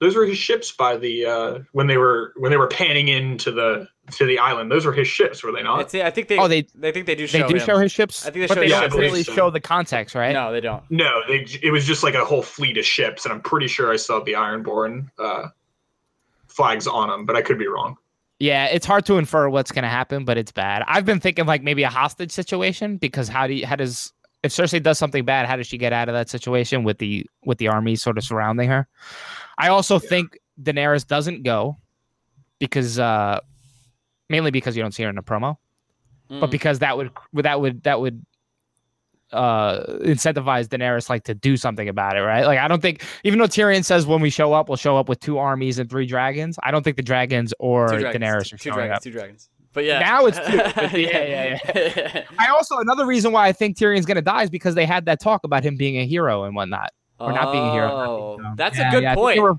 Those 0.01 0.16
were 0.16 0.24
his 0.24 0.38
ships 0.38 0.70
by 0.72 0.96
the 0.96 1.26
uh, 1.26 1.59
when 1.72 1.86
they 1.88 1.98
were 1.98 2.32
when 2.36 2.51
they 2.51 2.57
were 2.57 2.68
panning 2.68 3.09
into 3.09 3.51
the 3.51 3.88
to 4.12 4.24
the 4.26 4.38
island. 4.38 4.70
Those 4.70 4.84
were 4.86 4.92
his 4.92 5.08
ships, 5.08 5.42
were 5.42 5.52
they 5.52 5.62
not? 5.62 5.80
It's, 5.80 5.94
I 5.94 6.11
think 6.11 6.28
they. 6.28 6.38
Oh, 6.38 6.48
they- 6.48 6.66
They 6.74 6.92
think 6.92 7.06
they 7.06 7.14
do 7.14 7.26
They 7.26 7.42
do 7.42 7.54
him. 7.56 7.61
show 7.61 7.78
his 7.78 7.92
ships, 7.92 8.26
I 8.26 8.30
think 8.30 8.34
they 8.42 8.46
but 8.46 8.54
show 8.54 8.61
they 8.61 8.66
his 8.66 8.72
don't 8.72 8.82
ships. 8.82 8.94
really 8.96 9.22
So. 9.22 9.32
show 9.32 9.50
the 9.50 9.61
context, 9.61 10.14
right? 10.14 10.32
No, 10.32 10.52
they 10.52 10.61
don't. 10.61 10.82
No, 10.90 11.22
they 11.28 11.46
it 11.62 11.70
was 11.70 11.84
just 11.86 12.02
like 12.02 12.14
a 12.14 12.24
whole 12.24 12.42
fleet 12.42 12.76
of 12.78 12.84
ships, 12.84 13.24
and 13.24 13.32
I'm 13.32 13.40
pretty 13.40 13.66
sure 13.68 13.92
I 13.92 13.96
saw 13.96 14.20
the 14.20 14.32
Ironborn 14.34 15.08
uh, 15.18 15.48
flags 16.48 16.86
on 16.86 17.08
them, 17.08 17.26
but 17.26 17.36
I 17.36 17.42
could 17.42 17.58
be 17.58 17.66
wrong. 17.68 17.96
Yeah, 18.38 18.66
it's 18.66 18.86
hard 18.86 19.04
to 19.06 19.18
infer 19.18 19.48
what's 19.50 19.70
going 19.70 19.82
to 19.82 19.88
happen, 19.90 20.24
but 20.24 20.38
it's 20.38 20.50
bad. 20.52 20.82
I've 20.86 21.04
been 21.04 21.20
thinking 21.20 21.44
like 21.44 21.62
maybe 21.62 21.82
a 21.82 21.90
hostage 21.90 22.30
situation 22.32 22.96
because 22.96 23.28
how 23.28 23.46
do 23.46 23.52
you, 23.52 23.66
how 23.66 23.76
does 23.76 24.12
if 24.42 24.50
Cersei 24.52 24.82
does 24.82 24.98
something 24.98 25.26
bad, 25.26 25.44
how 25.46 25.56
does 25.56 25.66
she 25.66 25.76
get 25.76 25.92
out 25.92 26.08
of 26.08 26.14
that 26.14 26.30
situation 26.30 26.82
with 26.82 26.96
the 26.98 27.26
with 27.44 27.58
the 27.58 27.68
army 27.68 27.96
sort 27.96 28.16
of 28.16 28.24
surrounding 28.24 28.68
her? 28.70 28.88
I 29.58 29.68
also 29.68 29.98
think 29.98 30.38
Daenerys 30.62 31.06
doesn't 31.06 31.42
go 31.42 31.76
because 32.58 32.98
uh 32.98 33.40
mainly 34.31 34.51
because 34.51 34.74
you 34.76 34.83
don't 34.83 34.93
see 34.93 35.03
her 35.03 35.11
in 35.11 35.16
the 35.16 35.22
promo, 35.22 35.57
but 36.28 36.47
Mm. 36.47 36.51
because 36.51 36.78
that 36.78 36.97
would 36.97 37.11
that 37.35 37.61
would 37.61 37.83
that 37.83 38.01
would 38.01 38.24
uh 39.33 39.85
incentivize 40.01 40.66
Daenerys 40.66 41.09
like 41.09 41.22
to 41.24 41.35
do 41.35 41.57
something 41.57 41.89
about 41.89 42.16
it, 42.16 42.20
right? 42.20 42.45
Like 42.47 42.59
I 42.59 42.66
don't 42.66 42.83
think 42.83 43.05
even 43.22 43.39
though 43.39 43.45
Tyrion 43.47 43.85
says 43.85 44.07
when 44.07 44.20
we 44.20 44.31
show 44.31 44.53
up, 44.53 44.68
we'll 44.68 44.76
show 44.76 44.97
up 44.97 45.09
with 45.09 45.20
two 45.20 45.39
armies 45.39 45.78
and 45.78 45.89
three 45.89 46.07
dragons. 46.07 46.59
I 46.62 46.70
don't 46.72 46.83
think 46.83 46.97
the 46.97 47.03
dragons 47.03 47.55
or 47.61 47.89
two 47.89 47.99
dragons. 48.01 48.24
Daenerys 48.24 48.49
two 48.49 48.55
are 48.55 48.59
showing 48.59 48.74
dragons. 48.76 48.97
up. 48.97 49.03
Two 49.03 49.11
dragons. 49.12 49.51
But 49.72 49.85
yeah. 49.85 50.01
Now 50.01 50.26
it's 50.26 50.37
two, 50.39 50.57
but 50.74 50.93
yeah, 50.99 51.59
yeah. 51.64 52.24
I 52.41 52.49
also 52.49 52.78
another 52.78 53.07
reason 53.07 53.31
why 53.31 53.47
I 53.47 53.53
think 53.53 53.76
Tyrion's 53.76 54.05
gonna 54.07 54.20
die 54.22 54.43
is 54.43 54.51
because 54.51 54.74
they 54.74 54.85
had 54.87 55.05
that 55.07 55.20
talk 55.20 55.45
about 55.45 55.62
him 55.62 55.76
being 55.76 55.97
a 55.99 56.07
hero 56.07 56.43
and 56.45 56.57
whatnot. 56.57 56.91
Or 57.20 57.33
not 57.33 57.53
being 57.53 57.64
a 57.66 57.70
hero, 57.72 57.89
Oh, 57.91 58.53
that's 58.57 58.78
Yeah, 58.78 58.89
a 58.89 58.91
good 58.93 59.03
yeah, 59.03 59.14
point. 59.14 59.41
were- 59.43 59.57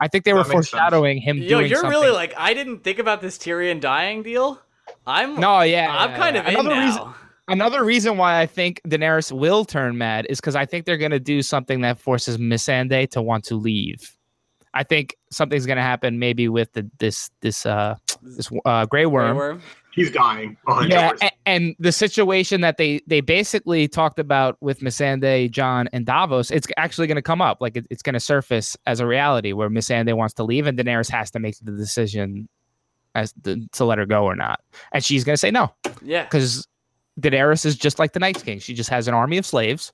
I 0.00 0.08
think 0.08 0.24
they 0.24 0.32
were 0.32 0.42
That 0.44 0.48
makes 0.48 0.70
sense. 0.70 0.70
foreshadowing 0.70 1.18
him 1.20 1.38
Yo, 1.38 1.48
doing 1.58 1.66
you're 1.70 1.80
something. 1.80 1.90
really 1.90 2.10
like 2.10 2.34
I 2.36 2.54
didn't 2.54 2.84
think 2.84 2.98
about 2.98 3.20
this 3.20 3.36
Tyrion 3.38 3.80
dying 3.80 4.22
deal. 4.22 4.60
I'm 5.06 5.38
no, 5.40 5.60
yeah. 5.62 5.94
I'm 5.96 6.10
yeah, 6.10 6.16
kind 6.16 6.36
yeah. 6.36 6.42
of 6.42 6.48
in 6.48 6.54
another 6.60 6.74
now. 6.76 6.86
reason. 6.86 7.14
Another 7.50 7.82
reason 7.84 8.18
why 8.18 8.40
I 8.40 8.46
think 8.46 8.80
Daenerys 8.86 9.32
will 9.32 9.64
turn 9.64 9.96
mad 9.96 10.26
is 10.28 10.38
because 10.38 10.54
I 10.54 10.66
think 10.66 10.84
they're 10.84 10.98
gonna 10.98 11.18
do 11.18 11.40
something 11.42 11.80
that 11.80 11.98
forces 11.98 12.36
Missandei 12.38 13.10
to 13.10 13.22
want 13.22 13.44
to 13.44 13.54
leave. 13.56 14.14
I 14.74 14.82
think 14.84 15.16
something's 15.30 15.64
gonna 15.66 15.82
happen, 15.82 16.18
maybe 16.18 16.48
with 16.48 16.72
the, 16.74 16.88
this 16.98 17.30
this 17.40 17.64
uh 17.64 17.96
this 18.22 18.50
uh, 18.66 18.84
Grey 18.86 19.04
Grey 19.04 19.06
Worm. 19.06 19.36
Worm. 19.36 19.62
He's 19.98 20.10
dying. 20.12 20.56
100%. 20.66 20.88
Yeah, 20.90 21.12
a- 21.20 21.30
and 21.46 21.74
the 21.78 21.90
situation 21.92 22.60
that 22.60 22.76
they 22.76 23.00
they 23.06 23.20
basically 23.20 23.88
talked 23.88 24.18
about 24.18 24.56
with 24.60 24.80
Missandei, 24.80 25.50
Jon, 25.50 25.88
and 25.92 26.06
Davos, 26.06 26.50
it's 26.50 26.66
actually 26.76 27.06
going 27.06 27.16
to 27.16 27.22
come 27.22 27.40
up. 27.42 27.58
Like 27.60 27.76
it, 27.76 27.86
it's 27.90 28.02
going 28.02 28.14
to 28.14 28.20
surface 28.20 28.76
as 28.86 29.00
a 29.00 29.06
reality 29.06 29.52
where 29.52 29.68
Missandei 29.68 30.14
wants 30.14 30.34
to 30.34 30.44
leave, 30.44 30.66
and 30.66 30.78
Daenerys 30.78 31.10
has 31.10 31.30
to 31.32 31.38
make 31.38 31.56
the 31.62 31.72
decision 31.72 32.48
as 33.14 33.32
to, 33.44 33.66
to 33.72 33.84
let 33.84 33.98
her 33.98 34.06
go 34.06 34.24
or 34.24 34.36
not, 34.36 34.60
and 34.92 35.02
she's 35.04 35.24
going 35.24 35.34
to 35.34 35.38
say 35.38 35.50
no 35.50 35.72
Yeah. 36.02 36.24
because 36.24 36.68
Daenerys 37.20 37.66
is 37.66 37.74
just 37.76 37.98
like 37.98 38.12
the 38.12 38.20
Night 38.20 38.40
King. 38.44 38.60
She 38.60 38.74
just 38.74 38.90
has 38.90 39.08
an 39.08 39.14
army 39.14 39.38
of 39.38 39.46
slaves, 39.46 39.92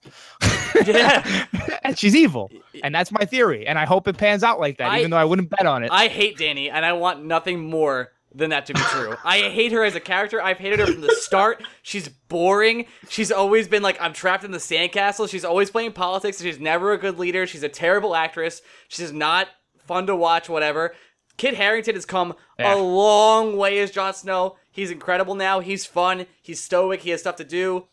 Yeah. 0.85 1.47
and 1.85 1.99
she's 1.99 2.15
evil, 2.15 2.51
and 2.83 2.95
that's 2.95 3.11
my 3.13 3.25
theory. 3.25 3.67
And 3.67 3.79
I 3.79 3.87
hope 3.87 4.09
it 4.09 4.19
pans 4.19 4.43
out 4.43 4.61
like 4.61 4.77
that, 4.79 4.91
I- 4.91 4.99
even 4.99 5.11
though 5.13 5.17
I 5.17 5.25
wouldn't 5.25 5.49
bet 5.51 5.65
on 5.67 5.83
it. 5.85 5.91
I 5.91 6.09
hate 6.09 6.37
Dany, 6.37 6.71
and 6.71 6.85
I 6.85 6.93
want 6.93 7.25
nothing 7.25 7.61
more 7.61 8.11
than 8.35 8.51
that 8.51 8.67
to 8.67 8.75
be 8.75 8.81
true. 8.81 9.15
I 9.25 9.39
hate 9.51 9.73
her 9.73 9.85
as 9.85 9.95
a 9.95 10.01
character. 10.01 10.43
I've 10.43 10.59
hated 10.59 10.81
her 10.81 10.87
from 10.87 11.01
the 11.03 11.15
start. 11.21 11.63
She's 11.83 12.09
boring. 12.09 12.87
She's 13.09 13.31
always 13.31 13.69
been 13.69 13.83
like, 13.83 13.97
I'm 14.01 14.13
trapped 14.13 14.45
in 14.45 14.51
the 14.51 14.59
sandcastle. 14.59 15.29
She's 15.29 15.45
always 15.45 15.71
playing 15.71 15.93
politics. 15.93 16.43
She's 16.43 16.59
never 16.59 16.93
a 16.93 16.99
good 16.99 17.19
leader. 17.19 17.47
She's 17.47 17.63
a 17.63 17.69
terrible 17.69 18.15
actress. 18.17 18.61
She's 18.89 19.13
not 19.13 19.49
fun 19.87 20.07
to 20.09 20.17
watch, 20.17 20.49
whatever. 20.49 20.95
Kit 21.37 21.55
Harington 21.55 21.95
has 21.95 22.05
come 22.07 22.35
Yeah. 22.59 22.75
a 22.75 22.77
long 22.77 23.57
way 23.57 23.79
as 23.79 23.91
Jon 23.91 24.15
Snow. 24.15 24.57
He's 24.71 24.91
incredible 24.91 25.35
now. 25.37 25.61
He's 25.61 25.87
fun. 25.87 26.27
He's 26.43 26.63
stoic. 26.63 27.03
He 27.03 27.11
has 27.11 27.21
stuff 27.21 27.37
to 27.37 27.45
do. 27.45 27.87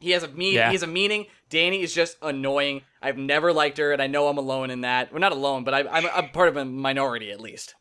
He 0.00 0.10
has 0.12 0.22
a 0.22 0.28
mean. 0.28 0.54
Yeah. 0.54 0.68
He 0.68 0.74
has 0.74 0.82
a 0.82 0.86
meaning. 0.86 1.26
Dany 1.50 1.82
is 1.82 1.94
just 1.94 2.16
annoying. 2.22 2.82
I've 3.00 3.16
never 3.16 3.52
liked 3.52 3.78
her, 3.78 3.92
and 3.92 4.02
I 4.02 4.06
know 4.08 4.28
I'm 4.28 4.36
alone 4.38 4.70
in 4.70 4.80
that. 4.82 5.12
Well, 5.12 5.20
not 5.20 5.32
alone, 5.32 5.64
but 5.64 5.72
I, 5.74 5.80
I'm, 5.88 6.06
I'm 6.14 6.28
part 6.30 6.48
of 6.48 6.56
a 6.56 6.64
minority 6.64 7.30
at 7.30 7.40
least. 7.40 7.74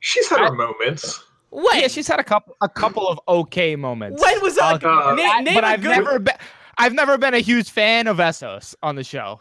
She's 0.00 0.28
had 0.28 0.40
I- 0.40 0.46
her 0.46 0.52
moments. 0.54 1.22
When? 1.50 1.80
yeah, 1.80 1.88
she's 1.88 2.06
had 2.08 2.20
a 2.20 2.24
couple 2.24 2.56
a 2.60 2.68
couple 2.68 3.08
of 3.08 3.18
okay 3.28 3.76
moments. 3.76 4.22
When 4.22 4.40
was 4.42 4.54
that? 4.56 4.84
I'll- 4.84 5.08
Uh, 5.10 5.14
Na- 5.14 5.40
name 5.40 5.54
but 5.54 5.64
a 5.64 5.66
I've 5.66 5.82
good- 5.82 5.88
never 5.90 6.18
been. 6.18 6.36
I've 6.78 6.94
never 6.94 7.18
been 7.18 7.34
a 7.34 7.40
huge 7.40 7.70
fan 7.70 8.06
of 8.06 8.16
Essos 8.18 8.74
on 8.82 8.94
the 8.96 9.04
show. 9.04 9.40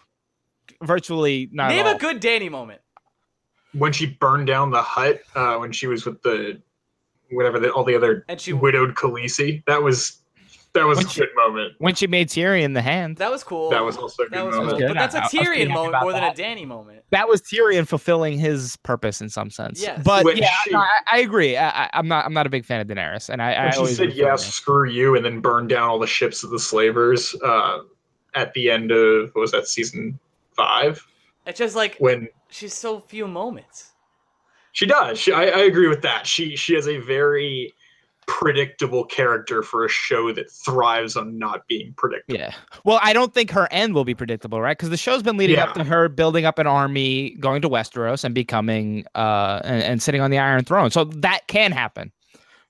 Virtually 0.84 1.50
not. 1.52 1.70
Name 1.70 1.86
at 1.86 1.88
all. 1.88 1.96
a 1.96 2.00
good 2.00 2.22
Dany 2.22 2.50
moment. 2.50 2.82
When 3.74 3.92
she 3.94 4.08
burned 4.08 4.48
down 4.48 4.72
the 4.72 4.82
hut, 4.82 5.22
uh, 5.36 5.58
when 5.58 5.72
she 5.72 5.88
was 5.88 6.06
with 6.06 6.22
the 6.24 6.62
whatever 7.32 7.60
the, 7.60 7.72
all 7.72 7.84
the 7.84 7.96
other 7.96 8.26
And 8.28 8.42
she 8.42 8.54
widowed 8.54 8.96
Khaleesi, 8.96 9.64
that 9.68 9.84
was 9.84 10.19
that 10.74 10.86
was 10.86 10.98
When 10.98 11.08
a 11.08 11.10
she- 11.10 11.20
good 11.22 11.30
moment. 11.36 11.74
when 11.80 11.96
she 11.96 12.06
made 12.08 12.30
Tyrion 12.30 12.74
the 12.74 12.82
hand. 12.82 13.18
that 13.18 13.32
was 13.32 13.44
cool. 13.44 13.70
That 13.72 13.84
was 13.84 13.98
also 13.98 14.24
a 14.24 14.26
good 14.28 14.38
That 14.38 14.46
was 14.46 14.56
moment. 14.56 14.72
cool. 14.72 14.80
good. 14.80 14.88
But 14.90 15.12
that's 15.12 15.16
a 15.16 15.22
Tyrion 15.36 15.70
moment 15.70 15.90
about 15.90 16.04
more 16.04 16.14
than 16.14 16.24
a. 16.24 16.32
Dany 16.34 16.66
moment. 16.68 17.04
That 17.12 17.28
was 17.28 17.42
Tyrion 17.42 17.88
fulfilling 17.88 18.38
his 18.38 18.76
purpose 18.84 19.20
in 19.22 19.30
some 19.30 19.50
sense. 19.50 19.82
Yes. 19.82 20.02
But 20.04 20.26
When 20.26 20.38
yeah, 20.38 20.50
she- 20.64 20.72
no, 20.72 20.80
I, 20.80 20.90
I 21.12 21.20
agree. 21.20 21.58
I, 21.58 21.86
I, 21.86 21.90
I'm 21.94 22.08
not. 22.08 22.26
I'm 22.26 22.34
not 22.34 22.46
a 22.46 22.50
big 22.50 22.66
fan 22.66 22.80
of 22.82 22.88
Daenerys, 22.88 23.30
and 23.30 23.42
I, 23.42 23.68
I 23.68 23.70
she 23.72 23.78
always 23.78 23.98
said 23.98 24.08
root 24.10 24.18
her. 24.18 24.24
yes, 24.24 24.46
screw 24.54 24.88
you, 24.90 25.16
and 25.16 25.26
then 25.26 25.40
burned 25.42 25.70
down 25.70 25.90
all 25.90 26.00
the 26.00 26.08
ships 26.08 26.44
of 26.44 26.52
the 26.52 26.60
slavers 26.60 27.36
uh, 27.44 27.80
at 28.36 28.54
the 28.54 28.70
end 28.70 28.92
of 28.92 29.30
what 29.34 29.42
was 29.42 29.52
that 29.52 29.68
season 29.68 30.20
five? 30.56 31.04
It's 31.48 31.58
just 31.58 31.76
like 31.76 31.96
When 31.98 32.28
she's 32.50 32.76
so 32.76 33.00
few 33.00 33.28
moments. 33.28 33.92
she 34.74 34.86
does, 34.86 35.18
she, 35.20 35.32
I, 35.32 35.46
I 35.46 35.60
agree 35.62 35.88
with 35.88 36.04
that. 36.04 36.28
She 36.28 36.56
she 36.56 36.76
has 36.76 36.88
a 36.88 36.98
very 37.00 37.74
predictable 38.30 39.04
character 39.04 39.64
for 39.64 39.84
a 39.84 39.90
show 39.90 40.32
that 40.32 40.52
thrives 40.52 41.18
on 41.18 41.40
not 41.40 41.68
being 41.68 41.92
predictable. 41.98 42.40
Yeah. 42.40 42.54
Well, 42.86 43.00
I 43.02 43.12
don't 43.12 43.34
think 43.34 43.50
her 43.50 43.68
end 43.72 43.96
will 43.96 44.06
be 44.06 44.14
predictable, 44.14 44.62
right? 44.62 44.78
Because 44.78 44.92
the 44.92 44.98
show's 44.98 45.24
been 45.24 45.36
leading 45.36 45.58
up 45.58 45.74
to 45.74 45.84
her 45.84 46.08
building 46.08 46.46
up 46.46 46.60
an 46.60 46.68
army, 46.68 47.32
going 47.40 47.64
to 47.64 47.70
Westeros, 47.70 48.24
and 48.24 48.36
becoming 48.36 49.04
uh 49.16 49.62
and, 49.64 49.82
and 49.82 50.02
sitting 50.02 50.22
on 50.22 50.30
the 50.30 50.38
Iron 50.38 50.64
Throne. 50.64 50.92
So 50.92 51.06
that 51.06 51.48
can 51.48 51.72
happen. 51.72 52.12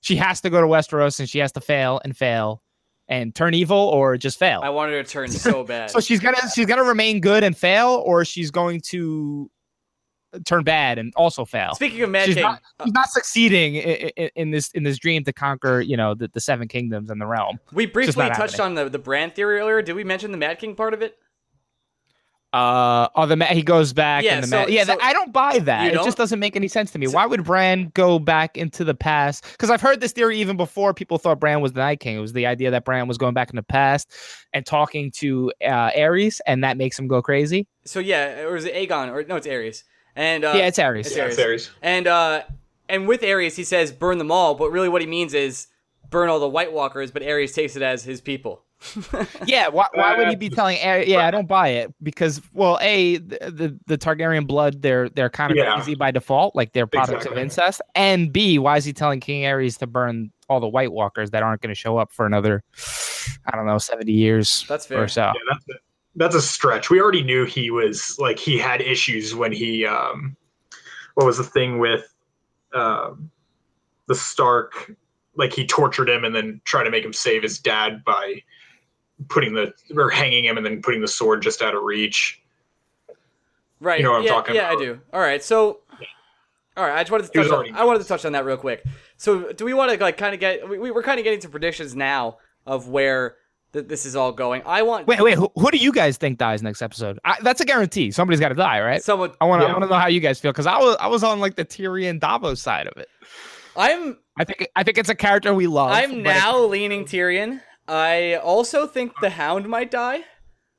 She 0.00 0.16
has 0.16 0.40
to 0.40 0.50
go 0.50 0.62
to 0.62 0.66
Westeros, 0.66 1.20
and 1.20 1.28
she 1.28 1.40
has 1.40 1.52
to 1.52 1.60
fail 1.60 2.00
and 2.02 2.16
fail 2.16 2.62
and 3.06 3.34
turn 3.34 3.52
evil, 3.52 3.76
or 3.76 4.16
just 4.16 4.38
fail. 4.38 4.60
I 4.64 4.70
wanted 4.70 4.92
her 4.92 5.02
to 5.02 5.08
turn 5.08 5.30
so 5.30 5.62
bad. 5.64 5.90
So 5.90 6.00
she's 6.00 6.20
gonna 6.20 6.40
she's 6.54 6.66
gonna 6.66 6.84
remain 6.84 7.20
good 7.20 7.44
and 7.44 7.54
fail, 7.54 8.02
or 8.06 8.24
she's 8.24 8.50
going 8.50 8.80
to 8.86 9.50
turn 10.44 10.62
bad 10.64 10.98
and 10.98 11.12
also 11.16 11.44
fail. 11.44 11.74
Speaking 11.74 12.02
of 12.02 12.10
Mad 12.10 12.26
She's 12.26 12.34
King, 12.36 12.42
not- 12.44 12.60
uh, 12.78 12.84
She's 12.84 12.92
not 12.94 13.08
succeeding 13.10 13.74
in, 13.76 14.10
in, 14.16 14.30
in 14.36 14.50
this 14.50 14.70
in 14.72 14.82
this 14.82 14.98
dream 14.98 15.24
to 15.24 15.32
conquer, 15.32 15.80
you 15.80 15.96
know, 15.96 16.14
the, 16.14 16.28
the 16.32 16.40
seven 16.40 16.68
kingdoms 16.68 17.10
and 17.10 17.20
the 17.20 17.26
realm. 17.26 17.58
we 17.72 17.86
briefly 17.86 18.28
touched 18.30 18.60
on 18.60 18.74
the, 18.74 18.88
the 18.88 18.98
Bran 18.98 19.30
theory 19.32 19.58
earlier. 19.58 19.82
Did 19.82 19.94
we 19.96 20.04
mention 20.04 20.30
the 20.32 20.38
Mad 20.38 20.58
King 20.58 20.74
part 20.74 20.94
of 20.94 21.02
it? 21.02 21.16
Uh, 22.52 23.06
oh, 23.14 23.26
the 23.26 23.36
ma- 23.36 23.44
he 23.44 23.62
goes 23.62 23.92
back. 23.92 24.24
Yeah, 24.24 24.34
and 24.34 24.42
the 24.42 24.48
so- 24.48 24.60
ma- 24.62 24.66
yeah. 24.66 24.80
so- 24.82 24.86
that- 24.96 25.02
I 25.04 25.12
don't 25.12 25.32
buy 25.32 25.60
that. 25.60 25.86
It 25.86 25.94
just 26.02 26.16
doesn't 26.16 26.40
make 26.40 26.56
any 26.56 26.66
sense 26.66 26.90
to 26.90 26.98
me. 26.98 27.06
So- 27.06 27.12
Why 27.12 27.24
would 27.24 27.44
Bran 27.44 27.92
go 27.94 28.18
back 28.18 28.56
into 28.56 28.82
the 28.82 28.94
past? 28.94 29.44
Because 29.52 29.70
I've 29.70 29.80
heard 29.80 30.00
this 30.00 30.10
theory 30.10 30.40
even 30.40 30.56
before 30.56 30.92
people 30.92 31.16
thought 31.18 31.38
Bran 31.38 31.60
was 31.60 31.74
the 31.74 31.78
Night 31.80 32.00
King. 32.00 32.16
It 32.16 32.20
was 32.20 32.32
the 32.32 32.46
idea 32.46 32.72
that 32.72 32.84
Bran 32.84 33.06
was 33.06 33.18
going 33.18 33.34
back 33.34 33.50
in 33.50 33.56
the 33.56 33.62
past 33.62 34.12
and 34.52 34.66
talking 34.66 35.12
to 35.12 35.52
uh, 35.64 35.90
Aerys, 35.92 36.40
and 36.44 36.64
that 36.64 36.76
makes 36.76 36.98
him 36.98 37.06
go 37.06 37.22
crazy. 37.22 37.68
So 37.84 38.00
yeah, 38.00 38.40
or 38.42 38.56
is 38.56 38.64
it 38.64 38.74
Aegon? 38.74 39.12
Or 39.12 39.22
no, 39.22 39.36
it's 39.36 39.46
Aerys. 39.46 39.84
And 40.16 40.44
uh, 40.44 40.52
yeah, 40.56 40.66
it's 40.66 40.78
Aerys. 40.78 41.06
it's 41.06 41.16
Yeah, 41.16 41.28
Aerys. 41.28 41.38
Aerys. 41.38 41.70
And 41.82 42.06
uh, 42.06 42.42
and 42.88 43.06
with 43.08 43.20
Aerys, 43.22 43.54
he 43.56 43.64
says 43.64 43.92
burn 43.92 44.18
them 44.18 44.30
all, 44.30 44.54
but 44.54 44.70
really 44.70 44.88
what 44.88 45.00
he 45.00 45.06
means 45.06 45.34
is 45.34 45.68
burn 46.10 46.28
all 46.28 46.40
the 46.40 46.48
White 46.48 46.72
Walkers, 46.72 47.10
but 47.10 47.22
Aerys 47.22 47.54
takes 47.54 47.76
it 47.76 47.82
as 47.82 48.02
his 48.02 48.20
people. 48.20 48.64
Yeah, 49.46 49.68
why, 49.68 49.86
why 49.94 50.16
would 50.16 50.28
he 50.28 50.36
be 50.36 50.46
Uh, 50.50 50.54
telling? 50.54 50.76
Aerys- 50.78 51.06
Yeah, 51.06 51.26
I 51.26 51.30
don't 51.30 51.46
buy 51.48 51.68
it 51.68 51.92
because, 52.02 52.40
well, 52.52 52.78
a 52.80 53.18
the 53.18 53.38
the, 53.50 53.78
the 53.86 53.98
Targaryen 53.98 54.46
blood 54.46 54.80
they're 54.82 55.08
they're 55.10 55.30
kind 55.30 55.50
of 55.50 55.56
Yeah. 55.58 55.78
easy 55.78 55.94
by 55.94 56.10
default, 56.10 56.54
like 56.56 56.72
they're 56.72 56.86
products 56.86 57.12
Exactly. 57.12 57.32
of 57.32 57.42
incest. 57.42 57.82
And 57.94 58.32
b, 58.32 58.58
why 58.58 58.76
is 58.78 58.84
he 58.84 58.92
telling 58.92 59.20
King 59.20 59.42
Aerys 59.42 59.78
to 59.78 59.86
burn 59.86 60.30
all 60.48 60.60
the 60.60 60.68
White 60.68 60.92
Walkers 60.92 61.30
that 61.30 61.42
aren't 61.42 61.60
going 61.62 61.68
to 61.74 61.78
show 61.78 61.96
up 61.98 62.10
for 62.12 62.26
another, 62.26 62.62
I 63.46 63.54
don't 63.56 63.66
know, 63.66 63.78
seventy 63.78 64.12
years 64.12 64.64
That's 64.68 64.86
fair. 64.86 65.02
or 65.02 65.08
so? 65.08 65.22
Yeah, 65.22 65.32
that's 65.52 65.64
a, 65.68 65.72
that's 66.20 66.34
a 66.34 66.42
stretch. 66.42 66.90
We 66.90 67.00
already 67.00 67.22
knew 67.22 67.46
he 67.46 67.70
was 67.70 68.18
like 68.18 68.38
he 68.38 68.58
had 68.58 68.82
issues 68.82 69.34
when 69.34 69.52
he 69.52 69.86
um 69.86 70.36
what 71.14 71.24
was 71.26 71.38
the 71.38 71.44
thing 71.44 71.78
with 71.78 72.12
um 72.74 73.30
the 74.06 74.14
Stark 74.14 74.92
like 75.34 75.52
he 75.54 75.66
tortured 75.66 76.10
him 76.10 76.24
and 76.24 76.36
then 76.36 76.60
tried 76.64 76.84
to 76.84 76.90
make 76.90 77.04
him 77.04 77.14
save 77.14 77.42
his 77.42 77.58
dad 77.58 78.04
by 78.04 78.42
putting 79.28 79.54
the 79.54 79.72
or 79.96 80.10
hanging 80.10 80.44
him 80.44 80.58
and 80.58 80.66
then 80.66 80.82
putting 80.82 81.00
the 81.00 81.08
sword 81.08 81.40
just 81.40 81.62
out 81.62 81.74
of 81.74 81.82
reach. 81.82 82.42
Right. 83.80 83.98
You 83.98 84.04
know 84.04 84.10
what 84.10 84.18
I'm 84.18 84.24
yeah, 84.24 84.30
talking 84.30 84.54
yeah, 84.54 84.70
about. 84.72 84.82
I 84.82 84.84
do. 84.84 85.00
All 85.14 85.20
right. 85.20 85.42
So, 85.42 85.80
all 86.76 86.84
right. 86.84 86.98
I 86.98 87.02
just 87.02 87.10
wanted 87.10 87.32
to 87.32 87.42
touch. 87.42 87.50
On, 87.50 87.74
I 87.74 87.84
wanted 87.84 88.00
to 88.00 88.08
touch 88.08 88.26
on 88.26 88.32
that 88.32 88.44
real 88.44 88.58
quick. 88.58 88.84
So, 89.16 89.52
do 89.52 89.64
we 89.64 89.72
want 89.72 89.90
to 89.90 89.98
like 89.98 90.18
kind 90.18 90.34
of 90.34 90.40
get? 90.40 90.68
We- 90.68 90.90
we're 90.90 91.02
kind 91.02 91.18
of 91.18 91.24
getting 91.24 91.40
to 91.40 91.48
predictions 91.48 91.96
now 91.96 92.36
of 92.66 92.88
where 92.88 93.36
th- 93.72 93.86
this 93.88 94.06
is 94.06 94.16
all 94.16 94.32
going. 94.32 94.62
I 94.66 94.82
want 94.82 95.06
Wait, 95.06 95.20
wait, 95.20 95.34
who, 95.36 95.50
who 95.54 95.70
do 95.70 95.78
you 95.78 95.92
guys 95.92 96.16
think 96.16 96.38
dies 96.38 96.62
next 96.62 96.82
episode? 96.82 97.18
I, 97.24 97.36
that's 97.42 97.60
a 97.60 97.64
guarantee. 97.64 98.10
Somebody's 98.10 98.40
got 98.40 98.50
to 98.50 98.54
die, 98.54 98.80
right? 98.80 99.02
someone. 99.02 99.32
I 99.40 99.44
want 99.46 99.60
to. 99.62 99.66
I 99.66 99.68
Yeah. 99.68 99.74
want 99.74 99.84
to 99.84 99.90
know 99.90 99.98
how 100.00 100.08
you 100.08 100.20
guys 100.20 100.40
feel 100.40 100.52
because 100.52 100.66
I 100.66 100.78
was 100.78 100.96
I 101.00 101.06
was 101.08 101.22
on 101.24 101.40
like 101.40 101.56
the 101.56 101.64
Tyrion 101.64 102.18
Davos 102.20 102.60
side 102.60 102.86
of 102.86 102.96
it. 102.96 103.08
I'm 103.76 104.18
I 104.38 104.44
think 104.44 104.66
I 104.76 104.82
think 104.82 104.98
it's 104.98 105.08
a 105.08 105.14
character 105.14 105.54
we 105.54 105.66
love. 105.66 105.90
I'm 105.90 106.10
but 106.10 106.18
it- 106.18 106.22
now 106.40 106.58
leaning 106.64 107.04
Tyrion. 107.04 107.60
I 107.88 108.34
also 108.36 108.86
think 108.86 109.12
the 109.20 109.30
Hound 109.30 109.68
might 109.68 109.90
die. 109.90 110.20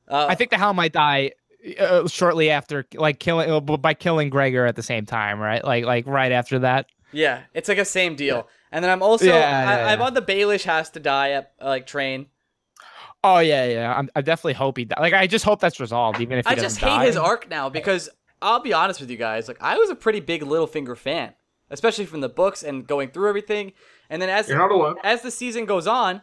Uh, 0.08 0.28
I 0.30 0.36
think 0.36 0.50
the 0.50 0.58
Hound 0.58 0.78
might 0.78 0.94
die 0.94 1.32
uh, 1.80 2.08
shortly 2.08 2.50
after, 2.50 2.86
like 2.96 3.20
killing 3.20 3.50
uh, 3.52 3.60
by 3.60 3.94
killing 3.94 4.30
Gregor 4.30 4.66
at 4.66 4.76
the 4.76 4.84
same 4.84 5.06
time, 5.06 5.40
right? 5.40 5.64
Like 5.64 5.86
like 5.86 6.08
right 6.08 6.32
after 6.32 6.60
that. 6.60 6.88
Yeah, 7.12 7.42
it's 7.54 7.68
like 7.68 7.78
a 7.78 7.86
same 7.86 8.16
deal. 8.16 8.48
And 8.72 8.84
then 8.84 8.90
I'm 8.90 9.04
also 9.04 9.26
Yeah, 9.26 9.34
I, 9.36 9.38
yeah, 9.40 9.86
I'm 9.88 10.00
yeah. 10.00 10.06
on 10.06 10.14
the 10.14 10.22
Baelish 10.22 10.64
has 10.64 10.90
to 10.92 11.00
die 11.02 11.32
at 11.32 11.52
uh, 11.62 11.66
like 11.68 11.86
train. 11.86 12.28
Oh 13.24 13.40
yeah, 13.40 13.66
yeah. 13.66 13.94
I'm, 13.96 14.10
I 14.16 14.22
definitely 14.22 14.54
hope 14.54 14.78
he. 14.78 14.86
die. 14.86 15.00
Like 15.00 15.14
I 15.14 15.28
just 15.28 15.46
hope 15.46 15.60
that's 15.60 15.80
resolved, 15.80 16.20
even 16.22 16.38
if 16.40 16.46
he 16.48 16.52
I 16.54 16.56
just 16.56 16.78
hate 16.80 16.88
die. 16.88 17.06
his 17.06 17.18
arc 17.18 17.50
now 17.50 17.70
because 17.70 18.10
I'll 18.42 18.60
be 18.62 18.74
honest 18.74 19.00
with 19.00 19.12
you 19.12 19.18
guys, 19.18 19.48
like 19.48 19.58
I 19.62 19.78
was 19.78 19.90
a 19.90 19.96
pretty 19.96 20.20
big 20.20 20.42
Littlefinger 20.42 20.98
fan, 20.98 21.34
especially 21.70 22.06
from 22.08 22.22
the 22.22 22.30
books 22.30 22.64
and 22.64 22.88
going 22.88 23.10
through 23.12 23.30
everything. 23.30 23.74
And 24.10 24.22
then 24.22 24.30
as 24.30 24.48
You're 24.50 24.58
not 24.58 24.72
alone. 24.72 24.96
as 25.04 25.22
the 25.22 25.30
season 25.32 25.66
goes 25.66 25.86
on, 25.86 26.22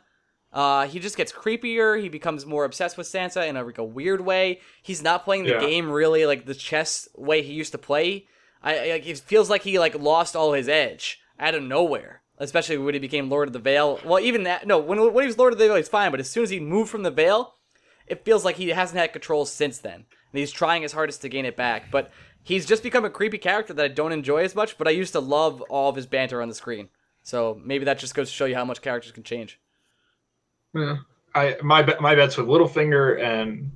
uh, 0.52 0.86
he 0.88 0.98
just 0.98 1.16
gets 1.16 1.30
creepier. 1.32 2.00
He 2.02 2.08
becomes 2.08 2.44
more 2.44 2.64
obsessed 2.64 2.98
with 2.98 3.06
Sansa 3.06 3.46
in 3.46 3.56
a, 3.56 3.62
like 3.62 3.78
a 3.78 3.84
weird 3.84 4.20
way. 4.20 4.60
He's 4.82 5.02
not 5.02 5.24
playing 5.24 5.44
the 5.44 5.50
Yeah. 5.50 5.60
game 5.60 5.88
really 5.90 6.26
like 6.26 6.46
the 6.46 6.54
chess 6.54 7.08
way 7.16 7.42
he 7.42 7.52
used 7.52 7.72
to 7.72 7.78
play. 7.78 8.26
I, 8.62 8.76
I 8.78 8.90
like, 8.92 9.06
it 9.06 9.18
feels 9.18 9.48
like 9.48 9.62
he 9.62 9.78
like 9.78 9.94
lost 9.96 10.34
all 10.34 10.52
his 10.52 10.68
edge 10.68 11.20
out 11.38 11.54
of 11.54 11.62
nowhere. 11.62 12.22
Especially 12.38 12.78
when 12.78 12.94
he 12.94 13.00
became 13.00 13.28
Lord 13.28 13.48
of 13.48 13.52
the 13.52 13.58
Vale. 13.58 13.98
Well, 14.04 14.20
even 14.20 14.44
that 14.44 14.66
no, 14.66 14.78
when 14.78 14.98
when 15.12 15.24
he 15.24 15.26
was 15.26 15.38
Lord 15.38 15.52
of 15.52 15.58
the 15.58 15.66
Vale, 15.66 15.76
he's 15.76 15.88
fine. 15.88 16.10
But 16.10 16.20
as 16.20 16.30
soon 16.30 16.44
as 16.44 16.50
he 16.50 16.60
moved 16.60 16.90
from 16.90 17.02
the 17.02 17.10
Vale, 17.10 17.54
it 18.06 18.24
feels 18.24 18.44
like 18.44 18.56
he 18.56 18.68
hasn't 18.68 18.98
had 18.98 19.12
control 19.12 19.44
since 19.44 19.78
then. 19.78 19.94
And 20.32 20.38
he's 20.38 20.52
trying 20.52 20.82
his 20.82 20.92
hardest 20.92 21.22
to 21.22 21.28
gain 21.28 21.44
it 21.44 21.56
back. 21.56 21.90
But 21.90 22.10
he's 22.42 22.66
just 22.66 22.82
become 22.82 23.04
a 23.04 23.10
creepy 23.10 23.38
character 23.38 23.72
that 23.74 23.84
I 23.84 23.88
don't 23.88 24.12
enjoy 24.12 24.44
as 24.44 24.54
much. 24.54 24.78
But 24.78 24.86
I 24.86 24.92
used 24.92 25.12
to 25.12 25.20
love 25.20 25.62
all 25.62 25.90
of 25.90 25.96
his 25.96 26.06
banter 26.06 26.40
on 26.40 26.48
the 26.48 26.54
screen. 26.54 26.88
So 27.22 27.60
maybe 27.64 27.84
that 27.86 27.98
just 27.98 28.14
goes 28.14 28.28
to 28.28 28.34
show 28.34 28.44
you 28.44 28.54
how 28.54 28.64
much 28.64 28.82
characters 28.82 29.12
can 29.12 29.24
change. 29.24 29.60
Yeah. 30.74 30.98
I 31.34 31.56
my 31.62 31.82
my 32.00 32.14
bets 32.14 32.36
with 32.36 32.46
Littlefinger 32.46 33.22
and 33.22 33.72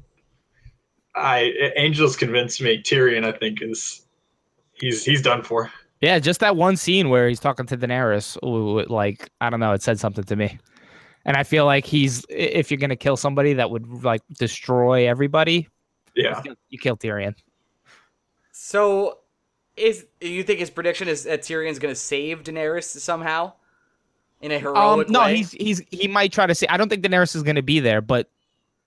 I 1.14 1.52
Angels 1.76 2.16
convinced 2.16 2.62
me 2.62 2.82
Tyrion 2.82 3.24
I 3.24 3.32
think 3.32 3.60
is 3.60 4.06
he's 4.72 5.04
he's 5.04 5.22
done 5.22 5.42
for. 5.42 5.70
Yeah, 6.02 6.18
just 6.18 6.40
that 6.40 6.56
one 6.56 6.76
scene 6.76 7.08
where 7.08 7.28
he's 7.28 7.40
talking 7.40 7.64
to 7.66 7.76
Daenerys. 7.78 8.36
Ooh, 8.44 8.84
like 8.92 9.30
I 9.40 9.48
don't 9.48 9.60
know, 9.60 9.72
it 9.72 9.82
said 9.82 9.98
something 9.98 10.24
to 10.24 10.36
me. 10.36 10.58
And 11.24 11.36
I 11.36 11.44
feel 11.44 11.64
like 11.64 11.86
he's 11.86 12.26
if 12.28 12.70
you're 12.70 12.78
gonna 12.78 12.96
kill 12.96 13.16
somebody 13.16 13.52
that 13.54 13.70
would 13.70 14.02
like 14.04 14.20
destroy 14.38 15.08
everybody, 15.08 15.68
Yeah. 16.16 16.42
you 16.68 16.78
kill- 16.78 16.96
Tyrion. 16.96 17.34
So, 18.50 19.18
is 19.76 20.06
you 20.20 20.42
think 20.42 20.58
his 20.60 20.70
prediction 20.70 21.08
is 21.08 21.24
that 21.24 21.42
Tyrion's 21.42 21.78
going 21.78 21.94
to 21.94 21.98
save 22.00 22.42
Daenerys 22.42 22.84
somehow 22.84 23.52
in 24.40 24.52
a 24.52 24.56
Um, 24.56 24.60
heroic 24.62 25.08
no, 25.08 25.20
way? 25.22 25.36
he's 25.36 25.52
he's 25.52 25.82
he 25.90 26.08
might 26.08 26.32
try 26.32 26.46
to 26.46 26.54
say. 26.54 26.66
I 26.68 26.76
don't 26.76 26.88
think 26.88 27.02
Daenerys 27.04 27.34
is 27.34 27.42
gonna 27.42 27.62
be 27.62 27.80
there, 27.80 28.00
but 28.00 28.28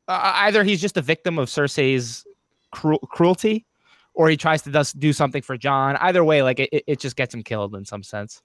uh, 0.08 0.32
either 0.36 0.64
he's 0.64 0.82
just 0.82 0.98
a 0.98 1.02
victim 1.02 1.40
of 1.40 1.50
Cersei's 1.50 2.28
cru- 2.72 3.00
cruelty, 3.10 3.66
or 4.16 4.30
he 4.30 4.38
tries 4.38 4.62
to 4.64 4.72
does, 4.72 4.92
do 4.94 5.14
something 5.14 5.42
for 5.42 5.58
Jon. 5.58 5.96
Either 5.98 6.24
way, 6.24 6.42
like 6.42 6.60
it, 6.60 6.84
it 6.88 7.00
just 7.00 7.16
gets 7.16 7.34
him 7.34 7.44
killed 7.44 7.76
in 7.76 7.86
some 7.86 8.04
sense. 8.04 8.42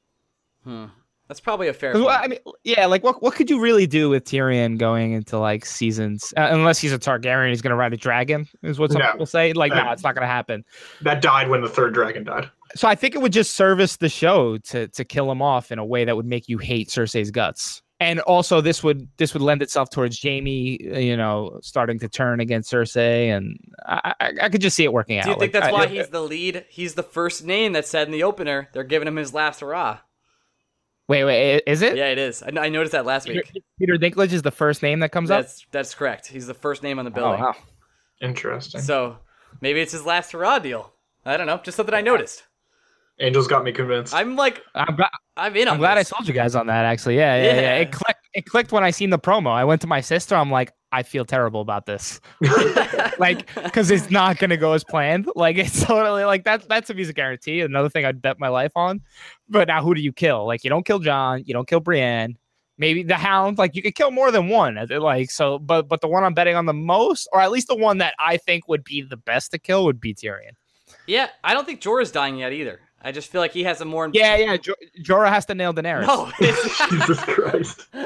Hmm. 0.65 0.87
That's 1.29 1.39
probably 1.39 1.69
a 1.69 1.73
fair. 1.73 1.93
point. 1.93 2.07
I 2.09 2.27
mean, 2.27 2.41
yeah, 2.65 2.87
like 2.87 3.05
what 3.05 3.23
what 3.23 3.35
could 3.35 3.49
you 3.49 3.61
really 3.61 3.87
do 3.87 4.11
with 4.11 4.25
Tyrion 4.25 4.77
going 4.79 5.13
into 5.13 5.39
like 5.39 5.65
seasons? 5.65 6.35
Uh, 6.37 6.49
unless 6.51 6.81
he's 6.81 6.93
a 6.93 6.99
Targaryen, 6.99 7.51
he's 7.51 7.63
gonna 7.63 7.77
ride 7.77 7.93
a 7.93 7.97
dragon, 7.97 8.49
is 8.65 8.81
what 8.81 8.91
some 8.91 9.01
No. 9.01 9.13
people 9.13 9.27
say. 9.27 9.53
Like, 9.53 9.71
no, 9.73 9.79
Uh, 9.89 9.93
it's 9.93 10.03
not 10.03 10.17
gonna 10.17 10.27
happen. 10.27 10.65
That 11.03 11.23
died 11.23 11.49
when 11.49 11.61
the 11.63 11.69
third 11.69 11.95
dragon 11.95 12.25
died. 12.25 12.51
So 12.75 12.89
I 12.89 12.97
think 12.97 13.15
it 13.15 13.23
would 13.23 13.33
just 13.33 13.53
service 13.55 13.97
the 13.97 14.09
show 14.09 14.59
to 14.59 14.89
to 14.89 15.05
kill 15.05 15.31
him 15.31 15.41
off 15.41 15.71
in 15.71 15.79
a 15.79 15.85
way 15.85 16.05
that 16.05 16.17
would 16.17 16.27
make 16.27 16.49
you 16.49 16.59
hate 16.59 16.89
Cersei's 16.89 17.31
guts. 17.31 17.81
And 18.01 18.21
also, 18.21 18.63
this 18.63 18.83
would 18.83 19.07
this 19.19 19.35
would 19.35 19.43
lend 19.43 19.61
itself 19.61 19.91
towards 19.91 20.23
Jaime, 20.23 20.79
uh, 20.91 20.99
you 20.99 21.19
know, 21.19 21.61
starting 21.63 21.99
to 21.99 22.09
turn 22.09 22.41
against 22.41 22.73
Cersei, 22.73 23.29
and 23.29 23.59
I, 23.85 24.15
I, 24.19 24.33
I 24.43 24.49
could 24.49 24.63
just 24.63 24.75
see 24.75 24.85
it 24.85 24.93
working 24.93 25.19
out. 25.19 25.25
Do 25.25 25.31
you 25.31 25.37
think 25.37 25.53
Like, 25.53 25.63
that's 25.65 25.67
I- 25.67 25.73
why 25.73 25.87
he's 25.87 26.09
the 26.09 26.23
lead? 26.23 26.65
He's 26.71 26.95
the 26.95 27.03
first 27.03 27.45
name 27.45 27.75
that's 27.75 27.91
said 27.91 28.09
in 28.09 28.13
the 28.13 28.23
opener. 28.23 28.71
They're 28.73 28.85
giving 28.85 29.07
him 29.07 29.17
his 29.17 29.35
last 29.35 29.61
hurrah. 29.61 29.99
Wait, 31.09 31.25
wait, 31.25 31.63
is 31.67 31.83
it? 31.83 31.97
Yeah, 31.97 32.07
it 32.07 32.19
is. 32.19 32.43
I, 32.43 32.49
I 32.59 32.69
noticed 32.71 32.93
that 32.93 33.05
last 33.05 33.27
Peter, 33.27 33.43
week. 33.55 33.65
Peter 33.79 33.95
Dinklage 33.97 34.33
is 34.33 34.43
the 34.43 34.51
first 34.51 34.81
name 34.83 35.01
that 35.01 35.13
comes 35.13 35.31
up. 35.31 35.43
That's 35.43 35.67
that's 35.71 35.95
correct. 35.95 36.29
He's 36.29 36.47
the 36.47 36.55
first 36.55 36.83
name 36.83 36.99
on 36.99 37.05
the 37.05 37.13
Oh, 37.21 37.33
wow. 37.33 37.55
Interesting. 38.23 38.81
So 38.81 39.19
maybe 39.61 39.81
it's 39.81 39.93
his 39.93 40.07
last 40.07 40.33
hurrah 40.33 40.59
deal. 40.59 40.93
I 41.27 41.37
don't 41.37 41.47
know. 41.47 41.59
Just 41.63 41.77
something 41.77 41.95
I 41.95 42.01
noticed. 42.01 42.45
Angels 43.21 43.47
got 43.47 43.65
me 43.65 43.73
convinced. 43.73 44.15
I'm 44.15 44.35
like, 44.35 44.63
I'm, 44.75 44.97
glad, 44.97 45.11
I'm 45.37 45.55
in 45.55 45.69
I'm 45.69 45.77
glad 45.79 45.99
I 45.99 46.01
this. 46.01 46.09
told 46.11 46.27
you 46.27 46.33
guys 46.33 46.55
on 46.55 46.67
that. 46.69 46.87
Actually, 46.87 47.17
yeah, 47.17 47.37
yeah, 47.37 47.55
yeah. 47.55 47.61
Yeah. 47.61 47.75
It 47.77 47.93
clicked. 47.93 48.29
It 48.33 48.47
clicked 48.47 48.73
when 48.73 48.83
I 48.83 48.91
seen 48.91 49.11
the 49.11 49.19
promo. 49.19 49.51
I 49.51 49.65
went 49.65 49.81
to 49.83 49.87
my 49.87 50.01
sister. 50.01 50.35
I'm 50.35 50.51
like, 50.51 50.73
I 50.93 51.03
feel 51.03 51.25
terrible 51.25 51.61
about 51.61 51.85
this. 51.85 52.21
like 53.19 53.55
because 53.55 53.91
it's 53.91 54.11
not 54.11 54.39
gonna 54.39 54.57
go 54.57 54.73
as 54.73 54.85
planned. 54.85 55.29
Like 55.37 55.59
it's 55.59 55.85
totally 55.85 56.25
like 56.25 56.45
that's 56.45 56.67
That's 56.67 56.89
a 56.91 56.95
music 56.95 57.17
guarantee. 57.17 57.61
Another 57.61 57.89
thing 57.91 58.05
I'd 58.07 58.23
bet 58.23 58.41
my 58.41 58.49
life 58.49 58.73
on. 58.75 59.03
But 59.49 59.69
now, 59.69 59.83
who 59.83 59.95
do 59.95 60.01
you 60.01 60.13
kill? 60.13 60.47
Like 60.47 60.65
you 60.65 60.71
don't 60.71 60.87
kill 60.87 60.99
Jon. 61.01 61.43
You 61.45 61.53
don't 61.53 61.69
kill 61.69 61.81
Brienne. 61.81 62.39
Maybe 62.79 63.03
the 63.03 63.17
Hound. 63.17 63.59
Like 63.59 63.77
you 63.77 63.83
could 63.83 63.95
kill 63.95 64.11
more 64.11 64.31
than 64.31 64.49
one. 64.49 64.79
Uh, 64.79 64.87
like 65.01 65.31
so, 65.31 65.59
but 65.59 65.89
but 65.89 66.01
the 66.01 66.09
one 66.09 66.25
I'm 66.25 66.33
betting 66.33 66.57
on 66.57 66.65
the 66.65 66.73
most, 66.73 67.29
or 67.33 67.41
at 67.41 67.51
least 67.51 67.69
the 67.69 67.77
one 67.77 67.99
that 67.99 68.15
I 68.19 68.39
think 68.39 68.67
would 68.69 68.85
be 68.85 69.03
the 69.03 69.19
best 69.19 69.51
to 69.51 69.59
kill, 69.59 69.85
would 69.85 70.01
be 70.01 70.15
Tyrion. 70.15 70.53
yeah, 71.07 71.29
I 71.45 71.53
don't 71.53 71.67
think 71.67 71.81
Jorah's 71.83 72.11
dying 72.11 72.39
yet 72.39 72.53
either. 72.53 72.81
I 73.03 73.13
just 73.13 73.31
feel 73.31 73.41
like 73.41 73.53
he 73.53 73.65
has 73.65 73.81
a 73.81 73.85
more. 73.85 74.11
Yeah, 74.13 74.37
yeah. 74.37 74.57
Jo- 74.57 74.75
Jorah 75.03 75.29
has 75.31 75.47
to 75.47 75.55
nail 75.55 75.73
Daenerys. 75.73 76.07
No. 76.07 76.31
Jesus 76.91 77.21
Christ. 77.25 77.87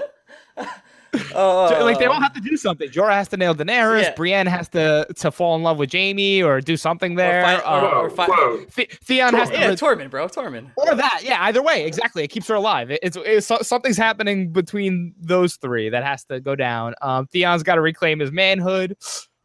Oh, 1.33 1.69
So, 1.69 1.85
like 1.85 2.01
they 2.01 2.07
all 2.07 2.21
have 2.21 2.33
to 2.35 2.41
do 2.41 2.57
something. 2.57 2.89
Jorah 2.89 3.13
has 3.13 3.29
to 3.29 3.37
nail 3.37 3.55
Daenerys. 3.55 4.03
Yeah. 4.03 4.15
Brienne 4.17 4.49
has 4.49 4.69
to 4.71 5.07
to 5.15 5.31
fall 5.31 5.55
in 5.55 5.63
love 5.63 5.79
with 5.79 5.93
Jaime 5.93 6.43
or 6.43 6.61
do 6.61 6.77
something 6.77 7.15
there. 7.15 7.41
fight- 7.41 7.63
uh, 7.65 7.77
or- 7.77 7.81
Whoa, 7.83 8.01
or 8.01 8.11
fi- 8.11 8.27
whoa. 8.27 8.65
The- 8.75 8.89
Theon 9.05 9.33
has 9.35 9.49
to 9.51 9.55
Yeah, 9.57 9.69
re- 9.69 9.75
Tormund, 9.77 10.11
bro, 10.11 10.27
Tormund. 10.27 10.73
or 10.77 10.93
that. 10.97 11.21
Yeah, 11.23 11.37
either 11.45 11.63
way, 11.63 11.87
exactly. 11.87 12.25
It 12.25 12.29
keeps 12.29 12.49
her 12.49 12.57
alive. 12.57 12.91
It- 12.91 12.99
it's, 13.05 13.17
it's 13.21 13.47
so- 13.47 13.59
something's 13.63 13.97
happening 13.97 14.51
between 14.51 15.15
those 15.21 15.55
three 15.55 15.89
that 15.89 16.03
has 16.03 16.25
to 16.25 16.41
go 16.41 16.57
down. 16.57 16.95
Um, 17.01 17.29
Theon's 17.29 17.63
got 17.63 17.77
to 17.77 17.81
reclaim 17.81 18.19
his 18.19 18.33
manhood. 18.33 18.97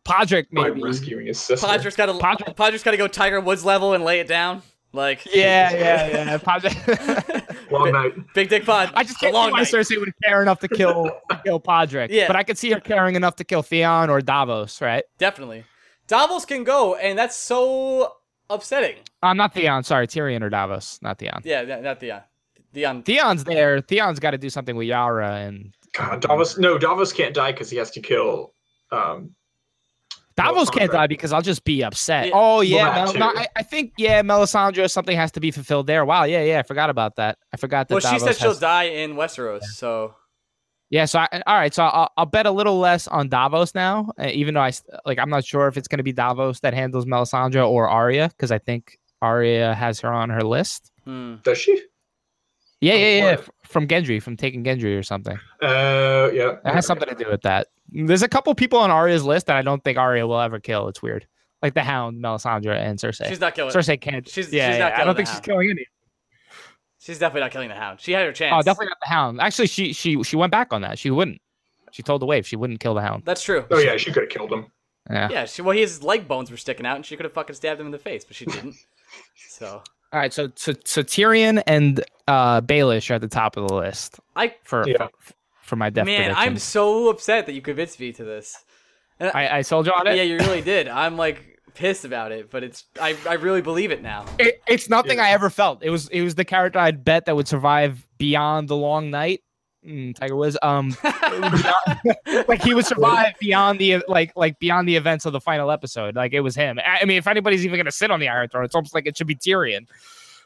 Podrick 0.08 0.48
By 0.52 0.70
maybe. 0.70 0.82
rescuing 0.82 1.28
his 1.28 1.40
sister. 1.40 1.68
Podrick's 1.68 1.96
got 1.96 2.08
to 2.08 2.14
Podrick- 2.14 2.56
Podrick's 2.56 2.82
got 2.82 2.92
to 2.92 2.98
go 2.98 3.08
Tiger 3.08 3.40
Woods 3.42 3.64
level 3.64 3.94
and 3.94 4.04
lay 4.04 4.20
it 4.20 4.28
down. 4.28 4.64
Like 4.92 5.26
Yeah, 5.34 5.72
yeah, 5.72 6.08
yeah. 6.32 6.38
Podrick. 6.38 7.72
Long 7.72 7.92
night. 7.92 8.14
Big 8.34 8.50
Dick 8.50 8.66
Pod. 8.66 8.92
I 8.96 9.04
just 9.04 9.20
can't 9.20 9.36
see 9.36 9.52
why. 9.52 9.62
Cersei 9.62 10.00
would 10.00 10.12
care 10.24 10.42
enough 10.42 10.60
to 10.62 10.68
kill 10.68 11.06
to 11.30 11.42
kill 11.46 11.60
Podrick. 11.60 12.08
Yeah. 12.10 12.28
but 12.28 12.36
I 12.36 12.44
could 12.44 12.58
see 12.58 12.72
her 12.72 12.80
caring 12.80 13.16
enough 13.16 13.36
to 13.38 13.44
kill 13.44 13.62
Theon 13.62 14.10
or 14.10 14.22
Davos. 14.22 14.82
Right? 14.82 15.04
Definitely. 15.20 15.64
Davos 16.08 16.46
can 16.46 16.64
go, 16.64 16.96
and 16.96 17.18
that's 17.20 17.36
so 17.36 18.14
upsetting. 18.50 18.96
I'm 19.22 19.38
not 19.38 19.54
Theon. 19.54 19.84
Sorry, 19.84 20.08
Tyrion 20.08 20.42
or 20.42 20.50
Davos, 20.50 21.00
not 21.04 21.20
Theon. 21.20 21.42
Yeah, 21.44 21.62
not 21.64 21.84
not 21.84 22.00
Theon. 22.00 22.22
Theon. 22.74 23.04
Theon's 23.04 23.44
there. 23.44 23.82
Theon's 23.82 24.20
got 24.20 24.32
to 24.32 24.38
do 24.38 24.50
something 24.50 24.76
with 24.76 24.88
Yara 24.88 25.36
and 25.38 25.74
God, 25.94 26.22
Davos. 26.22 26.58
No, 26.58 26.78
Davos 26.78 27.14
can't 27.14 27.34
die 27.36 27.52
because 27.52 27.70
he 27.70 27.78
has 27.78 27.92
to 27.92 28.02
kill. 28.02 28.54
Um, 28.92 29.36
Davos 30.44 30.70
can't 30.70 30.92
die 30.92 31.08
because 31.08 31.32
I'll 31.34 31.42
just 31.42 31.64
be 31.64 31.84
upset. 31.84 32.28
Yeah. 32.28 32.32
Oh 32.36 32.62
yeah, 32.62 32.94
Mel- 33.06 33.14
no. 33.14 33.28
I, 33.36 33.48
I 33.56 33.64
think 33.64 33.94
yeah, 33.98 34.22
Melisandre 34.22 34.90
something 34.90 35.16
has 35.16 35.32
to 35.34 35.40
be 35.40 35.52
fulfilled 35.52 35.88
there. 35.88 36.06
Wow, 36.06 36.24
yeah, 36.24 36.44
yeah, 36.44 36.60
I 36.60 36.64
forgot 36.64 36.90
about 36.90 37.16
that. 37.18 37.38
I 37.54 37.58
forgot 37.58 37.88
that. 37.88 37.96
Well, 37.96 38.02
she 38.02 38.08
Davos 38.20 38.24
said 38.24 38.36
she'll 38.38 38.50
has- 38.52 38.60
die 38.60 38.84
in 38.84 39.16
Westeros, 39.16 39.64
so 39.64 40.16
Yeah, 40.90 41.06
so 41.06 41.20
I, 41.20 41.42
all 41.46 41.56
right, 41.56 41.74
so 41.74 41.84
I'll, 41.84 42.10
I'll 42.18 42.26
bet 42.26 42.46
a 42.46 42.52
little 42.52 42.80
less 42.80 43.08
on 43.08 43.30
Davos 43.30 43.76
now, 43.76 44.12
uh, 44.20 44.28
even 44.34 44.54
though 44.56 44.62
I 44.62 44.70
s- 44.70 44.84
like 45.06 45.20
I'm 45.20 45.30
not 45.30 45.46
sure 45.46 45.68
if 45.68 45.78
it's 45.78 45.88
going 45.88 45.98
to 46.00 46.04
be 46.04 46.14
Davos 46.14 46.62
that 46.62 46.74
handles 46.74 47.06
Melisandre 47.06 47.68
or 47.68 47.88
Arya 47.90 48.30
because 48.30 48.52
I 48.52 48.58
think 48.60 48.98
Arya 49.22 49.74
has 49.76 50.00
her 50.00 50.12
on 50.12 50.30
her 50.30 50.42
list. 50.44 50.92
Hmm. 51.06 51.36
Does 51.44 51.58
she? 51.58 51.82
Yeah, 52.82 52.94
From 52.94 53.02
yeah, 53.02 53.08
yeah, 53.18 53.24
what? 53.32 53.40
f- 53.40 53.50
from 53.70 53.88
Gendry, 53.88 54.22
from 54.22 54.36
taking 54.36 54.64
Gendry 54.64 54.98
or 54.98 55.04
something. 55.04 55.38
Uh, 55.62 56.30
yeah. 56.34 56.58
It 56.66 56.74
has 56.74 56.86
something 56.88 57.08
to 57.08 57.16
do 57.16 57.30
with 57.30 57.42
that. 57.44 57.68
There's 57.92 58.24
a 58.24 58.28
couple 58.28 58.54
people 58.56 58.80
on 58.80 58.90
Arya's 58.92 59.24
list 59.24 59.46
that 59.46 59.56
I 59.56 59.62
don't 59.62 59.84
think 59.84 59.98
Arya 59.98 60.26
will 60.28 60.40
ever 60.40 60.60
kill. 60.60 60.88
It's 60.88 61.02
weird, 61.02 61.28
like 61.62 61.76
the 61.76 61.84
Hound, 61.84 62.22
Melisandre, 62.22 62.76
and 62.76 62.98
Cersei. 63.00 63.28
She's 63.28 63.40
not 63.40 63.56
killing. 63.56 63.74
Cersei 63.74 64.00
can't. 64.02 64.28
She's- 64.28 64.52
yeah, 64.52 64.72
she's 64.72 64.80
not 64.80 64.92
yeah, 64.94 65.02
I 65.02 65.06
don't 65.06 65.16
think 65.16 65.28
the 65.28 65.34
she's 65.34 65.42
killing 65.42 65.70
any. 65.70 65.86
She's 67.00 67.18
definitely 67.20 67.42
not 67.42 67.52
killing 67.52 67.70
the 67.70 67.76
Hound. 67.76 68.02
She 68.02 68.12
had 68.12 68.26
her 68.26 68.34
chance. 68.34 68.54
Oh, 68.58 68.62
definitely 68.62 68.88
not 68.88 68.98
the 69.02 69.10
Hound. 69.10 69.40
Actually, 69.40 69.68
she 69.68 69.94
she 69.94 70.22
she 70.24 70.36
went 70.36 70.52
back 70.52 70.74
on 70.74 70.82
that. 70.82 71.00
She 71.00 71.12
wouldn't. 71.12 71.40
She 71.92 72.04
told 72.04 72.22
the 72.22 72.26
Wave 72.26 72.46
she 72.46 72.56
wouldn't 72.56 72.80
kill 72.80 72.94
the 72.94 73.02
Hound. 73.02 73.24
That's 73.26 73.42
true. 73.42 73.66
Oh 73.72 73.80
yeah, 73.80 73.98
she 73.98 74.12
could 74.12 74.24
have 74.24 74.30
killed 74.30 74.52
him. 74.52 74.68
Yeah. 75.10 75.30
Yeah, 75.32 75.46
she, 75.46 75.62
well, 75.64 75.76
his 75.76 76.04
leg 76.04 76.28
bones 76.28 76.52
were 76.52 76.58
sticking 76.58 76.86
out, 76.86 76.96
and 76.96 77.06
she 77.06 77.16
could 77.16 77.24
have 77.24 77.34
fucking 77.34 77.56
stabbed 77.56 77.80
him 77.80 77.88
in 77.88 77.92
the 77.92 77.98
face, 77.98 78.26
but 78.26 78.36
she 78.36 78.46
didn't. 78.46 78.76
so 79.36 79.82
All 80.12 80.20
right, 80.20 80.34
so 80.34 80.52
so 80.56 80.74
so 80.86 81.04
Tyrion 81.04 81.62
and 81.68 82.04
uh 82.28 82.62
Baelish 82.62 83.10
are 83.12 83.16
at 83.16 83.22
the 83.22 83.28
top 83.28 83.58
of 83.58 83.68
the 83.68 83.74
list 83.76 84.20
I, 84.36 84.56
for 84.64 84.88
Yeah. 84.88 85.08
for 85.62 85.76
my 85.76 85.90
death 85.90 86.06
man, 86.06 86.34
I'm 86.36 86.58
so 86.58 87.10
upset 87.10 87.46
that 87.46 87.54
you 87.54 87.62
convinced 87.62 88.00
me 88.00 88.12
to 88.14 88.24
this. 88.24 88.58
And 89.20 89.32
I, 89.36 89.58
I 89.58 89.62
sold 89.62 89.86
you 89.86 89.92
on 89.94 90.08
it. 90.08 90.16
yeah, 90.16 90.24
you 90.24 90.38
really 90.38 90.62
did. 90.62 90.88
I'm 90.88 91.18
like 91.18 91.60
pissed 91.76 92.06
about 92.06 92.32
it, 92.32 92.50
but 92.50 92.64
it's 92.64 92.86
I, 93.00 93.16
I 93.28 93.34
really 93.34 93.62
believe 93.62 93.92
it 93.92 94.02
now. 94.02 94.26
It, 94.40 94.62
it's 94.68 94.90
nothing 94.90 95.18
Yeah. 95.18 95.26
I 95.26 95.30
ever 95.32 95.50
felt. 95.50 95.84
It 95.84 95.90
was 95.92 96.08
it 96.10 96.22
was 96.24 96.36
the 96.36 96.46
character 96.46 96.80
I'd 96.80 97.04
bet 97.06 97.26
that 97.26 97.36
would 97.36 97.48
survive 97.48 98.08
beyond 98.18 98.68
the 98.68 98.76
long 98.76 99.12
night. 99.12 99.42
Mm, 99.90 100.16
Tiger 100.16 100.36
Woods. 100.36 100.56
Um, 100.62 100.96
like 102.48 102.62
he 102.62 102.76
would 102.76 102.86
survive 102.86 103.34
beyond 103.40 103.80
the 103.80 104.04
like 104.08 104.32
like 104.36 104.60
beyond 104.60 104.88
the 104.88 104.96
events 104.96 105.26
of 105.26 105.34
the 105.34 105.42
final 105.42 105.72
episode. 105.72 106.16
Like 106.16 106.34
it 106.34 106.42
was 106.42 106.56
him. 106.56 106.80
I 106.80 107.00
I 107.02 107.06
mean, 107.06 107.18
if 107.18 107.26
anybody's 107.26 107.66
even 107.66 107.80
gonna 107.80 107.92
sit 107.92 108.12
on 108.12 108.20
the 108.20 108.28
Iron 108.30 108.50
Throne, 108.50 108.66
it's 108.66 108.76
almost 108.76 108.94
like 108.94 109.08
it 109.08 109.18
should 109.18 109.28
be 109.28 109.36
Tyrion. 109.36 109.88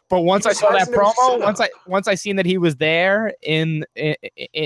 But 0.09 0.21
once 0.21 0.45
I 0.45 0.53
saw 0.53 0.69
that 0.71 0.89
promo, 0.89 1.41
once 1.41 1.59
I 1.59 1.69
once 1.87 2.07
I 2.07 2.13
seen 2.15 2.35
that 2.35 2.45
he 2.45 2.57
was 2.59 2.75
there 2.75 3.33
in 3.41 3.83
in, 3.95 4.15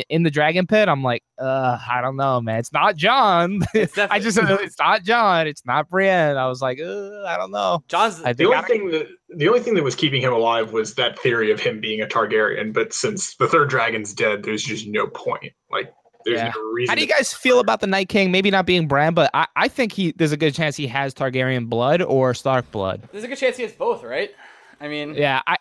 in 0.09 0.23
the 0.23 0.31
Dragon 0.31 0.67
Pit, 0.67 0.89
I'm 0.89 1.03
like, 1.03 1.23
uh, 1.39 1.77
I 1.89 2.01
don't 2.01 2.17
know, 2.17 2.41
man. 2.41 2.59
It's 2.59 2.73
not 2.73 2.95
Jon. 2.97 3.61
It's 3.73 3.97
I 3.97 4.19
just 4.19 4.35
said 4.35 4.49
it's 4.49 4.77
not 4.77 5.03
Jon. 5.03 5.47
It's 5.47 5.65
not 5.65 5.87
Brienne. 5.89 6.35
I 6.37 6.47
was 6.47 6.61
like, 6.61 6.79
uh, 6.79 7.23
I 7.25 7.37
don't 7.37 7.51
know. 7.51 7.83
Jon's. 7.87 8.21
I 8.23 8.33
The 8.33 8.45
think 8.45 8.55
only 8.55 8.67
thing 8.67 8.91
that 8.91 9.07
the 9.29 9.47
only 9.47 9.59
thing 9.61 9.75
that 9.75 9.83
was 9.83 9.95
keeping 9.95 10.21
him 10.21 10.33
alive 10.33 10.73
was 10.73 10.95
that 10.95 11.17
theory 11.19 11.51
of 11.51 11.59
him 11.61 11.79
being 11.79 12.01
a 12.01 12.05
Targaryen. 12.07 12.73
But 12.73 12.91
since 12.93 13.35
the 13.35 13.47
third 13.47 13.69
dragon's 13.69 14.13
dead, 14.13 14.43
there's 14.43 14.63
just 14.63 14.87
no 14.87 15.07
point. 15.07 15.53
Like 15.71 15.93
there's 16.25 16.39
Yeah. 16.39 16.51
no 16.53 16.61
reason. 16.71 16.89
How 16.89 16.95
do 16.95 17.01
you 17.01 17.07
guys 17.07 17.31
feel 17.33 17.59
about 17.59 17.79
the 17.79 17.87
Night 17.87 18.09
King? 18.09 18.31
Maybe 18.31 18.51
not 18.51 18.65
being 18.65 18.87
Bran, 18.87 19.13
but 19.13 19.29
I, 19.33 19.47
I 19.55 19.67
think 19.69 19.93
he 19.93 20.11
there's 20.17 20.33
a 20.33 20.37
good 20.37 20.53
chance 20.55 20.75
he 20.75 20.87
has 20.87 21.13
Targaryen 21.13 21.69
blood 21.69 22.01
or 22.01 22.33
Stark 22.33 22.69
blood. 22.71 23.07
There's 23.13 23.23
a 23.23 23.27
good 23.29 23.37
chance 23.37 23.55
he 23.55 23.63
has 23.63 23.71
both, 23.71 24.03
right? 24.03 24.31
I 24.79 24.87
mean, 24.87 25.15
Yeah, 25.15 25.41
I, 25.47 25.57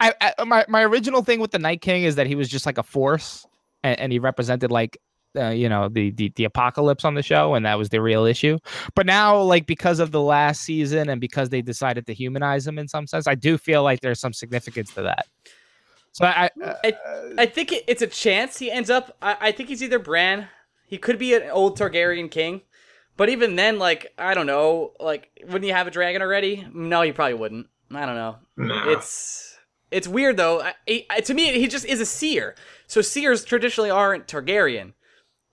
I, 0.00 0.12
I 0.38 0.44
my 0.44 0.64
my 0.68 0.82
original 0.82 1.22
thing 1.22 1.40
with 1.40 1.50
the 1.50 1.58
Night 1.58 1.80
King 1.80 2.04
is 2.04 2.16
that 2.16 2.26
he 2.26 2.34
was 2.34 2.48
just 2.48 2.66
like 2.66 2.78
a 2.78 2.82
force, 2.82 3.46
and, 3.82 3.98
and 3.98 4.12
he 4.12 4.18
represented 4.18 4.70
like. 4.70 4.98
Uh, 5.38 5.50
you 5.50 5.68
know 5.68 5.90
the, 5.90 6.12
the 6.12 6.32
the 6.36 6.44
apocalypse 6.44 7.04
on 7.04 7.12
the 7.12 7.22
show 7.22 7.52
and 7.52 7.66
that 7.66 7.76
was 7.76 7.90
the 7.90 8.00
real 8.00 8.24
issue 8.24 8.56
but 8.94 9.04
now 9.04 9.38
like 9.38 9.66
because 9.66 10.00
of 10.00 10.10
the 10.10 10.22
last 10.22 10.62
season 10.62 11.10
and 11.10 11.20
because 11.20 11.50
they 11.50 11.60
decided 11.60 12.06
to 12.06 12.14
humanize 12.14 12.66
him 12.66 12.78
in 12.78 12.88
some 12.88 13.06
sense 13.06 13.26
i 13.26 13.34
do 13.34 13.58
feel 13.58 13.82
like 13.82 14.00
there's 14.00 14.18
some 14.18 14.32
significance 14.32 14.94
to 14.94 15.02
that 15.02 15.26
so 16.12 16.24
i, 16.24 16.48
I 16.64 16.94
I 17.38 17.46
think 17.46 17.72
it, 17.72 17.84
it's 17.86 18.02
a 18.02 18.06
chance 18.06 18.58
he 18.58 18.70
ends 18.70 18.90
up. 18.90 19.16
I, 19.20 19.36
I 19.40 19.52
think 19.52 19.68
he's 19.68 19.82
either 19.82 19.98
Bran. 19.98 20.48
He 20.86 20.98
could 20.98 21.18
be 21.18 21.34
an 21.34 21.50
old 21.50 21.78
Targaryen 21.78 22.30
king, 22.30 22.62
but 23.16 23.28
even 23.28 23.56
then, 23.56 23.78
like 23.78 24.12
I 24.18 24.34
don't 24.34 24.46
know, 24.46 24.92
like 25.00 25.30
wouldn't 25.44 25.64
he 25.64 25.70
have 25.70 25.86
a 25.86 25.90
dragon 25.90 26.22
already? 26.22 26.66
No, 26.72 27.02
he 27.02 27.12
probably 27.12 27.34
wouldn't. 27.34 27.66
I 27.90 28.06
don't 28.06 28.14
know. 28.14 28.36
It's 28.90 29.58
it's 29.90 30.08
weird 30.08 30.36
though. 30.36 30.60
I, 30.88 31.06
I, 31.10 31.20
to 31.20 31.34
me, 31.34 31.58
he 31.58 31.68
just 31.68 31.84
is 31.84 32.00
a 32.00 32.06
seer. 32.06 32.56
So 32.86 33.00
seers 33.00 33.44
traditionally 33.44 33.90
aren't 33.90 34.26
Targaryen. 34.26 34.92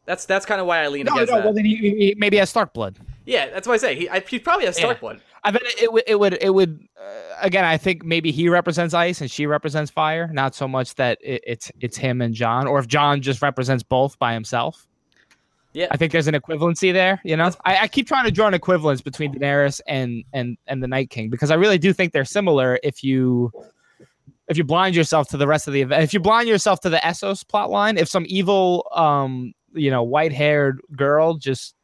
That's 0.06 0.26
that's 0.26 0.46
kind 0.46 0.60
of 0.60 0.68
why 0.68 0.84
I 0.84 0.88
lean 0.88 1.06
no, 1.06 1.14
against 1.14 1.32
no, 1.32 1.38
that. 1.38 1.46
well 1.46 1.54
then 1.54 1.66
he, 1.66 1.76
he 1.76 2.16
maybe 2.18 2.38
has 2.38 2.50
stark 2.50 2.74
blood 2.74 3.00
yeah, 3.26 3.50
that's 3.50 3.68
why 3.68 3.76
I 3.76 3.78
say 3.78 3.96
he, 3.96 4.10
I, 4.10 4.20
he 4.20 4.40
probably 4.40 4.66
has 4.66 4.76
Stark 4.76 4.98
Yeah. 4.98 5.02
blood. 5.02 5.22
I 5.46 5.52
bet 5.52 5.62
it, 5.64 5.84
it 5.84 5.92
would 5.94 6.04
it 6.08 6.20
would 6.20 6.38
it 6.42 6.50
would 6.50 6.88
uh, 7.00 7.36
again. 7.42 7.66
I 7.66 7.78
think 7.78 8.04
maybe 8.04 8.32
he 8.32 8.48
represents 8.50 8.94
ice 8.94 9.22
and 9.22 9.30
she 9.30 9.46
represents 9.46 9.92
fire. 9.92 10.30
Not 10.32 10.56
so 10.56 10.68
much 10.68 10.96
that 10.96 11.18
it, 11.22 11.44
it's 11.46 11.72
it's 11.80 11.98
him 11.98 12.22
and 12.22 12.34
Jon, 12.34 12.68
or 12.68 12.80
if 12.80 12.88
Jon 12.88 13.22
just 13.22 13.42
represents 13.42 13.84
both 13.84 14.18
by 14.20 14.34
himself. 14.34 14.88
Yeah. 15.74 15.88
I 15.92 15.98
think 15.98 16.12
there's 16.12 16.28
an 16.28 16.36
equivalency 16.36 16.94
there. 16.94 17.20
You 17.24 17.36
know, 17.36 17.52
I, 17.66 17.78
I 17.80 17.88
keep 17.88 18.08
trying 18.08 18.26
to 18.26 18.32
draw 18.32 18.48
an 18.48 18.54
equivalence 18.54 19.02
between 19.02 19.34
Daenerys 19.34 19.82
and 19.88 20.24
and 20.32 20.58
and 20.68 20.84
the 20.84 20.88
Night 20.88 21.10
King 21.10 21.30
because 21.30 21.52
I 21.52 21.56
really 21.56 21.78
do 21.78 21.94
think 21.94 22.14
they're 22.14 22.26
similar. 22.26 22.80
If 22.84 23.04
you 23.04 23.52
if 24.48 24.58
you 24.58 24.64
blind 24.64 24.96
yourself 24.96 25.30
to 25.30 25.38
the 25.38 25.48
rest 25.48 25.68
of 25.68 25.74
the 25.74 25.82
event, 25.82 26.04
if 26.04 26.14
you 26.14 26.20
blind 26.20 26.48
yourself 26.48 26.80
to 26.82 26.90
the 26.90 26.98
Essos 26.98 27.48
plot 27.48 27.72
line, 27.72 27.98
if 27.98 28.08
some 28.08 28.26
evil 28.28 28.88
um 28.94 29.54
you 29.74 29.90
know 29.90 30.04
white 30.04 30.32
haired 30.32 30.80
girl 30.96 31.36
just 31.36 31.76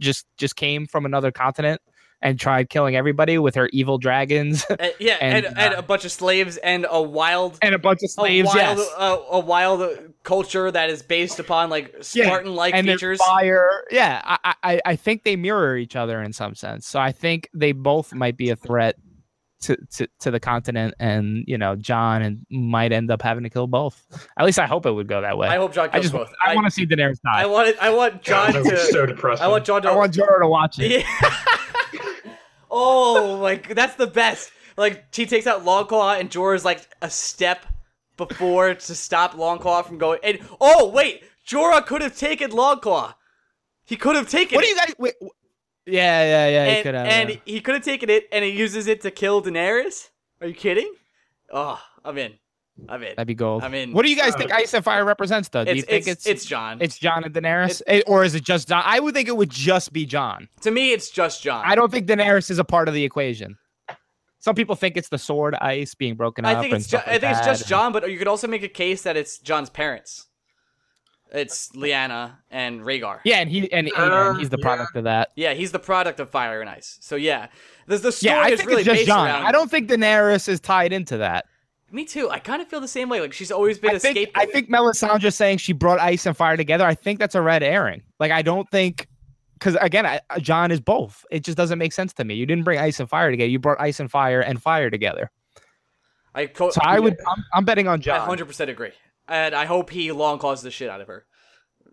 just 0.00 0.26
just 0.36 0.56
came 0.56 0.86
from 0.86 1.06
another 1.06 1.30
continent 1.30 1.80
and 2.22 2.40
tried 2.40 2.70
killing 2.70 2.96
everybody 2.96 3.38
with 3.38 3.54
her 3.54 3.68
evil 3.72 3.98
dragons 3.98 4.64
Uh, 4.70 4.88
yeah, 4.98 5.16
and, 5.20 5.46
And, 5.46 5.58
and, 5.58 5.74
uh, 5.74 5.78
a 5.78 5.82
bunch 5.82 6.04
of 6.04 6.12
slaves 6.12 6.56
and 6.58 6.86
a 6.90 7.00
wild 7.00 7.58
and 7.62 7.74
a 7.74 7.78
bunch 7.78 8.00
of 8.02 8.10
slaves. 8.10 8.48
a 8.52 8.56
wild, 8.56 8.78
yes. 8.78 8.94
uh, 8.96 9.18
a 9.30 9.38
wild 9.38 9.98
culture 10.22 10.70
that 10.70 10.90
is 10.90 11.02
based 11.02 11.38
upon 11.38 11.70
like 11.70 11.94
Spartan-like 12.00 12.74
and 12.74 12.88
then 12.88 12.96
features. 12.96 13.18
fire. 13.22 13.84
Yeah, 13.90 14.20
I, 14.24 14.54
I 14.62 14.80
I 14.84 14.96
think 14.96 15.24
they 15.24 15.36
mirror 15.36 15.76
each 15.76 15.96
other 15.96 16.22
in 16.22 16.32
some 16.32 16.54
sense. 16.54 16.86
So 16.86 16.98
I 16.98 17.12
think 17.12 17.48
they 17.54 17.72
both 17.72 18.12
might 18.12 18.36
be 18.36 18.50
a 18.50 18.56
threat 18.56 18.96
to, 19.62 19.76
to, 19.96 20.08
to 20.20 20.30
the 20.30 20.40
continent, 20.40 20.94
and 20.98 21.44
you 21.46 21.56
know, 21.58 21.76
Jon 21.76 22.22
and 22.22 22.46
might 22.50 22.92
end 22.92 23.10
up 23.10 23.22
having 23.22 23.44
to 23.44 23.50
kill 23.50 23.66
both. 23.66 24.04
At 24.38 24.44
least 24.44 24.58
I 24.58 24.66
hope 24.66 24.86
it 24.86 24.92
would 24.92 25.08
go 25.08 25.20
that 25.22 25.38
way. 25.38 25.48
I 25.48 25.56
hope 25.56 25.72
Jon 25.72 25.88
I 25.88 25.92
kills 25.92 26.04
just 26.04 26.14
both. 26.14 26.32
I, 26.44 26.54
want 26.54 26.66
to 26.66 26.70
see 26.70 26.86
Daenerys 26.86 27.20
die. 27.22 27.40
I 27.40 27.42
I, 27.42 27.46
want 27.46 27.68
it, 27.68 27.76
I 27.80 27.90
want 27.90 28.22
Jon 28.22 28.52
God, 28.52 28.64
that 28.64 28.70
to. 28.70 28.76
so 28.92 29.06
depressing. 29.06 29.44
I 29.44 29.48
want 29.48 29.64
Jon 29.64 29.82
to. 29.82 29.90
I 29.90 29.94
want 29.94 30.12
Jorah 30.12 30.40
to 30.40 30.48
watch 30.48 30.78
it. 30.78 30.90
Yeah. 30.90 31.30
Oh, 32.76 33.38
like 33.40 33.74
that's 33.74 33.96
the 33.96 34.06
best. 34.06 34.50
Like 34.76 35.06
she 35.12 35.26
takes 35.26 35.46
out 35.46 35.64
Longclaw 35.64 36.20
and 36.20 36.30
Jorah's 36.30 36.64
like 36.64 36.86
a 37.02 37.10
step 37.10 37.66
before 38.16 38.74
to 38.74 38.94
stop 38.94 39.34
Longclaw 39.34 39.86
from 39.86 39.98
going. 39.98 40.20
And 40.22 40.38
oh 40.60 40.90
wait, 40.90 41.24
Jorah 41.46 41.84
could 41.84 42.02
have 42.02 42.16
taken 42.16 42.50
Longclaw. 42.50 43.14
He 43.84 43.96
could 43.96 44.16
have 44.16 44.28
taken. 44.28 44.56
What 44.56 44.62
do 44.62 44.68
you 44.68 44.76
guys? 44.76 44.94
Wait, 44.98 45.14
w- 45.20 45.30
yeah, 45.86 46.22
yeah, 46.22 46.48
yeah. 46.48 46.76
he 46.76 46.82
could 46.82 46.94
have. 46.94 47.06
and 47.06 47.40
he 47.44 47.60
could 47.60 47.74
have 47.74 47.84
taken 47.84 48.10
it 48.10 48.28
and 48.32 48.44
he 48.44 48.50
uses 48.50 48.86
it 48.86 49.00
to 49.02 49.10
kill 49.10 49.42
Daenerys. 49.42 50.10
Are 50.40 50.48
you 50.48 50.54
kidding? 50.54 50.92
Oh, 51.52 51.80
I'm 52.04 52.18
in. 52.18 52.34
I'm 52.88 53.02
in. 53.02 53.10
That'd 53.16 53.26
be 53.26 53.34
gold. 53.34 53.62
I 53.64 53.68
mean, 53.68 53.92
what 53.92 54.02
do 54.04 54.10
you 54.10 54.16
guys 54.16 54.34
uh, 54.34 54.38
think 54.38 54.52
Ice 54.52 54.74
and 54.74 54.84
Fire 54.84 55.04
represents, 55.04 55.48
though? 55.48 55.64
Do 55.64 55.70
you 55.72 55.78
It's 55.78 55.86
think 55.86 56.06
it's, 56.08 56.26
it's 56.26 56.42
it's 56.42 56.44
Jon. 56.44 56.78
it's 56.80 56.98
Jon 56.98 57.24
and 57.24 57.34
Daenerys, 57.34 57.80
Eh, 57.86 58.02
or 58.06 58.22
is 58.24 58.34
it 58.34 58.44
just 58.44 58.68
Jon? 58.68 58.82
I 58.84 59.00
would 59.00 59.14
think 59.14 59.28
it 59.28 59.36
would 59.36 59.50
just 59.50 59.92
be 59.92 60.04
Jon. 60.04 60.48
to 60.60 60.70
me, 60.70 60.92
it's 60.92 61.10
just 61.10 61.42
Jon. 61.42 61.62
I 61.66 61.74
don't 61.74 61.90
think 61.90 62.06
Daenerys 62.06 62.50
is 62.50 62.58
a 62.58 62.64
part 62.64 62.88
of 62.88 62.94
the 62.94 63.02
equation. 63.04 63.56
Some 64.38 64.54
people 64.54 64.76
think 64.76 64.96
it's 64.96 65.08
the 65.08 65.18
sword 65.18 65.54
ice 65.56 65.94
being 65.94 66.14
broken 66.14 66.44
up. 66.44 66.58
I 66.58 66.60
think 66.60 66.72
and 66.74 66.80
it's 66.80 66.90
ju- 66.90 66.98
stuff 66.98 67.04
I 67.08 67.12
like 67.12 67.20
think 67.22 67.36
it's 67.38 67.46
just 67.46 67.66
Jon, 67.68 67.92
but 67.92 68.08
you 68.10 68.18
could 68.18 68.28
also 68.28 68.46
make 68.46 68.62
a 68.62 68.68
case 68.68 69.02
that 69.02 69.16
it's 69.16 69.38
Jon's 69.38 69.70
parents. 69.70 70.26
It's 71.32 71.70
Lyanna 71.72 72.36
and 72.52 72.82
Rhaegar. 72.82 73.18
Yeah, 73.24 73.38
and 73.38 73.50
he 73.50 73.70
and, 73.72 73.88
and 73.88 74.12
Uh, 74.12 74.34
he's 74.34 74.48
the 74.48 74.58
yeah. 74.58 74.62
product 74.62 74.94
of 74.96 75.04
that. 75.04 75.30
Yeah, 75.34 75.54
he's 75.54 75.72
the 75.72 75.80
product 75.80 76.20
of 76.20 76.30
fire 76.30 76.60
and 76.60 76.70
ice. 76.70 76.98
So 77.00 77.16
yeah, 77.16 77.48
the, 77.88 77.96
the 77.98 78.12
story 78.12 78.34
Yeah, 78.36 78.40
I 78.42 78.48
is 78.50 78.58
think 78.60 78.68
really 78.70 78.82
it's 78.82 78.86
just 78.86 78.96
based 78.98 79.08
Jon. 79.08 79.26
around. 79.26 79.44
I 79.46 79.50
don't 79.50 79.68
think 79.70 79.88
Daenerys 79.90 80.48
is 80.48 80.60
tied 80.60 80.92
into 80.92 81.16
that. 81.16 81.46
Me 81.96 82.04
too. 82.04 82.28
I 82.28 82.40
kind 82.40 82.60
of 82.60 82.68
feel 82.68 82.82
the 82.82 82.86
same 82.88 83.08
way. 83.08 83.22
Like 83.22 83.32
she's 83.32 83.50
always 83.50 83.78
been 83.78 83.92
I 83.92 83.94
a 83.94 83.98
think 83.98 84.18
scapegoat. 84.18 84.42
I 84.48 84.52
think 84.52 84.68
Melisandre 84.68 85.32
saying 85.32 85.56
she 85.56 85.72
brought 85.72 85.98
ice 85.98 86.26
and 86.26 86.36
fire 86.36 86.54
together. 86.54 86.84
I 86.84 86.94
think 86.94 87.18
that's 87.18 87.34
a 87.34 87.40
red 87.40 87.62
herring. 87.62 88.02
Like 88.20 88.32
I 88.32 88.42
don't 88.42 88.68
think 88.70 89.08
because 89.54 89.76
again, 89.80 90.04
I, 90.04 90.20
Jon 90.40 90.70
is 90.70 90.78
both. 90.78 91.24
It 91.30 91.42
just 91.42 91.56
doesn't 91.56 91.78
make 91.78 91.94
sense 91.94 92.12
to 92.12 92.24
me. 92.24 92.34
You 92.34 92.44
didn't 92.44 92.64
bring 92.64 92.78
ice 92.78 93.00
and 93.00 93.08
fire 93.08 93.30
together. 93.30 93.48
You 93.48 93.58
brought 93.58 93.80
ice 93.80 93.98
and 93.98 94.10
fire 94.10 94.42
and 94.42 94.60
fire 94.60 94.90
together. 94.90 95.30
I, 96.34 96.44
co- 96.48 96.68
So 96.68 96.82
I 96.84 97.00
would. 97.00 97.16
I'm, 97.26 97.42
I'm 97.54 97.64
betting 97.64 97.88
on 97.88 97.94
I 98.00 98.02
Jon. 98.02 98.28
100% 98.28 98.68
agree, 98.68 98.92
and 99.26 99.54
I 99.54 99.64
hope 99.64 99.88
he 99.88 100.12
long 100.12 100.38
claws 100.38 100.60
the 100.60 100.70
shit 100.70 100.90
out 100.90 101.00
of 101.00 101.06
her 101.06 101.24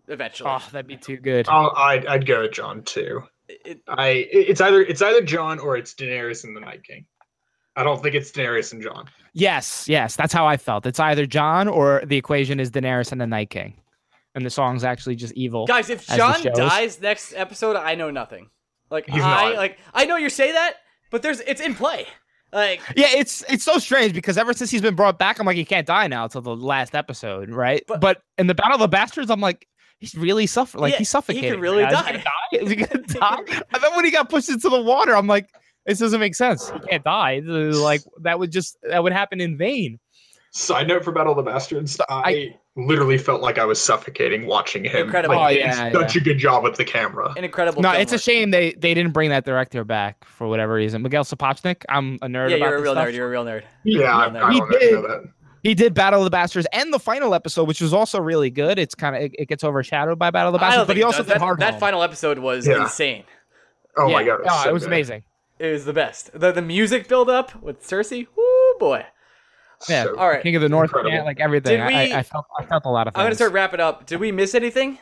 eventually. 0.06 0.50
Oh, 0.52 0.62
that'd 0.70 0.86
be 0.86 0.98
too 0.98 1.16
good. 1.16 1.48
I'll, 1.48 1.72
I'd 1.74 2.04
I'd 2.06 2.26
go 2.26 2.42
with 2.42 2.52
Jon 2.52 2.82
too. 2.82 3.22
It- 3.48 3.80
I 3.88 4.28
it's 4.30 4.60
either 4.60 4.82
it's 4.82 5.00
either 5.00 5.22
Jon 5.22 5.58
or 5.60 5.78
it's 5.78 5.94
Daenerys 5.94 6.44
and 6.44 6.54
the 6.54 6.60
Night 6.60 6.84
King. 6.84 7.06
I 7.74 7.84
don't 7.84 8.02
think 8.02 8.14
it's 8.14 8.30
Daenerys 8.32 8.74
and 8.74 8.82
Jon. 8.82 9.06
Yes, 9.34 9.88
yes, 9.88 10.14
that's 10.16 10.32
how 10.32 10.46
I 10.46 10.56
felt. 10.56 10.86
It's 10.86 11.00
either 11.00 11.26
Jon 11.26 11.66
or 11.68 12.02
the 12.06 12.16
equation 12.16 12.60
is 12.60 12.70
Daenerys 12.70 13.10
and 13.12 13.20
the 13.20 13.26
Night 13.26 13.50
King, 13.50 13.74
and 14.34 14.46
the 14.46 14.50
song's 14.50 14.84
actually 14.84 15.16
just 15.16 15.34
evil. 15.34 15.66
guys, 15.66 15.90
if 15.90 16.08
as 16.10 16.16
Jon 16.16 16.40
dies 16.54 17.00
next 17.00 17.34
episode, 17.34 17.76
I 17.76 17.94
know 17.96 18.10
nothing. 18.10 18.48
Like 18.90 19.06
He's 19.08 19.22
I 19.22 19.50
not. 19.50 19.56
like 19.56 19.78
I 19.92 20.04
know 20.04 20.16
you 20.16 20.28
say 20.30 20.52
that, 20.52 20.74
but 21.10 21.22
there's 21.22 21.40
it's 21.40 21.60
in 21.60 21.74
play. 21.74 22.06
Like 22.52 22.80
Yeah, 22.94 23.08
it's 23.10 23.42
it's 23.48 23.64
so 23.64 23.78
strange 23.78 24.12
because 24.14 24.38
ever 24.38 24.52
since 24.52 24.70
he's 24.70 24.82
been 24.82 24.94
brought 24.94 25.18
back, 25.18 25.40
I'm 25.40 25.46
like, 25.46 25.56
he 25.56 25.64
can't 25.64 25.86
die 25.86 26.06
now 26.06 26.24
until 26.24 26.40
the 26.42 26.54
last 26.54 26.94
episode, 26.94 27.50
right? 27.50 27.82
But- 27.88 28.00
But, 28.00 28.22
in 28.38 28.46
the 28.46 28.54
Battle 28.54 28.74
of 28.74 28.80
the 28.80 28.86
Bastards, 28.88 29.30
I'm 29.30 29.40
like, 29.40 29.66
he's 29.98 30.14
really 30.14 30.46
suffering. 30.46 30.82
Like 30.82 30.92
Yeah, 30.92 30.98
he 30.98 31.00
he's 31.00 31.08
could 31.08 31.10
suffocating. 31.12 31.58
really 31.60 31.82
right 31.82 31.90
die. 31.90 32.22
Is 32.52 32.70
he 32.70 32.76
gonna 32.76 33.02
die? 33.02 33.08
Is 33.08 33.18
he 33.18 33.20
gonna 33.24 33.42
die? 33.48 33.62
and 33.74 33.82
then 33.82 33.96
when 33.96 34.04
he 34.04 34.12
got 34.12 34.28
pushed 34.30 34.48
into 34.50 34.68
the 34.68 34.80
water, 34.80 35.16
I'm 35.16 35.26
like, 35.26 35.48
this 35.86 35.98
doesn't 35.98 36.20
make 36.20 36.34
sense. 36.34 36.70
He 36.70 36.78
can't 36.90 37.04
die. 37.04 37.40
This 37.40 37.50
is 37.76 37.80
Like 37.80 38.02
that 38.22 38.38
would 38.38 38.50
just 38.52 38.76
that 38.88 39.02
would 39.02 39.12
happen 39.12 39.40
in 39.40 39.56
vain. 39.56 39.98
Side 40.50 40.86
note 40.86 41.02
for 41.04 41.10
Battle 41.10 41.32
of 41.32 41.44
the 41.44 41.50
Bastards, 41.50 41.98
I, 42.08 42.14
I- 42.14 42.56
literally 42.76 43.18
felt 43.18 43.40
like 43.42 43.58
I 43.58 43.64
was 43.64 43.80
suffocating 43.80 44.46
watching 44.46 44.84
him. 44.84 45.06
Incredible. 45.06 45.34
Like, 45.36 45.44
Oh, 45.46 45.54
he 45.54 45.58
yeah, 45.60 45.90
did 45.90 45.92
such 45.94 46.16
a 46.16 46.20
good 46.20 46.38
job 46.38 46.62
with 46.62 46.76
the 46.76 46.84
camera. 46.84 47.32
An 47.36 47.42
incredible. 47.44 47.82
No, 47.82 47.90
film 47.90 48.02
it's 48.02 48.12
a 48.12 48.18
shame 48.18 48.50
they 48.52 48.72
they 48.74 48.94
didn't 48.94 49.12
bring 49.12 49.30
that 49.30 49.44
director 49.44 49.82
back 49.84 50.24
for 50.24 50.46
whatever 50.46 50.74
reason. 50.74 51.02
Miguel 51.02 51.24
Sapochnik. 51.24 51.82
I'm 51.88 52.14
a 52.22 52.26
nerd. 52.28 52.50
Yeah, 52.50 52.56
about 52.56 52.68
you're 52.68 52.76
a 52.76 52.82
real 52.82 52.92
stuff. 52.94 53.08
nerd. 53.08 53.14
You're 53.14 53.26
a 53.26 53.30
real 53.30 53.44
nerd. 53.44 53.62
Yeah, 53.84 54.16
I, 54.16 54.24
I 54.48 54.52
He 54.52 54.58
don't 54.60 54.70
know, 54.70 54.78
did. 54.78 54.92
know 54.92 55.02
that. 55.08 55.24
He 55.64 55.74
did 55.74 55.94
Battle 55.94 56.20
of 56.20 56.24
the 56.24 56.30
Bastards 56.30 56.66
and 56.72 56.92
the 56.92 56.98
final 57.00 57.34
episode, 57.34 57.66
which 57.66 57.80
was 57.80 57.92
also 57.94 58.20
really 58.20 58.50
good. 58.50 58.78
It's 58.78 58.94
kind 58.94 59.16
of 59.16 59.22
it, 59.22 59.32
it 59.38 59.48
gets 59.48 59.64
overshadowed 59.64 60.18
by 60.18 60.30
Battle 60.30 60.48
of 60.50 60.52
the 60.52 60.58
Bastards, 60.58 60.86
but 60.86 60.96
he 60.96 61.02
also 61.02 61.18
does. 61.18 61.26
did 61.26 61.34
that, 61.36 61.40
Hard 61.40 61.58
that 61.60 61.70
Home. 61.72 61.80
final 61.80 62.02
episode 62.02 62.38
was 62.38 62.66
Yeah. 62.66 62.82
insane. 62.82 63.24
Oh 63.96 64.08
my 64.10 64.22
god, 64.24 64.34
it 64.34 64.40
was, 64.44 64.48
Oh, 64.52 64.62
so 64.64 64.70
it 64.70 64.72
was 64.72 64.82
good. 64.82 64.88
amazing. 64.88 65.22
It 65.64 65.72
was 65.72 65.84
the 65.84 65.92
best. 65.92 66.30
The 66.38 66.52
the 66.52 66.62
music 66.62 67.08
build 67.08 67.30
up 67.30 67.60
with 67.62 67.82
Cersei. 67.82 68.26
Woo 68.36 68.74
boy. 68.78 69.06
Yeah. 69.88 70.04
So- 70.04 70.16
All 70.16 70.28
right. 70.28 70.42
King 70.42 70.56
of 70.56 70.62
the 70.62 70.68
North, 70.68 70.92
yeah, 71.06 71.22
like 71.22 71.40
everything. 71.40 71.78
Did 71.80 71.86
we- 71.88 71.94
I, 72.12 72.18
I 72.18 72.22
felt 72.22 72.46
I 72.58 72.64
felt 72.64 72.84
a 72.84 72.90
lot 72.90 73.06
of 73.06 73.14
things. 73.14 73.20
I'm 73.20 73.26
gonna 73.26 73.34
start 73.34 73.52
wrapping 73.52 73.80
up. 73.80 74.06
Did 74.06 74.20
we 74.20 74.32
miss 74.32 74.54
anything? 74.54 74.98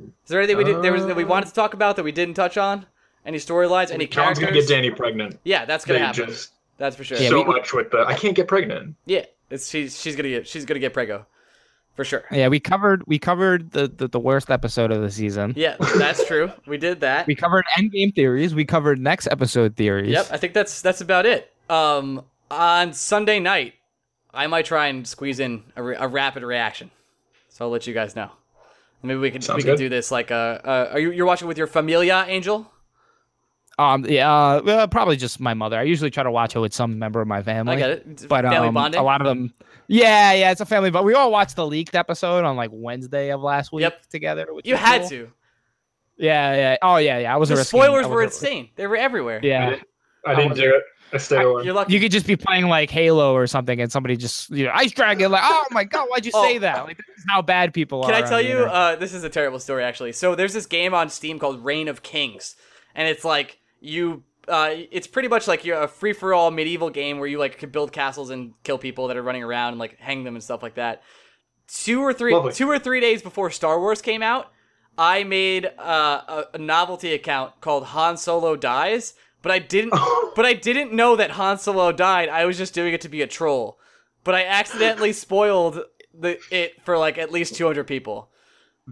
Is 0.00 0.08
there 0.28 0.40
anything 0.40 0.56
we 0.56 0.64
did 0.64 0.82
there 0.82 0.92
was 0.92 1.06
that 1.06 1.16
we 1.16 1.24
Uh, 1.24 1.28
wanted 1.28 1.46
to 1.46 1.54
talk 1.54 1.74
about 1.74 1.96
that 1.96 2.02
we 2.02 2.12
didn't 2.12 2.34
touch 2.34 2.56
on? 2.56 2.86
Any 3.26 3.38
storylines? 3.38 3.90
Any 3.90 4.06
Jon's 4.06 4.38
characters? 4.38 4.68
gonna 4.68 4.82
get 4.84 4.92
Dany 4.92 4.96
pregnant. 4.96 5.38
Yeah, 5.44 5.64
that's 5.64 5.84
gonna 5.84 5.98
They 6.00 6.04
happen. 6.04 6.26
just 6.26 6.52
That's 6.78 6.96
for 6.96 7.04
sure. 7.04 7.18
Yeah, 7.18 7.28
so 7.28 7.38
we- 7.42 7.44
much 7.44 7.72
with 7.72 7.90
the 7.90 8.04
I 8.06 8.14
can't 8.14 8.34
get 8.34 8.48
pregnant. 8.48 8.96
Yeah, 9.06 9.24
it's, 9.50 9.68
she's 9.70 9.98
she's 10.00 10.16
gonna 10.16 10.28
get 10.28 10.46
she's 10.48 10.64
gonna 10.64 10.80
get 10.80 10.92
prego, 10.92 11.26
for 11.94 12.04
sure. 12.04 12.24
Yeah, 12.30 12.48
we 12.48 12.60
covered 12.60 13.04
we 13.06 13.18
covered 13.18 13.70
the, 13.70 13.88
the 13.88 14.08
the 14.08 14.20
worst 14.20 14.50
episode 14.50 14.90
of 14.90 15.00
the 15.00 15.10
season. 15.10 15.54
Yeah, 15.56 15.76
that's 15.96 16.26
true. 16.26 16.50
We 16.66 16.76
did 16.76 17.00
that. 17.00 17.26
We 17.26 17.34
covered 17.34 17.64
endgame 17.78 18.14
theories. 18.14 18.54
We 18.54 18.64
covered 18.64 18.98
next 18.98 19.28
episode 19.28 19.76
theories. 19.76 20.10
Yep, 20.10 20.26
I 20.30 20.36
think 20.36 20.54
that's 20.54 20.82
that's 20.82 21.00
about 21.00 21.26
it. 21.26 21.52
Um, 21.70 22.24
on 22.50 22.92
Sunday 22.92 23.40
night, 23.40 23.74
I 24.32 24.46
might 24.46 24.64
try 24.66 24.88
and 24.88 25.06
squeeze 25.06 25.40
in 25.40 25.62
a, 25.76 25.82
re- 25.82 25.96
a 25.98 26.08
rapid 26.08 26.42
reaction. 26.42 26.90
So 27.48 27.64
I'll 27.64 27.70
let 27.70 27.86
you 27.86 27.94
guys 27.94 28.16
know. 28.16 28.30
Maybe 29.02 29.20
we 29.20 29.30
could 29.30 29.44
Sounds 29.44 29.58
we 29.58 29.62
could 29.62 29.72
good. 29.72 29.84
do 29.84 29.88
this 29.88 30.10
like 30.10 30.30
uh, 30.30 30.58
uh 30.64 30.88
are 30.92 30.98
you 30.98 31.12
you're 31.12 31.26
watching 31.26 31.46
with 31.46 31.58
your 31.58 31.66
familia, 31.66 32.24
Angel? 32.26 32.70
Um. 33.78 34.04
Yeah. 34.06 34.32
Uh, 34.32 34.62
well, 34.64 34.88
probably 34.88 35.16
just 35.16 35.40
my 35.40 35.54
mother. 35.54 35.78
I 35.78 35.82
usually 35.82 36.10
try 36.10 36.22
to 36.22 36.30
watch 36.30 36.54
it 36.54 36.60
with 36.60 36.72
some 36.72 36.98
member 36.98 37.20
of 37.20 37.26
my 37.28 37.42
family. 37.42 37.74
I 37.74 37.78
get 37.78 37.90
it. 37.90 38.06
It's 38.08 38.26
But 38.26 38.44
family 38.44 38.68
um, 38.68 38.76
a 38.76 39.02
lot 39.02 39.20
of 39.20 39.26
them. 39.26 39.52
Yeah, 39.88 40.32
yeah, 40.32 40.50
it's 40.52 40.60
a 40.60 40.66
family. 40.66 40.90
But 40.90 41.04
we 41.04 41.14
all 41.14 41.30
watched 41.32 41.56
the 41.56 41.66
leaked 41.66 41.94
episode 41.94 42.44
on 42.44 42.56
like 42.56 42.70
Wednesday 42.72 43.30
of 43.32 43.40
last 43.42 43.72
week 43.72 43.82
Yep. 43.82 44.06
together. 44.08 44.46
Which 44.50 44.66
you 44.66 44.76
had 44.76 45.00
cool. 45.02 45.10
to. 45.10 45.32
Yeah, 46.16 46.54
yeah. 46.54 46.76
Oh, 46.80 46.96
yeah, 46.96 47.18
yeah. 47.18 47.34
I 47.34 47.36
was 47.36 47.48
The 47.48 47.56
risking- 47.56 47.80
spoilers 47.80 48.06
I 48.06 48.08
were 48.08 48.22
insane. 48.22 48.70
They 48.76 48.86
were 48.86 48.96
everywhere. 48.96 49.40
Yeah. 49.42 49.76
I 50.26 50.34
didn't 50.34 50.50
was- 50.50 50.58
do 50.60 50.74
it. 50.74 50.82
I 51.12 51.18
stayed 51.18 51.42
away. 51.42 51.64
You're 51.64 51.74
lucky. 51.74 51.92
You 51.92 52.00
could 52.00 52.10
just 52.10 52.26
be 52.26 52.34
playing 52.34 52.66
like 52.66 52.90
Halo 52.90 53.34
or 53.34 53.46
something, 53.46 53.80
and 53.80 53.92
somebody 53.92 54.16
just 54.16 54.50
you 54.50 54.64
know 54.64 54.72
ice 54.74 54.90
dragon 54.90 55.30
like, 55.30 55.42
oh 55.44 55.64
my 55.70 55.84
god, 55.84 56.06
why'd 56.08 56.24
you 56.26 56.32
Oh. 56.34 56.42
say 56.44 56.58
that? 56.58 56.84
Like, 56.86 56.96
this 56.96 57.18
is 57.18 57.24
how 57.28 57.40
bad 57.42 57.72
people 57.72 58.02
Can 58.04 58.14
are. 58.14 58.16
I 58.16 58.22
tell 58.22 58.40
you? 58.40 58.56
Uh, 58.64 58.96
this 58.96 59.12
is 59.14 59.22
a 59.22 59.28
terrible 59.28 59.60
story, 59.60 59.84
actually. 59.84 60.10
So 60.12 60.34
there's 60.34 60.52
this 60.54 60.66
game 60.66 60.92
on 60.94 61.08
Steam 61.10 61.38
called 61.38 61.64
Reign 61.64 61.86
of 61.86 62.02
Kings, 62.02 62.56
and 62.96 63.06
it's 63.06 63.24
like 63.24 63.58
you. 63.84 64.22
Uh, 64.46 64.70
it's 64.90 65.06
pretty 65.06 65.28
much 65.28 65.48
like 65.48 65.64
you're 65.64 65.80
a 65.80 65.88
free 65.88 66.12
for 66.12 66.34
all 66.34 66.50
medieval 66.50 66.90
game 66.90 67.18
where 67.18 67.28
you 67.28 67.38
like 67.38 67.56
can 67.58 67.70
build 67.70 67.92
castles 67.92 68.28
and 68.30 68.52
kill 68.62 68.76
people 68.76 69.08
that 69.08 69.16
are 69.16 69.22
running 69.22 69.42
around 69.42 69.70
and 69.70 69.78
like 69.78 69.98
hang 69.98 70.22
them 70.24 70.34
and 70.34 70.44
stuff 70.44 70.62
like 70.62 70.74
that. 70.74 71.02
Two 71.66 72.02
or 72.02 72.12
three, 72.12 72.34
Lovely. 72.34 72.52
two 72.52 72.68
or 72.68 72.78
three 72.78 73.00
days 73.00 73.22
before 73.22 73.50
Star 73.50 73.80
Wars 73.80 74.02
came 74.02 74.22
out, 74.22 74.52
I 74.98 75.24
made 75.24 75.64
uh, 75.78 76.20
a, 76.28 76.44
a 76.54 76.58
novelty 76.58 77.14
account 77.14 77.60
called 77.62 77.84
Han 77.84 78.18
Solo 78.18 78.54
Dies, 78.54 79.14
but 79.40 79.50
I 79.50 79.60
didn't, 79.60 79.94
but 80.36 80.44
I 80.44 80.52
didn't 80.52 80.92
know 80.92 81.16
that 81.16 81.30
Han 81.32 81.58
Solo 81.58 81.90
died. 81.90 82.28
I 82.28 82.44
was 82.44 82.58
just 82.58 82.74
doing 82.74 82.92
it 82.92 83.00
to 83.00 83.08
be 83.08 83.22
a 83.22 83.26
troll, 83.26 83.78
but 84.24 84.34
I 84.34 84.44
accidentally 84.44 85.12
spoiled 85.14 85.80
the 86.12 86.38
it 86.50 86.82
for 86.84 86.98
like 86.98 87.16
at 87.18 87.32
least 87.32 87.54
200 87.56 87.84
people. 87.84 88.28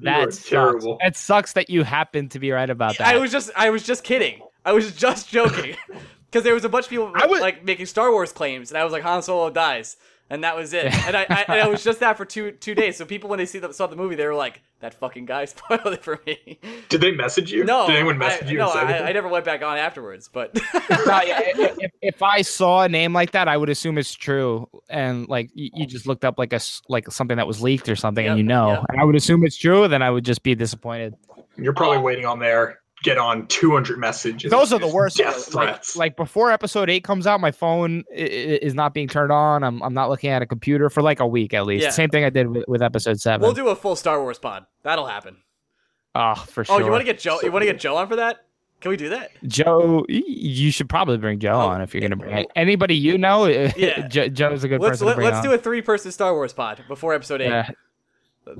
You 0.00 0.08
are 0.10 0.26
That 0.26 0.32
terrible. 0.34 0.96
It 1.00 1.16
sucks 1.16 1.52
that 1.52 1.68
you 1.68 1.84
happen 1.84 2.30
to 2.30 2.38
be 2.38 2.50
right 2.50 2.70
about 2.70 2.96
that. 2.98 3.06
I 3.06 3.18
was 3.18 3.30
just 3.30 3.50
I 3.54 3.70
was 3.70 3.82
just 3.82 4.02
kidding. 4.02 4.40
I 4.64 4.72
was 4.72 4.92
just 4.94 5.28
joking. 5.28 5.76
Because 6.30 6.44
there 6.44 6.54
was 6.54 6.64
a 6.64 6.70
bunch 6.70 6.86
of 6.86 6.88
people 6.90 7.12
I 7.14 7.26
would- 7.26 7.42
like 7.42 7.62
making 7.62 7.84
Star 7.84 8.10
Wars 8.10 8.32
claims, 8.32 8.70
and 8.70 8.78
I 8.78 8.84
was 8.84 8.92
like 8.94 9.02
Han 9.02 9.20
Solo 9.22 9.50
dies, 9.50 9.98
and 10.30 10.44
that 10.44 10.56
was 10.56 10.72
it. 10.72 10.86
And 11.06 11.14
I, 11.14 11.26
I 11.28 11.44
and 11.46 11.60
I 11.60 11.68
was 11.68 11.84
just 11.84 12.00
that 12.00 12.16
for 12.16 12.24
two 12.24 12.52
two 12.52 12.74
days. 12.74 12.96
So 12.96 13.04
people 13.04 13.28
when 13.28 13.38
they 13.38 13.44
see 13.44 13.58
the, 13.58 13.70
saw 13.74 13.86
the 13.86 13.96
movie, 13.96 14.14
they 14.14 14.24
were 14.24 14.34
like, 14.34 14.62
"That 14.80 14.94
fucking 14.94 15.26
guy 15.26 15.44
spoiled 15.44 15.88
it 15.92 16.02
for 16.02 16.20
me." 16.26 16.58
Did 16.88 17.02
they 17.02 17.10
message 17.12 17.52
you? 17.52 17.64
No, 17.64 17.86
Did 17.86 17.96
anyone 17.96 18.14
I- 18.14 18.18
message 18.20 18.50
you? 18.50 18.56
No, 18.56 18.70
I. 18.70 19.08
I 19.10 19.12
never 19.12 19.28
went 19.28 19.44
back 19.44 19.60
on 19.62 19.76
afterwards. 19.76 20.30
But 20.32 20.54
No, 20.74 21.20
yeah, 21.20 21.40
if, 21.42 21.78
if- 21.78 21.90
if 22.00 22.22
I 22.22 22.40
saw 22.40 22.80
a 22.84 22.88
name 22.88 23.12
like 23.12 23.32
that, 23.32 23.46
I 23.46 23.58
would 23.58 23.68
assume 23.68 23.98
it's 23.98 24.14
true, 24.14 24.66
and 24.88 25.28
like 25.28 25.50
you, 25.52 25.68
you 25.74 25.84
just 25.86 26.06
looked 26.06 26.24
up 26.24 26.38
like 26.38 26.54
a 26.54 26.56
s- 26.56 26.80
like 26.88 27.10
something 27.12 27.36
that 27.36 27.46
was 27.46 27.60
leaked 27.60 27.90
or 27.90 27.96
something, 27.96 28.24
Yep, 28.24 28.30
and 28.30 28.38
you 28.38 28.44
know, 28.44 28.68
yep. 28.70 28.84
and 28.88 28.98
I 29.02 29.04
would 29.04 29.16
assume 29.16 29.44
it's 29.44 29.58
true. 29.58 29.86
Then 29.86 30.00
I 30.00 30.08
would 30.08 30.24
just 30.24 30.42
be 30.42 30.54
disappointed. 30.54 31.12
You're 31.58 31.74
probably 31.74 31.98
waiting 31.98 32.24
on 32.24 32.38
there. 32.38 32.78
Get 33.02 33.18
on 33.18 33.46
200 33.48 33.98
messages. 33.98 34.50
Those 34.50 34.72
are 34.72 34.78
the 34.78 34.86
worst. 34.86 35.16
Death 35.16 35.52
like, 35.54 35.66
threats. 35.68 35.96
like 35.96 36.16
before 36.16 36.52
episode 36.52 36.88
eight 36.88 37.02
comes 37.04 37.26
out, 37.26 37.40
my 37.40 37.50
phone 37.50 38.04
i- 38.12 38.14
i- 38.20 38.24
is 38.62 38.74
not 38.74 38.94
being 38.94 39.08
turned 39.08 39.32
on. 39.32 39.64
I'm 39.64 39.82
I'm 39.82 39.94
not 39.94 40.08
looking 40.08 40.30
at 40.30 40.40
a 40.42 40.46
computer 40.46 40.88
for 40.88 41.02
like 41.02 41.18
a 41.20 41.26
week 41.26 41.52
at 41.54 41.66
least. 41.66 41.82
Yeah. 41.84 41.90
Same 41.90 42.10
thing 42.10 42.24
I 42.24 42.30
did 42.30 42.48
with, 42.48 42.64
with 42.68 42.80
episode 42.82 43.20
7 43.20 43.40
we'll 43.42 43.52
do 43.54 43.68
a 43.68 43.76
full 43.76 43.96
Star 43.96 44.20
Wars 44.22 44.38
pod. 44.38 44.66
That'll 44.84 45.06
happen. 45.06 45.36
oh, 46.14 46.34
for 46.34 46.64
sure. 46.64 46.76
Oh, 46.76 46.78
you 46.84 46.90
want 46.90 47.00
to 47.00 47.04
get 47.04 47.18
Joe? 47.18 47.40
You 47.42 47.50
want 47.50 47.62
to 47.62 47.66
get 47.66 47.80
Joe 47.80 47.96
on 47.96 48.06
for 48.08 48.16
that? 48.16 48.44
Can 48.80 48.90
we 48.90 48.96
do 48.96 49.08
that? 49.10 49.30
Joe? 49.46 50.04
You 50.08 50.70
should 50.72 50.88
probably 50.88 51.16
bring 51.16 51.38
Joe 51.38 51.52
Oh, 51.54 51.68
on 51.68 51.82
if 51.82 51.94
you're 51.94 52.00
gonna 52.00 52.16
bring 52.16 52.36
yeah. 52.36 52.42
anybody 52.56 52.96
you 52.96 53.16
know. 53.18 53.46
Yeah. 53.76 54.06
Jo- 54.08 54.28
Joe's 54.28 54.64
a 54.64 54.68
good 54.68 54.80
Let's 54.80 54.92
person 54.94 55.06
let, 55.06 55.12
to 55.12 55.16
bring 55.16 55.24
let's 55.26 55.36
on. 55.38 55.44
do 55.44 55.52
a 55.52 55.58
three 55.58 55.82
person 55.82 56.10
Star 56.12 56.34
Wars 56.34 56.52
pod 56.52 56.82
before 56.88 57.14
episode 57.14 57.40
eight. 57.40 57.48
Yeah. 57.48 57.68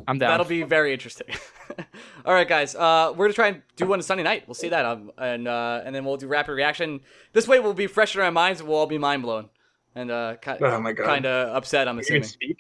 I'm 0.07 0.19
down. 0.19 0.31
That'll 0.31 0.47
be 0.47 0.63
very 0.63 0.93
interesting. 0.93 1.27
All 2.25 2.35
right, 2.35 2.49
guys. 2.49 2.75
Uh, 2.75 3.13
we're 3.17 3.27
gonna 3.27 3.35
try 3.35 3.49
and 3.49 3.63
do 3.77 3.87
one 3.87 4.01
Sunday 4.03 4.23
night. 4.25 4.45
We'll 4.47 4.55
see 4.55 4.69
that, 4.71 4.85
um, 4.85 5.11
and 5.19 5.47
uh, 5.49 5.83
and 5.85 5.95
then 5.95 6.05
we'll 6.05 6.17
do 6.17 6.27
rapid 6.27 6.53
reaction. 6.53 7.01
This 7.33 7.47
way, 7.49 7.61
we'll 7.61 7.75
be 7.75 7.87
fresh 7.87 8.15
in 8.15 8.21
our 8.23 8.31
minds, 8.31 8.61
and 8.61 8.69
we'll 8.69 8.79
all 8.79 8.87
be 8.87 8.99
mind 8.99 9.23
blown 9.23 9.49
and 9.95 10.11
uh, 10.11 10.37
ki- 10.37 10.53
oh 10.61 10.81
my 10.81 10.93
god. 10.93 11.07
kind 11.07 11.27
of 11.27 11.55
upset. 11.57 11.89
I'm 11.89 11.99
You 11.99 12.05
can 12.05 12.17
assuming. 12.23 12.29
speak. 12.29 12.57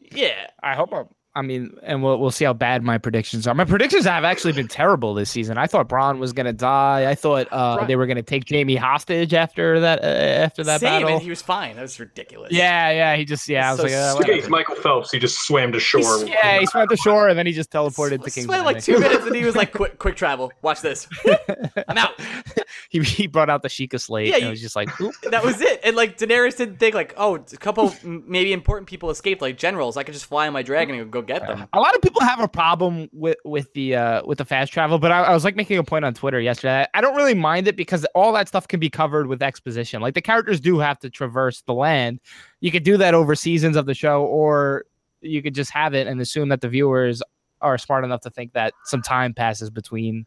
Yeah. 0.00 0.48
I 0.62 0.74
hope. 0.74 0.92
I'm, 0.92 1.06
I 1.34 1.40
mean, 1.40 1.74
and 1.82 2.02
we'll 2.02 2.18
we'll 2.18 2.30
see 2.30 2.44
how 2.44 2.52
bad 2.52 2.82
my 2.82 2.98
predictions 2.98 3.46
are. 3.46 3.54
My 3.54 3.64
predictions 3.64 4.04
have 4.04 4.22
actually 4.22 4.52
been 4.52 4.68
terrible 4.68 5.14
this 5.14 5.30
season. 5.30 5.56
I 5.56 5.66
thought 5.66 5.88
Bronn 5.88 6.18
was 6.18 6.34
gonna 6.34 6.52
die. 6.52 7.10
I 7.10 7.14
thought 7.14 7.48
uh, 7.50 7.76
Bron- 7.76 7.88
they 7.88 7.96
were 7.96 8.06
gonna 8.06 8.22
take 8.22 8.44
Jaime 8.50 8.76
hostage 8.76 9.32
after 9.32 9.80
that 9.80 10.00
uh, 10.02 10.06
after 10.06 10.62
that 10.64 10.80
Same, 10.80 11.00
battle. 11.02 11.08
and 11.14 11.22
he 11.22 11.30
was 11.30 11.40
fine. 11.40 11.76
That 11.76 11.82
was 11.82 11.98
ridiculous. 11.98 12.52
yeah, 12.52 12.90
yeah. 12.90 13.16
He 13.16 13.24
just 13.24 13.48
yeah. 13.48 13.68
I 13.68 13.72
was 13.72 13.78
So 13.80 13.84
like, 13.84 13.92
uh, 13.94 14.10
stupid. 14.10 14.28
Okay, 14.30 14.38
it's 14.40 14.48
Michael 14.50 14.74
Phelps. 14.76 15.10
He 15.10 15.18
just 15.18 15.46
swam 15.46 15.72
to 15.72 15.80
shore. 15.80 16.00
He's- 16.18 16.28
yeah. 16.28 16.58
He 16.60 16.66
swam 16.66 16.86
to 16.88 16.96
shore 16.98 17.28
and 17.30 17.38
then 17.38 17.46
he 17.46 17.52
just 17.52 17.70
teleported 17.70 18.22
to 18.24 18.30
Sw- 18.30 18.34
King's 18.34 18.46
Swam 18.48 18.64
like 18.66 18.82
two 18.82 18.98
minutes, 19.00 19.24
and 19.24 19.34
he 19.34 19.44
was 19.44 19.56
like, 19.62 19.72
"Quick, 19.72 19.98
quick 19.98 20.16
travel. 20.16 20.52
Watch 20.60 20.82
this. 20.82 21.08
I'm 21.88 21.96
out." 21.96 22.10
He, 22.92 23.00
he 23.02 23.26
brought 23.26 23.48
out 23.50 23.62
the 23.62 23.68
Sheikah 23.68 24.00
slate. 24.00 24.28
Yeah, 24.28 24.34
and 24.34 24.42
you- 24.42 24.48
it 24.48 24.50
was 24.50 24.60
just 24.60 24.76
like, 24.76 24.88
oop. 25.00 25.14
That 25.30 25.42
was 25.42 25.60
it. 25.60 25.80
And 25.82 25.96
like 25.96 26.18
Daenerys 26.18 26.58
didn't 26.58 26.76
think 26.76 26.94
like, 26.94 27.14
"Oh, 27.16 27.36
a 27.36 27.56
couple 27.56 27.92
maybe 28.04 28.52
important 28.52 28.86
people 28.86 29.08
escaped, 29.08 29.40
like 29.40 29.56
generals. 29.56 29.96
I 29.96 30.02
could 30.02 30.12
just 30.12 30.26
fly 30.26 30.46
on 30.46 30.52
my 30.52 30.62
dragon 30.62 30.94
and 30.96 31.10
go 31.10 31.22
get 31.22 31.46
them." 31.46 31.66
a 31.72 31.80
lot 31.80 31.94
of 31.94 32.02
people 32.02 32.20
have 32.20 32.38
a 32.40 32.48
problem 32.48 33.08
with 33.12 33.38
with 33.44 33.72
the 33.72 33.96
uh 33.96 34.22
with 34.26 34.38
the 34.38 34.44
fast 34.44 34.72
travel 34.72 34.98
but 34.98 35.10
I, 35.10 35.22
I 35.24 35.32
was 35.32 35.44
like 35.44 35.56
making 35.56 35.78
a 35.78 35.84
point 35.84 36.04
on 36.04 36.12
twitter 36.12 36.40
yesterday 36.40 36.86
i 36.94 37.00
don't 37.00 37.14
really 37.16 37.34
mind 37.34 37.66
it 37.66 37.76
because 37.76 38.04
all 38.14 38.32
that 38.34 38.48
stuff 38.48 38.68
can 38.68 38.78
be 38.80 38.90
covered 38.90 39.26
with 39.26 39.42
exposition 39.42 40.02
like 40.02 40.14
the 40.14 40.20
characters 40.20 40.60
do 40.60 40.78
have 40.78 40.98
to 41.00 41.10
traverse 41.10 41.62
the 41.62 41.72
land 41.74 42.20
you 42.60 42.70
could 42.70 42.82
do 42.82 42.96
that 42.98 43.14
over 43.14 43.34
seasons 43.34 43.76
of 43.76 43.86
the 43.86 43.94
show 43.94 44.24
or 44.24 44.84
you 45.20 45.42
could 45.42 45.54
just 45.54 45.70
have 45.70 45.94
it 45.94 46.06
and 46.06 46.20
assume 46.20 46.48
that 46.50 46.60
the 46.60 46.68
viewers 46.68 47.22
are 47.60 47.78
smart 47.78 48.04
enough 48.04 48.20
to 48.22 48.30
think 48.30 48.52
that 48.52 48.74
some 48.84 49.00
time 49.02 49.32
passes 49.32 49.70
between 49.70 50.26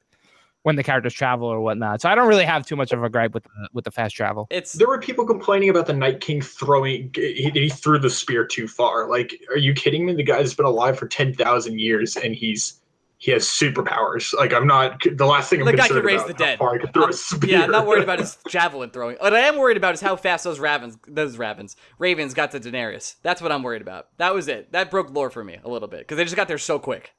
when 0.65 0.75
the 0.75 0.83
characters 0.83 1.13
travel 1.13 1.47
or 1.47 1.59
whatnot 1.61 2.01
so 2.01 2.09
i 2.09 2.15
don't 2.15 2.27
really 2.27 2.43
have 2.43 2.65
too 2.65 2.75
much 2.75 2.91
of 2.91 3.03
a 3.03 3.09
gripe 3.09 3.33
with 3.33 3.43
the, 3.43 3.49
with 3.73 3.85
the 3.85 3.91
fast 3.91 4.15
travel 4.15 4.47
It's 4.49 4.73
There 4.73 4.87
were 4.87 4.99
people 4.99 5.25
complaining 5.25 5.69
about 5.69 5.85
the 5.85 5.93
Night 5.93 6.19
King 6.21 6.41
throwing. 6.41 7.11
He, 7.15 7.49
he 7.53 7.69
threw 7.69 7.99
the 7.99 8.09
spear 8.09 8.45
too 8.45 8.67
far. 8.67 9.09
Like, 9.09 9.29
are 9.49 9.57
you 9.57 9.73
kidding 9.73 10.05
me? 10.05 10.13
The 10.15 10.23
guy's 10.23 10.53
been 10.53 10.65
alive 10.65 10.97
for 10.97 11.07
ten 11.07 11.33
thousand 11.33 11.79
years, 11.79 12.15
and 12.17 12.33
he's 12.35 12.81
he 13.17 13.31
has 13.31 13.43
superpowers. 13.45 14.33
Like, 14.33 14.53
I'm 14.53 14.67
not. 14.67 15.01
The 15.15 15.25
last 15.25 15.49
thing 15.49 15.59
I'm 15.61 15.65
The 15.67 15.73
guy 15.73 15.87
can 15.87 15.95
concerned 15.97 16.05
raise 16.05 16.21
about 16.21 16.27
the 16.27 16.33
dead. 16.43 16.59
far 16.59 16.73
he 16.73 16.79
could 16.79 16.93
throw 16.93 17.07
a 17.07 17.13
spear. 17.13 17.49
yeah, 17.49 17.63
I'm 17.63 17.71
not 17.71 17.85
worried 17.87 18.03
about 18.03 18.19
his 18.25 18.37
javelin 18.49 18.89
throwing. 18.89 19.17
What 19.17 19.33
I 19.33 19.39
am 19.39 19.57
worried 19.57 19.77
about 19.77 19.93
is 19.93 20.01
how 20.01 20.15
fast 20.15 20.43
those 20.43 20.59
ravens, 20.59 20.97
those 21.07 21.37
ravens, 21.37 21.75
ravens 21.99 22.33
got 22.33 22.51
to 22.51 22.59
Daenerys. 22.59 23.15
That's 23.23 23.41
what 23.41 23.51
I'm 23.51 23.63
worried 23.63 23.81
about. 23.81 24.07
That 24.17 24.33
was 24.33 24.47
it. 24.47 24.71
That 24.71 24.91
broke 24.91 25.11
lore 25.11 25.29
for 25.29 25.43
me 25.43 25.57
a 25.63 25.69
little 25.69 25.87
bit 25.87 25.99
because 25.99 26.17
they 26.17 26.23
just 26.23 26.35
got 26.35 26.47
there 26.47 26.57
so 26.57 26.79
quick. 26.79 27.13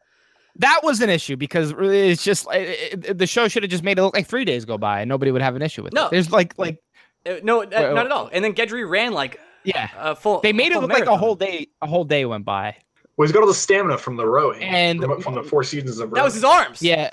That 0.59 0.81
was 0.83 1.01
an 1.01 1.11
issue 1.11 1.37
because 1.37 1.73
it's 1.79 2.23
just 2.25 2.47
it, 2.53 3.05
it- 3.09 3.19
the 3.19 3.27
show 3.27 3.49
should 3.49 3.63
have 3.63 3.71
just 3.71 3.85
made 3.85 3.99
it 3.99 4.03
look 4.03 4.15
like 4.15 4.27
three 4.27 4.45
days 4.45 4.65
go 4.65 4.79
by 4.79 5.01
and 5.01 5.09
nobody 5.09 5.31
would 5.31 5.43
have 5.43 5.57
an 5.57 5.63
issue 5.63 5.83
with 5.83 5.93
it. 5.93 5.97
No. 5.97 6.07
it 6.07 6.11
there's 6.13 6.31
like 6.31 6.59
like 6.59 6.79
Uh, 7.27 7.35
no, 7.43 7.63
uh, 7.63 7.67
Well- 7.71 7.95
not 7.95 8.07
at 8.07 8.13
all. 8.13 8.31
And 8.33 8.45
then 8.45 8.55
Gendry 8.55 8.89
ran 8.89 9.13
like 9.13 9.41
yeah 9.65 9.91
a 9.99 10.15
full. 10.17 10.41
They 10.41 10.53
made 10.53 10.69
it 10.69 10.75
full 10.75 10.83
look 10.83 10.91
like 10.93 11.07
a 11.07 11.17
whole 11.17 11.35
day. 11.35 11.69
A 11.83 11.87
whole 11.87 12.05
day 12.05 12.25
went 12.25 12.45
by. 12.45 12.77
Well, 13.17 13.27
he's 13.27 13.33
got 13.33 13.41
all 13.41 13.47
the 13.49 13.55
stamina 13.55 13.99
from 13.99 14.17
the 14.17 14.27
rowing 14.27 14.63
And- 14.63 15.01
from, 15.03 15.21
from 15.21 15.35
the 15.35 15.43
four 15.43 15.65
seasons 15.65 15.99
of 15.99 16.11
rowing. 16.11 16.15
That 16.17 16.25
was 16.25 16.35
his 16.35 16.45
arms. 16.45 16.83
Yeah. 16.83 17.11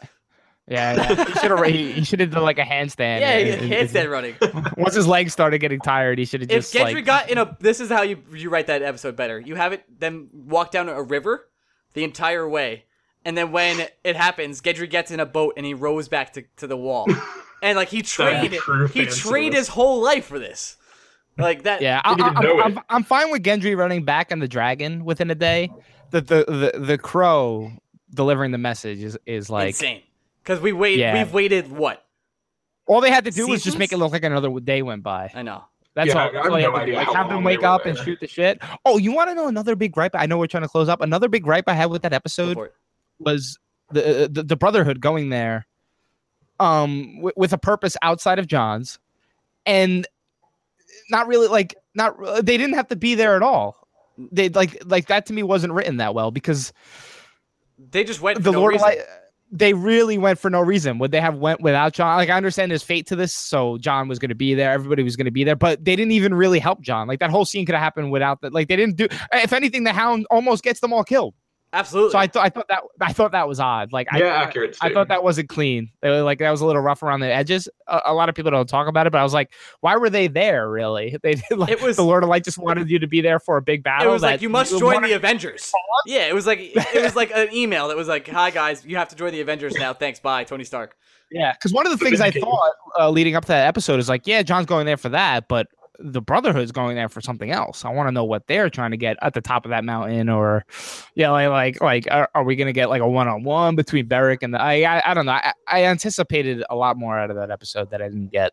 Yeah, 0.67 0.95
yeah. 0.95 1.25
he 1.25 1.33
should 1.33 1.51
have 1.51 1.65
he, 1.65 1.91
he 1.91 2.03
should 2.05 2.19
have 2.21 2.31
done 2.31 2.43
like 2.43 2.57
a 2.57 2.63
handstand. 2.63 3.19
Yeah, 3.19 3.37
he 3.39 3.49
And- 3.51 3.61
had 3.73 3.89
handstand 3.89 4.09
running. 4.09 4.35
Once 4.77 4.95
his 4.95 5.07
legs 5.07 5.33
started 5.33 5.59
getting 5.59 5.79
tired, 5.81 6.17
he 6.19 6.23
should 6.25 6.39
have 6.41 6.49
If 6.49 6.71
just 6.71 6.73
Gendry 6.73 6.95
like 6.95 7.05
got 7.05 7.29
in 7.29 7.37
a, 7.37 7.57
this 7.59 7.81
is 7.81 7.89
how 7.89 8.01
you 8.03 8.19
you 8.33 8.49
write 8.49 8.67
that 8.67 8.81
episode 8.81 9.15
better. 9.17 9.39
You 9.39 9.55
have 9.55 9.73
it 9.73 9.83
then 9.99 10.29
walk 10.31 10.71
down 10.71 10.87
a 10.87 11.01
river 11.03 11.49
the 11.93 12.03
entire 12.05 12.47
way, 12.47 12.85
and 13.25 13.37
then 13.37 13.51
when 13.51 13.87
it 14.03 14.15
happens, 14.15 14.61
Gendry 14.61 14.89
gets 14.89 15.11
in 15.11 15.19
a 15.19 15.25
boat 15.25 15.53
and 15.57 15.65
he 15.65 15.73
rows 15.73 16.07
back 16.07 16.33
to, 16.33 16.43
to 16.57 16.67
the 16.67 16.77
wall, 16.77 17.07
and 17.63 17.75
like 17.77 17.89
he 17.89 18.01
trained, 18.01 18.53
he 18.53 19.05
fan 19.05 19.07
trained 19.07 19.53
his 19.55 19.67
whole 19.67 20.01
life 20.01 20.25
for 20.25 20.39
this, 20.39 20.77
like 21.37 21.63
that. 21.63 21.81
Yeah, 21.81 22.01
I, 22.03 22.13
I, 22.13 22.39
I'm. 22.39 22.77
I'm, 22.77 22.83
I'm 22.89 23.03
fine 23.03 23.31
with 23.31 23.43
Gendry 23.43 23.77
running 23.77 24.03
back 24.05 24.31
on 24.31 24.39
the 24.39 24.47
dragon 24.47 25.05
within 25.05 25.29
a 25.31 25.35
day. 25.35 25.71
The 26.11 26.21
the 26.21 26.71
the, 26.73 26.79
the 26.79 26.97
crow 26.97 27.71
delivering 28.13 28.51
the 28.51 28.57
message 28.59 28.99
is, 29.01 29.17
is 29.25 29.49
like 29.49 29.67
insane. 29.69 30.01
Because 30.43 30.59
we 30.59 30.71
wait, 30.73 30.99
Yeah. 30.99 31.13
we've 31.23 31.33
waited 31.33 31.71
what? 31.71 32.05
all 32.85 32.99
they 32.99 33.09
had 33.09 33.23
to 33.23 33.31
do 33.31 33.47
was 33.47 33.63
just 33.63 33.77
make 33.77 33.93
it 33.93 33.97
look 33.97 34.11
like 34.11 34.23
another 34.25 34.59
day 34.59 34.81
went 34.81 35.01
by. 35.03 35.31
I 35.33 35.41
know. 35.41 35.63
That's 35.95 36.09
Yeah, 36.09 36.15
all. 36.15 36.19
I- 36.19 36.27
I 36.27 36.31
That's 36.31 36.43
have 36.43 36.51
all 36.51 36.51
no 36.51 36.57
to 36.57 36.61
do. 36.71 36.75
idea 36.81 36.95
Like 36.95 37.07
have 37.15 37.29
them 37.29 37.43
wake 37.45 37.61
they 37.61 37.67
were 37.67 37.73
up 37.73 37.85
and 37.85 37.97
shoot 37.97 38.19
the 38.19 38.27
shit. 38.27 38.61
Oh, 38.85 38.97
you 38.97 39.13
want 39.13 39.29
to 39.29 39.35
know 39.35 39.47
another 39.47 39.75
big 39.77 39.93
gripe? 39.93 40.11
I 40.15 40.25
know 40.25 40.37
we're 40.37 40.47
trying 40.47 40.63
to 40.63 40.69
close 40.69 40.89
up. 40.89 40.99
Another 41.01 41.29
big 41.29 41.43
gripe 41.43 41.63
I 41.67 41.73
had 41.75 41.85
with 41.91 42.01
that 42.01 42.11
episode 42.13 42.55
for 42.55 42.65
it. 42.65 42.73
Was 43.25 43.57
the 43.91 44.29
the, 44.31 44.43
the 44.43 44.55
Brotherhood 44.55 44.99
going 44.99 45.29
there, 45.29 45.67
um, 46.59 47.21
with, 47.21 47.35
with 47.37 47.53
a 47.53 47.57
purpose 47.57 47.97
outside 48.01 48.39
of 48.39 48.47
Jon's, 48.47 48.99
and 49.65 50.07
not 51.09 51.27
really 51.27 51.47
like 51.47 51.75
not 51.95 52.17
they 52.43 52.57
didn't 52.57 52.75
have 52.75 52.87
to 52.87 52.95
be 52.95 53.15
there 53.15 53.35
at 53.35 53.41
all. 53.41 53.87
They 54.31 54.49
like 54.49 54.81
like 54.85 55.07
that 55.07 55.25
to 55.27 55.33
me 55.33 55.43
wasn't 55.43 55.73
written 55.73 55.97
that 55.97 56.13
well 56.13 56.31
because 56.31 56.71
They 57.91 58.03
just 58.03 58.21
went 58.21 58.37
for 58.37 58.43
the 58.43 58.51
no 58.51 58.59
Lord. 58.59 58.79
Light, 58.79 58.99
they 59.51 59.73
really 59.73 60.17
went 60.17 60.39
for 60.39 60.49
no 60.49 60.61
reason. 60.61 60.97
Would 60.99 61.11
they 61.11 61.21
have 61.21 61.35
went 61.35 61.61
without 61.61 61.93
Jon? 61.93 62.17
Like 62.17 62.29
I 62.29 62.37
understand 62.37 62.71
there's 62.71 62.83
fate 62.83 63.05
to 63.07 63.15
this, 63.15 63.33
so 63.33 63.77
Jon 63.77 64.07
was 64.07 64.19
going 64.19 64.29
to 64.29 64.35
be 64.35 64.53
there, 64.53 64.71
everybody 64.71 65.03
was 65.03 65.15
going 65.15 65.25
to 65.25 65.31
be 65.31 65.43
there, 65.43 65.55
but 65.55 65.83
they 65.83 65.95
didn't 65.95 66.11
even 66.11 66.33
really 66.33 66.59
help 66.59 66.81
Jon. 66.81 67.07
Like 67.07 67.19
that 67.19 67.29
whole 67.29 67.45
scene 67.45 67.65
could 67.65 67.75
have 67.75 67.83
happened 67.83 68.11
without 68.11 68.41
that. 68.41 68.53
Like 68.53 68.67
they 68.67 68.75
didn't 68.75 68.95
do. 68.95 69.07
If 69.31 69.53
anything, 69.53 69.83
the 69.83 69.93
Hound 69.93 70.25
almost 70.31 70.63
gets 70.63 70.79
them 70.79 70.93
all 70.93 71.03
killed. 71.03 71.35
Absolutely. 71.75 72.11
So 72.11 72.19
I 72.19 72.27
thought 72.27 72.45
I 72.45 72.49
thought 72.49 72.67
that 72.69 72.83
I 73.01 73.11
thought 73.13 73.31
that 73.31 73.47
was 73.47 73.59
odd. 73.59 73.91
Like 73.91 74.07
I, 74.11 74.19
yeah, 74.19 74.25
accurate. 74.27 74.77
I 74.79 74.93
thought 74.93 75.07
that 75.07 75.23
wasn't 75.23 75.49
clean. 75.49 75.89
They 76.01 76.09
were 76.09 76.21
like 76.21 76.37
that 76.37 76.51
was 76.51 76.61
a 76.61 76.67
little 76.67 76.83
rough 76.83 77.01
around 77.01 77.21
the 77.21 77.33
edges. 77.33 77.67
A, 77.87 78.01
a 78.05 78.13
lot 78.13 78.29
of 78.29 78.35
people 78.35 78.51
don't 78.51 78.69
talk 78.69 78.87
about 78.87 79.07
it, 79.07 79.09
but 79.11 79.17
I 79.19 79.23
was 79.23 79.33
like, 79.33 79.51
why 79.81 79.95
were 79.97 80.09
they 80.09 80.27
there? 80.27 80.69
Really? 80.69 81.17
They 81.23 81.33
did 81.35 81.57
like 81.57 81.69
It 81.71 81.81
was- 81.81 81.95
the 81.95 82.03
Lord 82.03 82.21
of 82.23 82.29
Light 82.29 82.43
just 82.43 82.57
wanted 82.59 82.89
you 82.89 82.99
to 82.99 83.07
be 83.07 83.21
there 83.21 83.39
for 83.39 83.57
a 83.57 83.61
big 83.61 83.83
battle. 83.83 84.07
it 84.07 84.11
was 84.13 84.21
like 84.21 84.41
you 84.41 84.49
must 84.49 84.77
join 84.77 85.01
the 85.01 85.13
Avengers. 85.13 85.71
Yeah, 86.05 86.27
it 86.27 86.35
was 86.35 86.45
like 86.45 86.59
it 86.61 87.01
was 87.03 87.15
like 87.15 87.31
an 87.33 87.49
email 87.53 87.87
that 87.87 87.97
was 87.97 88.07
like, 88.07 88.27
"Hi 88.27 88.51
guys, 88.51 88.85
you 88.85 88.97
have 88.97 89.07
to 89.09 89.15
join 89.15 89.31
the 89.31 89.41
Avengers 89.41 89.73
now. 89.73 89.93
Thanks, 89.93 90.19
bye, 90.19 90.43
Tony 90.43 90.63
Stark." 90.65 90.95
Yeah, 91.31 91.53
because 91.53 91.73
one 91.73 91.87
of 91.87 91.91
the 91.91 91.97
things 91.97 92.21
I 92.21 92.25
Vindicated. 92.25 92.43
thought 92.49 92.71
uh, 92.99 93.09
leading 93.09 93.35
up 93.35 93.45
to 93.45 93.47
that 93.47 93.65
episode 93.67 93.99
is 93.99 94.07
like, 94.07 94.27
yeah, 94.27 94.43
Jon's 94.43 94.67
going 94.67 94.85
there 94.85 94.97
for 94.97 95.09
that, 95.09 95.47
but 95.47 95.65
the 96.03 96.21
Brotherhood's 96.21 96.71
going 96.71 96.95
there 96.95 97.07
for 97.07 97.21
something 97.21 97.49
else. 97.49 97.85
I 97.85 97.89
want 97.89 98.07
to 98.07 98.11
know 98.11 98.25
what 98.25 98.45
they're 98.47 98.69
trying 98.69 98.91
to 98.91 98.97
get 98.97 99.17
at 99.21 99.33
the 99.33 99.41
top 99.41 99.65
of 99.65 99.69
that 99.69 99.85
mountain, 99.85 100.29
or 100.29 100.65
yeah, 101.15 101.31
like 101.31 101.49
like 101.49 101.81
like 101.81 102.07
are, 102.11 102.29
are 102.35 102.43
we 102.43 102.55
gonna 102.55 102.73
get 102.73 102.89
like 102.89 103.01
a 103.01 103.07
one 103.07 103.27
on 103.27 103.43
one 103.43 103.75
between 103.75 104.07
Beric 104.07 104.43
and 104.43 104.53
the? 104.53 104.61
I 104.61 104.81
I, 104.81 105.11
I 105.11 105.13
don't 105.13 105.25
know. 105.25 105.31
I, 105.31 105.53
I 105.67 105.85
anticipated 105.85 106.63
a 106.69 106.75
lot 106.75 106.97
more 106.97 107.17
out 107.17 107.29
of 107.29 107.37
that 107.37 107.49
episode 107.49 107.89
that 107.91 108.01
I 108.01 108.09
didn't 108.09 108.31
get. 108.31 108.51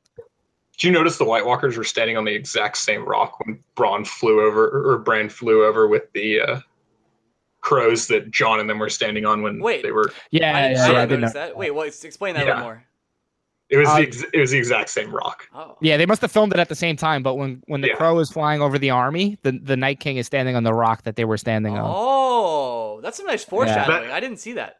Did 0.73 0.85
you 0.85 0.93
notice 0.93 1.19
the 1.19 1.25
White 1.25 1.45
Walkers 1.45 1.77
were 1.77 1.85
standing 1.85 2.17
on 2.17 2.25
the 2.25 2.33
exact 2.33 2.79
same 2.79 3.05
rock 3.05 3.39
when 3.41 3.63
Bronn 3.77 4.07
flew 4.07 4.41
over, 4.41 4.69
or 4.69 4.99
Bran 4.99 5.29
flew 5.29 5.65
over 5.65 5.89
with 5.89 6.11
the 6.15 6.41
uh, 6.41 6.61
crows 7.61 8.07
that 8.07 8.31
Jon 8.31 8.61
and 8.61 8.71
them 8.71 8.79
were 8.79 8.89
standing 8.89 9.27
on 9.27 9.43
when 9.43 9.61
Wait. 9.61 9.83
they 9.83 9.93
were? 9.93 10.13
Yeah, 10.31 10.57
I 10.57 10.69
didn't, 10.69 10.77
yeah, 10.77 10.85
I 10.85 10.87
yeah, 10.87 10.99
I 10.99 11.07
didn't 11.07 11.09
didn't 11.09 11.21
notice 11.21 11.35
know. 11.35 11.41
that. 11.41 11.57
Wait, 11.57 11.71
what? 11.73 11.89
Explain 12.05 12.35
that 12.35 12.45
a 12.45 12.47
little 12.47 12.63
more. 12.63 12.85
It 13.71 13.77
was 13.77 13.89
Uh, 13.89 13.97
the 13.97 14.03
ex- 14.03 14.25
it 14.35 14.39
was 14.41 14.51
the 14.51 14.59
exact 14.59 14.91
same 14.91 15.11
rock. 15.15 15.49
Oh, 15.55 15.77
Yeah, 15.81 15.97
they 15.97 16.07
must 16.07 16.21
have 16.23 16.33
filmed 16.33 16.53
it 16.53 16.59
at 16.59 16.69
the 16.69 16.75
same 16.75 16.97
time, 16.97 17.23
but 17.23 17.37
when 17.37 17.63
when 17.67 17.81
the 17.81 17.89
Yeah. 17.89 17.95
crow 17.95 18.19
is 18.19 18.31
flying 18.31 18.61
over 18.61 18.79
the 18.79 18.91
army, 18.91 19.39
the 19.43 19.53
the 19.63 19.77
Night 19.77 20.01
King 20.01 20.17
is 20.17 20.27
standing 20.27 20.57
on 20.57 20.65
the 20.65 20.75
rock 20.75 21.05
that 21.05 21.17
they 21.17 21.25
were 21.25 21.39
standing 21.39 21.79
on. 21.79 21.85
oh, 21.87 23.01
that's 23.03 23.17
some 23.17 23.27
nice 23.27 23.45
foreshadowing. 23.45 24.11
I 24.11 24.21
didn't 24.21 24.39
see 24.39 24.53
that. 24.55 24.77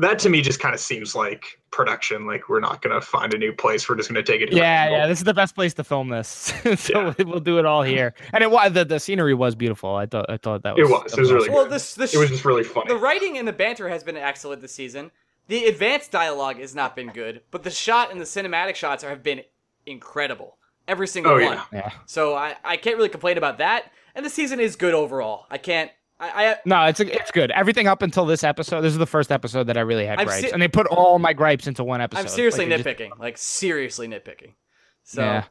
That 0.00 0.20
to 0.20 0.28
me 0.30 0.42
just 0.42 0.60
kind 0.60 0.74
of 0.74 0.80
seems 0.80 1.16
like 1.16 1.60
production. 1.72 2.24
Like 2.24 2.48
we're 2.48 2.60
not 2.60 2.82
gonna 2.82 3.00
find 3.00 3.34
a 3.34 3.38
new 3.38 3.52
place. 3.52 3.88
We're 3.88 3.96
just 3.96 4.08
gonna 4.08 4.22
take 4.22 4.40
it. 4.40 4.52
Yeah, 4.52 4.88
yeah, 4.90 5.06
this 5.08 5.18
is 5.18 5.24
the 5.24 5.34
best 5.34 5.56
place 5.56 5.74
to 5.74 5.82
film 5.84 6.08
this, 6.08 6.52
so 6.76 7.14
we'll 7.26 7.40
do 7.40 7.58
it 7.58 7.66
all 7.66 7.82
here. 7.82 8.14
And 8.32 8.44
it 8.44 8.50
was 8.50 8.72
the, 8.72 8.84
the 8.84 9.00
scenery 9.00 9.34
was 9.34 9.56
beautiful. 9.56 9.96
I 9.96 10.06
thought 10.06 10.26
I 10.30 10.36
thought 10.36 10.62
that 10.62 10.78
It 10.78 10.82
was 10.84 10.90
was. 10.92 11.12
It 11.14 11.20
was 11.20 11.32
really. 11.32 11.50
Well, 11.50 11.64
good. 11.64 11.72
this 11.72 11.94
this 11.94 12.14
It 12.14 12.18
was 12.18 12.30
just 12.30 12.44
really 12.44 12.62
funny. 12.64 12.86
the 12.88 12.96
writing 12.96 13.38
and 13.38 13.46
the 13.48 13.52
banter 13.52 13.88
has 13.88 14.04
been 14.04 14.16
excellent 14.16 14.62
this 14.62 14.72
season. 14.72 15.10
The 15.48 15.64
advanced 15.66 16.10
dialogue 16.10 16.58
has 16.58 16.74
not 16.74 16.94
been 16.94 17.08
good, 17.08 17.42
but 17.50 17.62
the 17.64 17.70
shot 17.70 18.10
and 18.12 18.20
the 18.20 18.24
cinematic 18.24 18.74
shots 18.74 19.02
are, 19.02 19.08
have 19.10 19.22
been 19.22 19.42
incredible. 19.86 20.56
Every 20.86 21.06
single 21.08 21.32
Oh, 21.32 21.34
one. 21.36 21.42
yeah. 21.42 21.64
Yeah. 21.72 21.90
So 22.06 22.34
I, 22.34 22.54
I 22.64 22.76
can't 22.76 22.96
really 22.96 23.08
complain 23.08 23.36
about 23.38 23.58
that. 23.58 23.90
And 24.14 24.24
the 24.24 24.30
season 24.30 24.60
is 24.60 24.76
good 24.76 24.94
overall. 24.94 25.46
I 25.50 25.58
can't. 25.58 25.90
I, 26.20 26.46
I 26.50 26.56
No, 26.64 26.84
it's 26.84 26.98
it's 27.00 27.30
good. 27.30 27.50
Everything 27.52 27.86
up 27.86 28.02
until 28.02 28.26
this 28.26 28.42
episode. 28.42 28.80
This 28.80 28.92
is 28.92 28.98
the 28.98 29.06
first 29.06 29.30
episode 29.30 29.64
that 29.68 29.76
I 29.76 29.82
really 29.82 30.04
had 30.06 30.18
I'm 30.18 30.26
gripes, 30.26 30.42
se- 30.42 30.50
and 30.50 30.60
they 30.60 30.66
put 30.68 30.86
all 30.88 31.18
my 31.18 31.32
gripes 31.32 31.66
into 31.66 31.84
one 31.84 32.00
episode. 32.00 32.22
I'm 32.22 32.28
seriously 32.28 32.66
Like, 32.66 32.82
they 32.82 32.90
just- 32.92 32.98
nitpicking. 32.98 33.18
Like 33.18 33.38
seriously 33.38 34.08
nitpicking. 34.08 34.54
So 35.04 35.22
Yeah. 35.22 35.44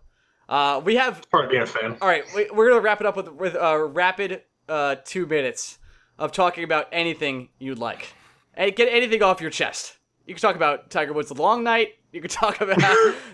uh, 0.49 0.81
we 0.83 0.95
have 0.97 1.29
Part 1.31 1.45
of 1.45 1.51
being 1.51 1.63
a 1.63 1.67
fan. 1.67 1.97
All 2.01 2.07
right, 2.07 2.25
we, 2.35 2.49
we're 2.51 2.67
gonna 2.69 2.81
wrap 2.81 2.99
it 2.99 3.07
up 3.07 3.15
with 3.15 3.29
with 3.29 3.55
a 3.55 3.81
rapid 3.83 4.41
uh, 4.67 4.95
two 5.05 5.25
minutes 5.25 5.79
of 6.19 6.31
talking 6.33 6.63
about 6.65 6.87
anything 6.91 7.49
you'd 7.59 7.79
like. 7.79 8.13
And 8.57 8.75
get 8.75 8.91
anything 8.91 9.23
off 9.23 9.39
your 9.39 9.51
chest. 9.51 9.97
You 10.25 10.33
can 10.33 10.41
talk 10.41 10.55
about 10.57 10.89
Tiger 10.89 11.13
Woods' 11.13 11.31
Long 11.31 11.63
Night. 11.63 11.93
You 12.11 12.19
could 12.21 12.31
talk 12.43 12.59
about 12.59 12.77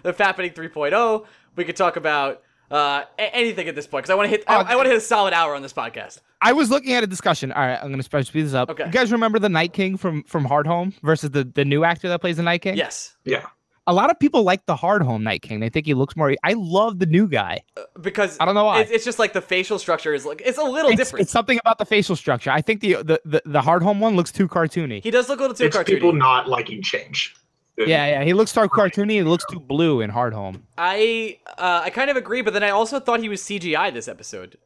the 0.04 0.14
Fappening 0.14 0.54
3.0. 0.54 1.26
We 1.56 1.64
could 1.64 1.76
talk 1.76 1.96
about 1.96 2.44
uh, 2.70 3.04
a- 3.18 3.36
anything 3.36 3.68
at 3.68 3.76
this 3.76 3.88
point 3.88 4.04
because 4.04 4.12
I 4.12 4.16
want 4.16 4.26
to 4.28 4.30
hit. 4.30 4.44
I, 4.48 4.58
I 4.62 4.76
want 4.76 4.86
to 4.86 4.90
hit 4.92 4.98
a 4.98 5.02
solid 5.02 5.34
hour 5.34 5.56
on 5.56 5.62
this 5.62 5.74
podcast. 5.74 6.20
I 6.42 6.52
was 6.54 6.70
looking 6.70 6.94
at 6.94 7.04
a 7.04 7.08
discussion. 7.08 7.52
All 7.52 7.62
right, 7.66 7.80
I'm 7.82 7.90
gonna 7.90 8.04
speed 8.04 8.42
this 8.44 8.54
up. 8.54 8.70
Okay. 8.70 8.86
You 8.86 8.92
guys 8.92 9.12
remember 9.12 9.40
the 9.40 9.50
Night 9.50 9.74
King 9.74 9.96
from 9.98 10.24
from 10.24 10.46
Hardhome 10.46 10.94
versus 11.02 11.32
the 11.32 11.44
the 11.46 11.64
new 11.66 11.84
actor 11.84 12.10
that 12.10 12.20
plays 12.20 12.38
the 12.38 12.44
Night 12.44 12.62
King? 12.62 12.76
Yes, 12.76 13.16
Yeah. 13.24 13.46
A 13.86 13.94
lot 13.94 14.10
of 14.10 14.18
people 14.18 14.44
like 14.44 14.66
the 14.66 14.76
Hardhome 14.76 15.24
Night 15.24 15.42
King. 15.42 15.60
They 15.60 15.70
think 15.70 15.86
he 15.86 15.94
looks 15.94 16.16
more. 16.16 16.34
I 16.44 16.54
love 16.54 17.00
the 17.00 17.06
new 17.06 17.28
guy. 17.28 17.64
because 18.02 18.38
I 18.40 18.46
don't 18.46 18.56
know 18.56 18.64
why. 18.66 18.80
It's, 18.82 18.92
it's 18.92 19.06
just 19.06 19.20
like 19.20 19.34
the 19.34 19.42
facial 19.42 19.78
structure 19.78 20.14
is 20.14 20.26
like 20.26 20.42
it's 20.46 20.58
a 20.58 20.64
little 20.64 20.92
It's, 20.92 20.98
different. 20.98 21.24
it's 21.24 21.32
something 21.32 21.60
about 21.60 21.78
the 21.80 21.86
facial 21.86 22.16
structure. 22.16 22.50
I 22.52 22.62
think 22.62 22.80
the 22.82 22.94
the 23.04 23.22
the, 23.26 23.42
the 23.46 23.62
Hardhome 23.62 24.00
one 24.00 24.16
looks 24.16 24.32
too 24.32 24.48
cartoony. 24.48 25.04
he 25.04 25.12
does 25.12 25.28
look 25.28 25.40
a 25.40 25.42
little 25.42 25.56
too 25.56 25.66
It's 25.66 25.76
cartoony. 25.76 25.86
people 25.88 26.14
not 26.14 26.48
liking 26.48 26.82
change. 26.82 27.36
yeah, 27.78 28.06
yeah, 28.06 28.24
he 28.24 28.34
looks 28.34 28.54
too 28.54 28.62
cartoony. 28.62 29.12
He 29.14 29.24
looks 29.24 29.46
too 29.52 29.60
blue 29.60 30.00
in 30.02 30.12
Hardhome. 30.12 30.62
I 30.78 31.40
uh, 31.58 31.82
I 31.84 31.90
kind 31.90 32.10
of 32.10 32.16
agree, 32.18 32.42
but 32.42 32.54
then 32.54 32.64
I 32.64 32.70
also 32.70 33.00
thought 33.00 33.20
he 33.20 33.30
was 33.30 33.42
CGI 33.42 33.92
this 33.94 34.08
episode. 34.08 34.58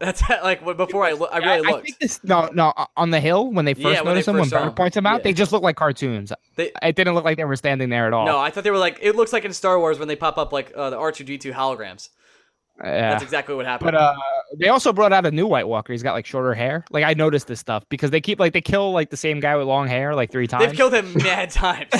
That's 0.00 0.22
like 0.42 0.64
before 0.78 1.04
I 1.04 1.12
lo- 1.12 1.28
I 1.30 1.38
really 1.38 1.50
I 1.50 1.58
looked. 1.70 1.84
think 1.84 1.98
this 1.98 2.24
no 2.24 2.48
no 2.54 2.72
on 2.96 3.10
the 3.10 3.20
hill 3.20 3.52
when 3.52 3.66
they 3.66 3.74
first 3.74 3.84
Yeah, 3.84 4.00
noticed 4.00 4.26
him 4.28 4.34
when 4.34 4.44
first 4.44 4.50
saw 4.50 4.56
Bernard 4.56 4.68
him. 4.70 4.74
points 4.74 4.96
him 4.96 5.06
out, 5.06 5.18
Yeah. 5.20 5.24
they 5.24 5.32
just 5.34 5.52
look 5.52 5.62
like 5.62 5.76
cartoons. 5.76 6.32
They- 6.56 6.72
it 6.82 6.96
didn't 6.96 7.14
look 7.14 7.24
like 7.24 7.36
they 7.36 7.44
were 7.44 7.54
standing 7.56 7.90
there 7.90 8.06
at 8.06 8.12
all. 8.14 8.24
No, 8.26 8.38
I 8.38 8.50
thought 8.50 8.64
they 8.64 8.70
were 8.70 8.78
like. 8.78 8.98
It 9.02 9.14
looks 9.14 9.32
like 9.32 9.44
in 9.44 9.52
Star 9.52 9.78
Wars 9.78 9.98
when 9.98 10.08
they 10.08 10.16
pop 10.16 10.38
up 10.38 10.52
like 10.52 10.72
uh, 10.74 10.90
the 10.90 10.96
R 10.96 11.12
two 11.12 11.24
D 11.24 11.36
two 11.38 11.52
holograms. 11.52 12.08
yeah. 12.82 13.10
That's 13.10 13.22
exactly 13.22 13.54
what 13.54 13.66
happened. 13.66 13.92
But 13.92 13.94
uh, 14.00 14.14
they 14.58 14.68
also 14.68 14.90
brought 14.94 15.12
out 15.12 15.26
a 15.26 15.30
new 15.30 15.46
White 15.46 15.68
Walker. 15.68 15.92
He's 15.92 16.02
got 16.02 16.14
like 16.14 16.24
shorter 16.24 16.54
hair. 16.54 16.82
Like 16.90 17.04
I 17.04 17.12
noticed 17.12 17.46
this 17.46 17.60
stuff 17.60 17.84
because 17.90 18.10
they 18.10 18.22
keep 18.22 18.40
like 18.40 18.54
they 18.54 18.62
kill 18.62 18.92
like 18.92 19.10
the 19.10 19.18
same 19.18 19.38
guy 19.38 19.54
with 19.56 19.66
long 19.66 19.86
hair 19.86 20.14
like 20.14 20.32
three 20.32 20.46
times. 20.46 20.64
They've 20.64 20.74
killed 20.76 20.94
him 20.94 21.12
mad 21.22 21.50
times. 21.50 21.90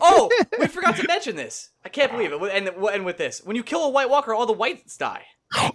oh, 0.00 0.30
we 0.58 0.68
forgot 0.68 0.96
to 0.96 1.06
mention 1.06 1.36
this. 1.36 1.68
I 1.84 1.90
can't 1.90 2.10
believe 2.12 2.32
it. 2.32 2.40
And 2.50 2.68
and 2.68 3.04
with 3.04 3.18
this, 3.18 3.42
when 3.44 3.56
you 3.56 3.62
kill 3.62 3.84
a 3.84 3.90
White 3.90 4.08
Walker, 4.08 4.32
all 4.32 4.46
the 4.46 4.54
whites 4.54 4.96
die. 4.96 5.24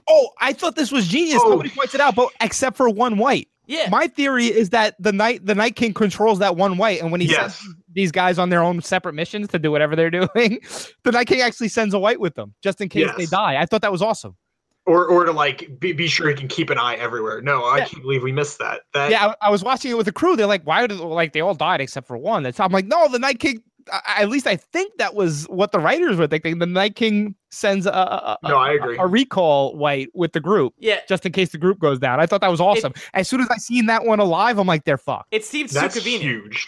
Oh, 0.10 0.30
I 0.40 0.54
thought 0.54 0.76
this 0.76 0.92
was 0.92 1.08
genius. 1.08 1.42
Oh. 1.44 1.50
Nobody 1.52 1.70
points 1.70 1.94
it 1.96 2.02
out, 2.02 2.16
but 2.16 2.30
except 2.42 2.78
for 2.78 2.90
one 2.90 3.18
white. 3.18 3.48
Yeah. 3.66 3.90
My 3.90 4.08
theory 4.08 4.46
is 4.46 4.70
that 4.70 4.96
the 4.98 5.12
night 5.12 5.46
the 5.46 5.54
Night 5.56 5.76
King 5.76 5.94
controls 5.94 6.40
that 6.40 6.56
one 6.56 6.78
white, 6.78 7.02
and 7.02 7.12
when 7.12 7.20
he 7.20 7.28
Yes. 7.28 7.60
sends 7.60 7.76
these 7.92 8.12
guys 8.14 8.40
on 8.40 8.50
their 8.50 8.62
own 8.64 8.82
separate 8.82 9.14
missions 9.14 9.50
to 9.50 9.60
do 9.60 9.72
whatever 9.72 9.96
they're 9.96 10.10
doing, 10.12 10.60
the 11.04 11.12
Night 11.12 11.28
King 11.28 11.42
actually 11.42 11.68
sends 11.68 11.94
a 11.94 12.00
white 12.00 12.20
with 12.20 12.36
them 12.36 12.54
just 12.64 12.80
in 12.80 12.88
case 12.90 13.10
they 13.18 13.26
die. 13.26 13.58
I 13.60 13.66
thought 13.66 13.82
that 13.82 13.92
was 13.92 14.02
awesome. 14.02 14.38
Or 14.86 15.06
or 15.06 15.26
to 15.26 15.34
like 15.34 15.82
be, 15.82 15.92
be 15.92 16.08
sure 16.08 16.30
he 16.30 16.34
can 16.36 16.48
keep 16.48 16.70
an 16.70 16.78
eye 16.78 16.96
everywhere. 16.96 17.42
No, 17.42 17.66
I 17.66 17.80
Yeah. 17.80 17.86
can't 17.88 18.02
believe 18.04 18.24
we 18.24 18.32
missed 18.32 18.58
that. 18.60 18.84
That 18.94 19.12
Yeah, 19.12 19.34
I, 19.42 19.48
I 19.48 19.50
was 19.50 19.62
watching 19.66 19.92
it 19.92 19.98
with 19.98 20.06
the 20.06 20.14
crew. 20.14 20.38
They're 20.38 20.46
like, 20.48 20.64
"Why 20.64 20.88
did 20.88 20.98
like 21.02 21.34
they 21.34 21.42
all 21.42 21.54
died 21.54 21.82
except 21.82 22.08
for 22.08 22.18
one?" 22.18 22.44
That's 22.44 22.58
I'm 22.62 22.72
like, 22.72 22.86
"No, 22.86 23.10
the 23.10 23.20
Night 23.20 23.40
King." 23.42 23.62
I, 23.92 24.22
at 24.24 24.30
least 24.30 24.48
I 24.48 24.56
think 24.56 24.98
that 24.98 25.14
was 25.16 25.46
what 25.46 25.72
the 25.72 25.80
writers 25.80 26.18
were 26.18 26.28
thinking. 26.28 26.60
The 26.60 26.66
Night 26.66 26.96
King 26.96 27.36
sends 27.52 27.86
a, 27.86 27.92
a, 27.92 28.38
a, 28.44 28.50
No, 28.50 28.58
I 28.58 28.74
agree. 28.74 28.98
a 28.98 29.06
recall 29.08 29.76
white 29.76 30.10
with 30.14 30.34
the 30.34 30.40
group 30.40 30.74
Yeah. 30.78 31.00
just 31.08 31.26
in 31.26 31.32
case 31.32 31.50
the 31.50 31.58
group 31.58 31.80
goes 31.80 32.00
down. 32.00 32.20
I 32.20 32.26
thought 32.26 32.42
that 32.42 32.52
was 32.52 32.62
awesome. 32.62 32.94
as 33.14 33.28
soon 33.28 33.42
as 33.42 33.50
I 33.50 33.58
seen 33.58 33.86
that 33.88 34.06
one 34.06 34.20
alive, 34.20 34.58
I'm 34.60 34.68
like, 34.68 34.84
"They're 34.86 34.98
fucked." 34.98 35.28
It 35.32 35.46
seemed 35.46 35.70
too 35.70 35.76
that's 35.76 35.96
convenient 35.96 36.24
huge. 36.24 36.68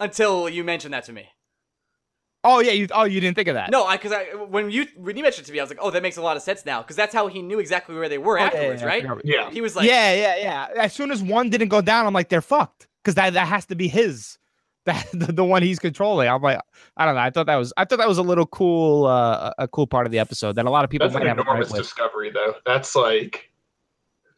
until 0.00 0.48
you 0.48 0.64
mentioned 0.64 0.94
that 0.94 1.04
to 1.04 1.12
me. 1.12 1.28
Oh 2.44 2.60
yeah, 2.60 2.70
you 2.70 2.86
oh 2.92 3.02
you 3.04 3.20
didn't 3.20 3.34
think 3.34 3.48
of 3.48 3.54
that. 3.54 3.68
No, 3.70 3.84
I 3.84 3.96
because 3.96 4.12
I 4.12 4.26
when 4.34 4.70
you 4.70 4.86
when 4.96 5.16
you 5.16 5.24
mentioned 5.24 5.44
it 5.44 5.48
to 5.48 5.52
me, 5.52 5.58
I 5.58 5.62
was 5.64 5.70
like, 5.70 5.80
oh, 5.82 5.90
that 5.90 6.02
makes 6.02 6.16
a 6.16 6.22
lot 6.22 6.36
of 6.36 6.42
sense 6.42 6.64
now 6.64 6.82
because 6.82 6.94
that's 6.94 7.12
how 7.12 7.26
he 7.26 7.42
knew 7.42 7.58
exactly 7.58 7.96
where 7.96 8.08
they 8.08 8.16
were 8.18 8.38
Oh, 8.38 8.42
afterwards, 8.42 8.80
yeah, 8.80 8.86
I 8.86 8.90
right? 8.90 9.20
Yeah. 9.24 9.50
He 9.50 9.60
was 9.60 9.74
like, 9.74 9.88
yeah, 9.88 10.14
yeah, 10.14 10.36
yeah. 10.36 10.68
As 10.84 10.92
soon 10.92 11.10
as 11.10 11.20
one 11.20 11.50
didn't 11.50 11.68
go 11.68 11.80
down, 11.80 12.06
I'm 12.06 12.14
like, 12.14 12.28
they're 12.28 12.40
fucked 12.40 12.86
because 13.02 13.16
that 13.16 13.32
that 13.32 13.48
has 13.48 13.66
to 13.66 13.74
be 13.74 13.88
his. 13.88 14.38
That 14.88 15.06
the, 15.12 15.32
the 15.32 15.44
one 15.44 15.62
he's 15.62 15.78
controlling. 15.78 16.28
I'm 16.28 16.40
like, 16.40 16.58
I 16.96 17.04
don't 17.04 17.14
know. 17.14 17.20
I 17.20 17.28
thought 17.28 17.46
that 17.46 17.56
was 17.56 17.74
I 17.76 17.84
thought 17.84 17.98
that 17.98 18.08
was 18.08 18.16
a 18.16 18.22
little 18.22 18.46
cool, 18.46 19.04
uh, 19.04 19.52
a 19.58 19.68
cool 19.68 19.86
part 19.86 20.06
of 20.06 20.12
the 20.12 20.18
episode 20.18 20.54
that 20.54 20.64
a 20.64 20.70
lot 20.70 20.82
of 20.82 20.90
people 20.90 21.06
That's 21.06 21.14
might 21.14 21.22
an 21.24 21.28
have 21.28 21.38
a 21.38 21.42
gripe 21.42 21.56
enormous 21.56 21.72
with. 21.72 21.82
discovery, 21.82 22.30
though. 22.30 22.54
That's 22.64 22.96
like, 22.96 23.50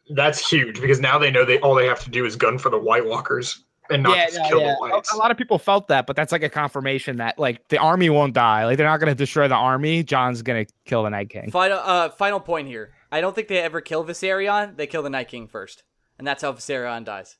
that's 0.09 0.47
huge 0.47 0.81
because 0.81 0.99
now 0.99 1.17
they 1.17 1.31
know 1.31 1.45
they 1.45 1.57
all 1.59 1.73
they 1.73 1.85
have 1.87 2.01
to 2.03 2.09
do 2.09 2.25
is 2.25 2.35
gun 2.35 2.57
for 2.57 2.69
the 2.69 2.77
White 2.77 3.05
Walkers 3.05 3.63
and 3.89 4.03
not 4.03 4.17
yeah, 4.17 4.25
just 4.25 4.39
no, 4.39 4.49
kill 4.49 4.59
yeah. 4.61 4.67
the 4.67 4.85
A- 4.85 4.89
Whites. 4.91 5.13
A, 5.13 5.15
lot 5.15 5.31
of 5.31 5.37
people 5.37 5.57
felt 5.57 5.87
that, 5.87 6.05
but 6.05 6.17
that's 6.17 6.33
like 6.33 6.43
a 6.43 6.49
confirmation 6.49 7.15
that 7.17 7.39
like 7.39 7.65
the 7.69 7.77
army 7.77 8.09
won't 8.09 8.33
die. 8.33 8.65
Like 8.65 8.77
they're 8.77 8.87
not 8.87 8.99
going 8.99 9.11
to 9.11 9.15
destroy 9.15 9.47
the 9.47 9.55
army. 9.55 10.03
Jon's 10.03 10.41
going 10.41 10.65
to 10.65 10.73
kill 10.85 11.03
the 11.03 11.09
Night 11.09 11.29
King. 11.29 11.49
final 11.49 11.79
uh 11.79 12.09
final 12.09 12.41
point 12.41 12.67
here. 12.67 12.91
I 13.09 13.21
don't 13.21 13.33
think 13.33 13.47
they 13.47 13.59
ever 13.59 13.79
kill 13.79 14.03
Viserion. 14.03 14.75
They 14.75 14.87
kill 14.87 15.03
the 15.03 15.09
Night 15.09 15.29
King 15.29 15.47
first, 15.47 15.83
and 16.17 16.27
that's 16.27 16.41
how 16.41 16.51
Viserion 16.51 17.05
dies. 17.05 17.37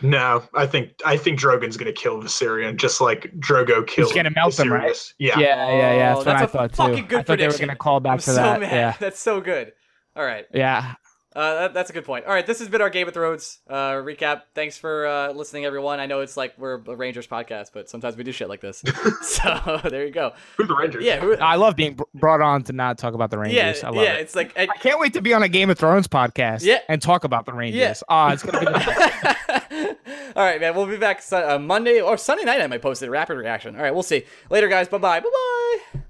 No, 0.00 0.42
I 0.54 0.66
think 0.66 0.92
I 1.04 1.16
think 1.16 1.38
Drogon's 1.38 1.76
gonna 1.76 1.92
kill 1.92 2.20
Viserion 2.22 2.76
just 2.76 3.00
like 3.00 3.32
Drogo 3.38 3.86
killed. 3.86 4.08
He's 4.08 4.12
gonna 4.12 4.30
melt 4.34 4.56
them, 4.56 4.72
right? 4.72 4.92
Viserys. 4.92 5.14
Yeah. 5.18 5.38
Yeah, 5.38 5.68
yeah, 5.70 5.94
yeah. 5.94 6.14
Oh, 6.16 6.22
That's 6.22 6.26
what 6.26 6.28
I 6.28 6.40
that's 6.40 6.42
a 6.54 6.58
thought 6.58 6.76
fucking 6.76 6.96
too. 7.04 7.08
good 7.08 7.18
I 7.18 7.22
thought 7.22 7.38
they 7.38 7.46
were 7.48 7.52
going 7.58 7.68
to 7.68 7.76
call 7.76 8.00
back 8.00 8.12
I'm 8.12 8.18
to 8.18 8.24
so 8.24 8.34
that. 8.34 8.60
mad. 8.60 8.72
Yeah, 8.72 8.94
That's 8.98 9.20
so 9.20 9.40
good. 9.40 9.72
All 10.16 10.24
right. 10.24 10.44
yeah. 10.52 10.94
Uh, 11.34 11.54
that, 11.54 11.74
that's 11.74 11.90
a 11.90 11.92
good 11.92 12.04
point. 12.04 12.26
All 12.26 12.32
right, 12.32 12.46
this 12.46 12.58
has 12.58 12.68
been 12.68 12.80
our 12.82 12.90
Game 12.90 13.08
of 13.08 13.14
Thrones 13.14 13.60
uh, 13.68 13.92
recap. 13.92 14.42
Thanks 14.54 14.76
for 14.76 15.06
uh, 15.06 15.32
listening, 15.32 15.64
everyone. 15.64 15.98
I 15.98 16.06
know 16.06 16.20
it's 16.20 16.36
like 16.36 16.54
we're 16.58 16.74
a 16.74 16.96
Rangers 16.96 17.26
podcast, 17.26 17.70
but 17.72 17.88
sometimes 17.88 18.16
we 18.16 18.24
do 18.24 18.32
shit 18.32 18.48
like 18.48 18.60
this. 18.60 18.82
so 19.22 19.80
there 19.90 20.04
you 20.04 20.12
go. 20.12 20.32
Who 20.58 20.66
the 20.66 20.74
Rangers? 20.74 21.04
Yeah, 21.04 21.20
who, 21.20 21.36
I 21.36 21.56
love 21.56 21.74
being 21.76 21.98
brought 22.14 22.40
on 22.40 22.62
to 22.64 22.72
not 22.72 22.98
talk 22.98 23.14
about 23.14 23.30
the 23.30 23.38
yeah, 23.38 23.42
Rangers. 23.42 23.84
I 23.84 23.88
love 23.88 24.04
yeah. 24.04 24.14
it. 24.14 24.20
It's 24.20 24.36
like 24.36 24.58
I, 24.58 24.64
I 24.64 24.76
can't 24.78 25.00
wait 25.00 25.14
to 25.14 25.22
be 25.22 25.32
on 25.32 25.42
a 25.42 25.48
Game 25.48 25.70
of 25.70 25.78
Thrones 25.78 26.08
podcast 26.08 26.64
Yeah. 26.64 26.80
and 26.88 27.00
talk 27.00 27.24
about 27.24 27.46
the 27.46 27.52
Rangers. 27.52 27.80
Yeah. 27.80 27.94
Oh, 28.08 28.28
it's 28.28 28.42
gonna 28.42 28.60
be 28.60 28.66
All 30.36 30.44
right, 30.44 30.60
man. 30.60 30.74
We'll 30.74 30.86
be 30.86 30.96
back 30.96 31.22
Sun- 31.22 31.50
uh, 31.50 31.58
Monday 31.58 32.00
or 32.00 32.16
Sunday 32.16 32.44
night. 32.44 32.60
I 32.60 32.66
might 32.66 32.82
post 32.82 33.02
it. 33.02 33.10
Rapid 33.10 33.36
reaction. 33.36 33.76
All 33.76 33.82
right, 33.82 33.92
we'll 33.92 34.02
see. 34.02 34.24
Later, 34.50 34.68
guys. 34.68 34.88
Bye 34.88 34.98
bye. 34.98 35.20
Bye 35.20 35.30
bye. 35.94 36.02